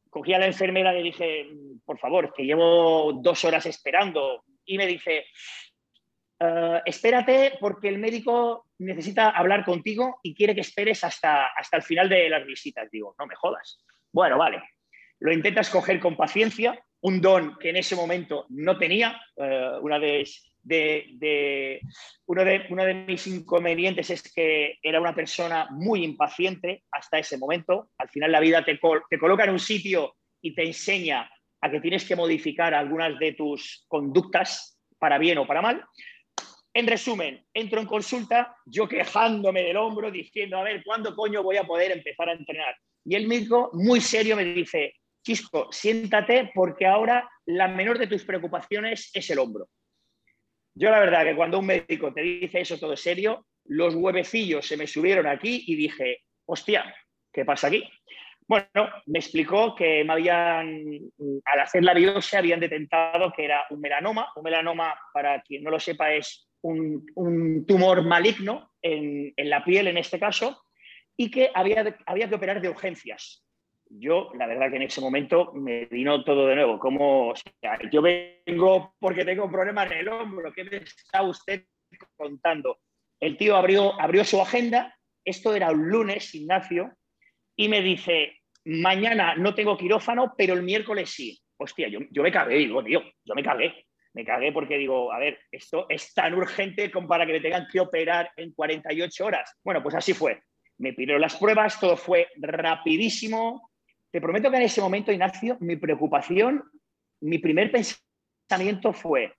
Cogí 0.08 0.32
a 0.34 0.38
la 0.38 0.46
enfermera 0.46 0.92
y 0.92 0.98
le 0.98 1.02
dije, 1.02 1.48
por 1.84 1.98
favor, 1.98 2.32
que 2.32 2.44
llevo 2.44 3.12
dos 3.14 3.44
horas 3.44 3.66
esperando. 3.66 4.44
Y 4.64 4.78
me 4.78 4.86
dice, 4.86 5.24
eh, 6.38 6.82
espérate 6.84 7.58
porque 7.60 7.88
el 7.88 7.98
médico 7.98 8.66
necesita 8.82 9.30
hablar 9.30 9.64
contigo 9.64 10.18
y 10.22 10.34
quiere 10.34 10.54
que 10.54 10.60
esperes 10.60 11.04
hasta, 11.04 11.46
hasta 11.46 11.76
el 11.76 11.82
final 11.82 12.08
de 12.08 12.28
las 12.28 12.44
visitas. 12.46 12.90
Digo, 12.90 13.14
no 13.18 13.26
me 13.26 13.34
jodas. 13.34 13.84
Bueno, 14.12 14.38
vale. 14.38 14.62
Lo 15.20 15.32
intentas 15.32 15.70
coger 15.70 16.00
con 16.00 16.16
paciencia, 16.16 16.78
un 17.02 17.20
don 17.20 17.56
que 17.58 17.70
en 17.70 17.76
ese 17.76 17.96
momento 17.96 18.46
no 18.50 18.76
tenía. 18.76 19.20
Eh, 19.36 19.78
una 19.80 19.98
de, 19.98 20.28
de, 20.62 21.80
uno, 22.26 22.44
de, 22.44 22.66
uno 22.70 22.84
de 22.84 22.94
mis 22.94 23.26
inconvenientes 23.26 24.10
es 24.10 24.32
que 24.32 24.78
era 24.82 25.00
una 25.00 25.14
persona 25.14 25.68
muy 25.70 26.04
impaciente 26.04 26.84
hasta 26.90 27.18
ese 27.18 27.38
momento. 27.38 27.90
Al 27.98 28.08
final 28.08 28.32
la 28.32 28.40
vida 28.40 28.64
te, 28.64 28.78
te 29.08 29.18
coloca 29.18 29.44
en 29.44 29.50
un 29.50 29.58
sitio 29.58 30.16
y 30.40 30.54
te 30.54 30.64
enseña 30.64 31.30
a 31.60 31.70
que 31.70 31.80
tienes 31.80 32.04
que 32.04 32.16
modificar 32.16 32.74
algunas 32.74 33.18
de 33.18 33.32
tus 33.32 33.84
conductas 33.88 34.80
para 34.98 35.18
bien 35.18 35.38
o 35.38 35.46
para 35.46 35.62
mal. 35.62 35.84
En 36.74 36.86
resumen, 36.86 37.44
entro 37.52 37.80
en 37.80 37.86
consulta, 37.86 38.56
yo 38.64 38.88
quejándome 38.88 39.62
del 39.62 39.76
hombro, 39.76 40.10
diciendo, 40.10 40.56
a 40.56 40.62
ver, 40.62 40.82
¿cuándo 40.82 41.14
coño 41.14 41.42
voy 41.42 41.58
a 41.58 41.64
poder 41.64 41.92
empezar 41.92 42.30
a 42.30 42.32
entrenar? 42.32 42.74
Y 43.04 43.14
el 43.14 43.28
médico, 43.28 43.70
muy 43.74 44.00
serio, 44.00 44.36
me 44.36 44.44
dice, 44.44 44.94
Chisco, 45.22 45.68
siéntate 45.70 46.50
porque 46.54 46.86
ahora 46.86 47.28
la 47.46 47.68
menor 47.68 47.98
de 47.98 48.06
tus 48.06 48.24
preocupaciones 48.24 49.10
es 49.14 49.30
el 49.30 49.38
hombro. 49.38 49.68
Yo 50.74 50.90
la 50.90 51.00
verdad 51.00 51.24
que 51.24 51.36
cuando 51.36 51.58
un 51.58 51.66
médico 51.66 52.12
te 52.12 52.22
dice 52.22 52.60
eso 52.60 52.78
todo 52.78 52.96
serio, 52.96 53.46
los 53.66 53.94
huevecillos 53.94 54.66
se 54.66 54.76
me 54.76 54.86
subieron 54.86 55.26
aquí 55.26 55.64
y 55.66 55.76
dije, 55.76 56.22
hostia, 56.46 56.94
¿qué 57.32 57.44
pasa 57.44 57.68
aquí? 57.68 57.84
Bueno, 58.48 58.90
me 59.06 59.18
explicó 59.18 59.74
que 59.74 60.02
me 60.04 60.14
habían, 60.14 60.82
al 61.44 61.60
hacer 61.60 61.84
la 61.84 61.94
biopsia, 61.94 62.40
habían 62.40 62.60
detectado 62.60 63.32
que 63.32 63.44
era 63.44 63.64
un 63.70 63.80
melanoma. 63.80 64.32
Un 64.34 64.42
melanoma, 64.42 64.94
para 65.12 65.40
quien 65.42 65.62
no 65.62 65.70
lo 65.70 65.78
sepa, 65.78 66.12
es 66.12 66.48
un, 66.62 67.64
tumor 67.66 68.04
maligno 68.04 68.70
en, 68.80 69.32
la 69.36 69.64
piel, 69.64 69.88
en 69.88 69.98
este 69.98 70.18
caso, 70.18 70.64
y 71.16 71.30
que 71.30 71.50
había, 71.54 71.96
había 72.06 72.28
que 72.28 72.34
operar 72.34 72.60
de 72.60 72.68
urgencias. 72.68 73.44
Yo, 73.88 74.30
la 74.38 74.46
verdad 74.46 74.70
que 74.70 74.76
en 74.76 74.82
ese 74.82 75.00
momento 75.00 75.52
me 75.52 75.84
vino 75.86 76.24
todo 76.24 76.46
de 76.46 76.56
nuevo. 76.56 76.78
Como, 76.78 77.34
yo 77.90 78.00
vengo 78.00 78.94
porque 78.98 79.24
tengo 79.24 79.44
un 79.44 79.52
problema 79.52 79.84
en 79.84 79.92
el 79.92 80.08
hombro. 80.08 80.52
¿Qué 80.52 80.64
me 80.64 80.78
está 80.78 81.22
usted 81.22 81.66
contando? 82.16 82.78
El 83.20 83.36
tío 83.36 83.54
abrió, 83.54 84.00
abrió 84.00 84.24
su 84.24 84.40
agenda. 84.40 84.96
Esto 85.24 85.54
era 85.54 85.70
un 85.70 85.88
lunes, 85.88 86.34
Ignacio, 86.34 86.96
y 87.54 87.68
me 87.68 87.82
dice, 87.82 88.40
mañana 88.64 89.36
no 89.36 89.54
tengo 89.54 89.76
quirófano, 89.76 90.34
pero 90.36 90.54
el 90.54 90.62
miércoles 90.62 91.10
sí. 91.10 91.38
Hostia, 91.58 91.88
yo, 91.88 92.00
yo 92.10 92.22
me 92.22 92.32
cagué, 92.32 92.56
digo, 92.56 92.82
tío, 92.82 93.02
yo 93.24 93.34
me 93.34 93.42
cagué. 93.42 93.86
Me 94.14 94.24
cagué 94.24 94.52
porque 94.52 94.76
digo, 94.76 95.12
a 95.12 95.18
ver, 95.18 95.38
esto 95.50 95.86
es 95.88 96.12
tan 96.12 96.34
urgente 96.34 96.90
como 96.90 97.08
para 97.08 97.26
que 97.26 97.32
me 97.32 97.40
tengan 97.40 97.66
que 97.70 97.80
operar 97.80 98.30
en 98.36 98.52
48 98.52 99.24
horas. 99.24 99.58
Bueno, 99.64 99.82
pues 99.82 99.94
así 99.94 100.12
fue. 100.12 100.42
Me 100.78 100.92
pidieron 100.92 101.20
las 101.20 101.36
pruebas, 101.36 101.80
todo 101.80 101.96
fue 101.96 102.28
rapidísimo. 102.36 103.70
Te 104.10 104.20
prometo 104.20 104.50
que 104.50 104.56
en 104.58 104.62
ese 104.64 104.80
momento, 104.80 105.12
Ignacio, 105.12 105.56
mi 105.60 105.76
preocupación, 105.76 106.62
mi 107.20 107.38
primer 107.38 107.72
pensamiento 107.72 108.92
fue, 108.92 109.34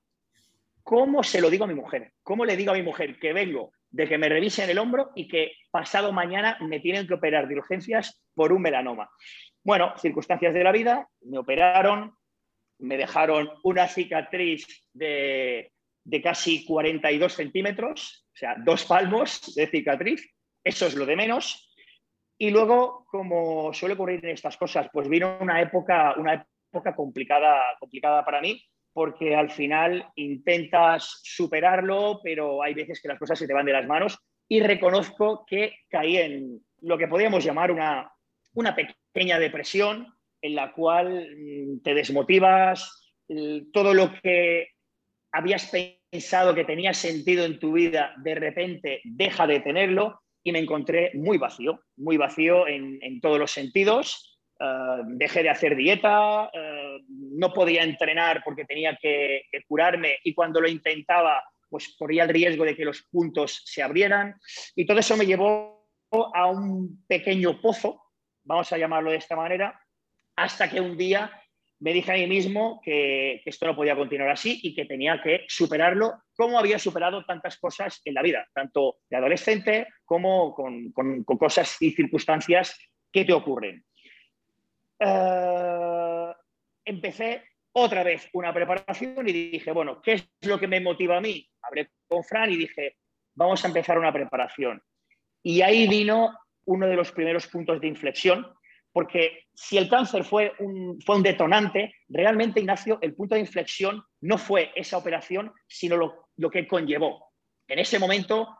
¿cómo 0.81 1.21
se 1.21 1.41
lo 1.41 1.49
digo 1.49 1.65
a 1.65 1.67
mi 1.67 1.75
mujer? 1.75 2.13
¿Cómo 2.23 2.45
le 2.45 2.57
digo 2.57 2.71
a 2.71 2.75
mi 2.75 2.81
mujer 2.81 3.19
que 3.19 3.33
vengo 3.33 3.71
de 3.93 4.07
que 4.07 4.17
me 4.17 4.27
revisen 4.27 4.69
el 4.69 4.79
hombro 4.79 5.11
y 5.15 5.27
que 5.27 5.51
pasado 5.69 6.11
mañana 6.11 6.57
me 6.61 6.79
tienen 6.79 7.07
que 7.07 7.13
operar 7.13 7.47
de 7.47 7.55
urgencias 7.55 8.23
por 8.33 8.51
un 8.51 8.63
melanoma. 8.63 9.09
Bueno, 9.63 9.93
circunstancias 9.97 10.53
de 10.53 10.63
la 10.63 10.71
vida, 10.71 11.07
me 11.21 11.37
operaron, 11.37 12.15
me 12.79 12.97
dejaron 12.97 13.49
una 13.63 13.87
cicatriz 13.87 14.65
de, 14.93 15.71
casi 16.23 16.65
42 16.65 17.33
centímetros, 17.33 18.25
o 18.33 18.37
sea, 18.37 18.55
dos 18.57 18.85
palmos 18.85 19.53
de 19.55 19.67
cicatriz, 19.67 20.29
eso 20.63 20.87
es 20.87 20.95
lo 20.95 21.05
de 21.05 21.15
menos. 21.15 21.69
Y 22.37 22.49
luego, 22.49 23.05
como 23.09 23.73
suele 23.73 23.95
ocurrir 23.95 24.23
en 24.25 24.31
estas 24.31 24.57
cosas, 24.57 24.87
pues 24.91 25.07
vino 25.07 25.37
una 25.39 25.61
época, 25.61 26.15
una 26.17 26.45
época 26.71 26.95
complicada, 26.95 27.61
complicada 27.79 28.25
para 28.25 28.41
mí, 28.41 28.61
porque 28.91 29.35
al 29.35 29.49
final 29.49 30.07
intentas 30.15 31.21
superarlo, 31.23 32.19
pero 32.23 32.61
hay 32.61 32.73
veces 32.73 33.01
que 33.01 33.07
las 33.07 33.19
cosas 33.19 33.39
se 33.39 33.47
te 33.47 33.53
van 33.53 33.65
de 33.65 33.73
las 33.73 33.87
manos 33.87 34.17
y 34.47 34.61
reconozco 34.61 35.45
que 35.45 35.79
caí 35.89 36.17
en 36.17 36.63
lo 36.81 36.97
que 36.97 37.07
podríamos 37.07 37.43
llamar 37.43 37.71
una, 37.71 38.11
una 38.53 38.75
pequeña 38.75 39.39
depresión 39.39 40.13
en 40.43 40.55
la 40.55 40.71
cual 40.73 41.27
mm, 41.35 41.81
te 41.81 41.95
desmotivas, 41.95 42.99
todo 43.71 43.95
lo 43.95 44.11
que 44.21 44.67
habías 45.31 45.71
pensado 46.11 46.53
que 46.53 46.65
tenía 46.65 46.93
sentido 46.93 47.45
en 47.45 47.57
tu 47.57 47.71
vida, 47.71 48.13
de 48.17 48.35
repente 48.35 49.01
deja 49.05 49.47
de 49.47 49.61
tenerlo 49.61 50.21
y 50.43 50.51
me 50.51 50.59
encontré 50.59 51.11
muy 51.15 51.39
vacío, 51.39 51.79
muy 51.95 52.17
vacío 52.17 52.67
en, 52.67 52.99
en 53.01 53.21
todos 53.21 53.39
los 53.39 53.49
sentidos 53.49 54.33
eh, 54.59 55.01
dejé 55.05 55.43
de 55.43 55.49
hacer 55.49 55.75
dieta, 55.75 56.49
eh, 56.53 56.99
no 57.09 57.51
podía 57.51 57.83
entrenar 57.83 58.41
porque 58.45 58.65
tenía 58.65 58.97
que, 59.01 59.43
curarme 59.67 60.19
y 60.23 60.33
cuando 60.33 60.61
lo 60.61 60.69
intentaba, 60.69 61.43
pues 61.69 61.95
corría 61.97 62.23
el 62.23 62.29
riesgo 62.29 62.63
de 62.63 62.75
que 62.75 62.85
los 62.85 63.01
puntos 63.03 63.61
se 63.65 63.81
abrieran. 63.81 64.35
Y 64.75 64.85
todo 64.85 64.99
eso 64.99 65.17
me 65.17 65.25
llevó 65.25 65.89
a 66.11 66.45
un 66.45 67.03
pequeño 67.07 67.59
pozo, 67.59 68.01
vamos 68.43 68.71
a 68.71 68.77
llamarlo 68.77 69.11
de 69.11 69.17
esta 69.17 69.35
manera, 69.35 69.77
hasta 70.35 70.69
que 70.69 70.81
un 70.81 70.97
día 70.97 71.31
me 71.79 71.93
dije 71.93 72.11
a 72.11 72.15
mí 72.15 72.27
mismo 72.27 72.81
que, 72.83 73.41
esto 73.45 73.65
no 73.65 73.75
podía 73.75 73.95
continuar 73.95 74.29
así 74.29 74.59
y 74.63 74.73
que 74.73 74.85
tenía 74.85 75.21
que 75.21 75.45
superarlo 75.47 76.13
como 76.35 76.57
había 76.57 76.79
superado 76.79 77.25
tantas 77.25 77.57
cosas 77.57 78.01
en 78.05 78.13
la 78.13 78.21
vida, 78.21 78.47
tanto 78.53 78.97
de 79.09 79.17
adolescente 79.17 79.87
como 80.05 80.53
con 80.53 80.91
cosas 81.23 81.81
y 81.81 81.91
circunstancias 81.91 82.79
que 83.11 83.25
te 83.25 83.33
ocurren. 83.33 83.83
Eh, 84.99 86.33
empecé 86.85 87.43
otra 87.73 88.03
vez 88.03 88.29
una 88.33 88.53
preparación 88.53 89.27
y 89.27 89.33
dije, 89.33 89.71
bueno, 89.71 90.01
¿qué 90.01 90.13
es 90.13 90.29
lo 90.41 90.59
que 90.59 90.67
me 90.67 90.79
motiva 90.79 91.17
a 91.17 91.21
mí? 91.21 91.49
Hablé 91.61 91.89
con 92.07 92.23
Fran 92.23 92.51
y 92.51 92.57
dije, 92.57 92.97
vamos 93.33 93.63
a 93.63 93.67
empezar 93.67 93.97
una 93.97 94.13
preparación. 94.13 94.81
Y 95.41 95.61
ahí 95.61 95.87
vino 95.87 96.37
uno 96.65 96.87
de 96.87 96.95
los 96.95 97.11
primeros 97.11 97.47
puntos 97.47 97.81
de 97.81 97.87
inflexión, 97.87 98.47
porque 98.93 99.45
si 99.53 99.77
el 99.77 99.89
cáncer 99.89 100.23
fue 100.23 100.53
un, 100.59 101.01
fue 101.01 101.17
un 101.17 101.23
detonante, 101.23 101.95
realmente, 102.07 102.59
Ignacio, 102.59 102.99
el 103.01 103.15
punto 103.15 103.35
de 103.35 103.41
inflexión 103.41 104.03
no 104.21 104.37
fue 104.37 104.71
esa 104.75 104.97
operación, 104.97 105.51
sino 105.67 105.97
lo, 105.97 106.29
lo 106.37 106.49
que 106.49 106.67
conllevó. 106.67 107.31
En 107.67 107.79
ese 107.79 107.99
momento 107.99 108.55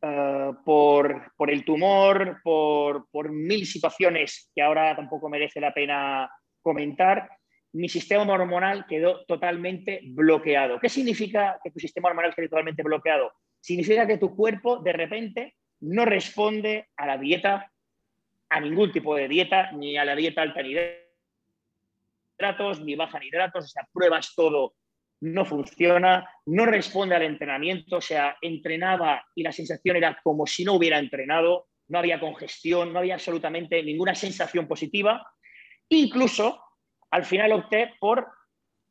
eh, 0.00 0.52
por, 0.64 1.32
el 1.48 1.64
tumor, 1.64 2.40
por, 2.44 3.32
mil 3.32 3.66
situaciones 3.66 4.50
que 4.54 4.62
ahora 4.62 4.94
tampoco 4.94 5.28
merece 5.28 5.60
la 5.60 5.74
pena 5.74 6.30
comentar, 6.62 7.28
mi 7.72 7.88
sistema 7.88 8.32
hormonal 8.32 8.86
quedó 8.86 9.24
totalmente 9.24 10.00
bloqueado. 10.04 10.78
¿Qué 10.78 10.88
significa 10.88 11.58
que 11.62 11.70
tu 11.70 11.80
sistema 11.80 12.10
hormonal 12.10 12.34
quede 12.34 12.48
totalmente 12.48 12.82
bloqueado? 12.82 13.32
Significa 13.60 14.06
que 14.06 14.18
tu 14.18 14.36
cuerpo 14.36 14.78
de 14.78 14.92
repente 14.92 15.56
no 15.80 16.04
responde 16.04 16.88
a 16.96 17.06
la 17.06 17.18
dieta, 17.18 17.70
a 18.48 18.60
ningún 18.60 18.92
tipo 18.92 19.14
de 19.14 19.28
dieta, 19.28 19.72
ni 19.72 19.96
a 19.96 20.04
la 20.04 20.14
dieta 20.16 20.42
alta 20.42 20.60
en 20.60 20.98
hidratos, 22.38 22.80
ni 22.80 22.94
baja 22.94 23.18
en 23.18 23.24
hidratos, 23.24 23.64
o 23.64 23.68
sea, 23.68 23.86
pruebas 23.92 24.34
todo 24.34 24.74
no 25.20 25.44
funciona, 25.44 26.28
no 26.46 26.66
responde 26.66 27.14
al 27.14 27.22
entrenamiento, 27.22 27.96
o 27.96 28.00
sea, 28.00 28.36
entrenaba 28.40 29.24
y 29.34 29.42
la 29.42 29.52
sensación 29.52 29.96
era 29.96 30.18
como 30.22 30.46
si 30.46 30.64
no 30.64 30.74
hubiera 30.74 30.98
entrenado, 30.98 31.68
no 31.88 31.98
había 31.98 32.20
congestión, 32.20 32.92
no 32.92 33.00
había 33.00 33.14
absolutamente 33.14 33.82
ninguna 33.82 34.14
sensación 34.14 34.68
positiva. 34.68 35.26
Incluso 35.88 36.62
al 37.10 37.24
final 37.24 37.52
opté 37.52 37.94
por 37.98 38.28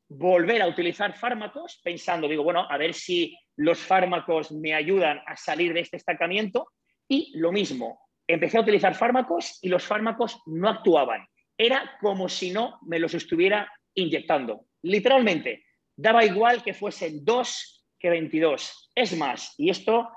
volver 0.10 0.62
a 0.62 0.68
utilizar 0.68 1.16
fármacos, 1.16 1.80
pensando, 1.84 2.28
digo, 2.28 2.43
bueno, 2.43 2.66
a 2.70 2.78
ver 2.78 2.93
si 2.93 3.38
los 3.55 3.80
fármacos 3.80 4.51
me 4.51 4.74
ayudan 4.74 5.22
a 5.26 5.36
salir 5.36 5.74
de 5.74 5.82
este 5.82 5.97
estancamiento. 5.97 6.72
Y 7.08 7.38
lo 7.38 7.51
mismo, 7.51 8.07
empecé 8.28 8.58
a 8.58 8.62
utilizar 8.62 8.96
fármacos 8.96 9.60
y 9.62 9.70
los 9.70 9.84
fármacos 9.84 10.42
no 10.46 10.70
actuaban. 10.70 11.26
Era 11.58 11.98
como 12.02 12.30
si 12.30 12.52
no 12.52 12.80
me 12.86 13.00
los 13.00 13.14
estuviera 13.14 13.72
inyectando. 13.94 14.66
Literalmente, 14.84 15.66
daba 15.96 16.24
igual 16.24 16.64
que 16.64 16.74
fuesen 16.74 17.24
dos 17.26 17.86
que 18.00 18.10
22. 18.10 18.92
Es 18.94 19.18
más, 19.18 19.56
y 19.58 19.70
esto 19.70 20.10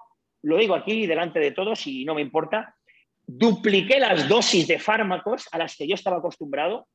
lo 0.43 0.59
digo 0.59 0.75
aquí 0.75 1.07
delante 1.07 1.41
de 1.41 1.53
todos 1.53 1.87
y 1.87 2.05
no 2.05 2.15
me 2.15 2.23
importa, 2.23 2.75
dupliqué 3.27 4.01
las 4.01 4.29
dosis 4.29 4.67
de 4.67 4.79
fármacos 4.79 5.49
a 5.53 5.59
las 5.59 5.77
que 5.77 5.87
yo 5.87 5.95
estaba 5.95 6.19
acostumbrado 6.19 6.89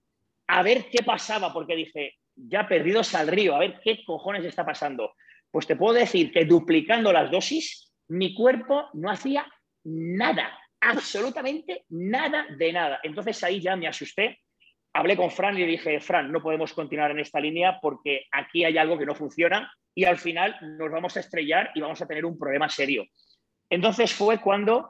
a 0.47 0.61
ver 0.61 0.89
qué 0.91 1.03
pasaba, 1.03 1.51
porque 1.53 1.75
dije, 1.75 2.15
ya 2.35 2.67
perdidos 2.67 3.15
al 3.15 3.27
río, 3.27 3.55
a 3.55 3.59
ver 3.59 3.79
qué 3.83 4.03
cojones 4.05 4.45
está 4.45 4.65
pasando. 4.65 5.13
Pues 5.49 5.65
te 5.65 5.75
puedo 5.75 5.93
decir 5.93 6.31
que 6.31 6.45
duplicando 6.45 7.11
las 7.11 7.31
dosis, 7.31 7.93
mi 8.09 8.35
cuerpo 8.35 8.89
no 8.93 9.09
hacía 9.09 9.47
nada, 9.83 10.59
absolutamente 10.85 11.85
nada 11.89 12.45
de 12.57 12.73
nada. 12.73 12.99
Entonces 13.03 13.43
ahí 13.43 13.59
ya 13.59 13.75
me 13.75 13.87
asusté 13.87 14.39
hablé 14.95 15.17
con 15.17 15.29
Fran 15.29 15.57
y 15.57 15.59
le 15.59 15.67
dije, 15.67 15.99
Fran, 15.99 16.31
no 16.31 16.41
podemos 16.41 16.73
continuar 16.73 17.11
en 17.11 17.19
esta 17.19 17.39
línea 17.39 17.79
porque 17.81 18.27
aquí 18.31 18.63
hay 18.63 18.77
algo 18.77 18.97
que 18.97 19.05
no 19.05 19.13
funciona 19.13 19.71
y 19.93 20.05
al 20.05 20.17
final 20.17 20.55
nos 20.77 20.89
vamos 20.89 21.17
a 21.17 21.19
estrellar 21.19 21.71
y 21.75 21.81
vamos 21.81 22.01
a 22.01 22.07
tener 22.07 22.25
un 22.25 22.39
problema 22.39 22.69
serio. 22.69 23.05
Entonces 23.69 24.13
fue 24.13 24.39
cuando 24.39 24.89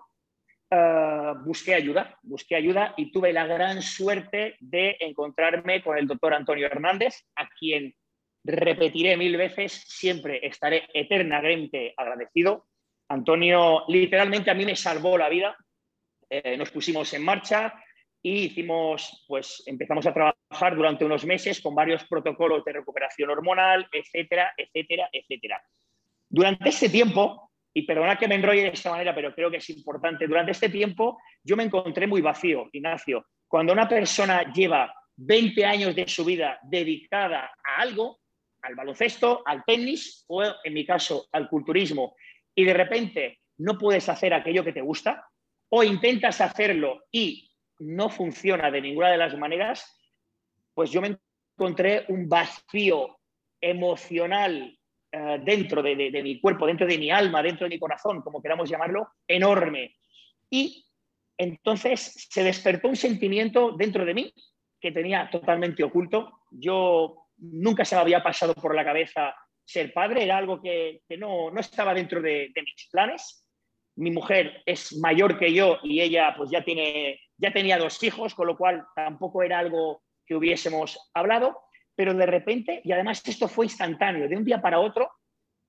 eh, 0.70 1.34
busqué 1.44 1.74
ayuda, 1.74 2.20
busqué 2.22 2.56
ayuda 2.56 2.94
y 2.98 3.12
tuve 3.12 3.34
la 3.34 3.48
gran 3.48 3.82
suerte 3.82 4.58
de 4.60 4.96
encontrarme 5.00 5.82
con 5.82 5.98
el 5.98 6.06
doctor 6.06 6.36
Antonio 6.36 6.68
Hernández, 6.68 7.26
a 7.36 7.50
quien 7.50 7.96
repetiré 8.44 9.18
mil 9.18 9.36
veces, 9.38 9.74
siempre 9.88 10.40
estaré 10.46 10.88
eternamente 10.94 11.96
agradecido. 11.98 12.68
Antonio 13.10 13.84
literalmente 13.88 14.52
a 14.52 14.54
mí 14.54 14.66
me 14.66 14.76
salvó 14.76 15.18
la 15.18 15.30
vida. 15.30 15.58
Eh, 16.30 16.58
nos 16.58 16.72
pusimos 16.72 17.14
en 17.14 17.24
marcha, 17.24 17.74
y 18.26 18.46
hicimos, 18.46 19.24
pues 19.28 19.62
empezamos 19.68 20.04
a 20.08 20.12
trabajar 20.12 20.76
durante 20.76 21.06
unos 21.06 21.24
meses 21.26 21.62
con 21.62 21.76
varios 21.76 22.06
protocolos 22.06 22.66
de 22.66 22.74
recuperación 22.74 23.30
hormonal, 23.30 23.88
etcétera, 23.92 24.52
etcétera, 24.58 25.08
etcétera. 25.14 25.62
Durante 26.28 26.70
este 26.70 26.90
tiempo, 26.90 27.52
y 27.72 27.84
perdona 27.84 28.18
que 28.18 28.28
me 28.28 28.34
enrolle 28.34 28.64
de 28.64 28.70
esta 28.70 28.90
manera, 28.90 29.14
pero 29.14 29.32
creo 29.36 29.52
que 29.52 29.58
es 29.58 29.70
importante, 29.70 30.26
durante 30.26 30.54
este 30.54 30.70
tiempo 30.70 31.20
yo 31.44 31.56
me 31.56 31.66
encontré 31.66 32.08
muy 32.08 32.22
vacío, 32.22 32.68
Ignacio. 32.74 33.28
Cuando 33.48 33.74
una 33.74 33.88
persona 33.88 34.52
lleva 34.52 34.92
20 35.18 35.64
años 35.64 35.96
de 35.96 36.08
su 36.08 36.26
vida 36.26 36.58
dedicada 36.64 37.52
a 37.64 37.82
algo, 37.82 38.22
al 38.64 38.74
baloncesto, 38.74 39.44
al 39.46 39.64
tenis 39.64 40.26
o 40.30 40.42
en 40.42 40.74
mi 40.74 40.84
caso 40.84 41.28
al 41.32 41.48
culturismo, 41.48 42.16
y 42.56 42.64
de 42.64 42.74
repente 42.74 43.42
no 43.60 43.78
puedes 43.78 44.10
hacer 44.10 44.34
aquello 44.34 44.64
que 44.64 44.74
te 44.74 44.82
gusta, 44.82 45.28
o 45.70 45.84
intentas 45.84 46.42
hacerlo 46.42 47.06
y 47.12 47.52
no 47.80 48.10
funciona 48.10 48.72
de 48.72 48.82
ninguna 48.82 49.12
de 49.12 49.18
las 49.18 49.38
maneras, 49.38 50.00
pues 50.74 50.92
yo 50.92 51.02
me 51.02 51.18
encontré 51.58 52.06
un 52.10 52.28
vacío 52.28 53.18
emocional 53.60 54.78
eh, 55.12 55.40
dentro 55.44 55.82
de, 55.82 55.96
mi 56.24 56.40
cuerpo, 56.40 56.68
dentro 56.68 56.86
de 56.86 56.98
mi 56.98 57.10
alma, 57.10 57.42
dentro 57.42 57.66
de 57.66 57.76
mi 57.76 57.80
corazón, 57.80 58.22
como 58.22 58.42
queramos 58.42 58.70
llamarlo, 58.70 59.08
enorme. 59.28 59.96
Y 60.50 60.86
entonces 61.38 62.28
se 62.30 62.44
despertó 62.44 62.88
un 62.88 62.96
sentimiento 62.96 63.72
dentro 63.72 64.06
de 64.06 64.14
mí 64.14 64.34
que 64.80 64.92
tenía 64.92 65.30
totalmente 65.30 65.84
oculto. 65.84 66.44
Yo 66.52 67.28
nunca 67.38 67.84
se 67.84 67.96
me 67.96 68.02
había 68.02 68.24
pasado 68.24 68.54
por 68.54 68.76
la 68.76 68.86
cabeza 68.86 69.36
ser 69.68 69.92
padre, 69.94 70.24
era 70.24 70.38
algo 70.38 70.62
que, 70.62 71.02
no, 71.18 71.50
no, 71.50 71.60
estaba 71.60 71.94
dentro 71.94 72.22
de, 72.22 72.52
de 72.54 72.62
mis 72.62 72.88
planes 72.92 73.45
mi 73.96 74.12
mujer 74.12 74.62
es 74.66 74.96
mayor 74.98 75.40
que 75.40 75.54
yo 75.54 75.80
y 75.84 76.02
ella 76.02 76.34
pues 76.38 76.50
ya, 76.50 76.64
tiene, 76.64 77.20
ya 77.38 77.52
tenía 77.52 77.78
dos 77.78 78.02
hijos, 78.04 78.36
con 78.36 78.48
lo 78.48 78.58
cual 78.58 78.86
tampoco 78.96 79.44
era 79.44 79.60
algo 79.60 80.04
que 80.26 80.36
hubiésemos 80.36 81.10
hablado, 81.14 81.62
pero 81.96 82.14
de 82.14 82.26
repente, 82.26 82.82
y 82.84 82.92
además 82.92 83.22
esto 83.26 83.48
fue 83.48 83.66
instantáneo, 83.66 84.28
de 84.28 84.36
un 84.36 84.44
día 84.44 84.62
para 84.62 84.80
otro, 84.80 85.12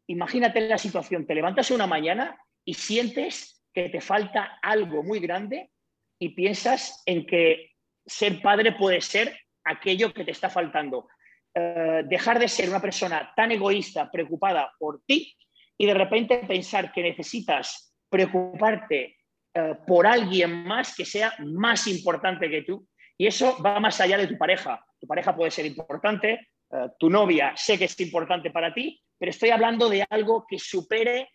imagínate 0.08 0.60
la 0.60 0.78
situación, 0.78 1.26
te 1.26 1.34
levantas 1.34 1.70
una 1.70 1.86
mañana 1.86 2.38
y 2.64 2.74
sientes 2.74 3.64
que 3.72 3.88
te 3.88 4.00
falta 4.00 4.58
algo 4.62 5.02
muy 5.02 5.20
grande 5.20 5.70
y 6.18 6.30
piensas 6.30 7.02
en 7.06 7.26
que 7.26 7.72
ser 8.04 8.40
padre 8.40 8.72
puede 8.72 9.00
ser 9.00 9.38
aquello 9.64 10.12
que 10.12 10.24
te 10.24 10.30
está 10.30 10.48
faltando. 10.48 11.08
Eh, 11.54 12.02
dejar 12.06 12.38
de 12.38 12.48
ser 12.48 12.68
una 12.68 12.80
persona 12.80 13.32
tan 13.36 13.52
egoísta, 13.52 14.10
preocupada 14.10 14.72
por 14.78 15.02
ti 15.04 15.36
y 15.78 15.86
de 15.86 15.94
repente 15.94 16.38
pensar 16.46 16.92
que 16.92 17.02
necesitas 17.02 17.95
preocuparte 18.08 19.16
eh, 19.54 19.74
por 19.86 20.06
alguien 20.06 20.64
más 20.64 20.94
que 20.94 21.04
sea 21.04 21.32
más 21.38 21.86
importante 21.86 22.48
que 22.50 22.62
tú. 22.62 22.86
Y 23.16 23.26
eso 23.26 23.56
va 23.62 23.80
más 23.80 24.00
allá 24.00 24.18
de 24.18 24.26
tu 24.26 24.36
pareja. 24.36 24.84
Tu 25.00 25.06
pareja 25.06 25.34
puede 25.34 25.50
ser 25.50 25.66
importante, 25.66 26.48
eh, 26.70 26.88
tu 26.98 27.08
novia 27.08 27.54
sé 27.56 27.78
que 27.78 27.86
es 27.86 27.98
importante 28.00 28.50
para 28.50 28.74
ti, 28.74 29.00
pero 29.18 29.30
estoy 29.30 29.50
hablando 29.50 29.88
de 29.88 30.04
algo 30.10 30.44
que 30.46 30.58
supere 30.58 31.30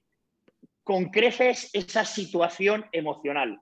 con 0.84 1.06
creces 1.06 1.70
esa 1.74 2.06
situación 2.06 2.86
emocional. 2.92 3.60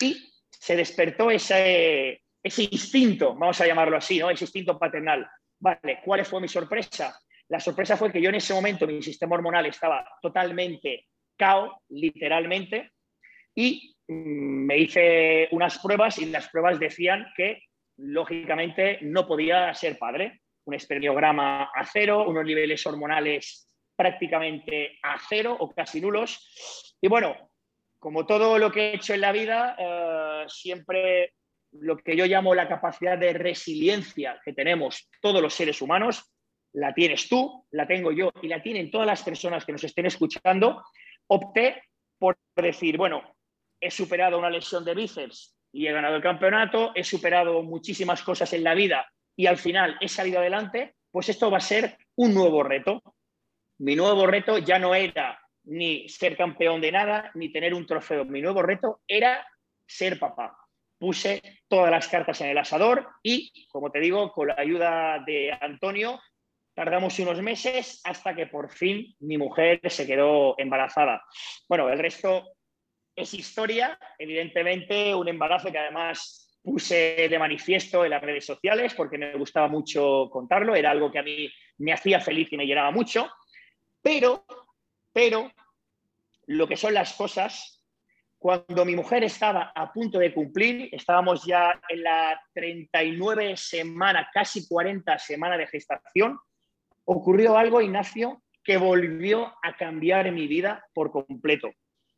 Y 0.00 0.16
se 0.50 0.76
despertó 0.76 1.30
ese, 1.30 2.22
ese 2.42 2.62
instinto, 2.70 3.34
vamos 3.34 3.60
a 3.60 3.66
llamarlo 3.66 3.96
así, 3.96 4.18
¿no? 4.18 4.30
ese 4.30 4.44
instinto 4.44 4.78
paternal. 4.78 5.28
Vale, 5.58 6.00
¿cuál 6.04 6.24
fue 6.24 6.40
mi 6.40 6.48
sorpresa? 6.48 7.16
La 7.48 7.60
sorpresa 7.60 7.96
fue 7.96 8.12
que 8.12 8.20
yo 8.20 8.28
en 8.28 8.36
ese 8.36 8.54
momento 8.54 8.86
mi 8.86 9.02
sistema 9.02 9.34
hormonal 9.34 9.66
estaba 9.66 10.04
totalmente 10.20 11.06
cao, 11.36 11.80
literalmente, 11.88 12.90
y 13.54 13.94
mm, 14.08 14.66
me 14.66 14.78
hice 14.78 15.48
unas 15.52 15.78
pruebas 15.78 16.18
y 16.18 16.26
las 16.26 16.48
pruebas 16.48 16.78
decían 16.78 17.26
que, 17.36 17.62
lógicamente, 17.96 18.98
no 19.02 19.26
podía 19.26 19.72
ser 19.74 19.98
padre. 19.98 20.40
Un 20.64 20.74
espermiograma 20.74 21.64
a 21.74 21.84
cero, 21.84 22.24
unos 22.28 22.44
niveles 22.44 22.86
hormonales 22.86 23.68
prácticamente 23.96 24.98
a 25.02 25.18
cero 25.28 25.56
o 25.58 25.72
casi 25.72 26.00
nulos. 26.00 26.96
Y 27.00 27.08
bueno, 27.08 27.50
como 27.98 28.26
todo 28.26 28.58
lo 28.58 28.70
que 28.70 28.90
he 28.90 28.94
hecho 28.94 29.14
en 29.14 29.20
la 29.20 29.32
vida, 29.32 29.76
eh, 29.78 30.44
siempre 30.48 31.34
lo 31.72 31.96
que 31.96 32.16
yo 32.16 32.26
llamo 32.26 32.54
la 32.54 32.68
capacidad 32.68 33.18
de 33.18 33.32
resiliencia 33.32 34.40
que 34.44 34.52
tenemos 34.52 35.08
todos 35.20 35.40
los 35.40 35.54
seres 35.54 35.80
humanos, 35.80 36.32
la 36.74 36.94
tienes 36.94 37.28
tú, 37.28 37.66
la 37.70 37.86
tengo 37.86 38.12
yo 38.12 38.30
y 38.42 38.48
la 38.48 38.62
tienen 38.62 38.90
todas 38.90 39.06
las 39.06 39.22
personas 39.22 39.64
que 39.64 39.72
nos 39.72 39.84
estén 39.84 40.06
escuchando 40.06 40.82
opté 41.32 41.82
por 42.18 42.36
decir, 42.54 42.98
bueno, 42.98 43.22
he 43.80 43.90
superado 43.90 44.38
una 44.38 44.50
lesión 44.50 44.84
de 44.84 44.94
bíceps 44.94 45.56
y 45.72 45.86
he 45.86 45.92
ganado 45.92 46.16
el 46.16 46.22
campeonato, 46.22 46.92
he 46.94 47.02
superado 47.02 47.62
muchísimas 47.62 48.22
cosas 48.22 48.52
en 48.52 48.62
la 48.62 48.74
vida 48.74 49.10
y 49.34 49.46
al 49.46 49.56
final 49.56 49.96
he 50.00 50.08
salido 50.08 50.38
adelante, 50.38 50.94
pues 51.10 51.30
esto 51.30 51.50
va 51.50 51.56
a 51.56 51.60
ser 51.60 51.96
un 52.16 52.34
nuevo 52.34 52.62
reto. 52.62 53.02
Mi 53.78 53.96
nuevo 53.96 54.26
reto 54.26 54.58
ya 54.58 54.78
no 54.78 54.94
era 54.94 55.40
ni 55.64 56.06
ser 56.08 56.36
campeón 56.36 56.80
de 56.80 56.92
nada, 56.92 57.30
ni 57.34 57.50
tener 57.50 57.72
un 57.72 57.86
trofeo. 57.86 58.26
Mi 58.26 58.42
nuevo 58.42 58.62
reto 58.62 59.00
era 59.08 59.46
ser 59.86 60.18
papá. 60.18 60.56
Puse 60.98 61.42
todas 61.66 61.90
las 61.90 62.08
cartas 62.08 62.40
en 62.42 62.50
el 62.50 62.58
asador 62.58 63.08
y, 63.22 63.66
como 63.68 63.90
te 63.90 64.00
digo, 64.00 64.30
con 64.32 64.48
la 64.48 64.56
ayuda 64.58 65.18
de 65.26 65.50
Antonio, 65.60 66.20
Tardamos 66.74 67.18
unos 67.18 67.40
meses 67.42 68.00
hasta 68.04 68.34
que 68.34 68.46
por 68.46 68.70
fin 68.70 69.14
mi 69.20 69.36
mujer 69.36 69.80
se 69.90 70.06
quedó 70.06 70.54
embarazada. 70.58 71.22
Bueno, 71.68 71.90
el 71.90 71.98
resto 71.98 72.48
es 73.14 73.34
historia, 73.34 73.98
evidentemente 74.18 75.14
un 75.14 75.28
embarazo 75.28 75.70
que 75.70 75.78
además 75.78 76.58
puse 76.62 77.28
de 77.28 77.38
manifiesto 77.38 78.04
en 78.04 78.10
las 78.10 78.22
redes 78.22 78.46
sociales 78.46 78.94
porque 78.94 79.18
me 79.18 79.34
gustaba 79.34 79.68
mucho 79.68 80.28
contarlo, 80.30 80.74
era 80.74 80.90
algo 80.90 81.10
que 81.10 81.18
a 81.18 81.22
mí 81.22 81.52
me 81.78 81.92
hacía 81.92 82.20
feliz 82.20 82.50
y 82.52 82.56
me 82.56 82.66
llenaba 82.66 82.90
mucho, 82.90 83.28
pero, 84.00 84.44
pero, 85.12 85.50
lo 86.46 86.66
que 86.66 86.76
son 86.76 86.94
las 86.94 87.12
cosas, 87.14 87.84
cuando 88.38 88.84
mi 88.84 88.96
mujer 88.96 89.24
estaba 89.24 89.72
a 89.74 89.92
punto 89.92 90.18
de 90.18 90.34
cumplir, 90.34 90.88
estábamos 90.92 91.44
ya 91.44 91.80
en 91.88 92.02
la 92.02 92.40
39 92.54 93.56
semana, 93.56 94.28
casi 94.32 94.66
40 94.66 95.18
semana 95.18 95.56
de 95.56 95.66
gestación, 95.66 96.38
ocurrió 97.04 97.56
algo, 97.56 97.80
Ignacio, 97.80 98.42
que 98.64 98.76
volvió 98.76 99.52
a 99.62 99.76
cambiar 99.76 100.30
mi 100.32 100.46
vida 100.46 100.84
por 100.94 101.10
completo. 101.10 101.70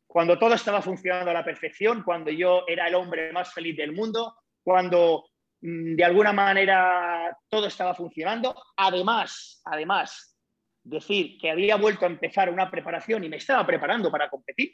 Cuando 0.07 0.37
todo 0.37 0.53
estaba 0.53 0.81
funcionando 0.81 1.31
a 1.31 1.33
la 1.33 1.43
perfección, 1.43 2.03
cuando 2.03 2.31
yo 2.31 2.63
era 2.67 2.87
el 2.87 2.95
hombre 2.95 3.31
más 3.33 3.53
feliz 3.53 3.75
del 3.75 3.91
mundo, 3.91 4.37
cuando 4.63 5.25
mm, 5.61 5.95
de 5.95 6.03
alguna 6.03 6.31
manera 6.31 7.35
todo 7.49 7.67
estaba 7.67 7.95
funcionando, 7.95 8.55
además, 8.77 9.61
además, 9.65 10.37
decir 10.83 11.37
que 11.39 11.49
había 11.49 11.75
vuelto 11.77 12.05
a 12.05 12.09
empezar 12.09 12.49
una 12.49 12.69
preparación 12.69 13.23
y 13.23 13.29
me 13.29 13.37
estaba 13.37 13.65
preparando 13.65 14.11
para 14.11 14.29
competir, 14.29 14.73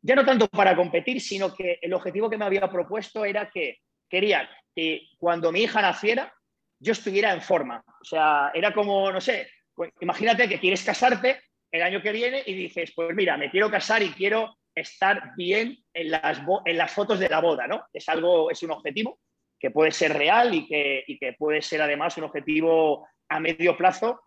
ya 0.00 0.14
no 0.14 0.24
tanto 0.24 0.46
para 0.48 0.76
competir, 0.76 1.20
sino 1.20 1.52
que 1.54 1.78
el 1.82 1.92
objetivo 1.94 2.30
que 2.30 2.38
me 2.38 2.44
había 2.44 2.68
propuesto 2.68 3.24
era 3.24 3.50
que 3.50 3.78
quería 4.08 4.48
que 4.74 5.08
cuando 5.18 5.50
mi 5.50 5.62
hija 5.62 5.82
naciera, 5.82 6.32
yo 6.78 6.92
estuviera 6.92 7.32
en 7.32 7.42
forma. 7.42 7.82
O 7.86 8.04
sea, 8.04 8.50
era 8.54 8.72
como, 8.72 9.10
no 9.10 9.20
sé, 9.20 9.48
pues, 9.74 9.92
imagínate 10.00 10.48
que 10.48 10.60
quieres 10.60 10.82
casarte 10.84 11.40
el 11.70 11.82
año 11.82 12.00
que 12.02 12.12
viene 12.12 12.42
y 12.46 12.54
dices, 12.54 12.92
pues 12.94 13.14
mira, 13.14 13.36
me 13.36 13.50
quiero 13.50 13.70
casar 13.70 14.02
y 14.02 14.10
quiero 14.10 14.56
estar 14.74 15.32
bien 15.36 15.76
en 15.92 16.10
las, 16.10 16.40
en 16.64 16.78
las 16.78 16.92
fotos 16.92 17.18
de 17.18 17.28
la 17.28 17.40
boda, 17.40 17.66
¿no? 17.66 17.84
Es 17.92 18.08
algo, 18.08 18.50
es 18.50 18.62
un 18.62 18.70
objetivo 18.70 19.20
que 19.58 19.70
puede 19.70 19.90
ser 19.90 20.16
real 20.16 20.54
y 20.54 20.66
que, 20.66 21.04
que 21.18 21.32
puede 21.32 21.62
ser 21.62 21.82
además 21.82 22.16
un 22.16 22.24
objetivo 22.24 23.06
a 23.28 23.40
medio 23.40 23.76
plazo 23.76 24.22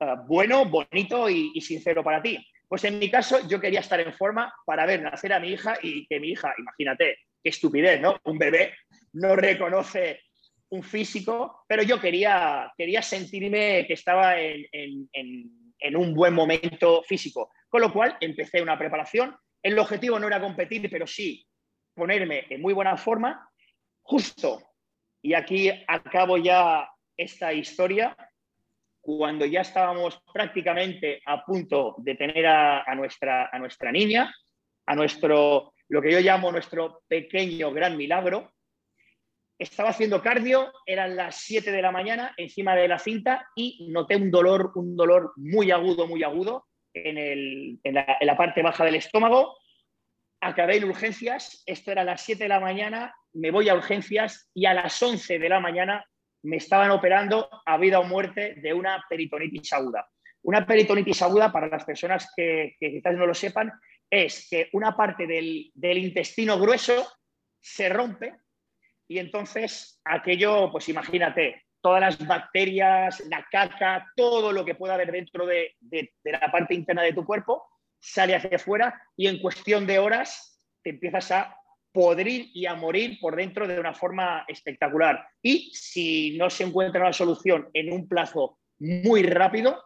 eh, 0.00 0.14
bueno, 0.26 0.64
bonito 0.64 1.28
y, 1.28 1.52
y 1.54 1.60
sincero 1.60 2.02
para 2.02 2.22
ti. 2.22 2.38
Pues 2.66 2.84
en 2.84 2.98
mi 2.98 3.10
caso 3.10 3.46
yo 3.48 3.60
quería 3.60 3.80
estar 3.80 4.00
en 4.00 4.12
forma 4.12 4.52
para 4.64 4.86
ver 4.86 5.02
nacer 5.02 5.32
a 5.32 5.40
mi 5.40 5.48
hija 5.48 5.76
y 5.82 6.06
que 6.06 6.18
mi 6.18 6.28
hija, 6.28 6.54
imagínate, 6.56 7.18
qué 7.42 7.50
estupidez, 7.50 8.00
¿no? 8.00 8.18
Un 8.24 8.38
bebé 8.38 8.74
no 9.12 9.36
reconoce 9.36 10.20
un 10.70 10.82
físico, 10.82 11.64
pero 11.66 11.82
yo 11.82 12.00
quería, 12.00 12.72
quería 12.76 13.02
sentirme 13.02 13.86
que 13.86 13.94
estaba 13.94 14.38
en, 14.38 15.96
un 15.96 16.14
buen 16.14 16.34
momento 16.34 17.02
físico. 17.02 17.50
Con 17.68 17.80
lo 17.80 17.92
cual 17.92 18.16
empecé 18.20 18.62
una 18.62 18.78
preparación. 18.78 19.36
El 19.62 19.78
objetivo 19.78 20.18
no 20.18 20.26
era 20.26 20.40
competir, 20.40 20.88
pero 20.90 21.06
sí 21.06 21.46
ponerme 21.94 22.46
en 22.48 22.62
muy 22.62 22.72
buena 22.72 22.96
forma. 22.96 23.48
Justo, 24.02 24.62
y 25.22 25.34
aquí 25.34 25.70
acabo 25.86 26.38
ya 26.38 26.88
esta 27.16 27.52
historia, 27.52 28.16
cuando 29.00 29.44
ya 29.46 29.62
estábamos 29.62 30.22
prácticamente 30.32 31.20
a 31.26 31.44
punto 31.44 31.96
de 31.98 32.14
tener 32.14 32.46
a, 32.46 32.94
nuestra, 32.94 33.50
a 33.52 33.58
nuestra 33.58 33.90
niña, 33.90 34.32
a 34.86 34.94
nuestro, 34.94 35.74
lo 35.88 36.02
que 36.02 36.12
yo 36.12 36.20
llamo 36.20 36.52
nuestro 36.52 37.02
pequeño 37.08 37.72
gran 37.72 37.96
milagro, 37.96 38.52
estaba 39.60 39.90
haciendo 39.90 40.22
cardio, 40.22 40.72
eran 40.86 41.14
las 41.16 41.36
7 41.36 41.70
de 41.70 41.82
la 41.82 41.92
mañana 41.92 42.32
encima 42.38 42.74
de 42.74 42.88
la 42.88 42.98
cinta 42.98 43.46
y 43.54 43.88
noté 43.90 44.16
un 44.16 44.30
dolor, 44.30 44.72
un 44.74 44.96
dolor 44.96 45.34
muy 45.36 45.70
agudo, 45.70 46.06
muy 46.06 46.22
agudo 46.22 46.66
en, 46.94 47.78
la, 47.84 48.36
parte 48.38 48.62
baja 48.62 48.86
del 48.86 48.94
estómago. 48.94 49.58
Acabé 50.40 50.78
en 50.78 50.84
urgencias, 50.84 51.62
esto 51.66 51.92
era 51.92 52.04
las 52.04 52.22
7 52.22 52.42
de 52.42 52.48
la 52.48 52.58
mañana 52.58 53.14
me 53.34 53.50
voy 53.50 53.68
a 53.68 53.74
urgencias 53.74 54.50
y 54.54 54.64
a 54.64 54.72
las 54.72 55.00
11 55.00 55.38
de 55.38 55.48
la 55.48 55.60
mañana 55.60 56.04
me 56.42 56.56
estaban 56.56 56.90
operando 56.90 57.48
a 57.66 57.76
vida 57.76 58.00
o 58.00 58.04
muerte 58.04 58.54
de 58.54 58.72
una 58.72 59.04
peritonitis 59.10 59.74
aguda. 59.74 60.08
Una 60.42 60.66
peritonitis 60.66 61.20
aguda, 61.20 61.52
para 61.52 61.68
las 61.68 61.84
personas 61.84 62.32
que, 62.34 62.76
quizás 62.80 63.14
no 63.14 63.26
lo 63.26 63.34
sepan, 63.34 63.70
es 64.08 64.48
que 64.48 64.70
una 64.72 64.96
parte 64.96 65.26
del 65.26 65.98
intestino 65.98 66.58
grueso 66.58 67.06
se 67.60 67.90
rompe 67.90 68.32
y 69.10 69.18
entonces 69.18 70.00
aquello, 70.04 70.70
pues 70.70 70.88
imagínate, 70.88 71.64
todas 71.80 72.00
las 72.00 72.28
bacterias, 72.28 73.18
la 73.28 73.44
caca, 73.50 74.06
todo 74.14 74.52
lo 74.52 74.64
que 74.64 74.76
pueda 74.76 74.94
haber 74.94 75.10
dentro 75.10 75.44
de, 75.46 75.74
la 76.22 76.52
parte 76.52 76.74
interna 76.74 77.02
de 77.02 77.12
tu 77.12 77.24
cuerpo, 77.24 77.66
sale 77.98 78.36
hacia 78.36 78.54
afuera 78.54 79.02
y 79.16 79.26
en 79.26 79.40
cuestión 79.40 79.84
de 79.84 79.98
horas 79.98 80.64
te 80.84 80.90
empiezas 80.90 81.28
a 81.32 81.56
podrir 81.90 82.50
y 82.54 82.66
a 82.66 82.76
morir 82.76 83.18
por 83.20 83.34
dentro 83.34 83.66
de 83.66 83.80
una 83.80 83.94
forma 83.94 84.44
espectacular. 84.46 85.26
Y 85.42 85.72
si 85.74 86.38
no 86.38 86.48
se 86.48 86.62
encuentra 86.62 87.00
una 87.00 87.12
solución 87.12 87.68
en 87.72 87.92
un 87.92 88.06
plazo 88.06 88.60
muy 88.78 89.24
rápido, 89.24 89.82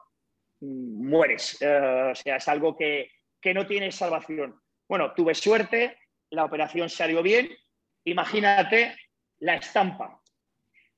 mueres. 0.60 1.56
Eh, 1.62 2.10
o 2.12 2.14
sea, 2.14 2.36
es 2.36 2.46
algo 2.46 2.76
que, 2.76 3.10
que 3.40 3.54
no 3.54 3.66
tiene 3.66 3.90
salvación. 3.90 4.60
Bueno, 4.86 5.14
tuve 5.14 5.34
suerte, 5.34 5.96
la 6.28 6.44
operación 6.44 6.90
salió 6.90 7.22
bien. 7.22 7.48
Imagínate 8.04 8.94
la 9.44 9.56
estampa 9.56 10.20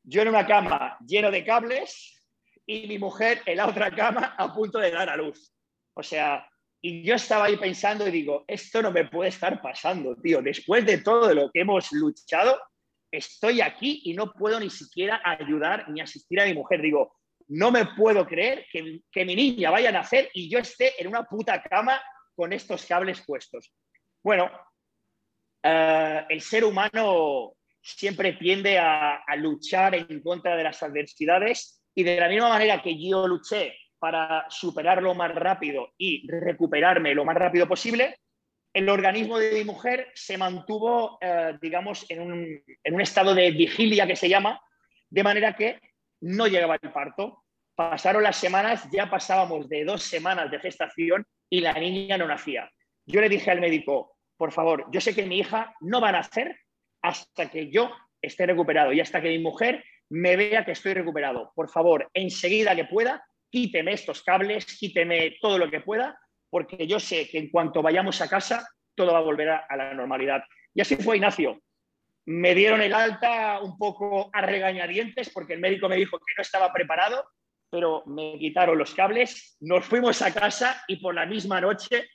yo 0.09 0.23
en 0.23 0.29
una 0.29 0.47
cama 0.47 0.97
lleno 1.05 1.31
de 1.31 1.45
cables 1.45 2.23
y 2.65 2.87
mi 2.87 2.99
mujer 2.99 3.43
en 3.45 3.57
la 3.57 3.67
otra 3.67 3.91
cama 3.95 4.37
a 4.39 4.55
punto 4.55 4.79
de 4.79 4.93
dar 4.93 5.11
a 5.11 5.17
luz. 5.17 5.53
O 5.95 6.03
sea, 6.03 6.49
y 6.81 7.03
yo 7.03 7.17
estaba 7.17 7.47
ahí 7.47 7.57
pensando 7.57 8.07
y 8.07 8.13
digo, 8.13 8.45
esto 8.47 8.83
no 8.83 8.93
me 8.93 9.07
puede 9.07 9.31
estar 9.31 9.61
pasando, 9.61 10.15
tío. 10.17 10.41
Después 10.43 10.87
de 10.87 10.99
todo 10.99 11.35
lo 11.35 11.51
que 11.51 11.61
hemos 11.61 11.91
luchado, 11.91 12.57
estoy 13.11 13.61
aquí 13.61 14.03
y 14.05 14.15
no 14.15 14.33
puedo 14.33 14.61
ni 14.61 14.71
siquiera 14.71 15.21
ayudar 15.25 15.89
ni 15.89 16.01
asistir 16.01 16.41
a 16.41 16.47
mi 16.47 16.55
mujer. 16.55 16.81
Digo, 16.81 17.17
no 17.49 17.73
me 17.73 17.87
puedo 17.97 18.27
creer 18.27 18.67
que, 18.71 19.01
que 19.11 19.25
mi 19.25 19.35
niña 19.35 19.71
vaya 19.71 19.89
a 19.89 19.93
nacer 19.93 20.31
y 20.35 20.49
yo 20.49 20.61
esté 20.61 21.01
en 21.01 21.09
una 21.09 21.25
puta 21.25 21.61
cama 21.63 22.01
con 22.37 22.53
estos 22.53 22.87
cables 22.87 23.23
puestos. 23.27 23.73
Bueno, 24.23 24.49
eh, 25.65 26.27
el 26.29 26.41
ser 26.41 26.65
humano 26.65 27.57
siempre 27.87 28.33
tiende 28.33 28.79
a, 28.79 29.23
luchar 29.37 29.95
en 29.95 30.21
contra 30.21 30.57
de 30.57 30.65
las 30.65 30.83
adversidades 30.83 31.83
y 31.95 32.03
de 32.03 32.19
la 32.19 32.29
misma 32.29 32.49
manera 32.49 32.83
que 32.83 32.99
yo 32.99 33.27
luché 33.29 33.75
para 33.99 34.45
superarlo 34.49 35.15
más 35.15 35.35
rápido 35.35 35.93
y 35.97 36.29
recuperarme 36.29 37.15
lo 37.15 37.25
más 37.25 37.37
rápido 37.37 37.67
posible, 37.69 38.19
el 38.75 38.89
organismo 38.89 39.39
de 39.39 39.53
mi 39.53 39.65
mujer 39.65 40.09
se 40.15 40.37
mantuvo, 40.37 41.17
eh, 41.21 41.57
digamos, 41.63 42.05
en 42.11 42.21
un, 42.21 42.63
en 42.85 42.95
un, 42.95 43.01
estado 43.01 43.35
de 43.35 43.51
vigilia 43.53 44.07
que 44.07 44.17
se 44.17 44.29
llama, 44.29 44.61
de 45.09 45.23
manera 45.23 45.55
que 45.55 45.81
no 46.21 46.47
llegaba 46.47 46.77
el 46.83 46.93
parto. 46.93 47.45
Pasaron 47.75 48.23
las 48.23 48.37
semanas, 48.37 48.87
ya 48.91 49.09
pasábamos 49.09 49.69
de 49.69 49.85
dos 49.85 50.03
semanas 50.03 50.51
de 50.51 50.59
gestación 50.59 51.25
y 51.49 51.61
la 51.61 51.73
niña 51.73 52.19
no 52.19 52.27
nacía. 52.27 52.71
Yo 53.07 53.21
le 53.21 53.31
dije 53.31 53.51
al 53.51 53.61
médico, 53.61 54.19
por 54.37 54.53
favor, 54.53 54.87
yo 54.93 55.01
sé 55.01 55.15
que 55.15 55.25
mi 55.25 55.39
hija 55.39 55.75
no 55.81 56.01
va 56.01 56.11
a 56.11 56.13
nacer 56.13 56.59
hasta 57.07 57.49
que 57.49 57.71
yo 57.71 57.95
esté 58.21 58.47
recuperado 58.47 58.93
y 58.93 59.01
hasta 59.01 59.23
que 59.23 59.29
mi 59.29 59.39
mujer 59.39 59.85
me 60.11 60.37
vea 60.37 60.65
que 60.65 60.73
estoy 60.73 60.93
recuperado. 60.93 61.53
Por 61.55 61.71
favor, 61.71 62.11
enseguida 62.13 62.75
que 62.75 62.85
pueda, 62.85 63.25
quíteme 63.49 63.93
estos 63.93 64.25
cables, 64.25 64.67
quíteme 64.77 65.37
todo 65.41 65.57
lo 65.57 65.71
que 65.71 65.81
pueda, 65.81 66.19
porque 66.51 66.85
yo 66.87 66.99
sé 66.99 67.29
que 67.29 67.39
en 67.39 67.51
cuanto 67.51 67.81
vayamos 67.81 68.21
a 68.21 68.29
casa, 68.29 68.67
todo 68.97 69.13
va 69.13 69.19
a 69.19 69.23
volver 69.23 69.51
a, 69.51 69.77
la 69.77 69.95
normalidad. 69.95 70.43
Y 70.75 70.81
así 70.81 70.97
fue 70.97 71.17
Ignacio. 71.17 71.61
Me 72.25 72.57
dieron 72.57 72.83
el 72.83 72.93
alta 72.93 73.61
un 73.61 73.79
poco 73.79 74.29
a 74.33 74.41
regañadientes 74.41 75.31
porque 75.31 75.55
el 75.55 75.61
médico 75.61 75.89
me 75.89 75.97
dijo 75.97 76.19
que 76.19 76.35
no 76.37 76.43
estaba 76.43 76.73
preparado, 76.73 77.25
pero 77.71 78.03
me 78.07 78.37
quitaron 78.41 78.79
los 78.79 78.95
cables, 78.95 79.57
nos 79.61 79.85
fuimos 79.85 80.23
a 80.23 80.35
casa 80.35 80.83
y 80.89 80.97
por 80.97 81.15
la 81.15 81.25
misma 81.25 81.61
noche 81.61 82.09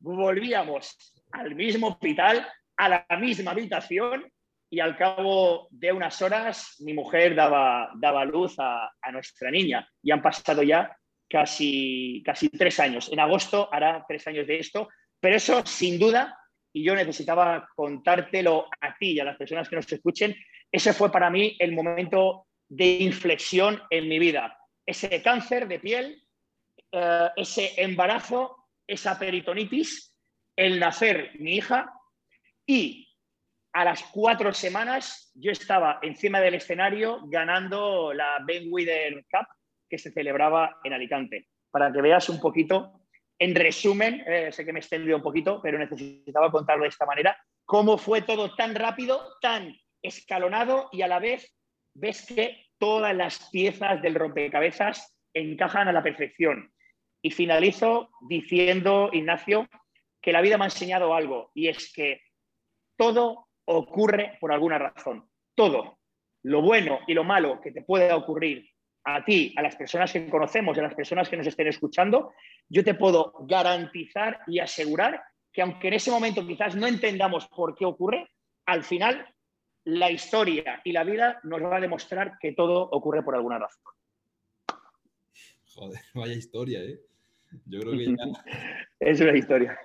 volvíamos 0.00 1.14
al 1.32 1.54
mismo 1.54 1.88
hospital, 1.88 2.48
a 2.78 2.88
la 2.88 3.06
misma 3.18 3.50
habitación 3.50 4.32
y 4.70 4.80
al 4.80 4.96
cabo 4.96 5.68
de 5.70 5.92
unas 5.92 6.20
horas 6.20 6.76
mi 6.80 6.92
mujer 6.92 7.34
daba, 7.34 7.90
daba 7.94 8.24
luz 8.24 8.56
a, 8.58 8.90
nuestra 9.12 9.50
niña 9.50 9.88
y 10.02 10.10
han 10.10 10.20
pasado 10.20 10.62
ya 10.62 10.94
casi, 11.28 12.22
casi 12.24 12.50
tres 12.50 12.78
años. 12.78 13.10
En 13.10 13.20
agosto 13.20 13.68
hará 13.72 14.04
tres 14.06 14.26
años 14.26 14.46
de 14.46 14.58
esto, 14.58 14.88
pero 15.18 15.36
eso 15.36 15.64
sin 15.64 15.98
duda, 15.98 16.38
y 16.72 16.84
yo 16.84 16.94
necesitaba 16.94 17.68
contártelo 17.74 18.66
a 18.80 18.94
ti 18.96 19.12
y 19.12 19.20
a 19.20 19.24
las 19.24 19.36
personas 19.36 19.68
que 19.68 19.76
nos 19.76 19.90
escuchen, 19.90 20.36
ese 20.70 20.92
fue 20.92 21.10
para 21.10 21.30
mí 21.30 21.56
el 21.58 21.72
momento 21.72 22.46
de 22.68 22.98
inflexión 22.98 23.80
en 23.88 24.08
mi 24.08 24.18
vida. 24.18 24.58
Ese 24.84 25.22
cáncer 25.22 25.66
de 25.66 25.78
piel, 25.78 26.22
eh, 26.92 27.28
ese 27.36 27.82
embarazo, 27.82 28.56
esa 28.86 29.18
peritonitis, 29.18 30.14
el 30.54 30.78
nacer 30.78 31.32
mi 31.38 31.56
hija 31.56 31.90
y 32.66 33.07
a 33.72 33.84
las 33.84 34.02
cuatro 34.04 34.52
semanas 34.52 35.30
yo 35.34 35.52
estaba 35.52 35.98
encima 36.02 36.40
del 36.40 36.54
escenario 36.54 37.20
ganando 37.26 38.12
la 38.12 38.38
Ben 38.46 38.68
Wither 38.70 39.24
Cup 39.30 39.46
que 39.88 39.98
se 39.98 40.10
celebraba 40.10 40.78
en 40.84 40.92
Alicante. 40.92 41.48
Para 41.70 41.92
que 41.92 42.02
veas 42.02 42.28
un 42.28 42.40
poquito, 42.40 43.02
en 43.38 43.54
resumen, 43.54 44.22
eh, 44.26 44.50
sé 44.52 44.64
que 44.64 44.72
me 44.72 44.80
he 44.80 44.82
extendido 44.82 45.16
un 45.16 45.22
poquito, 45.22 45.60
pero 45.62 45.78
necesitaba 45.78 46.50
contarlo 46.50 46.82
de 46.82 46.88
esta 46.88 47.06
manera, 47.06 47.36
cómo 47.64 47.98
fue 47.98 48.22
todo 48.22 48.54
tan 48.54 48.74
rápido, 48.74 49.36
tan 49.40 49.74
escalonado 50.02 50.88
y 50.92 51.02
a 51.02 51.08
la 51.08 51.18
vez 51.18 51.54
ves 51.94 52.26
que 52.26 52.66
todas 52.78 53.14
las 53.14 53.50
piezas 53.50 54.00
del 54.02 54.14
rompecabezas 54.14 55.16
encajan 55.34 55.88
a 55.88 55.92
la 55.92 56.02
perfección. 56.02 56.72
Y 57.22 57.30
finalizo 57.30 58.10
diciendo, 58.28 59.10
Ignacio, 59.12 59.68
que 60.20 60.32
la 60.32 60.40
vida 60.40 60.56
me 60.56 60.64
ha 60.64 60.68
enseñado 60.68 61.14
algo 61.14 61.50
y 61.54 61.68
es 61.68 61.92
que 61.92 62.22
todo 62.96 63.47
ocurre 63.68 64.38
por 64.40 64.50
alguna 64.50 64.78
razón. 64.78 65.28
Todo, 65.54 65.98
lo 66.42 66.62
bueno 66.62 67.00
y 67.06 67.14
lo 67.14 67.24
malo 67.24 67.60
que 67.60 67.70
te 67.70 67.82
pueda 67.82 68.16
ocurrir 68.16 68.68
a 69.04 69.24
ti, 69.24 69.54
a 69.56 69.62
las 69.62 69.76
personas 69.76 70.12
que 70.12 70.28
conocemos, 70.28 70.76
a 70.78 70.82
las 70.82 70.94
personas 70.94 71.28
que 71.28 71.36
nos 71.36 71.46
estén 71.46 71.68
escuchando, 71.68 72.32
yo 72.68 72.82
te 72.82 72.94
puedo 72.94 73.34
garantizar 73.40 74.40
y 74.46 74.58
asegurar 74.58 75.22
que 75.52 75.62
aunque 75.62 75.88
en 75.88 75.94
ese 75.94 76.10
momento 76.10 76.46
quizás 76.46 76.76
no 76.76 76.86
entendamos 76.86 77.46
por 77.48 77.74
qué 77.74 77.84
ocurre, 77.84 78.30
al 78.66 78.84
final 78.84 79.26
la 79.84 80.10
historia 80.10 80.80
y 80.84 80.92
la 80.92 81.04
vida 81.04 81.40
nos 81.42 81.62
va 81.62 81.76
a 81.76 81.80
demostrar 81.80 82.38
que 82.40 82.52
todo 82.52 82.88
ocurre 82.90 83.22
por 83.22 83.34
alguna 83.34 83.58
razón. 83.58 83.82
Joder, 85.74 86.00
vaya 86.14 86.34
historia, 86.34 86.80
¿eh? 86.80 87.00
Yo 87.66 87.80
creo 87.80 87.92
que 87.92 88.04
ya... 88.06 88.16
es 89.00 89.20
una 89.20 89.36
historia. 89.36 89.78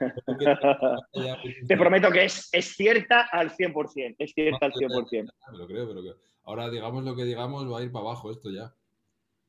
Te 1.68 1.78
prometo 1.78 2.12
que 2.12 2.26
es, 2.26 2.50
es 2.52 2.76
cierta 2.76 3.28
al 3.32 3.52
100%. 3.52 4.16
Es 4.20 4.34
cierta 4.34 4.66
al 4.66 4.74
100%. 4.74 5.32
Lo 5.54 5.68
creo, 5.68 5.88
pero 5.88 6.04
que 6.04 6.14
ahora 6.44 6.70
digamos 6.70 7.04
lo 7.04 7.16
que 7.16 7.24
digamos 7.24 7.72
va 7.72 7.80
a 7.80 7.84
ir 7.84 7.92
para 7.92 8.06
abajo 8.06 8.32
esto 8.32 8.50
ya. 8.52 8.74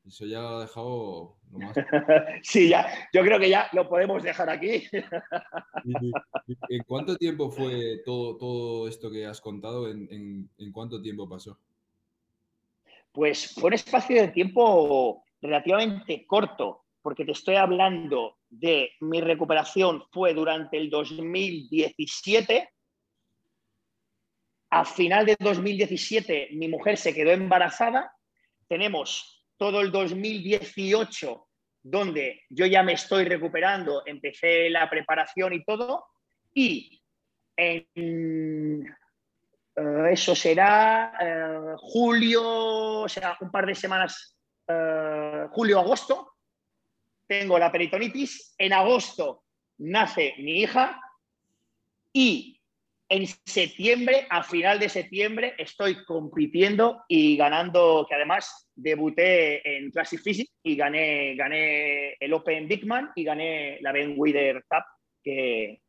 Eso 0.05 0.25
ya 0.27 0.39
lo 0.39 0.47
ha 0.49 0.61
dejado 0.61 1.35
nomás. 1.49 1.75
sí, 2.43 2.69
ya. 2.69 2.87
Yo 3.11 3.23
creo 3.23 3.39
que 3.39 3.49
ya 3.49 3.67
lo 3.73 3.89
podemos 3.89 4.21
dejar 4.21 4.49
aquí. 4.49 4.83
¿En 6.69 6.83
cuánto 6.85 7.15
tiempo 7.17 7.49
fue 7.49 8.01
todo, 8.05 8.37
todo 8.37 8.87
esto 8.87 9.09
que 9.09 9.25
has 9.25 9.41
contado? 9.41 9.89
¿En, 9.89 10.47
en 10.57 10.71
cuánto 10.71 11.01
tiempo 11.01 11.27
pasó? 11.27 11.57
Pues 13.11 13.53
fue 13.55 13.69
un 13.69 13.73
espacio 13.73 14.21
de 14.21 14.27
tiempo 14.27 15.23
relativamente 15.41 16.25
corto 16.27 16.84
porque 17.05 17.23
te 17.23 17.33
estoy 17.33 17.53
hablando 17.53 18.39
de 18.49 18.93
mi 19.01 19.21
recuperación 19.21 20.03
fue 20.11 20.33
durante 20.33 20.75
el 20.77 20.89
2017. 20.89 22.67
A 24.71 24.85
final 24.85 25.27
de 25.27 25.35
2017 25.39 26.49
mi 26.53 26.67
mujer 26.67 26.97
se 26.97 27.13
quedó 27.13 27.29
embarazada. 27.29 28.11
Tenemos 28.67 29.45
todo 29.55 29.81
el 29.81 29.91
2018 29.91 31.47
donde 31.83 32.41
yo 32.49 32.65
ya 32.65 32.81
me 32.81 32.93
estoy 32.93 33.25
recuperando, 33.25 34.01
empecé 34.07 34.71
la 34.71 34.89
preparación 34.89 35.53
y 35.53 35.63
todo. 35.63 36.05
Y 36.55 37.03
eh, 37.55 37.85
eso 40.09 40.35
será 40.35 41.13
eh, 41.21 41.75
julio, 41.77 43.01
o 43.01 43.07
sea, 43.07 43.37
un 43.41 43.51
par 43.51 43.67
de 43.67 43.75
semanas, 43.75 44.35
eh, 44.67 45.45
julio-agosto, 45.51 46.34
tengo 47.27 47.59
la 47.59 47.71
peritonitis, 47.71 48.55
en 48.57 48.73
agosto 48.73 49.43
nace 49.77 50.35
mi 50.37 50.61
hija 50.61 51.01
y 52.13 52.55
en 53.07 53.27
septiembre, 53.45 54.25
a 54.29 54.41
final 54.43 54.79
de 54.79 54.89
septiembre, 54.89 55.53
estoy 55.59 56.03
compitiendo 56.05 57.03
y 57.07 57.37
ganando, 57.37 58.05
que 58.09 58.15
además 58.15 58.67
debuté 58.73 59.77
en 59.77 59.91
Classic 59.91 60.19
Physics 60.19 60.51
y 60.63 60.75
gané, 60.75 61.35
gané 61.35 62.13
el 62.19 62.33
Open 62.33 62.67
Bigman 62.67 63.11
y 63.15 63.23
gané 63.23 63.77
la 63.81 63.91
Ben 63.91 64.15
Wider 64.17 64.65
Cup, 64.67 64.83
que, 65.23 65.81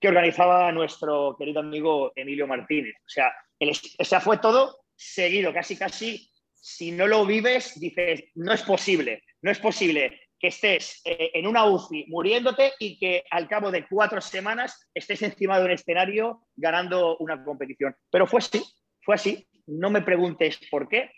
que 0.00 0.08
organizaba 0.08 0.72
nuestro 0.72 1.36
querido 1.38 1.60
amigo 1.60 2.12
Emilio 2.16 2.46
Martínez. 2.46 2.94
O 3.00 3.08
sea, 3.08 3.32
el, 3.58 3.70
o 3.98 4.04
sea, 4.04 4.20
fue 4.20 4.38
todo 4.38 4.78
seguido, 4.96 5.52
casi, 5.52 5.76
casi. 5.76 6.30
Si 6.54 6.90
no 6.90 7.06
lo 7.06 7.26
vives, 7.26 7.78
dices, 7.78 8.24
no 8.34 8.54
es 8.54 8.62
posible, 8.62 9.24
no 9.42 9.50
es 9.50 9.58
posible 9.58 10.29
que 10.40 10.48
estés 10.48 11.02
eh, 11.04 11.30
en 11.34 11.46
una 11.46 11.66
UCI 11.66 12.06
muriéndote 12.08 12.72
y 12.78 12.98
que 12.98 13.24
al 13.30 13.46
cabo 13.46 13.70
de 13.70 13.86
cuatro 13.86 14.20
semanas 14.22 14.88
estés 14.94 15.20
encima 15.22 15.58
de 15.58 15.66
un 15.66 15.70
escenario 15.72 16.46
ganando 16.56 17.18
una 17.18 17.44
competición. 17.44 17.94
Pero 18.10 18.26
fue 18.26 18.38
así, 18.38 18.62
fue 19.02 19.16
así. 19.16 19.46
No 19.66 19.90
me 19.90 20.00
preguntes 20.00 20.58
por 20.70 20.88
qué, 20.88 21.10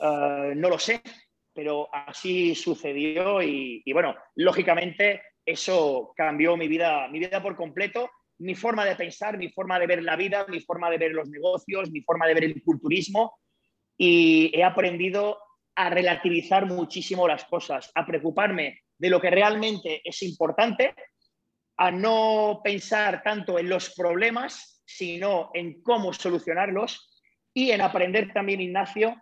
eh, 0.00 0.52
no 0.56 0.68
lo 0.68 0.78
sé, 0.78 1.00
pero 1.54 1.88
así 1.92 2.54
sucedió 2.56 3.40
y, 3.40 3.82
bueno, 3.92 4.16
lógicamente 4.34 5.22
eso 5.46 6.12
cambió 6.16 6.56
mi 6.56 6.66
vida, 6.66 7.06
mi 7.08 7.20
vida 7.20 7.40
por 7.40 7.54
completo, 7.54 8.10
mi 8.38 8.56
forma 8.56 8.84
de 8.84 8.96
pensar, 8.96 9.38
mi 9.38 9.50
forma 9.50 9.78
de 9.78 9.86
ver 9.86 10.02
la 10.02 10.16
vida, 10.16 10.44
mi 10.48 10.60
forma 10.60 10.90
de 10.90 10.98
ver 10.98 11.12
los 11.12 11.28
negocios, 11.28 11.92
mi 11.92 12.02
forma 12.02 12.26
de 12.26 12.34
ver 12.34 12.44
el 12.44 12.62
culturismo 12.64 13.38
y 13.96 14.50
he 14.52 14.64
aprendido 14.64 15.38
a 15.76 15.90
relativizar 15.90 16.66
muchísimo 16.66 17.26
las 17.26 17.44
cosas, 17.44 17.90
a 17.94 18.06
preocuparme 18.06 18.82
de 18.98 19.10
lo 19.10 19.20
que 19.20 19.30
realmente 19.30 20.00
es 20.04 20.22
importante, 20.22 20.94
a 21.76 21.90
no 21.90 22.60
pensar 22.62 23.22
tanto 23.22 23.58
en 23.58 23.68
los 23.68 23.94
problemas, 23.94 24.82
sino 24.84 25.50
en 25.54 25.82
cómo 25.82 26.12
solucionarlos 26.12 27.20
y 27.52 27.70
en 27.70 27.80
aprender 27.80 28.32
también, 28.32 28.60
Ignacio, 28.60 29.16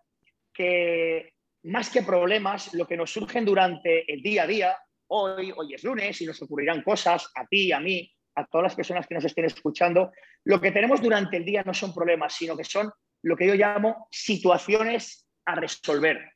que 0.53 1.33
más 1.65 1.91
que 1.91 2.03
problemas, 2.03 2.74
lo 2.74 2.87
que 2.87 2.97
nos 2.97 3.12
surgen 3.12 3.45
durante 3.45 4.11
el 4.12 4.23
día 4.23 4.43
a 4.43 4.47
día, 4.47 4.77
hoy, 5.09 5.53
hoy 5.57 5.74
es 5.74 5.85
lunes 5.85 6.20
y 6.20 6.27
nos 6.27 6.41
ocurrirán 6.43 6.83
cosas 6.83 7.31
a 7.35 7.47
ti, 7.47 7.73
a 7.73 7.81
mí, 7.81 8.11
a 8.35 8.47
todas 8.47 8.65
las 8.65 8.74
personas 8.74 9.07
que 9.07 9.15
nos 9.15 9.24
estén 9.24 9.45
escuchando, 9.45 10.11
lo 10.45 10.61
que 10.61 10.73
tenemos 10.73 11.01
durante 11.01 11.37
el 11.37 11.45
día 11.45 11.62
no 11.65 11.74
son 11.74 11.95
problemas, 11.95 12.35
sino 12.35 12.57
que 12.57 12.65
son 12.65 12.91
lo 13.23 13.37
que 13.37 13.47
yo 13.47 13.55
llamo 13.55 14.09
situaciones 14.11 15.29
a 15.45 15.55
resolver. 15.55 16.33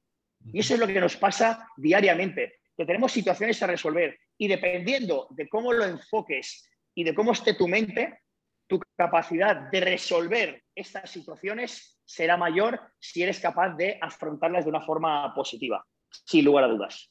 Y 0.53 0.61
eso 0.61 0.75
es 0.75 0.81
lo 0.81 0.87
que 0.87 1.01
nos 1.01 1.17
pasa 1.17 1.69
diariamente, 1.77 2.61
que 2.77 2.85
tenemos 2.85 3.13
situaciones 3.13 3.63
a 3.63 3.67
resolver 3.67 4.19
y 4.39 4.49
dependiendo 4.49 5.27
de 5.31 5.49
cómo 5.49 5.73
lo 5.73 5.85
enfoques 5.85 6.69
y 6.95 7.05
de 7.05 7.15
cómo 7.15 7.33
esté 7.33 7.55
tu 7.55 7.69
mente, 7.69 8.21
tu 8.67 8.81
capacidad 8.97 9.71
de 9.71 9.81
resolver 9.81 10.63
estas 10.75 11.11
situaciones 11.11 11.99
será 12.05 12.37
mayor 12.37 12.81
si 12.99 13.23
eres 13.23 13.41
capaz 13.41 13.75
de 13.77 13.99
afrontarlas 14.01 14.65
de 14.65 14.71
una 14.71 14.81
forma 14.81 15.33
positiva, 15.35 15.85
sin 16.11 16.45
lugar 16.45 16.65
a 16.65 16.69
dudas. 16.69 17.11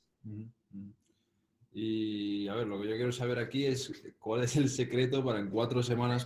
Y 1.71 2.47
a 2.47 2.55
ver, 2.55 2.67
lo 2.67 2.81
que 2.81 2.87
yo 2.87 2.95
quiero 2.95 3.11
saber 3.11 3.39
aquí 3.39 3.65
es 3.65 3.91
cuál 4.17 4.43
es 4.43 4.55
el 4.55 4.69
secreto 4.69 5.23
para 5.23 5.39
en 5.39 5.49
cuatro 5.49 5.83
semanas 5.83 6.25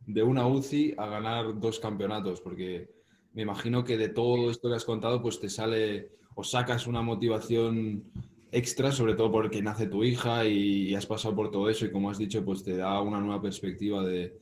de 0.00 0.22
una 0.22 0.46
UCI 0.46 0.94
a 0.96 1.06
ganar 1.06 1.58
dos 1.60 1.78
campeonatos, 1.78 2.40
porque 2.40 2.97
me 3.32 3.42
imagino 3.42 3.84
que 3.84 3.96
de 3.96 4.08
todo 4.08 4.50
esto 4.50 4.68
que 4.68 4.76
has 4.76 4.84
contado, 4.84 5.22
pues 5.22 5.40
te 5.40 5.48
sale 5.48 6.10
o 6.34 6.44
sacas 6.44 6.86
una 6.86 7.02
motivación 7.02 8.04
extra, 8.50 8.92
sobre 8.92 9.14
todo 9.14 9.30
porque 9.30 9.62
nace 9.62 9.86
tu 9.86 10.04
hija 10.04 10.44
y, 10.46 10.94
has 10.94 11.06
pasado 11.06 11.34
por 11.34 11.50
todo 11.50 11.68
eso 11.68 11.84
y 11.84 11.92
como 11.92 12.10
has 12.10 12.18
dicho, 12.18 12.44
pues 12.44 12.64
te 12.64 12.76
da 12.76 13.00
una 13.00 13.20
nueva 13.20 13.42
perspectiva 13.42 14.04
de, 14.04 14.34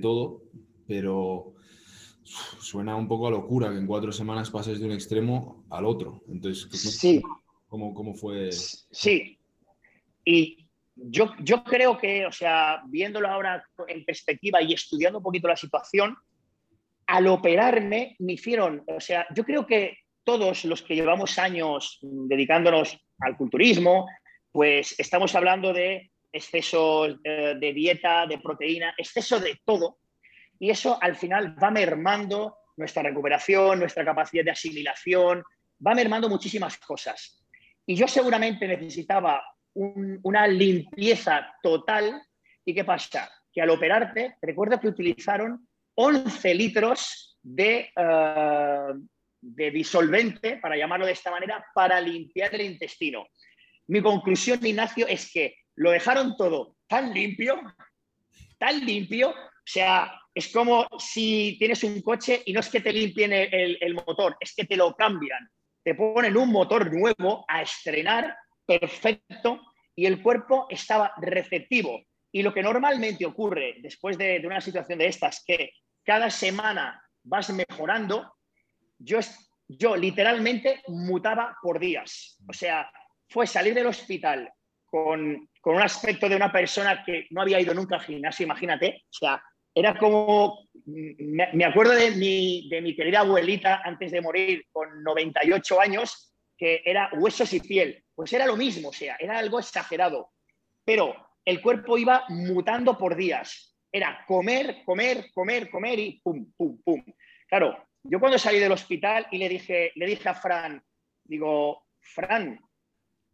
todo, 0.00 0.42
pero 0.86 1.54
suena 2.22 2.96
un 2.96 3.08
poco 3.08 3.26
a 3.26 3.30
locura 3.30 3.70
que 3.70 3.78
en 3.78 3.86
cuatro 3.86 4.12
semanas 4.12 4.50
pases 4.50 4.80
de 4.80 4.86
un 4.86 4.92
extremo 4.92 5.64
al 5.70 5.84
otro. 5.84 6.22
Entonces, 6.28 6.68
sí. 6.70 7.20
¿cómo, 7.68 7.92
cómo 7.92 8.14
fue? 8.14 8.50
Sí, 8.52 9.38
y 10.24 10.68
yo, 10.94 11.32
yo 11.40 11.64
creo 11.64 11.98
que, 11.98 12.26
o 12.26 12.32
sea, 12.32 12.82
viéndolo 12.86 13.28
ahora 13.28 13.64
en 13.88 14.04
perspectiva 14.04 14.62
y 14.62 14.74
estudiando 14.74 15.18
un 15.18 15.24
poquito 15.24 15.48
la 15.48 15.56
situación, 15.56 16.16
al 17.06 17.26
operarme 17.26 18.16
me 18.18 18.34
hicieron, 18.34 18.84
o 18.86 19.00
sea, 19.00 19.26
yo 19.34 19.44
creo 19.44 19.66
que 19.66 19.98
todos 20.24 20.64
los 20.64 20.82
que 20.82 20.94
llevamos 20.94 21.38
años 21.38 21.98
dedicándonos 22.00 22.98
al 23.18 23.36
culturismo, 23.36 24.08
pues 24.50 24.94
estamos 24.98 25.34
hablando 25.34 25.72
de 25.72 26.12
exceso 26.32 27.06
eh, 27.24 27.54
de 27.58 27.72
dieta, 27.72 28.26
de 28.26 28.38
proteína, 28.38 28.94
exceso 28.96 29.38
de 29.40 29.60
todo. 29.64 29.98
Y 30.58 30.70
eso 30.70 30.98
al 31.00 31.16
final 31.16 31.56
va 31.62 31.70
mermando 31.70 32.56
nuestra 32.76 33.02
recuperación, 33.02 33.80
nuestra 33.80 34.04
capacidad 34.04 34.44
de 34.44 34.52
asimilación, 34.52 35.42
va 35.84 35.94
mermando 35.94 36.28
muchísimas 36.28 36.78
cosas. 36.78 37.44
Y 37.84 37.96
yo 37.96 38.06
seguramente 38.06 38.66
necesitaba 38.66 39.42
una 39.74 40.46
limpieza 40.46 41.54
total. 41.62 42.22
¿Y 42.64 42.74
qué 42.74 42.84
pasa? 42.84 43.30
Que 43.52 43.60
al 43.60 43.70
operarte, 43.70 44.36
recuerdo 44.40 44.78
que 44.78 44.88
utilizaron 44.88 45.66
11 45.94 46.54
litros 46.54 47.38
de, 47.42 47.90
eh, 47.96 48.92
de 49.40 49.70
disolvente, 49.70 50.56
para 50.58 50.76
llamarlo 50.76 51.06
de 51.06 51.12
esta 51.12 51.30
manera, 51.30 51.64
para 51.74 52.00
limpiar 52.00 52.54
el 52.54 52.62
intestino. 52.62 53.26
Mi 53.88 54.00
conclusión, 54.00 54.64
Ignacio, 54.64 55.06
es 55.06 55.30
que 55.32 55.56
lo 55.76 55.90
dejaron 55.90 56.36
todo 56.36 56.76
tan 56.86 57.12
limpio, 57.12 57.60
tan 58.58 58.84
limpio, 58.84 59.30
o 59.30 59.64
sea, 59.64 60.20
es 60.34 60.48
como 60.52 60.86
si 60.98 61.56
tienes 61.58 61.82
un 61.84 62.00
coche 62.02 62.42
y 62.46 62.52
no 62.52 62.60
es 62.60 62.68
que 62.68 62.80
te 62.80 62.92
limpien 62.92 63.32
el 63.32 63.94
motor, 63.94 64.36
es 64.40 64.54
que 64.54 64.64
te 64.64 64.76
lo 64.76 64.94
cambian. 64.94 65.48
Te 65.84 65.94
ponen 65.94 66.36
un 66.36 66.50
motor 66.50 66.92
nuevo 66.92 67.44
a 67.48 67.62
estrenar, 67.62 68.36
perfecto, 68.64 69.60
y 69.94 70.06
el 70.06 70.22
cuerpo 70.22 70.66
estaba 70.70 71.12
receptivo. 71.20 72.02
Y 72.32 72.42
lo 72.42 72.52
que 72.52 72.62
normalmente 72.62 73.26
ocurre 73.26 73.76
después 73.80 74.16
de, 74.16 74.40
una 74.44 74.60
situación 74.60 74.98
de 74.98 75.06
estas, 75.06 75.44
que 75.46 75.72
cada 76.02 76.30
semana 76.30 77.00
vas 77.22 77.50
mejorando, 77.50 78.34
yo, 78.98 79.20
literalmente 79.96 80.82
mutaba 80.88 81.56
por 81.62 81.78
días. 81.78 82.38
O 82.48 82.52
sea, 82.54 82.90
fue 83.28 83.46
salir 83.46 83.74
del 83.74 83.86
hospital 83.86 84.50
con, 84.86 85.48
un 85.64 85.82
aspecto 85.82 86.28
de 86.28 86.36
una 86.36 86.50
persona 86.50 87.04
que 87.04 87.26
no 87.30 87.42
había 87.42 87.60
ido 87.60 87.74
nunca 87.74 87.96
al 87.96 88.02
gimnasio, 88.02 88.44
imagínate. 88.44 89.04
O 89.10 89.12
sea, 89.12 89.42
era 89.74 89.96
como, 89.98 90.68
me, 90.86 91.64
acuerdo 91.66 91.92
de 91.92 92.12
mi, 92.12 92.68
de 92.70 92.80
mi 92.80 92.96
querida 92.96 93.20
abuelita 93.20 93.82
antes 93.84 94.10
de 94.10 94.22
morir 94.22 94.66
con 94.72 95.02
98 95.02 95.80
años, 95.80 96.34
que 96.56 96.82
era 96.84 97.10
huesos 97.12 97.52
y 97.52 97.60
piel. 97.60 98.02
Pues 98.14 98.32
era 98.32 98.46
lo 98.46 98.56
mismo, 98.56 98.88
o 98.88 98.92
sea, 98.92 99.16
era 99.18 99.38
algo 99.38 99.58
exagerado. 99.58 100.30
Pero 100.84 101.14
el 101.44 101.60
cuerpo 101.60 101.98
iba 101.98 102.24
mutando 102.28 102.96
por 102.96 103.16
días. 103.16 103.76
Era 103.90 104.24
comer, 104.26 104.82
comer, 104.84 105.30
comer, 105.34 105.70
comer 105.70 105.98
y 105.98 106.20
pum, 106.20 106.52
pum, 106.56 106.80
pum. 106.82 107.04
Claro, 107.48 107.86
yo 108.02 108.18
cuando 108.18 108.38
salí 108.38 108.58
del 108.58 108.72
hospital 108.72 109.26
y 109.30 109.38
le 109.38 109.48
dije, 109.48 109.92
le 109.96 110.06
dije 110.06 110.28
a 110.28 110.34
Fran, 110.34 110.82
digo, 111.24 111.86
Fran, 112.00 112.58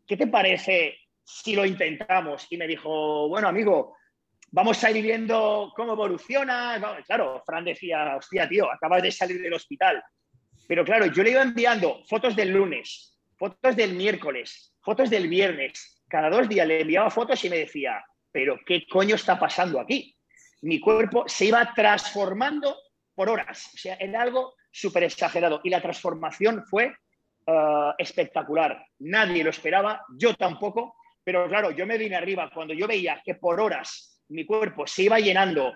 ¿qué 0.07 0.17
te 0.17 0.27
parece 0.27 0.99
si 1.23 1.55
lo 1.55 1.65
intentamos? 1.65 2.47
Y 2.51 2.57
me 2.57 2.67
dijo, 2.67 3.29
bueno, 3.29 3.49
amigo, 3.49 3.97
vamos 4.51 4.83
a 4.83 4.91
ir 4.91 5.03
viendo 5.03 5.73
cómo 5.77 5.93
evoluciona. 5.93 7.03
Claro, 7.07 7.43
Fran 7.47 7.65
decía, 7.65 8.17
hostia, 8.17 8.49
tío, 8.49 8.71
acabas 8.71 9.03
de 9.03 9.13
salir 9.13 9.41
del 9.41 9.55
hospital. 9.55 10.03
Pero 10.67 10.85
claro, 10.85 11.07
yo 11.07 11.23
le 11.23 11.31
iba 11.31 11.43
enviando 11.43 12.03
fotos 12.05 12.37
del 12.37 12.51
lunes, 12.51 13.19
fotos 13.39 13.75
del 13.77 13.95
miércoles, 13.95 14.75
fotos 14.83 15.09
del 15.09 15.29
viernes. 15.29 15.98
Cada 16.09 16.31
dos 16.31 16.49
días 16.49 16.67
le 16.67 16.81
enviaba 16.81 17.11
fotos 17.11 17.45
y 17.45 17.51
me 17.51 17.59
decía, 17.59 18.05
pero 18.33 18.59
¿qué 18.65 18.87
coño 18.87 19.15
está 19.15 19.39
pasando 19.39 19.79
aquí? 19.79 20.17
Mi 20.63 20.81
cuerpo 20.81 21.25
se 21.27 21.47
iba 21.47 21.73
transformando 21.75 22.77
por 23.15 23.29
horas. 23.29 23.71
O 23.75 23.77
sea, 23.77 23.97
era 23.97 24.23
algo 24.23 24.55
súper 24.71 25.05
exagerado. 25.05 25.61
Y 25.63 25.71
la 25.71 25.81
transformación 25.81 26.65
fue 26.65 26.95
eh, 27.47 27.93
espectacular. 27.99 28.85
Nadie 29.01 29.45
lo 29.45 29.51
esperaba, 29.51 30.05
yo 30.17 30.35
tampoco, 30.35 30.97
pero 31.25 31.49
claro, 31.49 31.71
yo 31.71 31.87
me 31.87 31.99
vine 31.99 32.17
arriba 32.17 32.51
cuando 32.53 32.75
yo 32.75 32.87
veía 32.87 33.21
que 33.25 33.35
por 33.35 33.61
horas 33.61 34.23
mi 34.29 34.45
cuerpo 34.45 34.87
se 34.87 35.05
iba 35.05 35.19
llenando, 35.19 35.75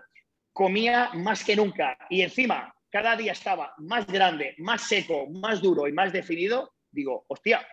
comía 0.53 1.11
más 1.15 1.45
que 1.45 1.57
nunca 1.57 1.97
y 2.11 2.23
encima 2.23 2.75
cada 2.91 3.17
día 3.17 3.33
estaba 3.33 3.73
más 3.79 4.07
grande, 4.07 4.55
más 4.59 4.83
seco, 4.83 5.27
más 5.31 5.63
duro 5.63 5.89
y 5.89 5.93
más 5.93 6.13
definido, 6.13 6.75
digo, 6.91 7.25
hostia. 7.27 7.67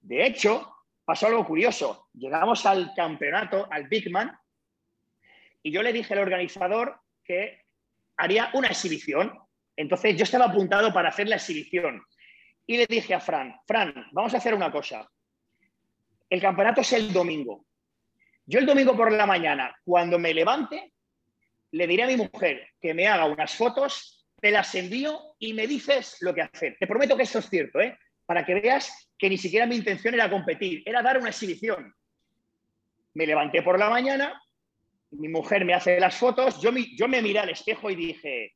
De 0.00 0.24
hecho, 0.24 0.72
pasó 1.10 1.26
algo 1.26 1.44
curioso. 1.44 2.08
Llegamos 2.14 2.64
al 2.66 2.92
campeonato, 2.94 3.66
al 3.70 3.88
Big 3.88 4.10
Man, 4.10 4.32
y 5.62 5.72
yo 5.72 5.82
le 5.82 5.92
dije 5.92 6.14
al 6.14 6.20
organizador 6.20 7.00
que 7.24 7.64
haría 8.16 8.50
una 8.54 8.68
exhibición 8.68 9.32
entonces 9.80 10.14
yo 10.14 10.24
estaba 10.24 10.44
apuntado 10.44 10.92
para 10.92 11.08
hacer 11.08 11.26
la 11.26 11.36
exhibición 11.36 12.02
y 12.66 12.76
le 12.76 12.86
dije 12.86 13.14
a 13.14 13.20
Fran, 13.20 13.56
Fran, 13.66 13.94
vamos 14.12 14.34
a 14.34 14.36
hacer 14.36 14.54
una 14.54 14.70
cosa. 14.70 15.10
El 16.28 16.38
campeonato 16.38 16.82
es 16.82 16.92
el 16.92 17.14
domingo. 17.14 17.64
Yo 18.44 18.58
el 18.58 18.66
domingo 18.66 18.94
por 18.94 19.10
la 19.10 19.24
mañana, 19.24 19.74
cuando 19.82 20.18
me 20.18 20.34
levante, 20.34 20.92
le 21.70 21.86
diré 21.86 22.02
a 22.02 22.08
mi 22.08 22.18
mujer 22.18 22.68
que 22.78 22.92
me 22.92 23.08
haga 23.08 23.24
unas 23.24 23.54
fotos, 23.54 24.26
te 24.38 24.50
las 24.50 24.74
envío 24.74 25.34
y 25.38 25.54
me 25.54 25.66
dices 25.66 26.18
lo 26.20 26.34
que 26.34 26.42
hacer. 26.42 26.76
Te 26.78 26.86
prometo 26.86 27.16
que 27.16 27.22
esto 27.22 27.38
es 27.38 27.48
cierto, 27.48 27.80
¿eh? 27.80 27.98
Para 28.30 28.46
que 28.46 28.54
veas 28.54 29.10
que 29.18 29.28
ni 29.28 29.36
siquiera 29.36 29.66
mi 29.66 29.74
intención 29.74 30.14
era 30.14 30.30
competir, 30.30 30.84
era 30.86 31.02
dar 31.02 31.18
una 31.18 31.30
exhibición. 31.30 31.92
Me 33.14 33.26
levanté 33.26 33.60
por 33.60 33.76
la 33.76 33.90
mañana, 33.90 34.40
mi 35.10 35.26
mujer 35.26 35.64
me 35.64 35.74
hace 35.74 35.98
las 35.98 36.16
fotos, 36.16 36.62
yo, 36.62 36.70
me 36.70 37.22
miré 37.22 37.40
al 37.40 37.50
espejo 37.50 37.90
y 37.90 37.96
dije, 37.96 38.54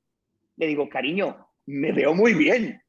le 0.59 0.69
digo, 0.69 0.89
cariño, 0.89 1.49
me 1.67 1.91
veo 1.91 2.15
muy 2.15 2.35
bien. 2.35 2.81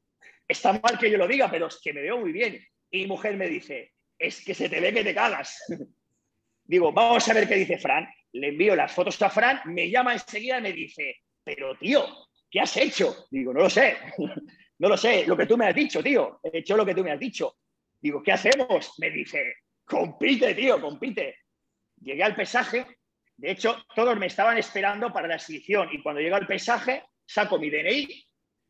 Está 0.46 0.74
mal 0.74 0.96
que 0.96 1.10
yo 1.10 1.18
lo 1.18 1.26
diga, 1.26 1.50
pero 1.50 1.66
es 1.66 1.80
que 1.82 1.92
me 1.92 2.02
veo 2.02 2.20
muy 2.20 2.30
bien. 2.30 2.64
Y 2.92 2.98
mi 2.98 3.06
mujer 3.08 3.36
me 3.36 3.48
dice, 3.48 3.94
es 4.16 4.44
que 4.44 4.54
se 4.54 4.68
te 4.68 4.78
ve 4.78 4.94
que 4.94 5.02
te 5.02 5.12
cagas. 5.12 5.60
Digo, 6.62 6.92
vamos 6.92 7.28
a 7.28 7.34
ver 7.34 7.48
qué 7.48 7.56
dice 7.56 7.78
Fran. 7.78 8.06
Le 8.30 8.50
envío 8.50 8.76
las 8.76 8.92
fotos 8.92 9.20
a 9.22 9.28
Fran, 9.28 9.60
me 9.64 9.90
llama 9.90 10.12
enseguida 10.12 10.60
y 10.60 10.62
me 10.62 10.72
dice, 10.72 11.16
pero 11.42 11.76
tío, 11.76 12.06
¿qué 12.48 12.60
has 12.60 12.76
hecho? 12.76 13.26
Digo, 13.32 13.52
no 13.52 13.62
lo 13.62 13.70
sé, 13.70 13.96
no 14.78 14.88
lo 14.88 14.96
sé, 14.96 15.26
lo 15.26 15.36
que 15.36 15.46
tú 15.46 15.56
me 15.56 15.66
has 15.66 15.74
dicho, 15.74 16.02
tío, 16.02 16.40
he 16.42 16.58
hecho 16.58 16.76
lo 16.76 16.84
que 16.84 16.94
tú 16.94 17.02
me 17.02 17.12
has 17.12 17.20
dicho. 17.20 17.56
Digo, 18.00 18.22
¿qué 18.22 18.32
hacemos? 18.32 18.94
Me 18.98 19.10
dice, 19.10 19.54
compite, 19.84 20.54
tío, 20.54 20.80
compite. 20.80 21.36
Llegué 22.00 22.22
al 22.22 22.34
pesaje, 22.34 22.86
de 23.36 23.50
hecho, 23.50 23.76
todos 23.94 24.16
me 24.16 24.26
estaban 24.26 24.56
esperando 24.56 25.12
para 25.12 25.28
la 25.28 25.34
exhibición 25.34 25.88
y 25.92 26.02
cuando 26.02 26.20
llego 26.20 26.36
al 26.36 26.46
pesaje, 26.46 27.04
saco 27.24 27.58
mi 27.58 27.68
DNI, 27.68 28.26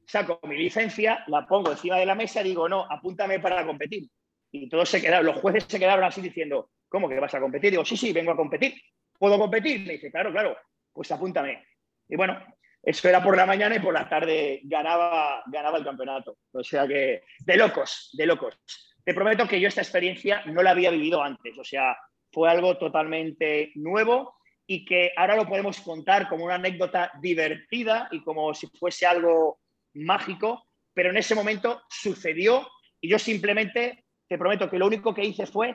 saco 0.06 0.40
mi 0.42 0.56
licencia, 0.56 1.24
la 1.28 1.46
pongo 1.46 1.70
encima 1.70 1.96
de 1.96 2.06
la 2.06 2.16
mesa 2.16 2.40
y 2.40 2.48
digo, 2.48 2.68
no, 2.68 2.84
apúntame 2.90 3.38
para 3.38 3.64
competir. 3.64 4.08
Y 4.50 4.68
todos 4.68 4.88
se 4.88 5.00
quedaron, 5.00 5.26
los 5.26 5.40
jueces 5.40 5.66
se 5.68 5.78
quedaron 5.78 6.04
así 6.04 6.20
diciendo, 6.20 6.70
¿cómo 6.88 7.08
que 7.08 7.20
vas 7.20 7.34
a 7.34 7.40
competir? 7.40 7.70
Digo, 7.70 7.84
sí, 7.84 7.96
sí, 7.96 8.12
vengo 8.12 8.32
a 8.32 8.36
competir. 8.36 8.74
¿Puedo 9.18 9.38
competir? 9.38 9.86
Me 9.86 9.94
dice, 9.94 10.10
claro, 10.10 10.32
claro, 10.32 10.56
pues 10.92 11.10
apúntame. 11.12 11.64
Y 12.08 12.16
bueno, 12.16 12.42
eso 12.86 13.08
era 13.08 13.20
por 13.20 13.36
la 13.36 13.46
mañana 13.46 13.74
y 13.74 13.80
por 13.80 13.92
la 13.92 14.08
tarde 14.08 14.60
ganaba, 14.62 15.42
ganaba 15.46 15.76
el 15.76 15.84
campeonato. 15.84 16.38
O 16.52 16.62
sea 16.62 16.86
que, 16.86 17.24
de 17.40 17.56
locos, 17.56 18.10
de 18.12 18.26
locos. 18.26 18.56
Te 19.04 19.12
prometo 19.12 19.48
que 19.48 19.60
yo 19.60 19.66
esta 19.66 19.80
experiencia 19.80 20.44
no 20.46 20.62
la 20.62 20.70
había 20.70 20.92
vivido 20.92 21.20
antes. 21.20 21.58
O 21.58 21.64
sea, 21.64 21.98
fue 22.30 22.48
algo 22.48 22.78
totalmente 22.78 23.72
nuevo 23.74 24.36
y 24.68 24.84
que 24.84 25.10
ahora 25.16 25.34
lo 25.34 25.48
podemos 25.48 25.80
contar 25.80 26.28
como 26.28 26.44
una 26.44 26.54
anécdota 26.54 27.10
divertida 27.20 28.06
y 28.12 28.22
como 28.22 28.54
si 28.54 28.68
fuese 28.68 29.04
algo 29.04 29.58
mágico, 29.94 30.68
pero 30.94 31.10
en 31.10 31.16
ese 31.16 31.34
momento 31.34 31.82
sucedió 31.88 32.68
y 33.00 33.08
yo 33.08 33.18
simplemente 33.18 34.04
te 34.28 34.38
prometo 34.38 34.70
que 34.70 34.78
lo 34.78 34.86
único 34.86 35.12
que 35.12 35.24
hice 35.24 35.46
fue 35.46 35.74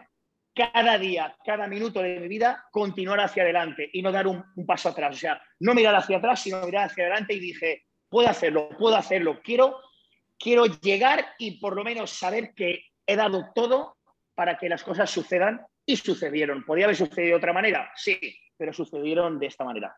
cada 0.54 0.98
día, 0.98 1.36
cada 1.46 1.68
minuto 1.68 2.02
de 2.02 2.20
mi 2.20 2.28
vida, 2.28 2.66
continuar 2.72 3.20
hacia 3.22 3.44
adelante 3.44 3.90
y 3.94 4.02
no 4.02 4.12
dar 4.12 4.28
un, 4.28 4.44
paso 4.66 4.90
atrás. 4.90 5.16
O 5.16 5.20
sea, 5.20 5.42
no 5.60 5.74
mirar 5.74 5.96
hacia 5.96 6.18
atrás, 6.18 6.42
sino 6.42 6.66
mirar 6.66 6.86
hacia 6.86 7.06
adelante 7.06 7.34
y 7.34 7.40
dije, 7.40 7.86
puedo 8.10 8.28
hacerlo, 8.28 8.70
puedo 8.78 8.96
hacerlo, 8.96 9.40
quiero, 9.44 9.78
quiero 10.38 10.66
llegar 10.66 11.26
y 11.40 11.60
por 11.60 11.76
lo 11.76 11.84
menos 11.84 12.12
saber 12.12 12.54
que 12.54 12.84
he 13.06 13.16
dado 13.16 13.50
todo 13.56 13.98
para 14.36 14.58
que 14.58 14.70
las 14.70 14.84
cosas 14.84 15.10
sucedan 15.10 15.62
y 15.86 15.96
sucedieron. 15.96 16.66
¿Podría 16.66 16.86
haber 16.86 16.98
sucedido 16.98 17.32
de 17.32 17.36
otra 17.36 17.54
manera? 17.54 17.92
Sí, 17.96 18.20
pero 18.58 18.74
sucedieron 18.74 19.40
de 19.40 19.48
esta 19.48 19.64
manera. 19.64 19.96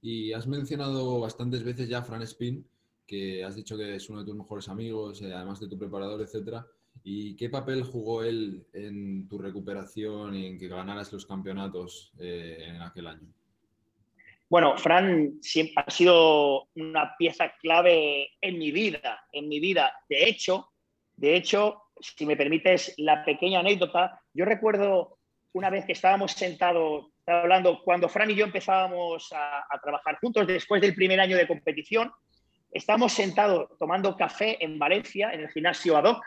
Y 0.00 0.32
has 0.32 0.46
mencionado 0.46 1.20
bastantes 1.20 1.64
veces 1.64 1.88
ya 1.88 2.02
Fran 2.02 2.22
Spin, 2.22 2.66
que 3.06 3.44
has 3.44 3.54
dicho 3.54 3.76
que 3.76 3.96
es 3.96 4.08
uno 4.10 4.20
de 4.20 4.26
tus 4.26 4.36
mejores 4.36 4.68
amigos, 4.68 5.22
eh, 5.22 5.32
además 5.32 5.60
de 5.60 5.68
tu 5.68 5.78
preparador, 5.78 6.20
etcétera. 6.20 6.66
¿Y 7.04 7.36
qué 7.36 7.48
papel 7.48 7.82
jugó 7.82 8.22
él 8.24 8.66
en 8.72 9.28
tu 9.28 9.38
recuperación 9.38 10.34
y 10.34 10.46
en 10.46 10.58
que 10.58 10.68
ganaras 10.68 11.12
los 11.12 11.26
campeonatos 11.26 12.12
eh, 12.18 12.58
en 12.66 12.82
aquel 12.82 13.06
año? 13.06 13.28
Bueno, 14.48 14.76
Fran 14.76 15.38
siempre 15.42 15.84
ha 15.84 15.90
sido 15.90 16.68
una 16.74 17.16
pieza 17.16 17.52
clave 17.60 18.30
en 18.40 18.58
mi 18.58 18.70
vida, 18.70 19.26
en 19.32 19.48
mi 19.48 19.58
vida. 19.58 19.92
De 20.08 20.28
hecho, 20.28 20.68
de 21.16 21.34
hecho, 21.34 21.82
si 22.00 22.26
me 22.26 22.36
permites 22.36 22.94
la 22.98 23.24
pequeña 23.24 23.60
anécdota, 23.60 24.20
yo 24.34 24.44
recuerdo 24.44 25.18
una 25.52 25.70
vez 25.70 25.86
que 25.86 25.92
estábamos 25.92 26.32
sentados 26.32 27.06
hablando, 27.26 27.82
cuando 27.82 28.08
Fran 28.08 28.30
y 28.30 28.34
yo 28.34 28.44
empezábamos 28.44 29.32
a, 29.32 29.64
trabajar 29.82 30.18
juntos 30.20 30.46
después 30.46 30.80
del 30.80 30.94
primer 30.94 31.18
año 31.18 31.36
de 31.36 31.46
competición, 31.46 32.12
estábamos 32.70 33.12
sentados 33.12 33.70
tomando 33.78 34.16
café 34.16 34.62
en 34.62 34.78
Valencia, 34.78 35.32
en 35.32 35.40
el 35.40 35.48
gimnasio 35.48 35.96
Adoc, 35.96 36.22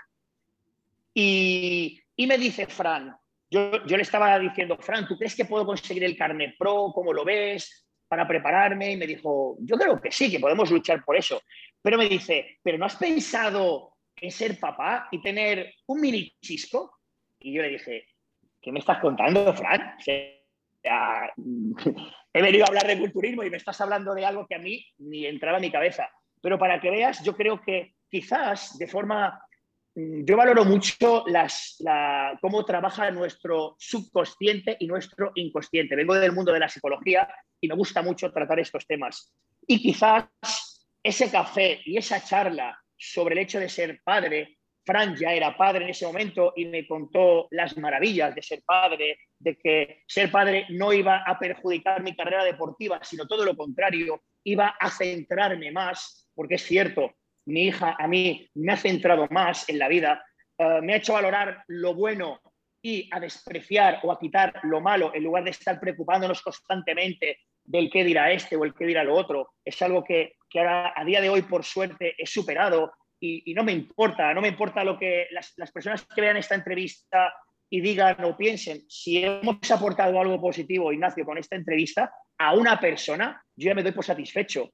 y, 1.13 2.01
me 2.17 2.37
dice 2.37 2.67
Fran, 2.67 3.15
yo, 3.49 3.85
yo, 3.85 3.97
le 3.97 4.03
estaba 4.03 4.37
diciendo, 4.39 4.77
Fran, 4.79 5.07
¿tú 5.07 5.17
crees 5.17 5.35
que 5.35 5.45
puedo 5.45 5.65
conseguir 5.65 6.03
el 6.03 6.17
carnet 6.17 6.55
pro? 6.57 6.91
¿Cómo 6.93 7.13
lo 7.13 7.25
ves? 7.25 7.87
Para 8.07 8.27
prepararme. 8.27 8.91
Y 8.91 8.97
me 8.97 9.07
dijo, 9.07 9.57
yo 9.59 9.77
creo 9.77 9.99
que 9.99 10.11
sí, 10.11 10.29
que 10.29 10.39
podemos 10.39 10.69
luchar 10.69 11.03
por 11.03 11.15
eso. 11.15 11.41
Pero 11.81 11.97
me 11.97 12.07
dice, 12.07 12.59
¿pero 12.61 12.77
no 12.77 12.85
has 12.85 12.95
pensado 12.95 13.95
en 14.15 14.31
ser 14.31 14.59
papá 14.59 15.07
y 15.11 15.21
tener 15.21 15.73
un 15.87 16.01
mini 16.01 16.31
chisco? 16.41 16.99
Y 17.39 17.53
yo 17.53 17.61
le 17.61 17.69
dije, 17.69 18.05
¿qué 18.61 18.71
me 18.71 18.79
estás 18.79 18.99
contando, 18.99 19.53
Fran? 19.53 19.95
he 22.33 22.41
venido 22.41 22.65
a 22.65 22.67
hablar 22.67 22.87
de 22.87 22.99
culturismo 22.99 23.43
y 23.43 23.49
me 23.49 23.57
estás 23.57 23.79
hablando 23.81 24.13
de 24.13 24.25
algo 24.25 24.45
que 24.47 24.55
a 24.55 24.59
mí 24.59 24.85
ni 24.99 25.25
entraba 25.25 25.57
en 25.57 25.63
mi 25.63 25.71
cabeza. 25.71 26.09
Pero 26.41 26.57
para 26.57 26.79
que 26.79 26.89
veas, 26.89 27.23
yo 27.23 27.35
creo 27.35 27.61
que 27.61 27.95
quizás 28.09 28.77
de 28.77 28.87
forma... 28.87 29.41
Mm, 29.99 30.23
yo 30.25 30.37
valoro 30.37 30.63
mucho 30.63 31.23
las, 31.27 31.83
cómo 32.41 32.63
trabaja 32.63 33.11
nuestro 33.11 33.75
subconsciente 33.77 34.77
y 34.79 34.87
nuestro 34.87 35.31
inconsciente. 35.35 35.95
Vengo 35.95 36.15
del 36.15 36.31
mundo 36.31 36.53
de 36.53 36.59
la 36.59 36.69
psicología 36.69 37.27
y 37.59 37.67
me 37.67 37.75
gusta 37.75 38.01
mucho 38.01 38.31
tratar 38.31 38.59
estos 38.59 38.87
temas. 38.87 39.33
Y 39.67 39.81
quizás 39.81 40.87
ese 41.03 41.29
café 41.29 41.81
y 41.85 41.97
esa 41.97 42.23
charla 42.23 42.77
sobre 42.97 43.33
el 43.33 43.39
hecho 43.39 43.59
de 43.59 43.69
ser 43.69 43.99
padre 44.03 44.57
Fran 44.85 45.15
ya 45.15 45.33
era 45.33 45.55
padre 45.55 45.83
en 45.83 45.91
ese 45.91 46.07
momento 46.07 46.53
y 46.55 46.65
me 46.65 46.87
contó 46.87 47.47
las 47.51 47.77
maravillas 47.77 48.33
de 48.33 48.41
ser 48.41 48.63
padre, 48.65 49.19
de 49.37 49.55
que 49.55 50.03
ser 50.07 50.31
padre 50.31 50.65
no 50.69 50.91
iba 50.93 51.23
a 51.27 51.37
perjudicar 51.37 52.01
mi 52.01 52.15
carrera 52.15 52.43
deportiva, 52.43 52.99
sino 53.03 53.27
todo 53.27 53.45
lo 53.45 53.55
contrario, 53.55 54.23
iba 54.43 54.69
a 54.79 54.89
centrarme 54.89 55.71
más, 55.71 56.27
porque 56.33 56.55
es 56.55 56.63
cierto, 56.63 57.18
mi 57.49 57.63
hija 57.67 57.95
a 57.97 58.07
mí 58.07 58.49
me 58.55 58.73
ha 58.73 58.77
centrado 58.77 59.27
más 59.29 59.67
en 59.69 59.79
la 59.79 59.87
vida, 59.87 60.23
eh, 60.57 60.79
me 60.81 60.93
ha 60.93 60.97
hecho 60.97 61.13
valorar 61.13 61.63
lo 61.67 61.93
bueno 61.93 62.41
y 62.81 63.09
a 63.11 63.19
despreciar 63.19 63.99
o 64.03 64.11
a 64.11 64.19
quitar 64.19 64.59
lo 64.63 64.79
malo 64.79 65.13
en 65.13 65.23
lugar 65.23 65.43
de 65.43 65.51
estar 65.51 65.79
preocupándonos 65.79 66.41
constantemente 66.41 67.39
del 67.63 67.89
qué 67.89 68.03
dirá 68.03 68.31
este 68.31 68.55
o 68.55 68.63
el 68.63 68.73
qué 68.73 68.85
dirá 68.85 69.03
lo 69.03 69.15
otro. 69.15 69.51
Es 69.63 69.81
algo 69.81 70.03
que, 70.03 70.37
que 70.49 70.59
ahora, 70.59 70.93
a 70.95 71.03
día 71.03 71.21
de 71.21 71.29
hoy, 71.29 71.41
por 71.41 71.63
suerte, 71.63 72.15
he 72.17 72.25
superado 72.25 72.93
y, 73.19 73.53
no 73.53 73.63
me 73.63 73.73
importa, 73.73 74.33
no 74.33 74.41
me 74.41 74.47
importa 74.47 74.83
lo 74.83 74.97
que 74.97 75.27
las, 75.31 75.71
personas 75.71 76.05
que 76.05 76.21
vean 76.21 76.37
esta 76.37 76.55
entrevista 76.55 77.33
y 77.69 77.81
digan 77.81 78.23
o 78.23 78.35
piensen, 78.35 78.83
si 78.87 79.23
hemos 79.23 79.69
aportado 79.71 80.19
algo 80.19 80.39
positivo, 80.39 80.91
Ignacio, 80.91 81.25
con 81.25 81.37
esta 81.37 81.55
entrevista, 81.55 82.11
a 82.37 82.53
una 82.53 82.79
persona, 82.79 83.43
yo 83.55 83.67
ya 83.67 83.75
me 83.75 83.83
doy 83.83 83.91
por 83.91 84.05
satisfecho. 84.05 84.71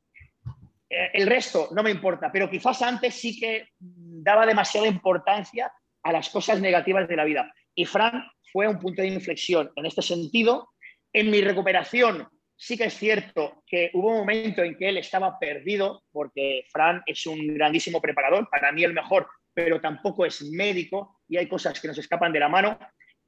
Eh, 0.89 1.11
el 1.13 1.27
resto 1.27 1.69
no 1.71 1.83
me 1.83 1.91
importa, 1.91 2.31
pero 2.31 2.49
quizás 2.49 2.81
antes 2.81 3.15
sí 3.15 3.39
que 3.39 3.69
daba 3.79 4.45
demasiada 4.45 4.87
importancia 4.87 5.71
a 6.03 6.11
las 6.11 6.29
cosas 6.29 6.61
negativas 6.61 7.07
de 7.07 7.15
la 7.15 7.23
vida. 7.23 7.53
Y 7.73 7.85
Fran 7.85 8.23
fue 8.51 8.67
un 8.67 8.79
punto 8.79 9.01
de 9.01 9.09
inflexión 9.09 9.71
en 9.75 9.85
este 9.85 10.01
sentido. 10.01 10.69
En 11.11 11.29
mi 11.31 11.41
recuperación 11.41 12.27
Sí 12.57 12.77
que 12.77 12.85
es 12.85 12.93
cierto 12.93 13.63
que 13.67 13.91
hubo 13.93 14.11
un 14.11 14.19
momento 14.19 14.63
en 14.63 14.77
que 14.77 14.87
él 14.87 14.97
estaba 14.97 15.37
perdido, 15.37 16.03
porque 16.11 16.65
Fran 16.71 17.03
es 17.05 17.25
un 17.25 17.47
grandísimo 17.47 18.01
preparador, 18.01 18.47
para 18.49 18.71
mí 18.71 18.83
el 18.83 18.93
mejor, 18.93 19.27
pero 19.53 19.81
tampoco 19.81 20.25
es 20.25 20.41
médico 20.41 21.19
y 21.27 21.37
hay 21.37 21.47
cosas 21.47 21.79
que 21.79 21.87
nos 21.87 21.97
escapan 21.97 22.31
de 22.31 22.39
la 22.39 22.47
mano. 22.47 22.79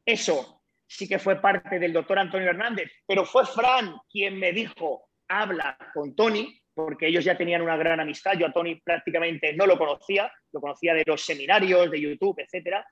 Eso 0.06 0.62
sí 0.88 1.08
que 1.08 1.20
fue 1.20 1.42
parte 1.42 1.78
del 1.78 1.92
doctor 1.92 2.20
Antonio 2.20 2.50
Hernández, 2.50 2.90
pero 3.06 3.26
fue 3.26 3.46
Fran 3.46 3.98
quien 4.10 4.40
me 4.40 4.54
dijo, 4.54 5.10
habla 5.28 5.78
con 5.94 6.16
Tony, 6.16 6.58
porque 6.78 7.08
ellos 7.08 7.26
ya 7.26 7.36
tenían 7.36 7.64
una 7.64 7.76
gran 7.76 8.00
amistad. 8.00 8.34
Yo 8.38 8.46
a 8.46 8.52
Tony 8.52 8.76
prácticamente 8.76 9.52
no 9.54 9.66
lo 9.66 9.80
conocía, 9.80 10.32
lo 10.52 10.62
conocía 10.62 10.94
de 10.94 11.04
los 11.08 11.20
seminarios, 11.26 11.90
de 11.90 12.00
YouTube, 12.00 12.40
etcétera. 12.40 12.86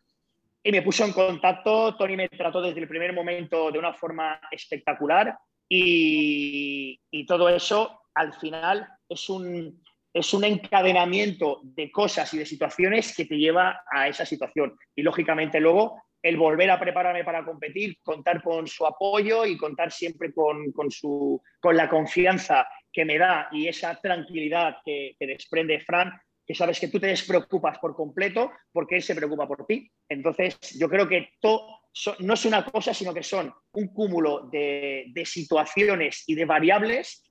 Y 0.64 0.72
me 0.72 0.82
puso 0.82 1.06
en 1.06 1.12
contacto, 1.12 1.96
Tony 1.96 2.18
me 2.18 2.28
trató 2.28 2.64
desde 2.64 2.80
el 2.80 2.88
primer 2.88 3.14
momento 3.14 3.72
de 3.72 3.78
una 3.78 3.94
forma 3.94 4.42
espectacular 4.50 5.38
y, 5.70 7.00
todo 7.28 7.48
eso 7.48 8.02
al 8.16 8.34
final 8.34 8.88
es 9.08 9.30
un, 9.30 9.84
es 10.12 10.34
un 10.34 10.44
encadenamiento 10.46 11.62
de 11.64 11.92
cosas 11.92 12.34
y 12.34 12.40
de 12.40 12.46
situaciones 12.48 13.16
que 13.16 13.26
te 13.26 13.38
lleva 13.38 13.84
a 13.92 14.08
esa 14.08 14.26
situación. 14.26 14.76
Y 14.96 15.04
lógicamente 15.04 15.60
luego 15.60 16.02
el 16.26 16.38
volver 16.38 16.72
a 16.72 16.80
prepararme 16.80 17.24
para 17.24 17.46
competir, 17.46 18.00
contar 18.02 18.42
con 18.42 18.66
su 18.66 18.84
apoyo 18.84 19.46
y 19.46 19.56
contar 19.56 19.92
siempre 19.92 20.34
con, 20.34 20.74
su, 20.90 21.40
con 21.60 21.78
la 21.78 21.88
confianza 21.88 22.68
que 22.96 23.04
me 23.04 23.18
da 23.18 23.50
y 23.52 23.68
esa 23.68 24.00
tranquilidad 24.00 24.78
que, 24.86 25.18
que 25.20 25.28
desprende 25.28 25.82
Fran, 25.82 26.14
que 26.48 26.56
sabes 26.56 26.80
que 26.80 26.88
tú 26.88 26.98
te 26.98 27.08
despreocupas 27.08 27.78
por 27.80 27.94
completo 27.94 28.52
porque 28.72 28.96
él 28.96 29.04
se 29.04 29.16
preocupa 29.16 29.48
por 29.48 29.66
ti. 29.66 29.92
Entonces, 30.08 30.58
yo 30.80 30.88
creo 30.88 31.06
que 31.08 31.34
todo 31.42 31.82
no 32.20 32.34
es 32.34 32.46
una 32.46 32.64
cosa, 32.66 32.94
sino 32.94 33.14
que 33.14 33.24
son 33.24 33.54
un 33.74 33.88
cúmulo 33.88 34.48
de, 34.52 35.12
situaciones 35.26 36.24
y 36.28 36.36
de 36.36 36.46
variables 36.46 37.24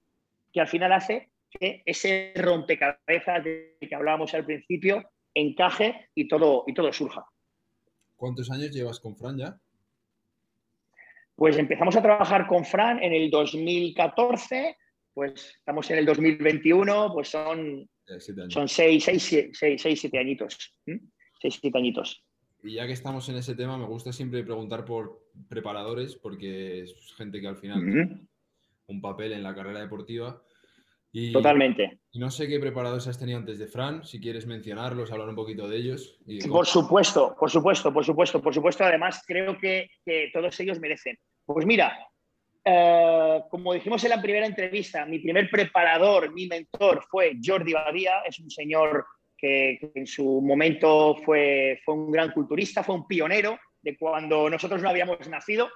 que 0.52 0.60
al 0.60 0.68
final 0.68 0.92
hace 0.92 1.30
que 1.50 1.82
ese 1.86 2.32
rompecabezas 2.36 3.44
de 3.44 3.76
que 3.80 3.94
hablábamos 3.94 4.34
al 4.34 4.44
principio 4.44 5.02
encaje 5.34 6.08
y 6.14 6.28
todo, 6.28 6.64
y 6.66 6.74
todo 6.74 6.92
surja. 6.92 7.24
¿Cuántos 8.16 8.50
años 8.50 8.70
llevas 8.70 9.00
con 9.00 9.16
Fran 9.16 9.38
ya? 9.38 9.58
Pues 11.36 11.56
empezamos 11.56 11.96
a 11.96 12.02
trabajar 12.02 12.46
con 12.46 12.64
Fran 12.64 13.02
en 13.02 13.12
el 13.12 13.30
2014, 13.30 14.76
pues 15.14 15.54
estamos 15.58 15.90
en 15.90 15.98
el 15.98 16.06
2021, 16.06 17.12
pues 17.14 17.28
son, 17.28 17.88
son 18.48 18.68
seis, 18.68 19.04
seis, 19.04 19.22
seis, 19.52 19.80
seis, 19.80 20.00
siete 20.00 20.18
añitos. 20.18 20.74
Seis, 21.40 21.58
siete 21.60 21.78
añitos. 21.78 22.24
Y 22.62 22.74
ya 22.74 22.86
que 22.86 22.92
estamos 22.92 23.28
en 23.28 23.36
ese 23.36 23.54
tema, 23.54 23.78
me 23.78 23.86
gusta 23.86 24.12
siempre 24.12 24.42
preguntar 24.42 24.84
por 24.84 25.28
preparadores, 25.48 26.16
porque 26.16 26.80
es 26.80 27.14
gente 27.16 27.40
que 27.40 27.46
al 27.46 27.56
final 27.56 27.80
tiene 27.80 28.26
un 28.86 29.00
papel 29.00 29.32
en 29.32 29.42
la 29.42 29.54
carrera 29.54 29.80
deportiva. 29.80 30.42
Y, 31.12 31.30
Totalmente. 31.30 32.00
no 32.14 32.28
sé 32.28 32.48
qué 32.48 32.58
preparadores 32.58 33.06
has 33.06 33.18
tenido 33.18 33.38
antes 33.38 33.60
de 33.60 33.68
Fran, 33.68 34.04
si 34.04 34.18
quieres 34.18 34.46
mencionarlos, 34.46 35.12
hablar 35.12 35.28
un 35.28 35.36
poquito 35.36 35.68
de 35.68 35.76
ellos. 35.76 36.18
por 36.50 36.66
supuesto, 36.66 37.36
por 37.38 37.48
supuesto, 37.48 37.92
por 37.92 38.04
supuesto, 38.04 38.42
por 38.42 38.52
supuesto. 38.52 38.82
Además, 38.82 39.22
creo 39.24 39.56
que, 39.56 39.88
todos 40.32 40.58
ellos 40.58 40.80
merecen. 40.80 41.16
Pues 41.44 41.66
mira, 41.66 41.96
eh, 42.64 43.42
como 43.50 43.74
dijimos 43.74 44.02
en 44.04 44.10
la 44.10 44.22
primera 44.22 44.46
entrevista, 44.46 45.04
mi 45.04 45.18
primer 45.18 45.50
preparador, 45.50 46.32
mi 46.32 46.46
mentor 46.46 47.04
fue 47.10 47.36
Jordi 47.44 47.72
Badía, 47.74 48.20
es 48.26 48.38
un 48.38 48.50
señor 48.50 49.04
que, 49.36 49.92
en 49.94 50.06
su 50.06 50.40
momento 50.40 51.16
fue, 51.24 51.80
fue 51.84 51.94
un 51.94 52.10
gran 52.10 52.32
culturista, 52.32 52.82
fue 52.82 52.94
un 52.94 53.06
pionero 53.06 53.58
de 53.82 53.96
cuando 53.98 54.48
nosotros 54.48 54.80
no 54.80 54.88
habíamos 54.88 55.28
nacido, 55.28 55.68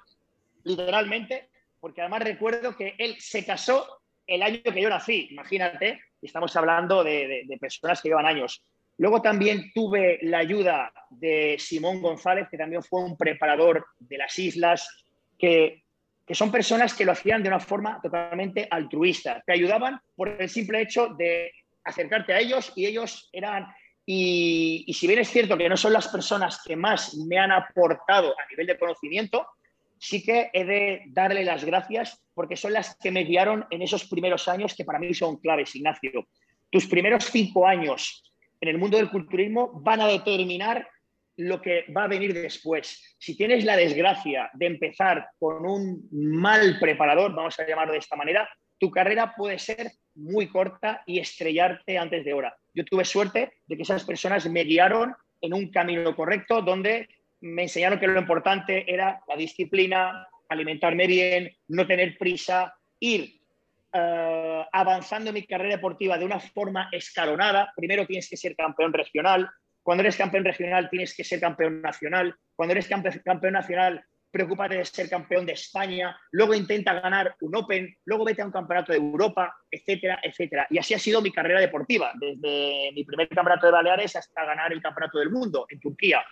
literalmente, 0.64 1.50
porque 1.78 2.00
además 2.00 2.22
recuerdo 2.22 2.74
que 2.74 2.94
él 2.98 3.16
se 3.18 3.44
casó 3.44 4.00
el 4.26 4.42
año 4.42 4.62
que 4.62 4.80
yo 4.80 4.88
nací, 4.88 5.28
imagínate, 5.30 6.00
estamos 6.22 6.54
hablando 6.56 7.04
de, 7.04 7.46
personas 7.60 8.00
que 8.00 8.08
llevan 8.08 8.26
años. 8.26 8.64
Luego 8.96 9.22
también 9.22 9.70
tuve 9.74 10.18
la 10.22 10.38
ayuda 10.38 10.92
de 11.10 11.56
Simón 11.58 12.02
González, 12.02 12.48
que 12.50 12.58
también 12.58 12.82
fue 12.82 13.04
un 13.04 13.16
preparador 13.16 13.86
de 13.98 14.18
las 14.18 14.38
islas, 14.38 15.06
que, 15.38 15.84
que, 16.28 16.34
son 16.34 16.52
personas 16.52 16.94
que 16.94 17.04
lo 17.04 17.12
hacían 17.12 17.42
de 17.42 17.48
una 17.48 17.58
forma 17.58 18.00
totalmente 18.02 18.68
altruista. 18.70 19.42
Te 19.44 19.52
ayudaban 19.52 20.00
por 20.14 20.28
el 20.28 20.48
simple 20.48 20.82
hecho 20.82 21.08
de 21.08 21.50
acercarte 21.84 22.32
a 22.32 22.38
ellos 22.38 22.72
y 22.76 22.86
ellos 22.86 23.28
eran... 23.32 23.66
Y, 24.06 24.86
si 24.94 25.06
bien 25.06 25.18
es 25.18 25.28
cierto 25.28 25.58
que 25.58 25.68
no 25.68 25.76
son 25.76 25.92
las 25.92 26.08
personas 26.08 26.62
que 26.64 26.76
más 26.76 27.14
me 27.16 27.38
han 27.38 27.52
aportado 27.52 28.34
a 28.38 28.48
nivel 28.50 28.66
de 28.66 28.78
conocimiento, 28.78 29.46
sí 29.98 30.22
que 30.22 30.50
he 30.52 30.64
de 30.64 31.02
darle 31.08 31.44
las 31.44 31.64
gracias 31.64 32.22
porque 32.32 32.56
son 32.56 32.72
las 32.72 32.96
que 32.96 33.10
me 33.10 33.24
guiaron 33.24 33.66
en 33.70 33.82
esos 33.82 34.08
primeros 34.08 34.48
años 34.48 34.74
que 34.74 34.84
para 34.84 34.98
mí 34.98 35.12
son 35.12 35.36
claves, 35.38 35.74
Ignacio. 35.74 36.26
Tus 36.70 36.86
primeros 36.86 37.24
cinco 37.24 37.66
años 37.66 38.32
en 38.60 38.68
el 38.68 38.78
mundo 38.78 38.96
del 38.96 39.10
culturismo 39.10 39.70
van 39.82 40.00
a 40.00 40.06
determinar 40.06 40.88
lo 41.38 41.62
que 41.62 41.84
va 41.96 42.04
a 42.04 42.08
venir 42.08 42.34
después. 42.34 43.16
Si 43.18 43.36
tienes 43.36 43.64
la 43.64 43.76
desgracia 43.76 44.50
de 44.54 44.66
empezar 44.66 45.28
con 45.38 45.64
un 45.64 46.08
mal 46.10 46.78
preparador, 46.80 47.34
vamos 47.34 47.58
a 47.58 47.66
llamarlo 47.66 47.92
de 47.92 48.00
esta 48.00 48.16
manera, 48.16 48.48
tu 48.78 48.90
carrera 48.90 49.34
puede 49.36 49.58
ser 49.58 49.92
muy 50.14 50.48
corta 50.48 51.02
y 51.06 51.20
estrellarte 51.20 51.96
antes 51.96 52.24
de 52.24 52.32
hora. 52.32 52.56
Yo 52.74 52.84
tuve 52.84 53.04
suerte 53.04 53.52
de 53.66 53.76
que 53.76 53.82
esas 53.82 54.04
personas 54.04 54.48
me 54.50 54.64
guiaron 54.64 55.14
en 55.40 55.54
un 55.54 55.70
camino 55.70 56.14
correcto 56.16 56.60
donde 56.62 57.08
me 57.40 57.62
enseñaron 57.62 58.00
que 58.00 58.08
lo 58.08 58.18
importante 58.18 58.92
era 58.92 59.20
la 59.28 59.36
disciplina, 59.36 60.26
alimentarme 60.48 61.06
bien, 61.06 61.56
no 61.68 61.86
tener 61.86 62.18
prisa, 62.18 62.74
ir 62.98 63.40
eh, 63.92 64.64
avanzando 64.72 65.30
en 65.30 65.34
mi 65.34 65.46
carrera 65.46 65.76
deportiva 65.76 66.18
de 66.18 66.24
una 66.24 66.40
forma 66.40 66.88
escalonada. 66.90 67.72
Primero 67.76 68.06
tienes 68.06 68.28
que 68.28 68.36
ser 68.36 68.56
campeón 68.56 68.92
regional. 68.92 69.48
Cuando 69.88 70.02
eres 70.02 70.18
campeón 70.18 70.44
regional 70.44 70.90
tienes 70.90 71.16
que 71.16 71.24
ser 71.24 71.40
campeón 71.40 71.80
nacional. 71.80 72.36
Cuando 72.54 72.72
eres 72.72 72.86
campeón 72.88 73.54
nacional 73.54 74.04
preocúpate 74.30 74.76
de 74.76 74.84
ser 74.84 75.08
campeón 75.08 75.46
de 75.46 75.54
España, 75.54 76.14
luego 76.30 76.52
intenta 76.52 76.92
ganar 77.00 77.34
un 77.40 77.56
Open, 77.56 77.96
luego 78.04 78.26
vete 78.26 78.42
a 78.42 78.44
un 78.44 78.52
campeonato 78.52 78.92
de 78.92 78.98
Europa, 78.98 79.56
etcétera, 79.70 80.20
etcétera. 80.22 80.66
Y 80.68 80.76
así 80.76 80.92
ha 80.92 80.98
sido 80.98 81.22
mi 81.22 81.32
carrera 81.32 81.58
deportiva, 81.58 82.12
desde 82.20 82.92
mi 82.92 83.02
primer 83.02 83.30
campeonato 83.30 83.64
de 83.64 83.72
Baleares 83.72 84.14
hasta 84.14 84.44
ganar 84.44 84.74
el 84.74 84.82
campeonato 84.82 85.20
del 85.20 85.30
mundo 85.30 85.64
en 85.70 85.80
Turquía. 85.80 86.22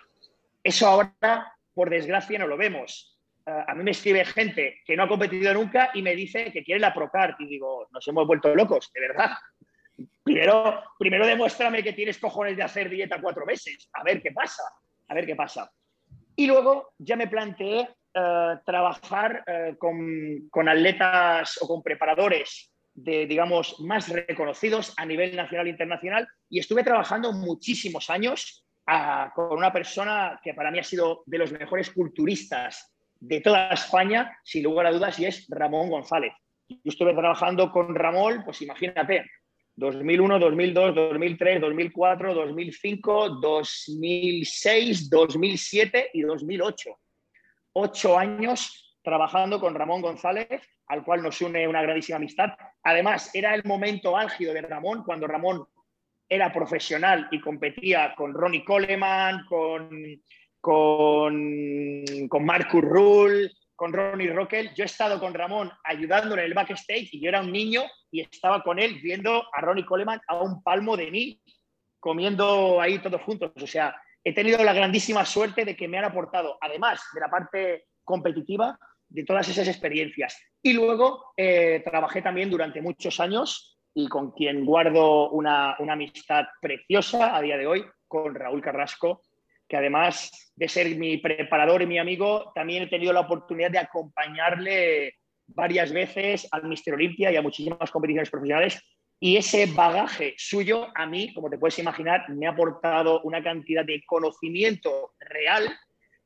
Eso 0.63 0.85
ahora, 0.85 1.51
por 1.73 1.89
desgracia, 1.89 2.37
no 2.37 2.45
lo 2.45 2.57
vemos. 2.57 3.17
Eh, 3.43 3.63
a 3.67 3.73
mí 3.73 3.83
me 3.83 3.89
escribe 3.89 4.23
gente 4.23 4.81
que 4.85 4.95
no 4.95 5.01
ha 5.01 5.07
competido 5.07 5.51
nunca 5.55 5.89
y 5.95 6.03
me 6.03 6.15
dice 6.15 6.51
que 6.51 6.63
quiere 6.63 6.79
la 6.79 6.93
Procard. 6.93 7.33
Y 7.39 7.47
digo, 7.47 7.87
nos 7.91 8.07
hemos 8.07 8.27
vuelto 8.27 8.53
locos, 8.53 8.91
de 8.93 9.01
verdad. 9.01 9.31
Primero, 10.23 10.83
primero 10.99 11.25
demuéstrame 11.25 11.83
que 11.83 11.93
tienes 11.93 12.19
cojones 12.19 12.55
de 12.57 12.63
hacer 12.63 12.89
dieta 12.89 13.21
cuatro 13.21 13.45
meses. 13.45 13.89
A 13.93 14.03
ver 14.03 14.21
qué 14.21 14.31
pasa. 14.31 14.63
A 15.07 15.13
ver 15.13 15.25
qué 15.25 15.35
pasa. 15.35 15.71
Y 16.35 16.47
luego 16.47 16.93
ya 16.97 17.15
me 17.15 17.27
planteé 17.27 17.89
eh, 18.13 18.55
trabajar 18.65 19.43
eh, 19.47 19.75
con, 19.77 20.47
con, 20.49 20.69
atletas 20.69 21.59
o 21.61 21.67
con 21.67 21.81
preparadores 21.81 22.73
de, 22.93 23.25
digamos, 23.25 23.79
más 23.79 24.09
reconocidos 24.09 24.93
a 24.97 25.05
nivel 25.05 25.35
nacional 25.35 25.67
e 25.67 25.71
internacional. 25.71 26.27
Y 26.49 26.59
estuve 26.59 26.83
trabajando 26.83 27.31
muchísimos 27.31 28.09
años 28.09 28.63
con 29.35 29.57
una 29.57 29.73
persona 29.73 30.39
que 30.41 30.53
para 30.53 30.71
mí 30.71 30.79
ha 30.79 30.83
sido 30.83 31.23
de 31.25 31.37
los 31.37 31.51
mejores 31.51 31.91
culturistas 31.91 32.95
de 33.19 33.41
toda 33.41 33.69
España, 33.69 34.39
sin 34.43 34.63
lugar 34.63 34.85
a 34.85 34.91
dudas, 34.91 35.19
y 35.19 35.25
es 35.25 35.45
Ramón 35.49 35.89
González. 35.89 36.33
Yo 36.69 36.77
estuve 36.85 37.13
trabajando 37.13 37.71
con 37.71 37.93
Ramón, 37.95 38.43
pues 38.45 38.61
imagínate, 38.61 39.25
2001, 39.77 40.39
2002, 40.39 40.95
2003, 40.95 41.61
2004, 41.61 42.33
2005, 42.33 43.29
2006, 43.29 45.09
2007 45.09 46.09
y 46.13 46.21
2008. 46.21 46.89
Ocho 47.73 48.17
años 48.17 48.97
trabajando 49.03 49.59
con 49.59 49.75
Ramón 49.75 50.01
González, 50.01 50.61
al 50.87 51.05
cual 51.05 51.21
nos 51.21 51.39
une 51.41 51.67
una 51.67 51.83
grandísima 51.83 52.17
amistad. 52.17 52.49
Además, 52.83 53.29
era 53.35 53.53
el 53.53 53.63
momento 53.65 54.17
álgido 54.17 54.51
de 54.53 54.61
Ramón, 54.61 55.03
cuando 55.03 55.27
Ramón 55.27 55.63
era 56.27 56.51
profesional 56.51 57.27
y 57.31 57.39
competía 57.39 58.15
con 58.15 58.33
Ronnie 58.33 58.65
Coleman, 58.65 59.45
con, 59.45 59.89
con, 60.59 62.27
con 62.27 62.45
Marcus 62.45 62.81
Rull, 62.81 63.51
con 63.77 63.93
Ronnie 63.93 64.33
Rockel. 64.33 64.73
Yo 64.75 64.83
he 64.83 64.87
estado 64.87 65.19
con 65.19 65.33
Ramón 65.33 65.71
ayudándole 65.85 66.41
en 66.41 66.47
el 66.47 66.53
backstage 66.53 67.13
y 67.13 67.21
yo 67.21 67.29
era 67.29 67.41
un 67.41 67.51
niño 67.51 67.83
y 68.11 68.21
estaba 68.21 68.61
con 68.63 68.79
él 68.79 68.99
viendo 69.01 69.45
a 69.53 69.61
Ronnie 69.61 69.85
Coleman 69.85 70.19
a 70.27 70.41
un 70.41 70.61
palmo 70.63 70.97
de 70.97 71.11
mí, 71.11 71.41
comiendo 71.99 72.81
ahí 72.81 72.99
todos 72.99 73.21
juntos. 73.21 73.51
O 73.61 73.67
sea, 73.67 73.95
he 74.23 74.33
tenido 74.33 74.61
la 74.63 74.73
grandísima 74.73 75.23
suerte 75.23 75.63
de 75.63 75.75
que 75.77 75.87
me 75.87 75.99
han 75.99 76.05
aportado, 76.05 76.57
además 76.59 77.01
de 77.13 77.21
la 77.21 77.29
parte 77.29 77.85
competitiva, 78.03 78.77
de 79.07 79.23
todas 79.23 79.47
esas 79.47 79.67
experiencias. 79.67 80.37
Y 80.61 80.73
luego 80.73 81.31
eh, 81.37 81.81
trabajé 81.85 82.21
también 82.21 82.49
durante 82.49 82.81
muchos 82.81 83.19
años 83.19 83.79
y 83.93 84.07
con 84.07 84.31
quien 84.31 84.65
guardo 84.65 85.29
una, 85.29 85.75
amistad 85.75 86.45
preciosa 86.59 87.35
a 87.35 87.41
día 87.41 87.57
de 87.57 87.67
hoy, 87.67 87.85
con 88.07 88.35
Raúl 88.35 88.61
Carrasco, 88.61 89.21
que 89.67 89.77
además 89.77 90.51
de 90.55 90.67
ser 90.67 90.95
mi 90.95 91.17
preparador 91.17 91.81
y 91.81 91.87
mi 91.87 91.99
amigo, 91.99 92.51
también 92.55 92.83
he 92.83 92.87
tenido 92.87 93.13
la 93.13 93.21
oportunidad 93.21 93.71
de 93.71 93.79
acompañarle 93.79 95.15
varias 95.47 95.91
veces 95.91 96.47
al 96.51 96.63
Mister 96.63 96.93
Olimpia 96.93 97.31
y 97.31 97.35
a 97.35 97.41
muchísimas 97.41 97.91
competiciones 97.91 98.29
profesionales. 98.29 98.81
Y 99.19 99.37
ese 99.37 99.65
bagaje 99.65 100.35
suyo 100.37 100.87
a 100.93 101.05
mí, 101.05 101.33
como 101.33 101.49
te 101.49 101.57
puedes 101.57 101.79
imaginar, 101.79 102.29
me 102.29 102.45
ha 102.45 102.51
aportado 102.51 103.21
una 103.23 103.41
cantidad 103.43 103.83
de 103.83 104.03
conocimiento 104.05 105.13
real, 105.19 105.75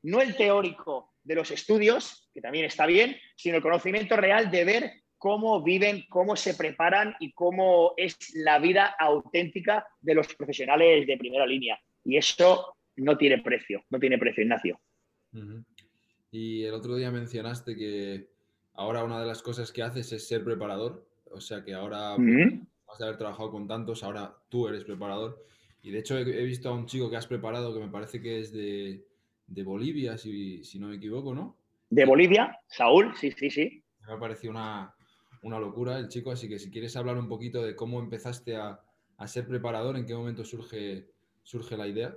no 0.03 0.21
el 0.21 0.35
teórico 0.35 1.13
de 1.23 1.35
los 1.35 1.51
estudios, 1.51 2.29
que 2.33 2.41
también 2.41 2.65
está 2.65 2.85
bien, 2.85 3.17
sino 3.35 3.57
el 3.57 3.61
conocimiento 3.61 4.17
real 4.17 4.51
de 4.51 4.65
ver 4.65 4.91
cómo 5.17 5.61
viven, 5.61 6.03
cómo 6.09 6.35
se 6.35 6.55
preparan 6.55 7.15
y 7.19 7.31
cómo 7.31 7.93
es 7.95 8.17
la 8.33 8.57
vida 8.59 8.95
auténtica 8.99 9.87
de 9.99 10.15
los 10.15 10.33
profesionales 10.33 11.05
de 11.05 11.17
primera 11.17 11.45
línea. 11.45 11.79
Y 12.03 12.17
eso 12.17 12.75
no 12.97 13.17
tiene 13.17 13.41
precio, 13.41 13.83
no 13.89 13.99
tiene 13.99 14.17
precio, 14.17 14.43
Ignacio. 14.43 14.79
Y 16.31 16.63
el 16.63 16.73
otro 16.73 16.95
día 16.95 17.11
mencionaste 17.11 17.75
que 17.75 18.29
ahora 18.73 19.03
una 19.03 19.19
de 19.19 19.27
las 19.27 19.41
cosas 19.41 19.71
que 19.71 19.83
haces 19.83 20.11
es 20.11 20.27
ser 20.27 20.43
preparador, 20.43 21.07
o 21.29 21.41
sea 21.41 21.63
que 21.63 21.73
ahora, 21.73 22.15
vas 22.17 23.01
a 23.01 23.03
haber 23.05 23.17
trabajado 23.17 23.51
con 23.51 23.67
tantos, 23.67 24.03
ahora 24.03 24.35
tú 24.49 24.67
eres 24.67 24.83
preparador. 24.83 25.45
Y 25.83 25.91
de 25.91 25.99
hecho 25.99 26.17
he, 26.17 26.43
visto 26.43 26.69
a 26.69 26.73
un 26.73 26.85
chico 26.85 27.09
que 27.09 27.17
has 27.17 27.27
preparado 27.27 27.73
que 27.73 27.79
me 27.79 27.91
parece 27.91 28.21
que 28.21 28.39
es 28.39 28.51
de, 28.53 29.03
Bolivia, 29.63 30.17
si, 30.17 30.63
si, 30.63 30.79
no 30.79 30.87
me 30.87 30.95
equivoco, 30.95 31.33
¿no? 31.33 31.57
De 31.89 32.05
Bolivia, 32.05 32.57
Saúl, 32.67 33.13
sí, 33.15 33.31
sí, 33.31 33.49
sí. 33.49 33.83
Me 34.07 34.13
ha 34.13 34.19
parecido 34.19 34.51
una, 34.51 34.95
una 35.41 35.59
locura 35.59 35.97
el 35.97 36.07
chico, 36.07 36.31
así 36.31 36.47
que 36.47 36.59
si 36.59 36.69
quieres 36.69 36.95
hablar 36.95 37.17
un 37.17 37.27
poquito 37.27 37.63
de 37.63 37.75
cómo 37.75 37.99
empezaste 37.99 38.55
a, 38.55 38.79
ser 39.25 39.47
preparador, 39.47 39.97
en 39.97 40.05
qué 40.07 40.15
momento 40.15 40.43
surge, 40.43 41.07
surge 41.43 41.77
la 41.77 41.87
idea. 41.87 42.15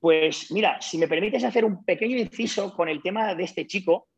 Pues 0.00 0.50
mira, 0.52 0.80
si 0.80 0.98
me 0.98 1.08
permites 1.08 1.44
hacer 1.44 1.64
un 1.64 1.84
pequeño 1.84 2.16
inciso 2.16 2.74
con 2.74 2.88
el 2.88 3.02
tema 3.02 3.34
de 3.34 3.44
este 3.44 3.66
chico, 3.66 4.08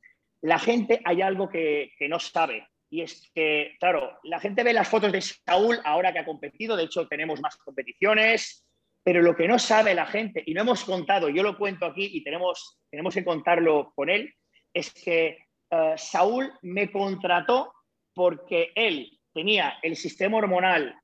la 0.43 0.59
gente 0.59 1.01
hay 1.05 1.23
algo 1.23 1.49
que, 1.49 1.93
no 2.09 2.19
sabe. 2.19 2.67
Y 2.91 3.03
es 3.03 3.31
que, 3.35 3.77
claro, 3.79 4.19
la 4.25 4.41
gente 4.41 4.65
ve 4.65 4.73
las 4.73 4.89
fotos 4.89 5.13
de 5.13 5.21
Saúl 5.21 5.79
ahora 5.85 6.13
que 6.13 6.19
ha 6.19 6.25
competido, 6.25 6.77
de 6.77 6.85
hecho 6.85 7.07
tenemos 7.07 7.41
más 7.41 7.57
competiciones, 7.57 8.67
pero 9.03 9.23
lo 9.23 9.37
que 9.37 9.49
no 9.49 9.59
sabe 9.59 9.95
la 9.95 10.07
gente, 10.07 10.43
y 10.45 10.53
no 10.53 10.63
hemos 10.63 10.85
contado, 10.85 11.29
yo 11.29 11.43
lo 11.43 11.57
cuento 11.57 11.87
aquí 11.87 12.11
y 12.13 12.23
tenemos, 12.23 12.81
tenemos 12.91 13.15
que 13.15 13.25
contarlo 13.25 13.93
con 13.95 14.11
él, 14.11 14.35
es 14.75 14.93
que 14.93 15.39
eh, 15.71 15.95
Saúl 15.97 16.53
me 16.63 16.91
contrató 16.91 17.73
porque 18.13 18.73
él 18.75 19.19
tenía 19.33 19.79
el 19.83 19.97
sistema 19.97 20.39
hormonal 20.39 20.95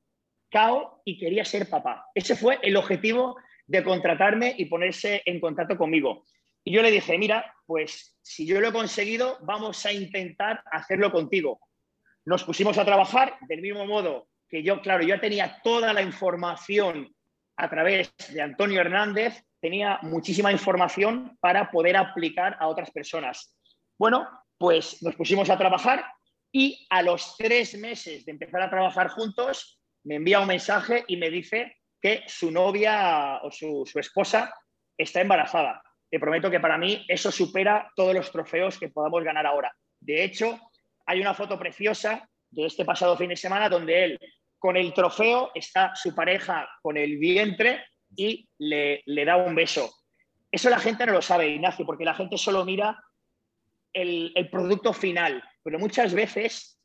cao 0.51 1.01
y 1.05 1.19
quería 1.19 1.45
ser 1.45 1.69
papá. 1.69 2.07
Ese 2.15 2.37
fue 2.37 2.59
el 2.63 2.77
objetivo 2.77 3.37
de 3.67 3.83
contratarme 3.83 4.55
y 4.57 4.67
ponerse 4.67 5.23
en 5.25 5.41
contacto 5.41 5.77
conmigo. 5.77 6.25
Y 6.65 6.73
yo 6.73 6.83
le 6.83 6.91
dije, 6.91 7.17
mira, 7.19 7.55
pues 7.67 8.17
si 8.23 8.47
yo 8.47 8.61
lo 8.61 8.69
he 8.69 8.73
conseguido, 8.73 9.39
vamos 9.43 9.85
a 9.87 9.93
intentar 9.93 10.63
hacerlo 10.71 11.13
contigo. 11.13 11.61
Nos 12.25 12.45
pusimos 12.45 12.77
a 12.79 12.85
trabajar 12.85 13.37
del 13.49 13.63
mismo 13.63 13.87
modo 13.87 14.29
que 14.49 14.63
yo, 14.63 14.81
claro, 14.81 15.05
yo 15.05 15.21
tenía 15.21 15.61
toda 15.63 15.93
la 15.93 16.03
información 16.03 17.15
a 17.57 17.71
través 17.71 18.13
de 18.33 18.43
Antonio 18.43 18.81
Hernández, 18.81 19.45
tenía 19.61 19.99
muchísima 20.03 20.53
información 20.53 21.37
para 21.41 21.71
poder 21.71 21.97
aplicar 21.97 22.57
a 22.61 22.69
otras 22.69 22.91
personas. 22.91 23.57
Bueno, 23.99 24.29
pues 24.59 25.03
nos 25.03 25.15
pusimos 25.15 25.51
a 25.51 25.59
trabajar 25.59 26.05
y 26.53 26.87
a 26.91 27.03
los 27.03 27.37
tres 27.37 27.79
meses 27.79 28.25
de 28.25 28.33
empezar 28.33 28.63
a 28.63 28.71
trabajar 28.71 29.09
juntos, 29.09 29.81
me 30.05 30.17
envía 30.17 30.41
un 30.41 30.49
mensaje 30.49 31.05
y 31.09 31.17
me 31.17 31.31
dice 31.31 31.77
su 32.27 32.51
novia 32.51 33.41
o 33.43 33.51
su, 33.51 33.85
esposa 33.95 34.53
está 34.97 35.21
embarazada. 35.21 35.83
Te 36.11 36.21
prometo 36.21 36.51
que 36.51 36.61
para 36.61 36.79
mí 36.79 37.05
eso 37.09 37.31
supera 37.31 37.91
todos 37.95 38.15
los 38.15 38.31
trofeos 38.31 38.79
que 38.79 38.89
podamos 38.89 39.25
ganar 39.25 39.47
ahora. 39.47 39.75
De 40.01 40.25
hecho, 40.25 40.59
hay 41.07 41.21
una 41.21 41.35
foto 41.35 41.59
preciosa 41.59 42.29
de 42.51 42.67
este 42.67 42.85
pasado 42.85 43.17
fin 43.17 43.31
de 43.31 43.37
semana 43.37 43.69
donde 43.69 44.05
él 44.05 44.19
con 44.59 44.77
el 44.77 44.93
trofeo 44.95 45.51
está 45.55 45.95
su 45.95 46.15
pareja 46.15 46.69
con 46.81 46.97
el 46.97 47.19
vientre 47.19 47.85
y 48.17 48.49
le 48.59 49.25
da 49.25 49.37
un 49.37 49.55
beso. 49.55 49.93
Eso 50.51 50.71
la 50.71 50.79
gente 50.79 51.05
no 51.05 51.13
lo 51.13 51.23
sabe, 51.23 51.49
Ignacio, 51.49 51.85
porque 51.85 52.05
la 52.05 52.15
gente 52.15 52.39
solo 52.39 52.65
mira 52.65 52.99
el, 53.93 54.49
producto 54.51 54.93
final, 54.93 55.43
pero 55.63 55.79
muchas 55.79 56.13
veces 56.13 56.79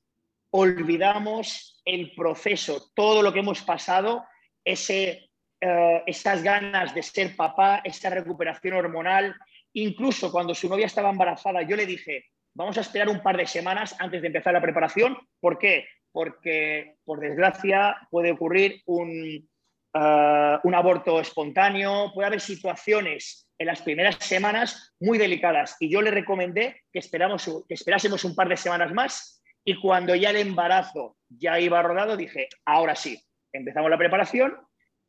olvidamos 0.50 1.82
el 1.86 2.14
proceso, 2.16 2.92
todo 2.96 3.22
lo 3.22 3.34
que 3.34 3.40
hemos 3.40 3.62
pasado, 3.62 4.26
ese, 4.64 5.30
eh, 5.60 6.04
esas 6.06 6.44
ganas 6.44 6.94
de 6.94 7.04
ser 7.04 7.36
papá, 7.36 7.82
esa 7.84 8.10
recuperación 8.10 8.74
hormonal. 8.74 9.36
Incluso 9.74 10.32
cuando 10.32 10.54
su 10.56 10.68
novia 10.70 10.86
estaba 10.86 11.10
embarazada, 11.10 11.62
yo 11.62 11.76
le 11.76 11.86
dije, 11.86 12.26
vamos 12.54 12.78
a 12.78 12.82
esperar 12.82 13.10
un 13.10 13.22
par 13.22 13.38
de 13.38 13.48
semanas 13.48 13.96
antes 14.00 14.22
de 14.22 14.28
empezar 14.28 14.54
la 14.54 14.62
preparación. 14.62 15.18
¿Por 15.40 15.58
qué? 15.58 15.88
Porque, 16.12 16.98
por 17.06 17.20
desgracia, 17.20 17.96
puede 18.10 18.32
ocurrir 18.32 18.82
un, 18.86 19.50
eh, 19.94 20.58
un 20.64 20.76
aborto 20.76 21.20
espontáneo, 21.20 22.12
puede 22.14 22.28
haber 22.28 22.42
situaciones 22.42 23.48
en 23.58 23.68
las 23.68 23.82
primeras 23.82 24.16
semanas 24.16 24.94
muy 25.00 25.18
delicadas 25.18 25.76
y 25.80 25.90
yo 25.90 26.02
le 26.02 26.12
recomendé 26.12 26.82
que 26.92 27.00
esperásemos 27.00 28.26
un 28.26 28.36
par 28.36 28.50
de 28.50 28.58
semanas 28.58 28.92
más 28.94 29.44
y 29.64 29.80
cuando 29.80 30.16
ya 30.16 30.32
el 30.32 30.38
embarazo 30.38 31.18
ya 31.30 31.60
iba 31.60 31.82
rodado 31.82 32.18
dije, 32.18 32.48
ahora 32.66 32.96
sí, 32.96 33.22
empezamos 33.54 33.90
la 33.90 33.98
preparación 33.98 34.58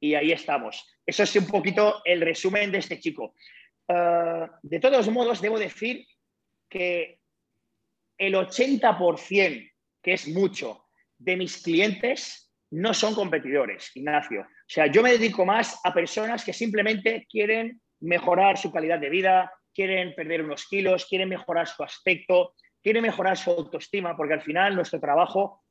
y 0.01 0.15
ahí 0.15 0.33
estamos. 0.33 0.87
Eso 1.07 1.23
es 1.23 1.37
un 1.37 1.47
poquito 1.47 2.03
el 2.05 2.21
resumen 2.21 2.73
de 2.73 2.79
este 2.79 2.99
chico. 2.99 3.35
Eh, 3.89 4.47
de 4.63 4.81
todos 4.81 5.09
modos, 5.11 5.41
debo 5.41 5.59
decir 5.59 6.07
que 6.69 7.19
el 8.19 8.35
80%, 8.35 9.71
que 10.03 10.13
es 10.13 10.29
mucho, 10.29 10.87
de 11.19 11.37
mis 11.37 11.63
clientes 11.63 12.53
no 12.71 12.95
son 12.95 13.15
competidores, 13.15 13.95
Ignacio. 13.95 14.41
O 14.43 14.67
sea, 14.67 14.87
yo 14.87 15.03
me 15.03 15.13
dedico 15.13 15.45
más 15.45 15.79
a 15.85 15.93
personas 15.93 16.45
que 16.45 16.53
simplemente 16.53 17.27
quieren 17.29 17.81
mejorar 18.01 18.59
su 18.59 18.73
calidad 18.73 18.99
de 18.99 19.11
vida, 19.11 19.53
quieren 19.75 20.15
perder 20.15 20.43
unos 20.43 20.67
kilos, 20.67 21.07
quieren 21.07 21.29
mejorar 21.29 21.69
su 21.69 21.83
aspecto, 21.83 22.55
quieren 22.83 23.03
mejorar 23.03 23.37
su 23.37 23.51
autoestima, 23.51 24.17
porque 24.17 24.35
al 24.35 24.43
final 24.43 24.75
nuestro 24.75 25.01
trabajo, 25.01 25.63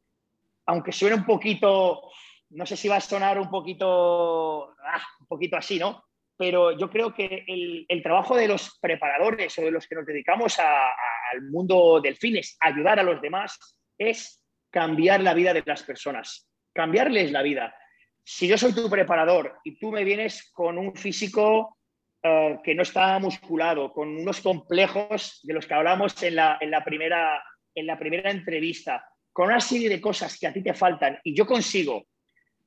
aunque 0.68 0.92
suene 0.92 1.16
un 1.16 1.26
poquito, 1.26 2.10
no 2.52 2.66
sé 2.66 2.78
si 2.78 2.88
va 2.88 2.98
a 2.98 3.02
sonar 3.02 3.40
un 3.40 3.50
poquito, 3.50 4.72
ah, 4.72 5.02
un 5.20 5.28
poquito 5.28 5.58
así, 5.58 5.80
¿no? 5.80 6.04
Pero 6.38 6.78
yo 6.78 6.90
creo 6.90 7.14
que 7.14 7.46
el, 7.48 8.02
trabajo 8.02 8.36
de 8.36 8.48
los 8.48 8.80
preparadores 8.82 9.58
o 9.60 9.62
de 9.62 9.72
los 9.72 9.88
que 9.88 9.96
nos 9.96 10.06
dedicamos 10.06 10.58
al 10.60 11.42
mundo 11.50 12.00
del 12.02 12.16
fitness, 12.16 12.58
ayudar 12.60 13.00
a 13.00 13.04
los 13.04 13.22
demás, 13.22 13.60
es 13.98 14.44
cambiar 14.72 15.22
la 15.22 15.34
vida 15.34 15.54
de 15.54 15.64
las 15.66 15.84
personas 15.84 16.52
cambiarles 16.74 17.32
la 17.32 17.42
vida. 17.42 17.76
Si 18.24 18.48
yo 18.48 18.58
soy 18.58 18.74
tu 18.74 18.90
preparador 18.90 19.60
y 19.64 19.78
tú 19.78 19.92
me 19.92 20.04
vienes 20.04 20.52
con 20.52 20.78
un 20.78 20.96
físico 20.96 21.78
eh, 22.24 22.60
que 22.64 22.76
no 22.76 22.84
está 22.84 23.18
musculado, 23.20 23.92
con 23.92 24.10
unos 24.10 24.42
complejos 24.42 25.40
de 25.44 25.54
los 25.54 25.66
que 25.66 25.74
hablamos 25.74 26.22
en 26.24 26.36
la, 26.36 26.58
en 26.62 26.72
la, 26.72 26.84
primera, 26.84 27.44
en 27.74 27.88
la 27.88 27.98
primera 27.98 28.30
entrevista, 28.30 29.06
con 29.34 29.48
una 29.48 29.60
serie 29.60 29.90
de 29.90 30.02
cosas 30.02 30.38
que 30.38 30.48
a 30.48 30.54
ti 30.54 30.62
te 30.62 30.74
faltan 30.74 31.20
y 31.24 31.36
yo 31.36 31.46
consigo 31.46 32.06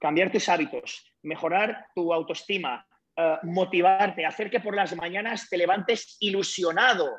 cambiar 0.04 0.30
tus 0.30 0.50
hábitos, 0.50 1.14
mejorar 1.22 1.86
tu 1.94 2.12
autoestima, 2.12 2.86
eh, 3.16 3.38
motivarte, 3.44 4.26
hacer 4.26 4.50
que 4.50 4.60
por 4.60 4.76
las 4.76 4.94
mañanas 4.94 5.48
te 5.48 5.56
levantes 5.56 6.18
ilusionado. 6.20 7.10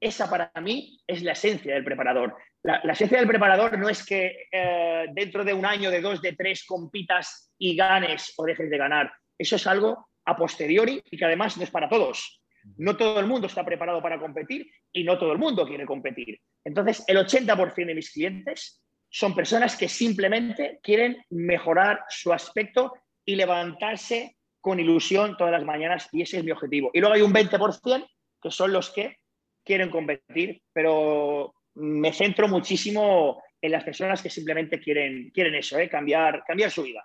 Esa 0.00 0.28
para 0.28 0.50
mí 0.60 0.98
es 1.06 1.22
la 1.22 1.32
esencia 1.32 1.72
del 1.72 1.84
preparador. 1.84 2.36
La, 2.64 2.78
esencia 2.78 3.18
del 3.18 3.28
preparador 3.28 3.78
no 3.78 3.88
es 3.88 4.04
que 4.04 4.48
eh, 4.50 5.06
dentro 5.12 5.44
de 5.44 5.54
un 5.54 5.64
año, 5.64 5.88
de 5.88 6.00
dos, 6.00 6.20
de 6.20 6.32
tres, 6.32 6.64
compitas 6.66 7.52
y 7.58 7.76
ganes 7.76 8.34
o 8.36 8.44
dejes 8.44 8.68
de 8.68 8.76
ganar. 8.76 9.12
Eso 9.38 9.54
es 9.54 9.64
algo 9.68 10.08
a 10.24 10.36
posteriori 10.36 11.00
y 11.12 11.16
que 11.16 11.24
además 11.24 11.56
no 11.56 11.62
es 11.62 11.70
para 11.70 11.88
todos. 11.88 12.42
No 12.76 12.96
todo 12.96 13.20
el 13.20 13.26
mundo 13.26 13.46
está 13.46 13.64
preparado 13.64 14.02
para 14.02 14.18
competir 14.18 14.68
y 14.92 15.04
no 15.04 15.16
todo 15.16 15.30
el 15.30 15.38
mundo 15.38 15.64
quiere 15.64 15.86
competir. 15.86 16.40
Entonces, 16.64 17.04
el 17.06 17.18
80% 17.18 17.86
de 17.86 17.94
mis 17.94 18.10
clientes 18.10 18.81
son 19.14 19.34
personas 19.34 19.76
que 19.76 19.90
simplemente 19.90 20.80
quieren 20.82 21.22
mejorar 21.28 22.02
su 22.08 22.32
aspecto 22.32 22.94
y 23.26 23.36
levantarse 23.36 24.38
con 24.58 24.80
ilusión 24.80 25.36
todas 25.36 25.52
las 25.52 25.66
mañanas 25.66 26.08
y 26.12 26.22
ese 26.22 26.38
es 26.38 26.44
mi 26.44 26.50
objetivo. 26.50 26.90
Y 26.94 27.00
luego 27.00 27.14
hay 27.14 27.20
un 27.20 27.32
20% 27.32 28.08
que 28.40 28.50
son 28.50 28.72
los 28.72 28.88
que 28.88 29.18
quieren 29.62 29.90
competir, 29.90 30.62
pero 30.72 31.54
me 31.74 32.14
centro 32.14 32.48
muchísimo 32.48 33.42
en 33.60 33.72
las 33.72 33.84
personas 33.84 34.22
que 34.22 34.30
simplemente 34.30 34.80
quieren, 34.80 35.30
quieren 35.30 35.54
eso, 35.56 35.78
¿eh? 35.78 35.90
cambiar, 35.90 36.42
cambiar 36.46 36.70
su 36.70 36.82
vida. 36.82 37.04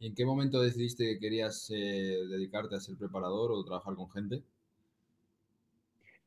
¿Y 0.00 0.08
en 0.08 0.16
qué 0.16 0.24
momento 0.24 0.60
decidiste 0.60 1.04
que 1.04 1.20
querías 1.20 1.70
eh, 1.70 2.26
dedicarte 2.28 2.74
a 2.74 2.80
ser 2.80 2.96
preparador 2.96 3.52
o 3.52 3.64
trabajar 3.64 3.94
con 3.94 4.10
gente? 4.10 4.42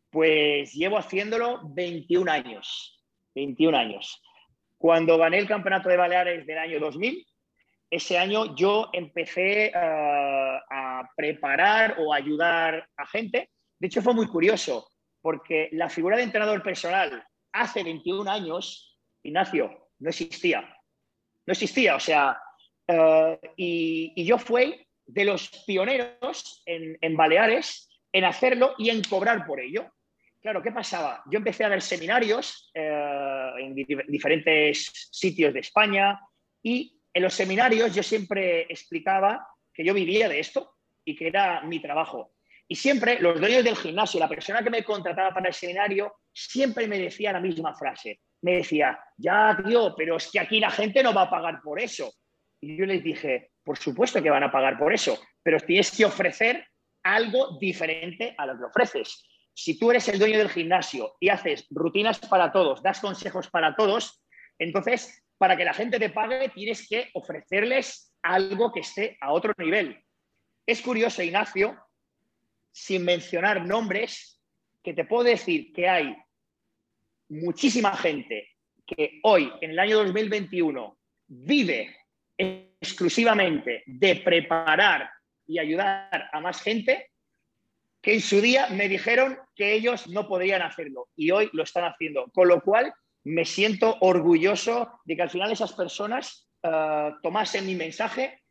Pues 0.09 0.73
llevo 0.73 0.97
haciéndolo 0.97 1.59
21 1.73 2.31
años. 2.31 3.03
21 3.35 3.77
años. 3.77 4.21
Cuando 4.77 5.17
gané 5.17 5.39
el 5.39 5.47
Campeonato 5.47 5.89
de 5.89 5.97
Baleares 5.97 6.45
del 6.45 6.57
año 6.57 6.79
2000, 6.79 7.25
ese 7.89 8.17
año 8.17 8.55
yo 8.55 8.89
empecé 8.93 9.67
eh, 9.67 9.71
a 9.73 11.09
preparar 11.15 11.95
o 11.99 12.13
ayudar 12.13 12.87
a 12.97 13.07
gente. 13.07 13.49
De 13.79 13.87
hecho, 13.87 14.01
fue 14.01 14.13
muy 14.13 14.27
curioso, 14.27 14.89
porque 15.21 15.69
la 15.71 15.89
figura 15.89 16.17
de 16.17 16.23
entrenador 16.23 16.61
personal 16.61 17.23
hace 17.53 17.83
21 17.83 18.29
años, 18.29 18.97
Ignacio, 19.23 19.89
no 19.99 20.09
existía. 20.09 20.61
No 21.45 21.53
existía, 21.53 21.95
o 21.95 21.99
sea, 21.99 22.37
eh, 22.87 23.39
y, 23.55 24.23
yo 24.25 24.37
fui 24.37 24.85
de 25.05 25.25
los 25.25 25.49
pioneros 25.65 26.61
en, 26.65 27.15
Baleares 27.15 27.89
en 28.11 28.25
hacerlo 28.25 28.75
y 28.77 28.89
en 28.89 29.01
cobrar 29.03 29.45
por 29.45 29.59
ello. 29.59 29.89
Claro, 30.47 30.63
¿qué 30.63 30.71
pasaba? 30.71 31.21
Yo 31.29 31.39
empecé 31.39 31.65
a 31.65 31.69
dar 31.69 31.81
seminarios 31.81 32.71
eh, 32.73 33.51
en 33.59 33.75
diferentes 33.75 35.09
sitios 35.11 35.53
de 35.53 35.59
España 35.59 36.21
y 36.63 37.01
en 37.13 37.23
los 37.23 37.33
seminarios 37.33 37.93
yo 37.93 38.01
siempre 38.01 38.61
explicaba 38.61 39.45
que 39.73 39.83
yo 39.83 39.93
vivía 39.93 40.29
de 40.29 40.39
esto 40.39 40.75
y 41.03 41.17
que 41.17 41.27
era 41.27 41.63
mi 41.63 41.81
trabajo. 41.81 42.31
Y 42.65 42.75
siempre 42.77 43.19
los 43.19 43.41
dueños 43.41 43.61
del 43.61 43.75
gimnasio, 43.75 44.21
la 44.21 44.29
persona 44.29 44.63
que 44.63 44.69
me 44.69 44.85
contrataba 44.85 45.33
para 45.33 45.49
el 45.49 45.53
seminario, 45.53 46.15
siempre 46.31 46.87
me 46.87 46.97
decía 46.97 47.33
la 47.33 47.41
misma 47.41 47.75
frase. 47.75 48.21
Me 48.41 48.55
decía, 48.55 48.97
ya, 49.17 49.61
tío, 49.67 49.93
pero 49.97 50.15
es 50.15 50.31
que 50.31 50.39
aquí 50.39 50.61
la 50.61 50.71
gente 50.71 51.03
no 51.03 51.13
va 51.13 51.23
a 51.23 51.29
pagar 51.29 51.59
por 51.61 51.77
eso. 51.81 52.09
Y 52.61 52.77
yo 52.77 52.85
les 52.85 53.03
dije, 53.03 53.51
por 53.65 53.77
supuesto 53.77 54.23
que 54.23 54.29
van 54.29 54.43
a 54.43 54.51
pagar 54.53 54.79
por 54.79 54.93
eso, 54.93 55.19
pero 55.43 55.59
tienes 55.59 55.91
que 55.91 56.05
ofrecer 56.05 56.65
algo 57.03 57.57
diferente 57.59 58.33
a 58.37 58.45
lo 58.45 58.57
que 58.57 58.63
ofreces. 58.63 59.27
Si 59.59 59.79
tú 59.79 59.89
eres 59.89 60.07
el 60.07 60.19
dueño 60.19 60.37
del 60.37 60.51
gimnasio 60.51 61.15
y 61.19 61.29
haces 61.29 61.65
rutinas 61.71 62.19
para 62.19 62.51
todos, 62.51 62.83
das 62.83 62.99
consejos 62.99 63.49
para 63.49 63.75
todos, 63.75 64.21
entonces, 64.59 65.25
para 65.39 65.57
que 65.57 65.65
la 65.65 65.73
gente 65.73 65.97
te 65.97 66.11
pague, 66.11 66.49
tienes 66.49 66.87
que 66.87 67.09
ofrecerles 67.15 68.13
algo 68.21 68.71
que 68.71 68.81
esté 68.81 69.17
a 69.19 69.31
otro 69.31 69.55
nivel. 69.57 69.99
Es 70.63 70.79
curioso, 70.79 71.23
Ignacio, 71.23 71.75
sin 72.71 73.03
mencionar 73.03 73.65
nombres, 73.65 74.39
que 74.83 74.93
te 74.93 75.05
puedo 75.05 75.23
decir 75.23 75.73
que 75.73 75.89
hay 75.89 76.15
muchísima 77.29 77.97
gente 77.97 78.49
que 78.85 79.19
hoy, 79.23 79.51
en 79.61 79.71
el 79.71 79.79
año 79.79 79.97
2021, 79.97 80.99
vive 81.29 81.97
exclusivamente 82.37 83.81
de 83.87 84.17
preparar 84.17 85.09
y 85.47 85.57
ayudar 85.57 86.29
a 86.31 86.39
más 86.41 86.61
gente, 86.61 87.09
que 87.99 88.13
en 88.13 88.21
su 88.21 88.39
día 88.39 88.67
me 88.67 88.87
dijeron 88.87 89.39
que 89.57 89.73
ellos 89.73 90.07
no 90.07 90.27
podrían 90.27 90.61
hacerlo 90.61 91.09
y 91.15 91.31
hoy 91.31 91.49
lo 91.53 91.63
están 91.63 91.83
haciendo. 91.83 92.31
Con 92.33 92.47
lo 92.47 92.61
cual, 92.61 92.93
me 93.23 93.43
siento 93.43 93.97
orgulloso 93.99 95.01
de 95.03 95.15
que 95.17 95.21
al 95.21 95.29
final 95.29 95.51
esas 95.51 95.73
personas 95.73 96.49
uh, 96.63 97.19
tomasen 97.21 97.65
mi 97.65 97.75
mensaje 97.75 98.41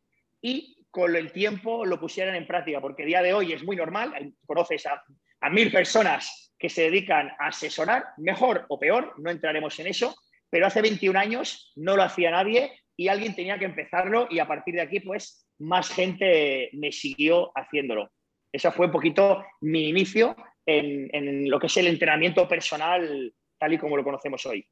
y 0.43 0.85
con 0.91 1.17
el 1.17 1.33
tiempo 1.33 1.87
lo 1.87 1.99
pusieran 1.99 2.35
en 2.35 2.47
práctica, 2.47 2.81
porque 2.81 3.05
a 3.05 3.07
día 3.07 3.23
de 3.23 3.33
hoy 3.33 3.53
es 3.53 3.65
muy 3.65 3.77
normal, 3.77 4.35
conoces 4.47 4.85
a, 4.87 5.03
a 5.41 5.51
mil 5.51 5.73
personas 5.73 6.53
que 6.59 6.69
se 6.69 6.83
dedican 6.83 7.31
a 7.39 7.49
asesorar, 7.49 8.05
mejor 8.19 8.67
o 8.69 8.79
peor, 8.79 9.15
no 9.19 9.31
entraremos 9.31 9.79
en 9.79 9.87
eso, 9.87 10.15
pero 10.51 10.67
hace 10.67 10.83
21 10.83 11.19
años 11.19 11.73
no 11.77 11.97
lo 11.97 12.03
hacía 12.03 12.31
nadie 12.31 12.73
y 12.97 13.09
alguien 13.09 13.35
tenía 13.35 13.59
que 13.59 13.67
empezarlo 13.67 14.27
y 14.31 14.39
a 14.39 14.47
partir 14.47 14.75
de 14.75 14.83
aquí, 14.83 15.01
pues, 15.01 15.47
más 15.59 15.89
gente 15.89 16.71
me 16.73 16.93
siguió 16.93 17.51
haciéndolo. 17.55 18.11
Eso 18.53 18.73
fue 18.73 18.87
un 18.87 18.93
poquito 18.93 19.45
mi 19.61 19.89
inicio 19.89 20.37
en, 20.67 21.49
lo 21.49 21.59
que 21.59 21.69
es 21.69 21.77
el 21.77 21.87
entrenamiento 21.87 22.47
personal 22.49 23.33
tal 23.59 23.73
y 23.73 23.79
como 23.79 23.97
lo 23.97 24.05
conocemos 24.05 24.45
hoy. 24.47 24.67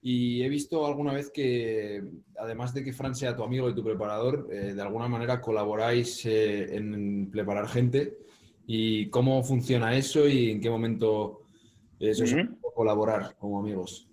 Y 0.00 0.42
he 0.42 0.48
visto 0.48 0.86
alguna 0.86 1.12
vez 1.12 1.30
que, 1.30 2.02
además 2.38 2.72
de 2.72 2.84
que 2.84 2.92
Fran 2.92 3.14
sea 3.14 3.36
tu 3.36 3.42
amigo 3.42 3.68
y 3.68 3.74
tu 3.74 3.84
preparador, 3.84 4.48
eh, 4.52 4.74
de 4.74 4.82
alguna 4.82 5.08
manera 5.08 5.40
colaboráis 5.40 6.24
eh, 6.26 6.76
en 6.76 7.30
preparar 7.30 7.68
gente. 7.68 8.14
¿Y 8.66 9.08
cómo 9.10 9.42
funciona 9.44 9.96
eso 9.96 10.28
y 10.28 10.50
en 10.50 10.60
qué 10.60 10.70
momento 10.70 11.42
eso 12.00 12.24
es 12.24 12.36
colaborar 12.74 13.36
como 13.36 13.60
amigos? 13.60 14.08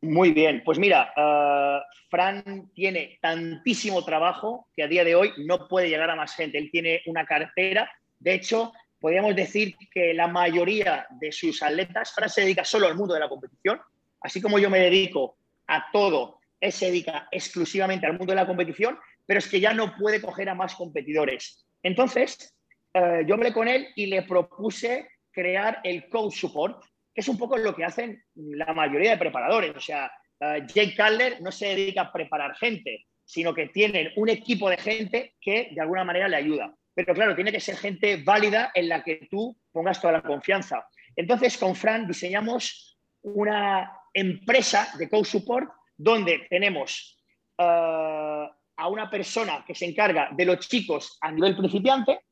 Muy 0.00 0.32
bien, 0.32 0.62
pues 0.64 0.78
mira, 0.78 1.12
eh, 1.16 1.80
Fran 2.08 2.70
tiene 2.72 3.18
tantísimo 3.20 4.04
trabajo 4.04 4.68
que 4.74 4.84
a 4.84 4.88
día 4.88 5.02
de 5.02 5.16
hoy 5.16 5.30
no 5.44 5.66
puede 5.66 5.88
llegar 5.88 6.10
a 6.10 6.16
más 6.16 6.34
gente. 6.36 6.58
Él 6.58 6.70
tiene 6.70 7.02
una 7.06 7.26
cartera 7.26 7.90
de 8.18 8.34
hecho, 8.34 8.72
podríamos 8.98 9.34
decir 9.36 9.76
que 9.92 10.12
la 10.14 10.26
mayoría 10.26 11.06
de 11.20 11.32
sus 11.32 11.62
atletas, 11.62 12.12
Fran 12.12 12.28
se 12.28 12.42
dedica 12.42 12.64
solo 12.64 12.86
al 12.86 12.96
mundo 12.96 13.14
de 13.14 13.20
la 13.20 13.28
competición, 13.28 13.80
así 14.20 14.40
como 14.40 14.58
yo 14.58 14.70
me 14.70 14.80
dedico 14.80 15.36
a 15.66 15.90
todo, 15.92 16.38
él 16.60 16.72
se 16.72 16.86
dedica 16.86 17.28
exclusivamente 17.30 18.06
al 18.06 18.18
mundo 18.18 18.32
de 18.32 18.36
la 18.40 18.46
competición, 18.46 18.98
pero 19.26 19.38
es 19.38 19.48
que 19.48 19.60
ya 19.60 19.72
no 19.72 19.94
puede 19.96 20.20
coger 20.20 20.48
a 20.48 20.54
más 20.54 20.74
competidores. 20.74 21.64
Entonces, 21.82 22.54
eh, 22.94 23.24
yo 23.26 23.34
hablé 23.34 23.52
con 23.52 23.68
él 23.68 23.88
y 23.94 24.06
le 24.06 24.22
propuse 24.22 25.08
crear 25.30 25.80
el 25.84 26.08
coach 26.08 26.34
support, 26.34 26.82
que 27.14 27.20
es 27.20 27.28
un 27.28 27.38
poco 27.38 27.56
lo 27.56 27.74
que 27.74 27.84
hacen 27.84 28.24
la 28.34 28.72
mayoría 28.72 29.12
de 29.12 29.18
preparadores. 29.18 29.76
O 29.76 29.80
sea, 29.80 30.10
eh, 30.40 30.62
Jake 30.66 30.96
Cutler 30.96 31.40
no 31.40 31.52
se 31.52 31.66
dedica 31.66 32.02
a 32.02 32.12
preparar 32.12 32.56
gente, 32.56 33.06
sino 33.24 33.54
que 33.54 33.68
tienen 33.68 34.10
un 34.16 34.28
equipo 34.28 34.68
de 34.70 34.78
gente 34.78 35.34
que 35.40 35.68
de 35.72 35.80
alguna 35.80 36.04
manera 36.04 36.28
le 36.28 36.36
ayuda. 36.36 36.74
Pero 36.98 37.14
claro, 37.14 37.36
tiene 37.36 37.52
que 37.52 37.60
ser 37.60 37.76
gente 37.76 38.16
válida 38.24 38.72
en 38.74 38.88
la 38.88 39.04
que 39.04 39.28
tú 39.30 39.56
pongas 39.70 40.00
toda 40.00 40.14
la 40.14 40.22
confianza. 40.22 40.84
Entonces, 41.14 41.56
con 41.56 41.76
Fran 41.76 42.08
diseñamos 42.08 42.98
una 43.22 43.88
empresa 44.12 44.88
de 44.98 45.08
co-support 45.08 45.70
donde 45.96 46.48
tenemos 46.50 47.16
eh, 47.56 48.48
a 48.76 48.88
una 48.88 49.08
persona 49.08 49.64
que 49.64 49.76
se 49.76 49.84
encarga 49.84 50.30
de 50.32 50.44
los 50.44 50.68
chicos 50.68 51.18
a 51.20 51.30
nivel 51.30 51.56
principiante, 51.56 52.22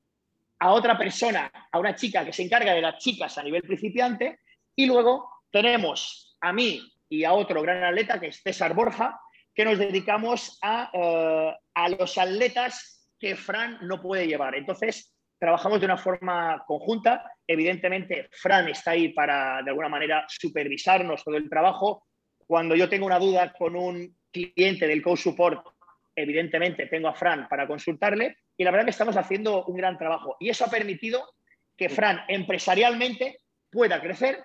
a 0.59 0.73
otra 0.73 0.99
persona, 0.99 1.49
a 1.71 1.79
una 1.79 1.95
chica 1.95 2.25
que 2.25 2.33
se 2.33 2.43
encarga 2.43 2.75
de 2.75 2.83
las 2.83 2.99
chicas 2.99 3.39
a 3.39 3.45
nivel 3.45 3.63
principiante, 3.63 4.41
y 4.75 4.87
luego 4.87 5.31
tenemos 5.53 6.37
a 6.41 6.53
mí 6.53 6.83
y 7.09 7.23
a 7.23 7.35
otro 7.35 7.63
gran 7.63 7.85
atleta 7.85 8.19
que 8.19 8.27
es 8.27 8.43
César 8.43 8.75
Borja, 8.75 9.21
que 9.55 9.65
nos 9.65 9.79
dedicamos 9.79 10.59
a, 10.61 10.91
eh, 10.93 11.55
a 11.73 11.89
los 11.89 12.19
atletas 12.19 12.96
que 13.19 13.37
Fran 13.37 13.79
no 13.83 14.01
puede 14.01 14.27
llevar. 14.27 14.55
Entonces, 14.55 15.15
trabajamos 15.39 15.81
de 15.81 15.87
una 15.87 15.97
forma 15.97 16.63
conjunta. 16.67 17.31
Evidentemente, 17.47 18.29
Fran 18.33 18.69
está 18.69 18.93
ahí 18.93 19.11
para, 19.11 19.63
de 19.63 19.71
alguna 19.71 19.89
manera, 19.89 20.25
supervisarnos 20.29 21.25
todo 21.25 21.37
el 21.37 21.49
trabajo. 21.49 22.07
Cuando 22.47 22.75
yo 22.75 22.89
tengo 22.89 23.07
una 23.07 23.19
duda 23.19 23.53
con 23.53 23.77
un 23.77 24.17
cliente 24.31 24.87
del 24.87 25.03
Coach 25.03 25.21
Support, 25.21 25.67
evidentemente 26.15 26.87
tengo 26.87 27.09
a 27.09 27.15
Fran 27.15 27.49
para 27.49 27.67
consultarle. 27.67 28.37
Y 28.57 28.65
la 28.65 28.71
verdad 28.71 28.87
que 28.87 28.91
estamos 28.91 29.17
haciendo 29.17 29.65
un 29.65 29.77
gran 29.77 29.99
trabajo. 29.99 30.37
Y 30.41 30.49
eso 30.49 30.65
ha 30.65 30.71
permitido 30.71 31.23
que 31.77 31.89
Fran 31.89 32.21
empresarialmente 32.29 33.39
pueda 33.71 34.01
crecer 34.01 34.43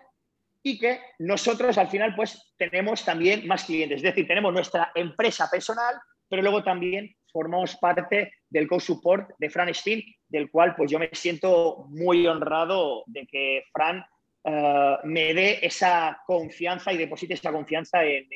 y 0.63 0.77
que 0.77 0.99
nosotros 1.19 1.77
al 1.77 1.89
final 1.89 2.13
pues 2.15 2.53
tenemos 2.57 3.03
también 3.03 3.47
más 3.47 3.65
clientes. 3.65 3.97
Es 3.97 4.03
decir, 4.03 4.27
tenemos 4.27 4.53
nuestra 4.53 4.91
empresa 4.93 5.49
personal, 5.49 5.95
pero 6.29 6.41
luego 6.41 6.63
también 6.63 7.15
formamos 7.31 7.75
parte 7.77 8.33
del 8.49 8.67
co-support 8.67 9.31
de 9.37 9.49
Fran 9.49 9.73
Steen, 9.73 10.03
del 10.27 10.49
cual 10.49 10.75
pues 10.75 10.91
yo 10.91 10.99
me 10.99 11.09
siento 11.13 11.85
muy 11.89 12.27
honrado 12.27 13.03
de 13.07 13.25
que 13.25 13.63
Fran 13.73 14.03
eh, 14.43 14.97
me 15.03 15.33
dé 15.33 15.59
esa 15.65 16.21
confianza 16.25 16.91
y 16.91 16.97
deposite 16.97 17.33
esa 17.33 17.51
confianza 17.51 18.03
en, 18.03 18.27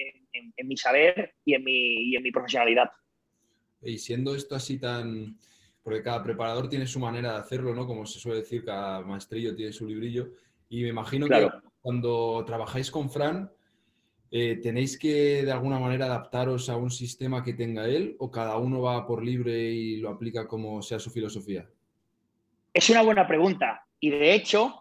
mi 0.63 0.77
saber 0.77 1.35
y 1.43 1.55
en 1.55 1.63
mi, 1.63 2.15
en 2.15 2.23
mi 2.23 2.31
profesionalidad. 2.31 2.91
Y 3.81 3.97
siendo 3.97 4.35
esto 4.35 4.55
así 4.55 4.79
tan... 4.79 5.37
Porque 5.83 6.01
cada 6.01 6.23
preparador 6.23 6.67
tiene 6.67 6.87
su 6.87 6.99
manera 6.99 7.33
de 7.33 7.39
hacerlo, 7.39 7.75
¿no? 7.75 7.85
Como 7.85 8.07
se 8.07 8.19
suele 8.19 8.39
decir, 8.39 8.65
cada 8.65 9.01
maestrillo 9.01 9.55
tiene 9.55 9.71
su 9.71 9.85
librillo. 9.85 10.31
Y 10.67 10.81
me 10.81 10.89
imagino 10.89 11.27
que 11.27 11.47
cuando 11.79 12.43
trabajáis 12.43 12.89
con 12.89 13.11
Fran, 13.11 13.51
eh, 14.37 14.57
¿tenéis 14.57 14.99
que 14.99 15.45
de 15.45 15.51
alguna 15.53 15.79
manera 15.79 16.07
adaptaros 16.07 16.67
a 16.69 16.75
un 16.75 16.91
sistema 16.91 17.41
que 17.41 17.53
tenga 17.53 17.87
él 17.87 18.17
o 18.19 18.29
cada 18.29 18.57
uno 18.57 18.81
va 18.81 19.07
por 19.07 19.23
libre 19.23 19.57
y 19.57 19.95
lo 19.95 20.09
aplica 20.09 20.45
como 20.45 20.81
sea 20.81 20.99
su 20.99 21.09
filosofía? 21.09 21.65
Es 22.73 22.89
una 22.89 23.01
buena 23.01 23.25
pregunta 23.25 23.85
y 23.97 24.09
de 24.09 24.33
hecho 24.33 24.75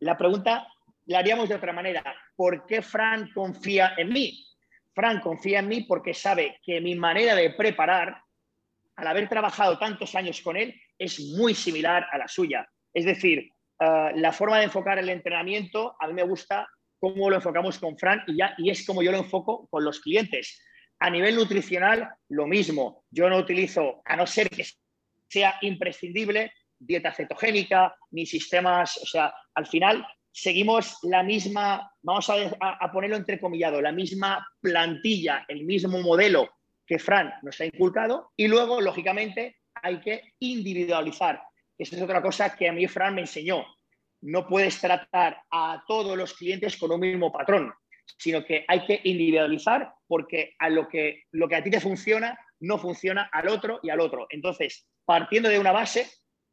la 0.00 0.18
pregunta 0.18 0.66
la 1.04 1.20
haríamos 1.20 1.48
de 1.48 1.54
otra 1.54 1.72
manera. 1.72 2.02
¿Por 2.34 2.66
qué 2.66 2.82
Fran 2.82 3.30
confía 3.32 3.92
en 3.96 4.08
mí? 4.08 4.44
Fran 4.92 5.20
confía 5.20 5.60
en 5.60 5.68
mí 5.68 5.82
porque 5.82 6.12
sabe 6.12 6.58
que 6.64 6.80
mi 6.80 6.96
manera 6.96 7.36
de 7.36 7.50
preparar, 7.50 8.20
al 8.96 9.06
haber 9.06 9.28
trabajado 9.28 9.78
tantos 9.78 10.16
años 10.16 10.40
con 10.40 10.56
él, 10.56 10.74
es 10.98 11.20
muy 11.20 11.54
similar 11.54 12.08
a 12.10 12.18
la 12.18 12.26
suya. 12.26 12.68
Es 12.92 13.04
decir, 13.04 13.52
eh, 13.78 14.10
la 14.16 14.32
forma 14.32 14.58
de 14.58 14.64
enfocar 14.64 14.98
el 14.98 15.10
entrenamiento 15.10 15.94
a 16.00 16.08
mí 16.08 16.12
me 16.12 16.24
gusta 16.24 16.66
cómo 16.98 17.30
lo 17.30 17.36
enfocamos 17.36 17.78
con 17.78 17.98
Fran 17.98 18.22
y, 18.26 18.38
ya, 18.38 18.54
y 18.58 18.70
es 18.70 18.84
como 18.86 19.02
yo 19.02 19.12
lo 19.12 19.18
enfoco 19.18 19.66
con 19.68 19.84
los 19.84 20.00
clientes. 20.00 20.60
A 20.98 21.10
nivel 21.10 21.36
nutricional, 21.36 22.08
lo 22.28 22.46
mismo. 22.46 23.04
Yo 23.10 23.28
no 23.28 23.36
utilizo, 23.36 24.00
a 24.04 24.16
no 24.16 24.26
ser 24.26 24.48
que 24.48 24.64
sea 25.28 25.56
imprescindible, 25.60 26.52
dieta 26.78 27.12
cetogénica, 27.12 27.94
ni 28.10 28.26
sistemas, 28.26 28.96
o 28.98 29.06
sea, 29.06 29.34
al 29.54 29.66
final 29.66 30.06
seguimos 30.30 30.98
la 31.02 31.22
misma, 31.22 31.90
vamos 32.02 32.28
a, 32.28 32.34
a, 32.60 32.92
ponerlo 32.92 33.16
entrecomillado, 33.16 33.80
la 33.80 33.92
misma 33.92 34.46
plantilla, 34.60 35.44
el 35.48 35.64
mismo 35.64 36.00
modelo 36.02 36.50
que 36.86 36.98
Fran 36.98 37.32
nos 37.42 37.60
ha 37.60 37.66
inculcado 37.66 38.32
y 38.36 38.46
luego, 38.46 38.80
lógicamente, 38.80 39.56
hay 39.74 40.00
que 40.00 40.34
individualizar. 40.38 41.42
Esa 41.78 41.96
es 41.96 42.02
otra 42.02 42.22
cosa 42.22 42.54
que 42.54 42.68
a 42.68 42.72
mí 42.72 42.86
Fran 42.86 43.14
me 43.14 43.22
enseñó 43.22 43.64
no 44.22 44.46
puedes 44.46 44.80
tratar 44.80 45.42
a 45.50 45.84
todos 45.86 46.16
los 46.16 46.34
clientes 46.34 46.76
con 46.76 46.92
un 46.92 47.00
mismo 47.00 47.32
patrón, 47.32 47.72
sino 48.18 48.44
que 48.44 48.64
hay 48.68 48.84
que 48.84 49.00
individualizar 49.04 49.92
porque 50.06 50.54
a 50.58 50.68
lo 50.68 50.88
que, 50.88 51.24
lo 51.32 51.48
que 51.48 51.56
a 51.56 51.62
ti 51.62 51.70
te 51.70 51.80
funciona 51.80 52.38
no 52.60 52.78
funciona 52.78 53.28
al 53.32 53.48
otro 53.48 53.80
y 53.82 53.90
al 53.90 54.00
otro. 54.00 54.26
Entonces, 54.30 54.88
partiendo 55.04 55.48
de 55.48 55.58
una 55.58 55.72
base, 55.72 56.08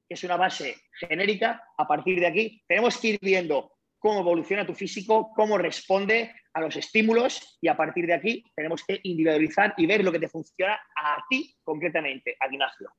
que 0.08 0.16
es 0.16 0.24
una 0.24 0.38
base 0.38 0.76
genérica, 1.00 1.64
a 1.78 1.88
partir 1.88 2.20
de 2.20 2.28
aquí 2.28 2.64
tenemos 2.68 2.98
que 2.98 3.10
ir 3.10 3.20
viendo 3.22 3.72
cómo 4.00 4.20
evoluciona 4.20 4.66
tu 4.66 4.74
físico, 4.74 5.32
cómo 5.34 5.58
responde 5.58 6.36
a 6.54 6.60
los 6.60 6.76
estímulos 6.76 7.58
y 7.62 7.70
a 7.70 7.78
partir 7.78 8.06
de 8.06 8.14
aquí 8.14 8.44
tenemos 8.54 8.84
que 8.84 9.00
individualizar 9.04 9.74
y 9.78 9.86
ver 9.86 10.04
lo 10.04 10.12
que 10.12 10.20
te 10.20 10.28
funciona 10.28 10.78
a 10.96 11.24
ti 11.30 11.56
concretamente, 11.64 12.36
a 12.40 12.48
Ignacio. 12.52 12.92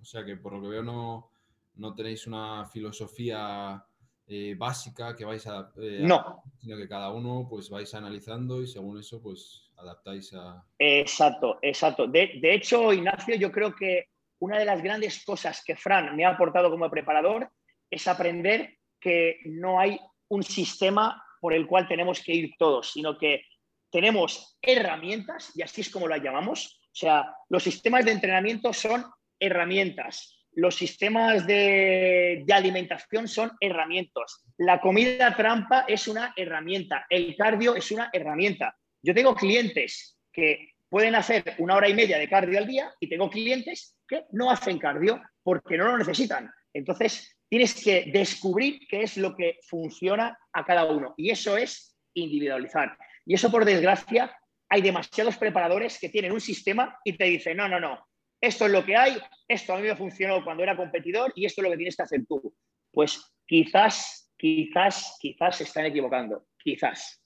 O 0.00 0.04
sea 0.04 0.24
que 0.24 0.36
por 0.36 0.54
lo 0.54 0.62
que 0.62 0.68
veo 0.68 0.82
no, 0.82 1.30
no 1.76 1.94
tenéis 1.94 2.26
una 2.26 2.66
filosofía 2.66 3.84
eh, 4.26 4.54
básica 4.56 5.14
que 5.14 5.24
vais 5.24 5.46
a, 5.46 5.70
eh, 5.80 6.00
no. 6.02 6.42
sino 6.58 6.76
que 6.76 6.88
cada 6.88 7.12
uno 7.12 7.46
pues 7.48 7.70
vais 7.70 7.94
analizando 7.94 8.60
y 8.60 8.66
según 8.66 8.98
eso 8.98 9.22
pues 9.22 9.70
adaptáis 9.76 10.32
a... 10.34 10.64
Exacto, 10.78 11.58
exacto. 11.62 12.06
De, 12.06 12.40
hecho, 12.42 12.92
Ignacio, 12.92 13.36
yo 13.36 13.52
creo 13.52 13.74
que 13.74 14.08
una 14.40 14.58
de 14.58 14.64
las 14.64 14.82
grandes 14.82 15.22
cosas 15.24 15.62
que 15.64 15.76
Fran 15.76 16.16
me 16.16 16.24
ha 16.24 16.30
aportado 16.30 16.70
como 16.70 16.90
preparador 16.90 17.50
es 17.90 18.08
aprender 18.08 18.78
que 19.00 19.38
no 19.44 19.78
hay 19.78 20.00
un 20.28 20.42
sistema 20.42 21.22
por 21.40 21.52
el 21.52 21.66
cual 21.66 21.86
tenemos 21.86 22.20
que 22.22 22.34
ir 22.34 22.54
todos, 22.58 22.92
sino 22.92 23.16
que 23.16 23.42
tenemos 23.90 24.58
herramientas, 24.60 25.52
y 25.54 25.62
así 25.62 25.82
es 25.82 25.90
como 25.90 26.08
las 26.08 26.22
llamamos. 26.22 26.80
O 26.86 26.98
sea, 26.98 27.32
los 27.48 27.62
sistemas 27.62 28.04
de 28.04 28.12
entrenamiento 28.12 28.72
son 28.72 29.04
herramientas 29.38 30.35
los 30.56 30.74
sistemas 30.74 31.46
de, 31.46 32.44
alimentación 32.50 33.28
son 33.28 33.52
herramientas. 33.60 34.42
La 34.56 34.80
comida 34.80 35.36
trampa 35.36 35.84
es 35.86 36.08
una 36.08 36.32
herramienta. 36.34 37.06
El 37.10 37.36
cardio 37.36 37.76
es 37.76 37.90
una 37.90 38.08
herramienta. 38.12 38.74
Yo 39.02 39.14
tengo 39.14 39.34
clientes 39.34 40.18
que 40.32 40.72
pueden 40.88 41.14
hacer 41.14 41.56
una 41.58 41.76
hora 41.76 41.88
y 41.88 41.94
media 41.94 42.18
de 42.18 42.28
cardio 42.28 42.58
al 42.58 42.66
día 42.66 42.90
y 43.00 43.08
tengo 43.08 43.28
clientes 43.28 43.96
que 44.08 44.24
no 44.32 44.50
hacen 44.50 44.78
cardio 44.78 45.20
porque 45.42 45.76
no 45.76 45.88
lo 45.88 45.98
necesitan. 45.98 46.50
Entonces, 46.72 47.36
tienes 47.50 47.74
que 47.74 48.10
descubrir 48.10 48.80
qué 48.88 49.02
es 49.02 49.18
lo 49.18 49.36
que 49.36 49.58
funciona 49.68 50.38
a 50.54 50.64
cada 50.64 50.86
uno. 50.86 51.12
Y 51.18 51.30
eso 51.30 51.58
es 51.58 51.98
individualizar. 52.14 52.96
Y 53.26 53.34
eso, 53.34 53.50
por 53.50 53.66
desgracia, 53.66 54.34
hay 54.70 54.80
demasiados 54.80 55.36
preparadores 55.36 55.98
que 56.00 56.08
tienen 56.08 56.32
un 56.32 56.40
sistema 56.40 56.98
y 57.04 57.12
te 57.12 57.24
dicen, 57.24 57.58
no, 57.58 57.68
no, 57.68 57.78
no, 57.78 58.06
esto 58.40 58.66
es 58.66 58.72
lo 58.72 58.84
que 58.84 58.96
hay, 58.96 59.18
esto 59.48 59.74
a 59.74 59.76
mí 59.76 59.82
me 59.82 59.96
funcionó 59.96 60.44
cuando 60.44 60.62
era 60.62 60.76
competidor 60.76 61.32
y 61.34 61.46
esto 61.46 61.60
es 61.60 61.64
lo 61.64 61.70
que 61.70 61.76
tienes 61.76 61.96
que 61.96 62.02
hacer 62.02 62.26
tú. 62.26 62.54
Pues 62.92 63.34
quizás, 63.46 64.32
quizás, 64.36 65.16
quizás 65.20 65.56
se 65.56 65.64
están 65.64 65.86
equivocando, 65.86 66.46
quizás. 66.58 67.22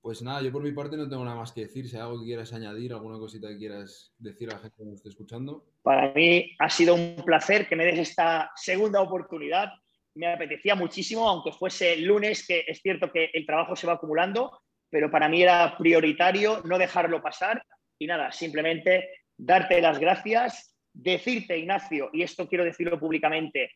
Pues 0.00 0.22
nada, 0.22 0.42
yo 0.42 0.52
por 0.52 0.62
mi 0.62 0.72
parte 0.72 0.96
no 0.96 1.08
tengo 1.08 1.24
nada 1.24 1.36
más 1.36 1.52
que 1.52 1.62
decir. 1.62 1.88
Si 1.88 1.96
hay 1.96 2.02
algo 2.02 2.20
que 2.20 2.26
quieras 2.26 2.52
añadir, 2.52 2.92
alguna 2.92 3.18
cosita 3.18 3.48
que 3.48 3.58
quieras 3.58 4.14
decir 4.18 4.48
a 4.50 4.54
la 4.54 4.60
gente 4.60 4.76
que 4.78 4.84
nos 4.84 4.94
esté 4.94 5.08
escuchando. 5.10 5.66
Para 5.82 6.12
mí 6.12 6.56
ha 6.58 6.70
sido 6.70 6.94
un 6.94 7.16
placer 7.24 7.68
que 7.68 7.76
me 7.76 7.84
des 7.84 7.98
esta 7.98 8.50
segunda 8.54 9.00
oportunidad. 9.00 9.70
Me 10.14 10.32
apetecía 10.32 10.74
muchísimo, 10.74 11.28
aunque 11.28 11.52
fuese 11.52 11.92
el 11.92 12.04
lunes, 12.04 12.46
que 12.46 12.64
es 12.66 12.80
cierto 12.80 13.12
que 13.12 13.30
el 13.32 13.44
trabajo 13.44 13.76
se 13.76 13.86
va 13.86 13.94
acumulando, 13.94 14.62
pero 14.88 15.10
para 15.10 15.28
mí 15.28 15.42
era 15.42 15.76
prioritario 15.76 16.62
no 16.64 16.78
dejarlo 16.78 17.22
pasar. 17.22 17.62
Y 17.98 18.06
nada, 18.06 18.32
simplemente 18.32 19.08
darte 19.38 19.80
las 19.80 19.98
gracias, 19.98 20.76
decirte, 20.92 21.56
Ignacio, 21.56 22.10
y 22.12 22.22
esto 22.22 22.48
quiero 22.48 22.64
decirlo 22.64 22.98
públicamente, 22.98 23.72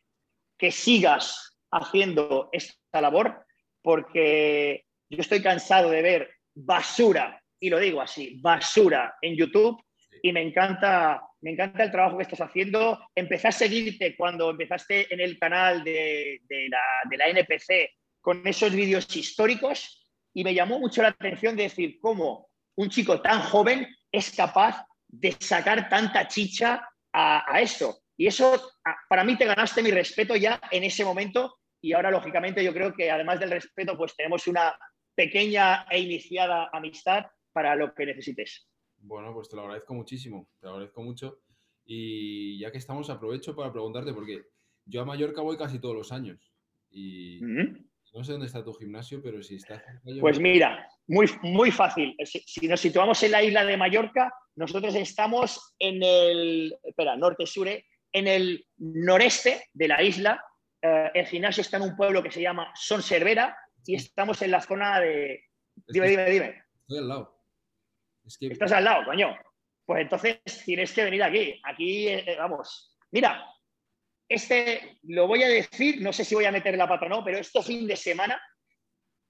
que 0.57 0.71
sigas 0.71 1.57
haciendo 1.71 2.49
esta 2.51 3.01
labor, 3.01 3.45
porque 3.81 4.85
yo 5.09 5.21
estoy 5.21 5.41
cansado 5.41 5.89
de 5.89 6.01
ver 6.01 6.29
basura, 6.53 7.41
y 7.59 7.69
lo 7.69 7.79
digo 7.79 8.01
así, 8.01 8.39
basura 8.41 9.15
en 9.21 9.35
YouTube, 9.35 9.81
y 10.21 10.31
me 10.31 10.41
encanta, 10.41 11.21
me 11.41 11.51
encanta 11.51 11.83
el 11.83 11.91
trabajo 11.91 12.17
que 12.17 12.23
estás 12.23 12.41
haciendo. 12.41 12.99
Empecé 13.13 13.49
a 13.49 13.51
seguirte 13.51 14.15
cuando 14.15 14.51
empezaste 14.51 15.13
en 15.13 15.19
el 15.19 15.37
canal 15.37 15.83
de, 15.83 16.39
la, 16.69 16.81
de 17.09 17.17
la 17.17 17.27
NPC 17.27 17.91
con 18.21 18.45
esos 18.47 18.73
vídeos 18.73 19.13
históricos 19.15 20.09
y 20.33 20.43
me 20.43 20.53
llamó 20.53 20.79
mucho 20.79 21.01
la 21.01 21.09
atención 21.09 21.57
decir 21.57 21.99
cómo 21.99 22.47
un 22.75 22.89
chico 22.89 23.21
tan 23.21 23.41
joven 23.41 23.85
es 24.11 24.31
capaz 24.31 24.85
de 25.13 25.31
sacar 25.39 25.87
tanta 25.89 26.27
chicha 26.27 26.89
a, 27.13 27.61
eso. 27.61 27.99
Y 28.17 28.25
eso, 28.25 28.71
para 29.07 29.23
mí, 29.23 29.37
te 29.37 29.45
ganaste 29.45 29.83
mi 29.83 29.91
respeto 29.91 30.35
ya 30.35 30.59
en 30.71 30.83
ese 30.83 31.05
momento. 31.05 31.59
Y 31.81 31.93
ahora, 31.93 32.09
lógicamente, 32.09 32.63
yo 32.63 32.73
creo 32.73 32.93
que 32.93 33.11
además 33.11 33.39
del 33.39 33.51
respeto, 33.51 33.95
pues 33.95 34.15
tenemos 34.15 34.47
una 34.47 34.75
pequeña 35.13 35.85
e 35.89 35.99
iniciada 35.99 36.69
amistad 36.73 37.25
para 37.51 37.75
lo 37.75 37.93
que 37.93 38.07
necesites. 38.07 38.67
Bueno, 38.97 39.33
pues 39.33 39.49
te 39.49 39.55
lo 39.55 39.63
agradezco 39.63 39.93
muchísimo, 39.93 40.49
te 40.59 40.65
lo 40.65 40.73
agradezco 40.73 41.03
mucho. 41.03 41.41
Y 41.85 42.57
ya 42.57 42.71
que 42.71 42.79
estamos, 42.79 43.09
aprovecho 43.09 43.55
para 43.55 43.71
preguntarte, 43.71 44.13
porque 44.13 44.45
yo 44.85 45.01
a 45.01 45.05
Mallorca 45.05 45.41
voy 45.41 45.57
casi 45.57 45.79
todos 45.79 45.95
los 45.95 46.11
años. 46.11 46.51
Y 46.89 47.39
no 48.13 48.23
sé 48.23 48.31
dónde 48.31 48.47
está 48.47 48.63
tu 48.63 48.73
gimnasio, 48.73 49.21
pero 49.23 49.41
si 49.41 49.55
está. 49.55 49.83
Pues 50.19 50.39
mira, 50.39 50.87
muy, 51.07 51.27
muy 51.41 51.71
fácil. 51.71 52.15
Si, 52.25 52.67
nos 52.67 52.79
situamos 52.79 53.21
en 53.23 53.31
la 53.31 53.41
isla 53.41 53.65
de 53.65 53.75
Mallorca, 53.75 54.31
nosotros 54.55 54.93
estamos 54.95 55.73
en 55.79 56.03
el. 56.03 56.77
Espera, 56.83 57.17
norte-sure, 57.17 57.85
en 58.11 58.27
el 58.27 58.67
noreste 58.77 59.69
de 59.73 59.87
la 59.87 60.03
isla. 60.03 60.45
Eh, 60.81 61.11
el 61.15 61.25
gimnasio 61.25 61.61
está 61.61 61.77
en 61.77 61.83
un 61.83 61.95
pueblo 61.95 62.21
que 62.21 62.31
se 62.31 62.41
llama 62.41 62.71
Son 62.75 63.01
Cervera 63.01 63.57
y 63.85 63.95
estamos 63.95 64.41
en 64.43 64.51
la 64.51 64.61
zona 64.61 64.99
de. 64.99 65.45
Dime, 65.87 66.07
dime, 66.07 66.29
dime. 66.29 66.63
Estoy 66.81 66.97
al 66.99 67.07
lado. 67.07 67.43
Estás 68.25 68.71
al 68.73 68.83
lado, 68.83 69.05
coño. 69.05 69.35
Pues 69.85 70.01
entonces 70.01 70.39
tienes 70.63 70.93
que 70.93 71.03
venir 71.03 71.23
aquí. 71.23 71.59
Aquí, 71.63 72.07
eh, 72.07 72.23
eh, 72.27 72.35
vamos. 72.37 72.95
Mira, 73.11 73.43
este 74.27 74.97
lo 75.03 75.27
voy 75.27 75.43
a 75.43 75.47
decir, 75.47 76.01
no 76.01 76.13
sé 76.13 76.25
si 76.25 76.35
voy 76.35 76.45
a 76.45 76.51
meter 76.51 76.77
la 76.77 76.87
pata 76.87 77.05
o 77.05 77.09
no, 77.09 77.23
pero 77.23 77.37
este 77.37 77.61
fin 77.61 77.87
de 77.87 77.95
semana 77.95 78.41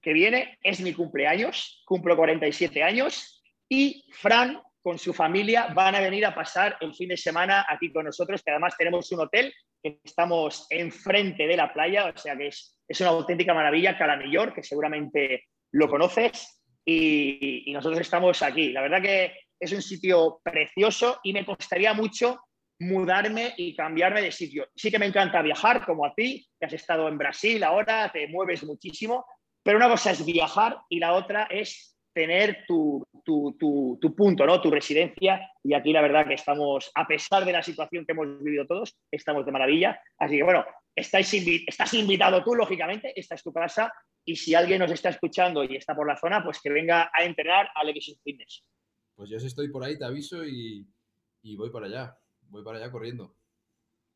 que 0.00 0.12
viene 0.12 0.58
es 0.62 0.80
mi 0.80 0.92
cumpleaños, 0.92 1.82
cumplo 1.86 2.16
47 2.16 2.82
años 2.82 3.42
y 3.68 4.04
Fran 4.12 4.60
con 4.82 4.98
su 4.98 5.14
familia 5.14 5.68
van 5.74 5.94
a 5.94 6.00
venir 6.00 6.26
a 6.26 6.34
pasar 6.34 6.76
el 6.80 6.94
fin 6.94 7.08
de 7.08 7.16
semana 7.16 7.64
aquí 7.66 7.90
con 7.90 8.04
nosotros, 8.04 8.42
que 8.42 8.50
además 8.50 8.76
tenemos 8.76 9.10
un 9.12 9.20
hotel 9.20 9.52
que 9.82 9.98
estamos 10.04 10.66
enfrente 10.68 11.46
de 11.46 11.56
la 11.56 11.72
playa, 11.72 12.12
o 12.14 12.18
sea 12.18 12.36
que 12.36 12.48
es, 12.48 12.78
es 12.86 13.00
una 13.00 13.10
auténtica 13.10 13.54
maravilla, 13.54 13.96
Calamillor, 13.96 14.52
que 14.52 14.62
seguramente 14.62 15.44
lo 15.72 15.88
conoces, 15.88 16.62
y, 16.84 17.70
y 17.70 17.72
nosotros 17.72 18.00
estamos 18.00 18.42
aquí. 18.42 18.72
La 18.72 18.82
verdad 18.82 19.00
que 19.00 19.32
es 19.58 19.72
un 19.72 19.80
sitio 19.80 20.40
precioso 20.42 21.18
y 21.22 21.32
me 21.32 21.46
costaría 21.46 21.94
mucho 21.94 22.40
mudarme 22.84 23.54
y 23.56 23.74
cambiarme 23.74 24.22
de 24.22 24.32
sitio. 24.32 24.68
Sí 24.74 24.90
que 24.90 24.98
me 24.98 25.06
encanta 25.06 25.42
viajar, 25.42 25.84
como 25.84 26.04
a 26.04 26.14
ti, 26.14 26.46
que 26.58 26.66
has 26.66 26.72
estado 26.72 27.08
en 27.08 27.18
Brasil 27.18 27.62
ahora, 27.64 28.10
te 28.12 28.28
mueves 28.28 28.64
muchísimo, 28.64 29.26
pero 29.62 29.78
una 29.78 29.88
cosa 29.88 30.10
es 30.10 30.24
viajar 30.24 30.78
y 30.88 30.98
la 30.98 31.14
otra 31.14 31.44
es 31.44 31.96
tener 32.12 32.64
tu, 32.68 33.04
punto, 34.16 34.46
¿no? 34.46 34.60
tu 34.60 34.70
residencia. 34.70 35.50
Y 35.64 35.74
aquí 35.74 35.92
la 35.92 36.02
verdad 36.02 36.26
que 36.26 36.34
estamos, 36.34 36.90
a 36.94 37.06
pesar 37.06 37.44
de 37.44 37.52
la 37.52 37.62
situación 37.62 38.04
que 38.04 38.12
hemos 38.12 38.42
vivido 38.42 38.66
todos, 38.66 38.96
estamos 39.10 39.44
de 39.44 39.52
maravilla. 39.52 40.00
Así 40.18 40.36
que 40.36 40.44
bueno, 40.44 40.64
estáis 40.94 41.32
estás 41.66 41.94
invitado 41.94 42.44
tú, 42.44 42.54
lógicamente, 42.54 43.18
esta 43.18 43.34
es 43.34 43.42
tu 43.42 43.52
casa. 43.52 43.92
Y 44.24 44.36
si 44.36 44.54
alguien 44.54 44.78
nos 44.78 44.92
está 44.92 45.08
escuchando 45.08 45.64
y 45.64 45.76
está 45.76 45.94
por 45.94 46.06
la 46.06 46.16
zona, 46.16 46.42
pues 46.44 46.60
que 46.62 46.70
venga 46.70 47.10
a 47.12 47.24
entrenar 47.24 47.68
al 47.74 47.88
X 47.88 48.16
Fitness. 48.22 48.64
Pues 49.16 49.30
yo 49.30 49.36
estoy 49.38 49.70
por 49.70 49.82
ahí, 49.82 49.98
te 49.98 50.04
aviso 50.04 50.44
y, 50.44 50.86
y 51.42 51.56
voy 51.56 51.70
para 51.70 51.86
allá 51.86 52.18
voy 52.48 52.64
para 52.64 52.78
allá 52.78 52.90
corriendo. 52.90 53.34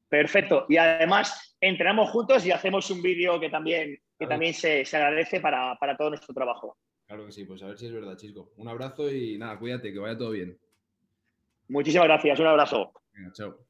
Perfecto. 0.08 0.66
Y 0.68 0.76
además 0.76 1.56
entrenamos 1.60 2.10
juntos 2.10 2.44
y 2.46 2.50
hacemos 2.50 2.90
un 2.90 3.02
vídeo 3.02 3.38
que 3.38 3.50
también, 3.50 3.98
que 4.18 4.26
también 4.26 4.54
se, 4.54 4.84
agradece 4.92 5.40
para, 5.40 5.76
para, 5.78 5.96
todo 5.96 6.10
nuestro 6.10 6.34
trabajo. 6.34 6.76
Claro 7.06 7.26
que 7.26 7.32
sí, 7.32 7.44
pues 7.44 7.62
a 7.62 7.66
ver 7.66 7.78
si 7.78 7.86
es 7.86 7.92
verdad, 7.92 8.16
Chisco. 8.16 8.52
Un 8.56 8.68
abrazo 8.68 9.10
y 9.10 9.38
nada, 9.38 9.58
cuídate, 9.58 9.92
que 9.92 9.98
vaya 9.98 10.16
todo 10.16 10.30
bien. 10.30 10.58
Muchísimas 11.68 12.06
gracias, 12.06 12.38
un 12.40 12.46
abrazo. 12.46 12.92
Venga, 13.12 13.32
chao. 13.32 13.67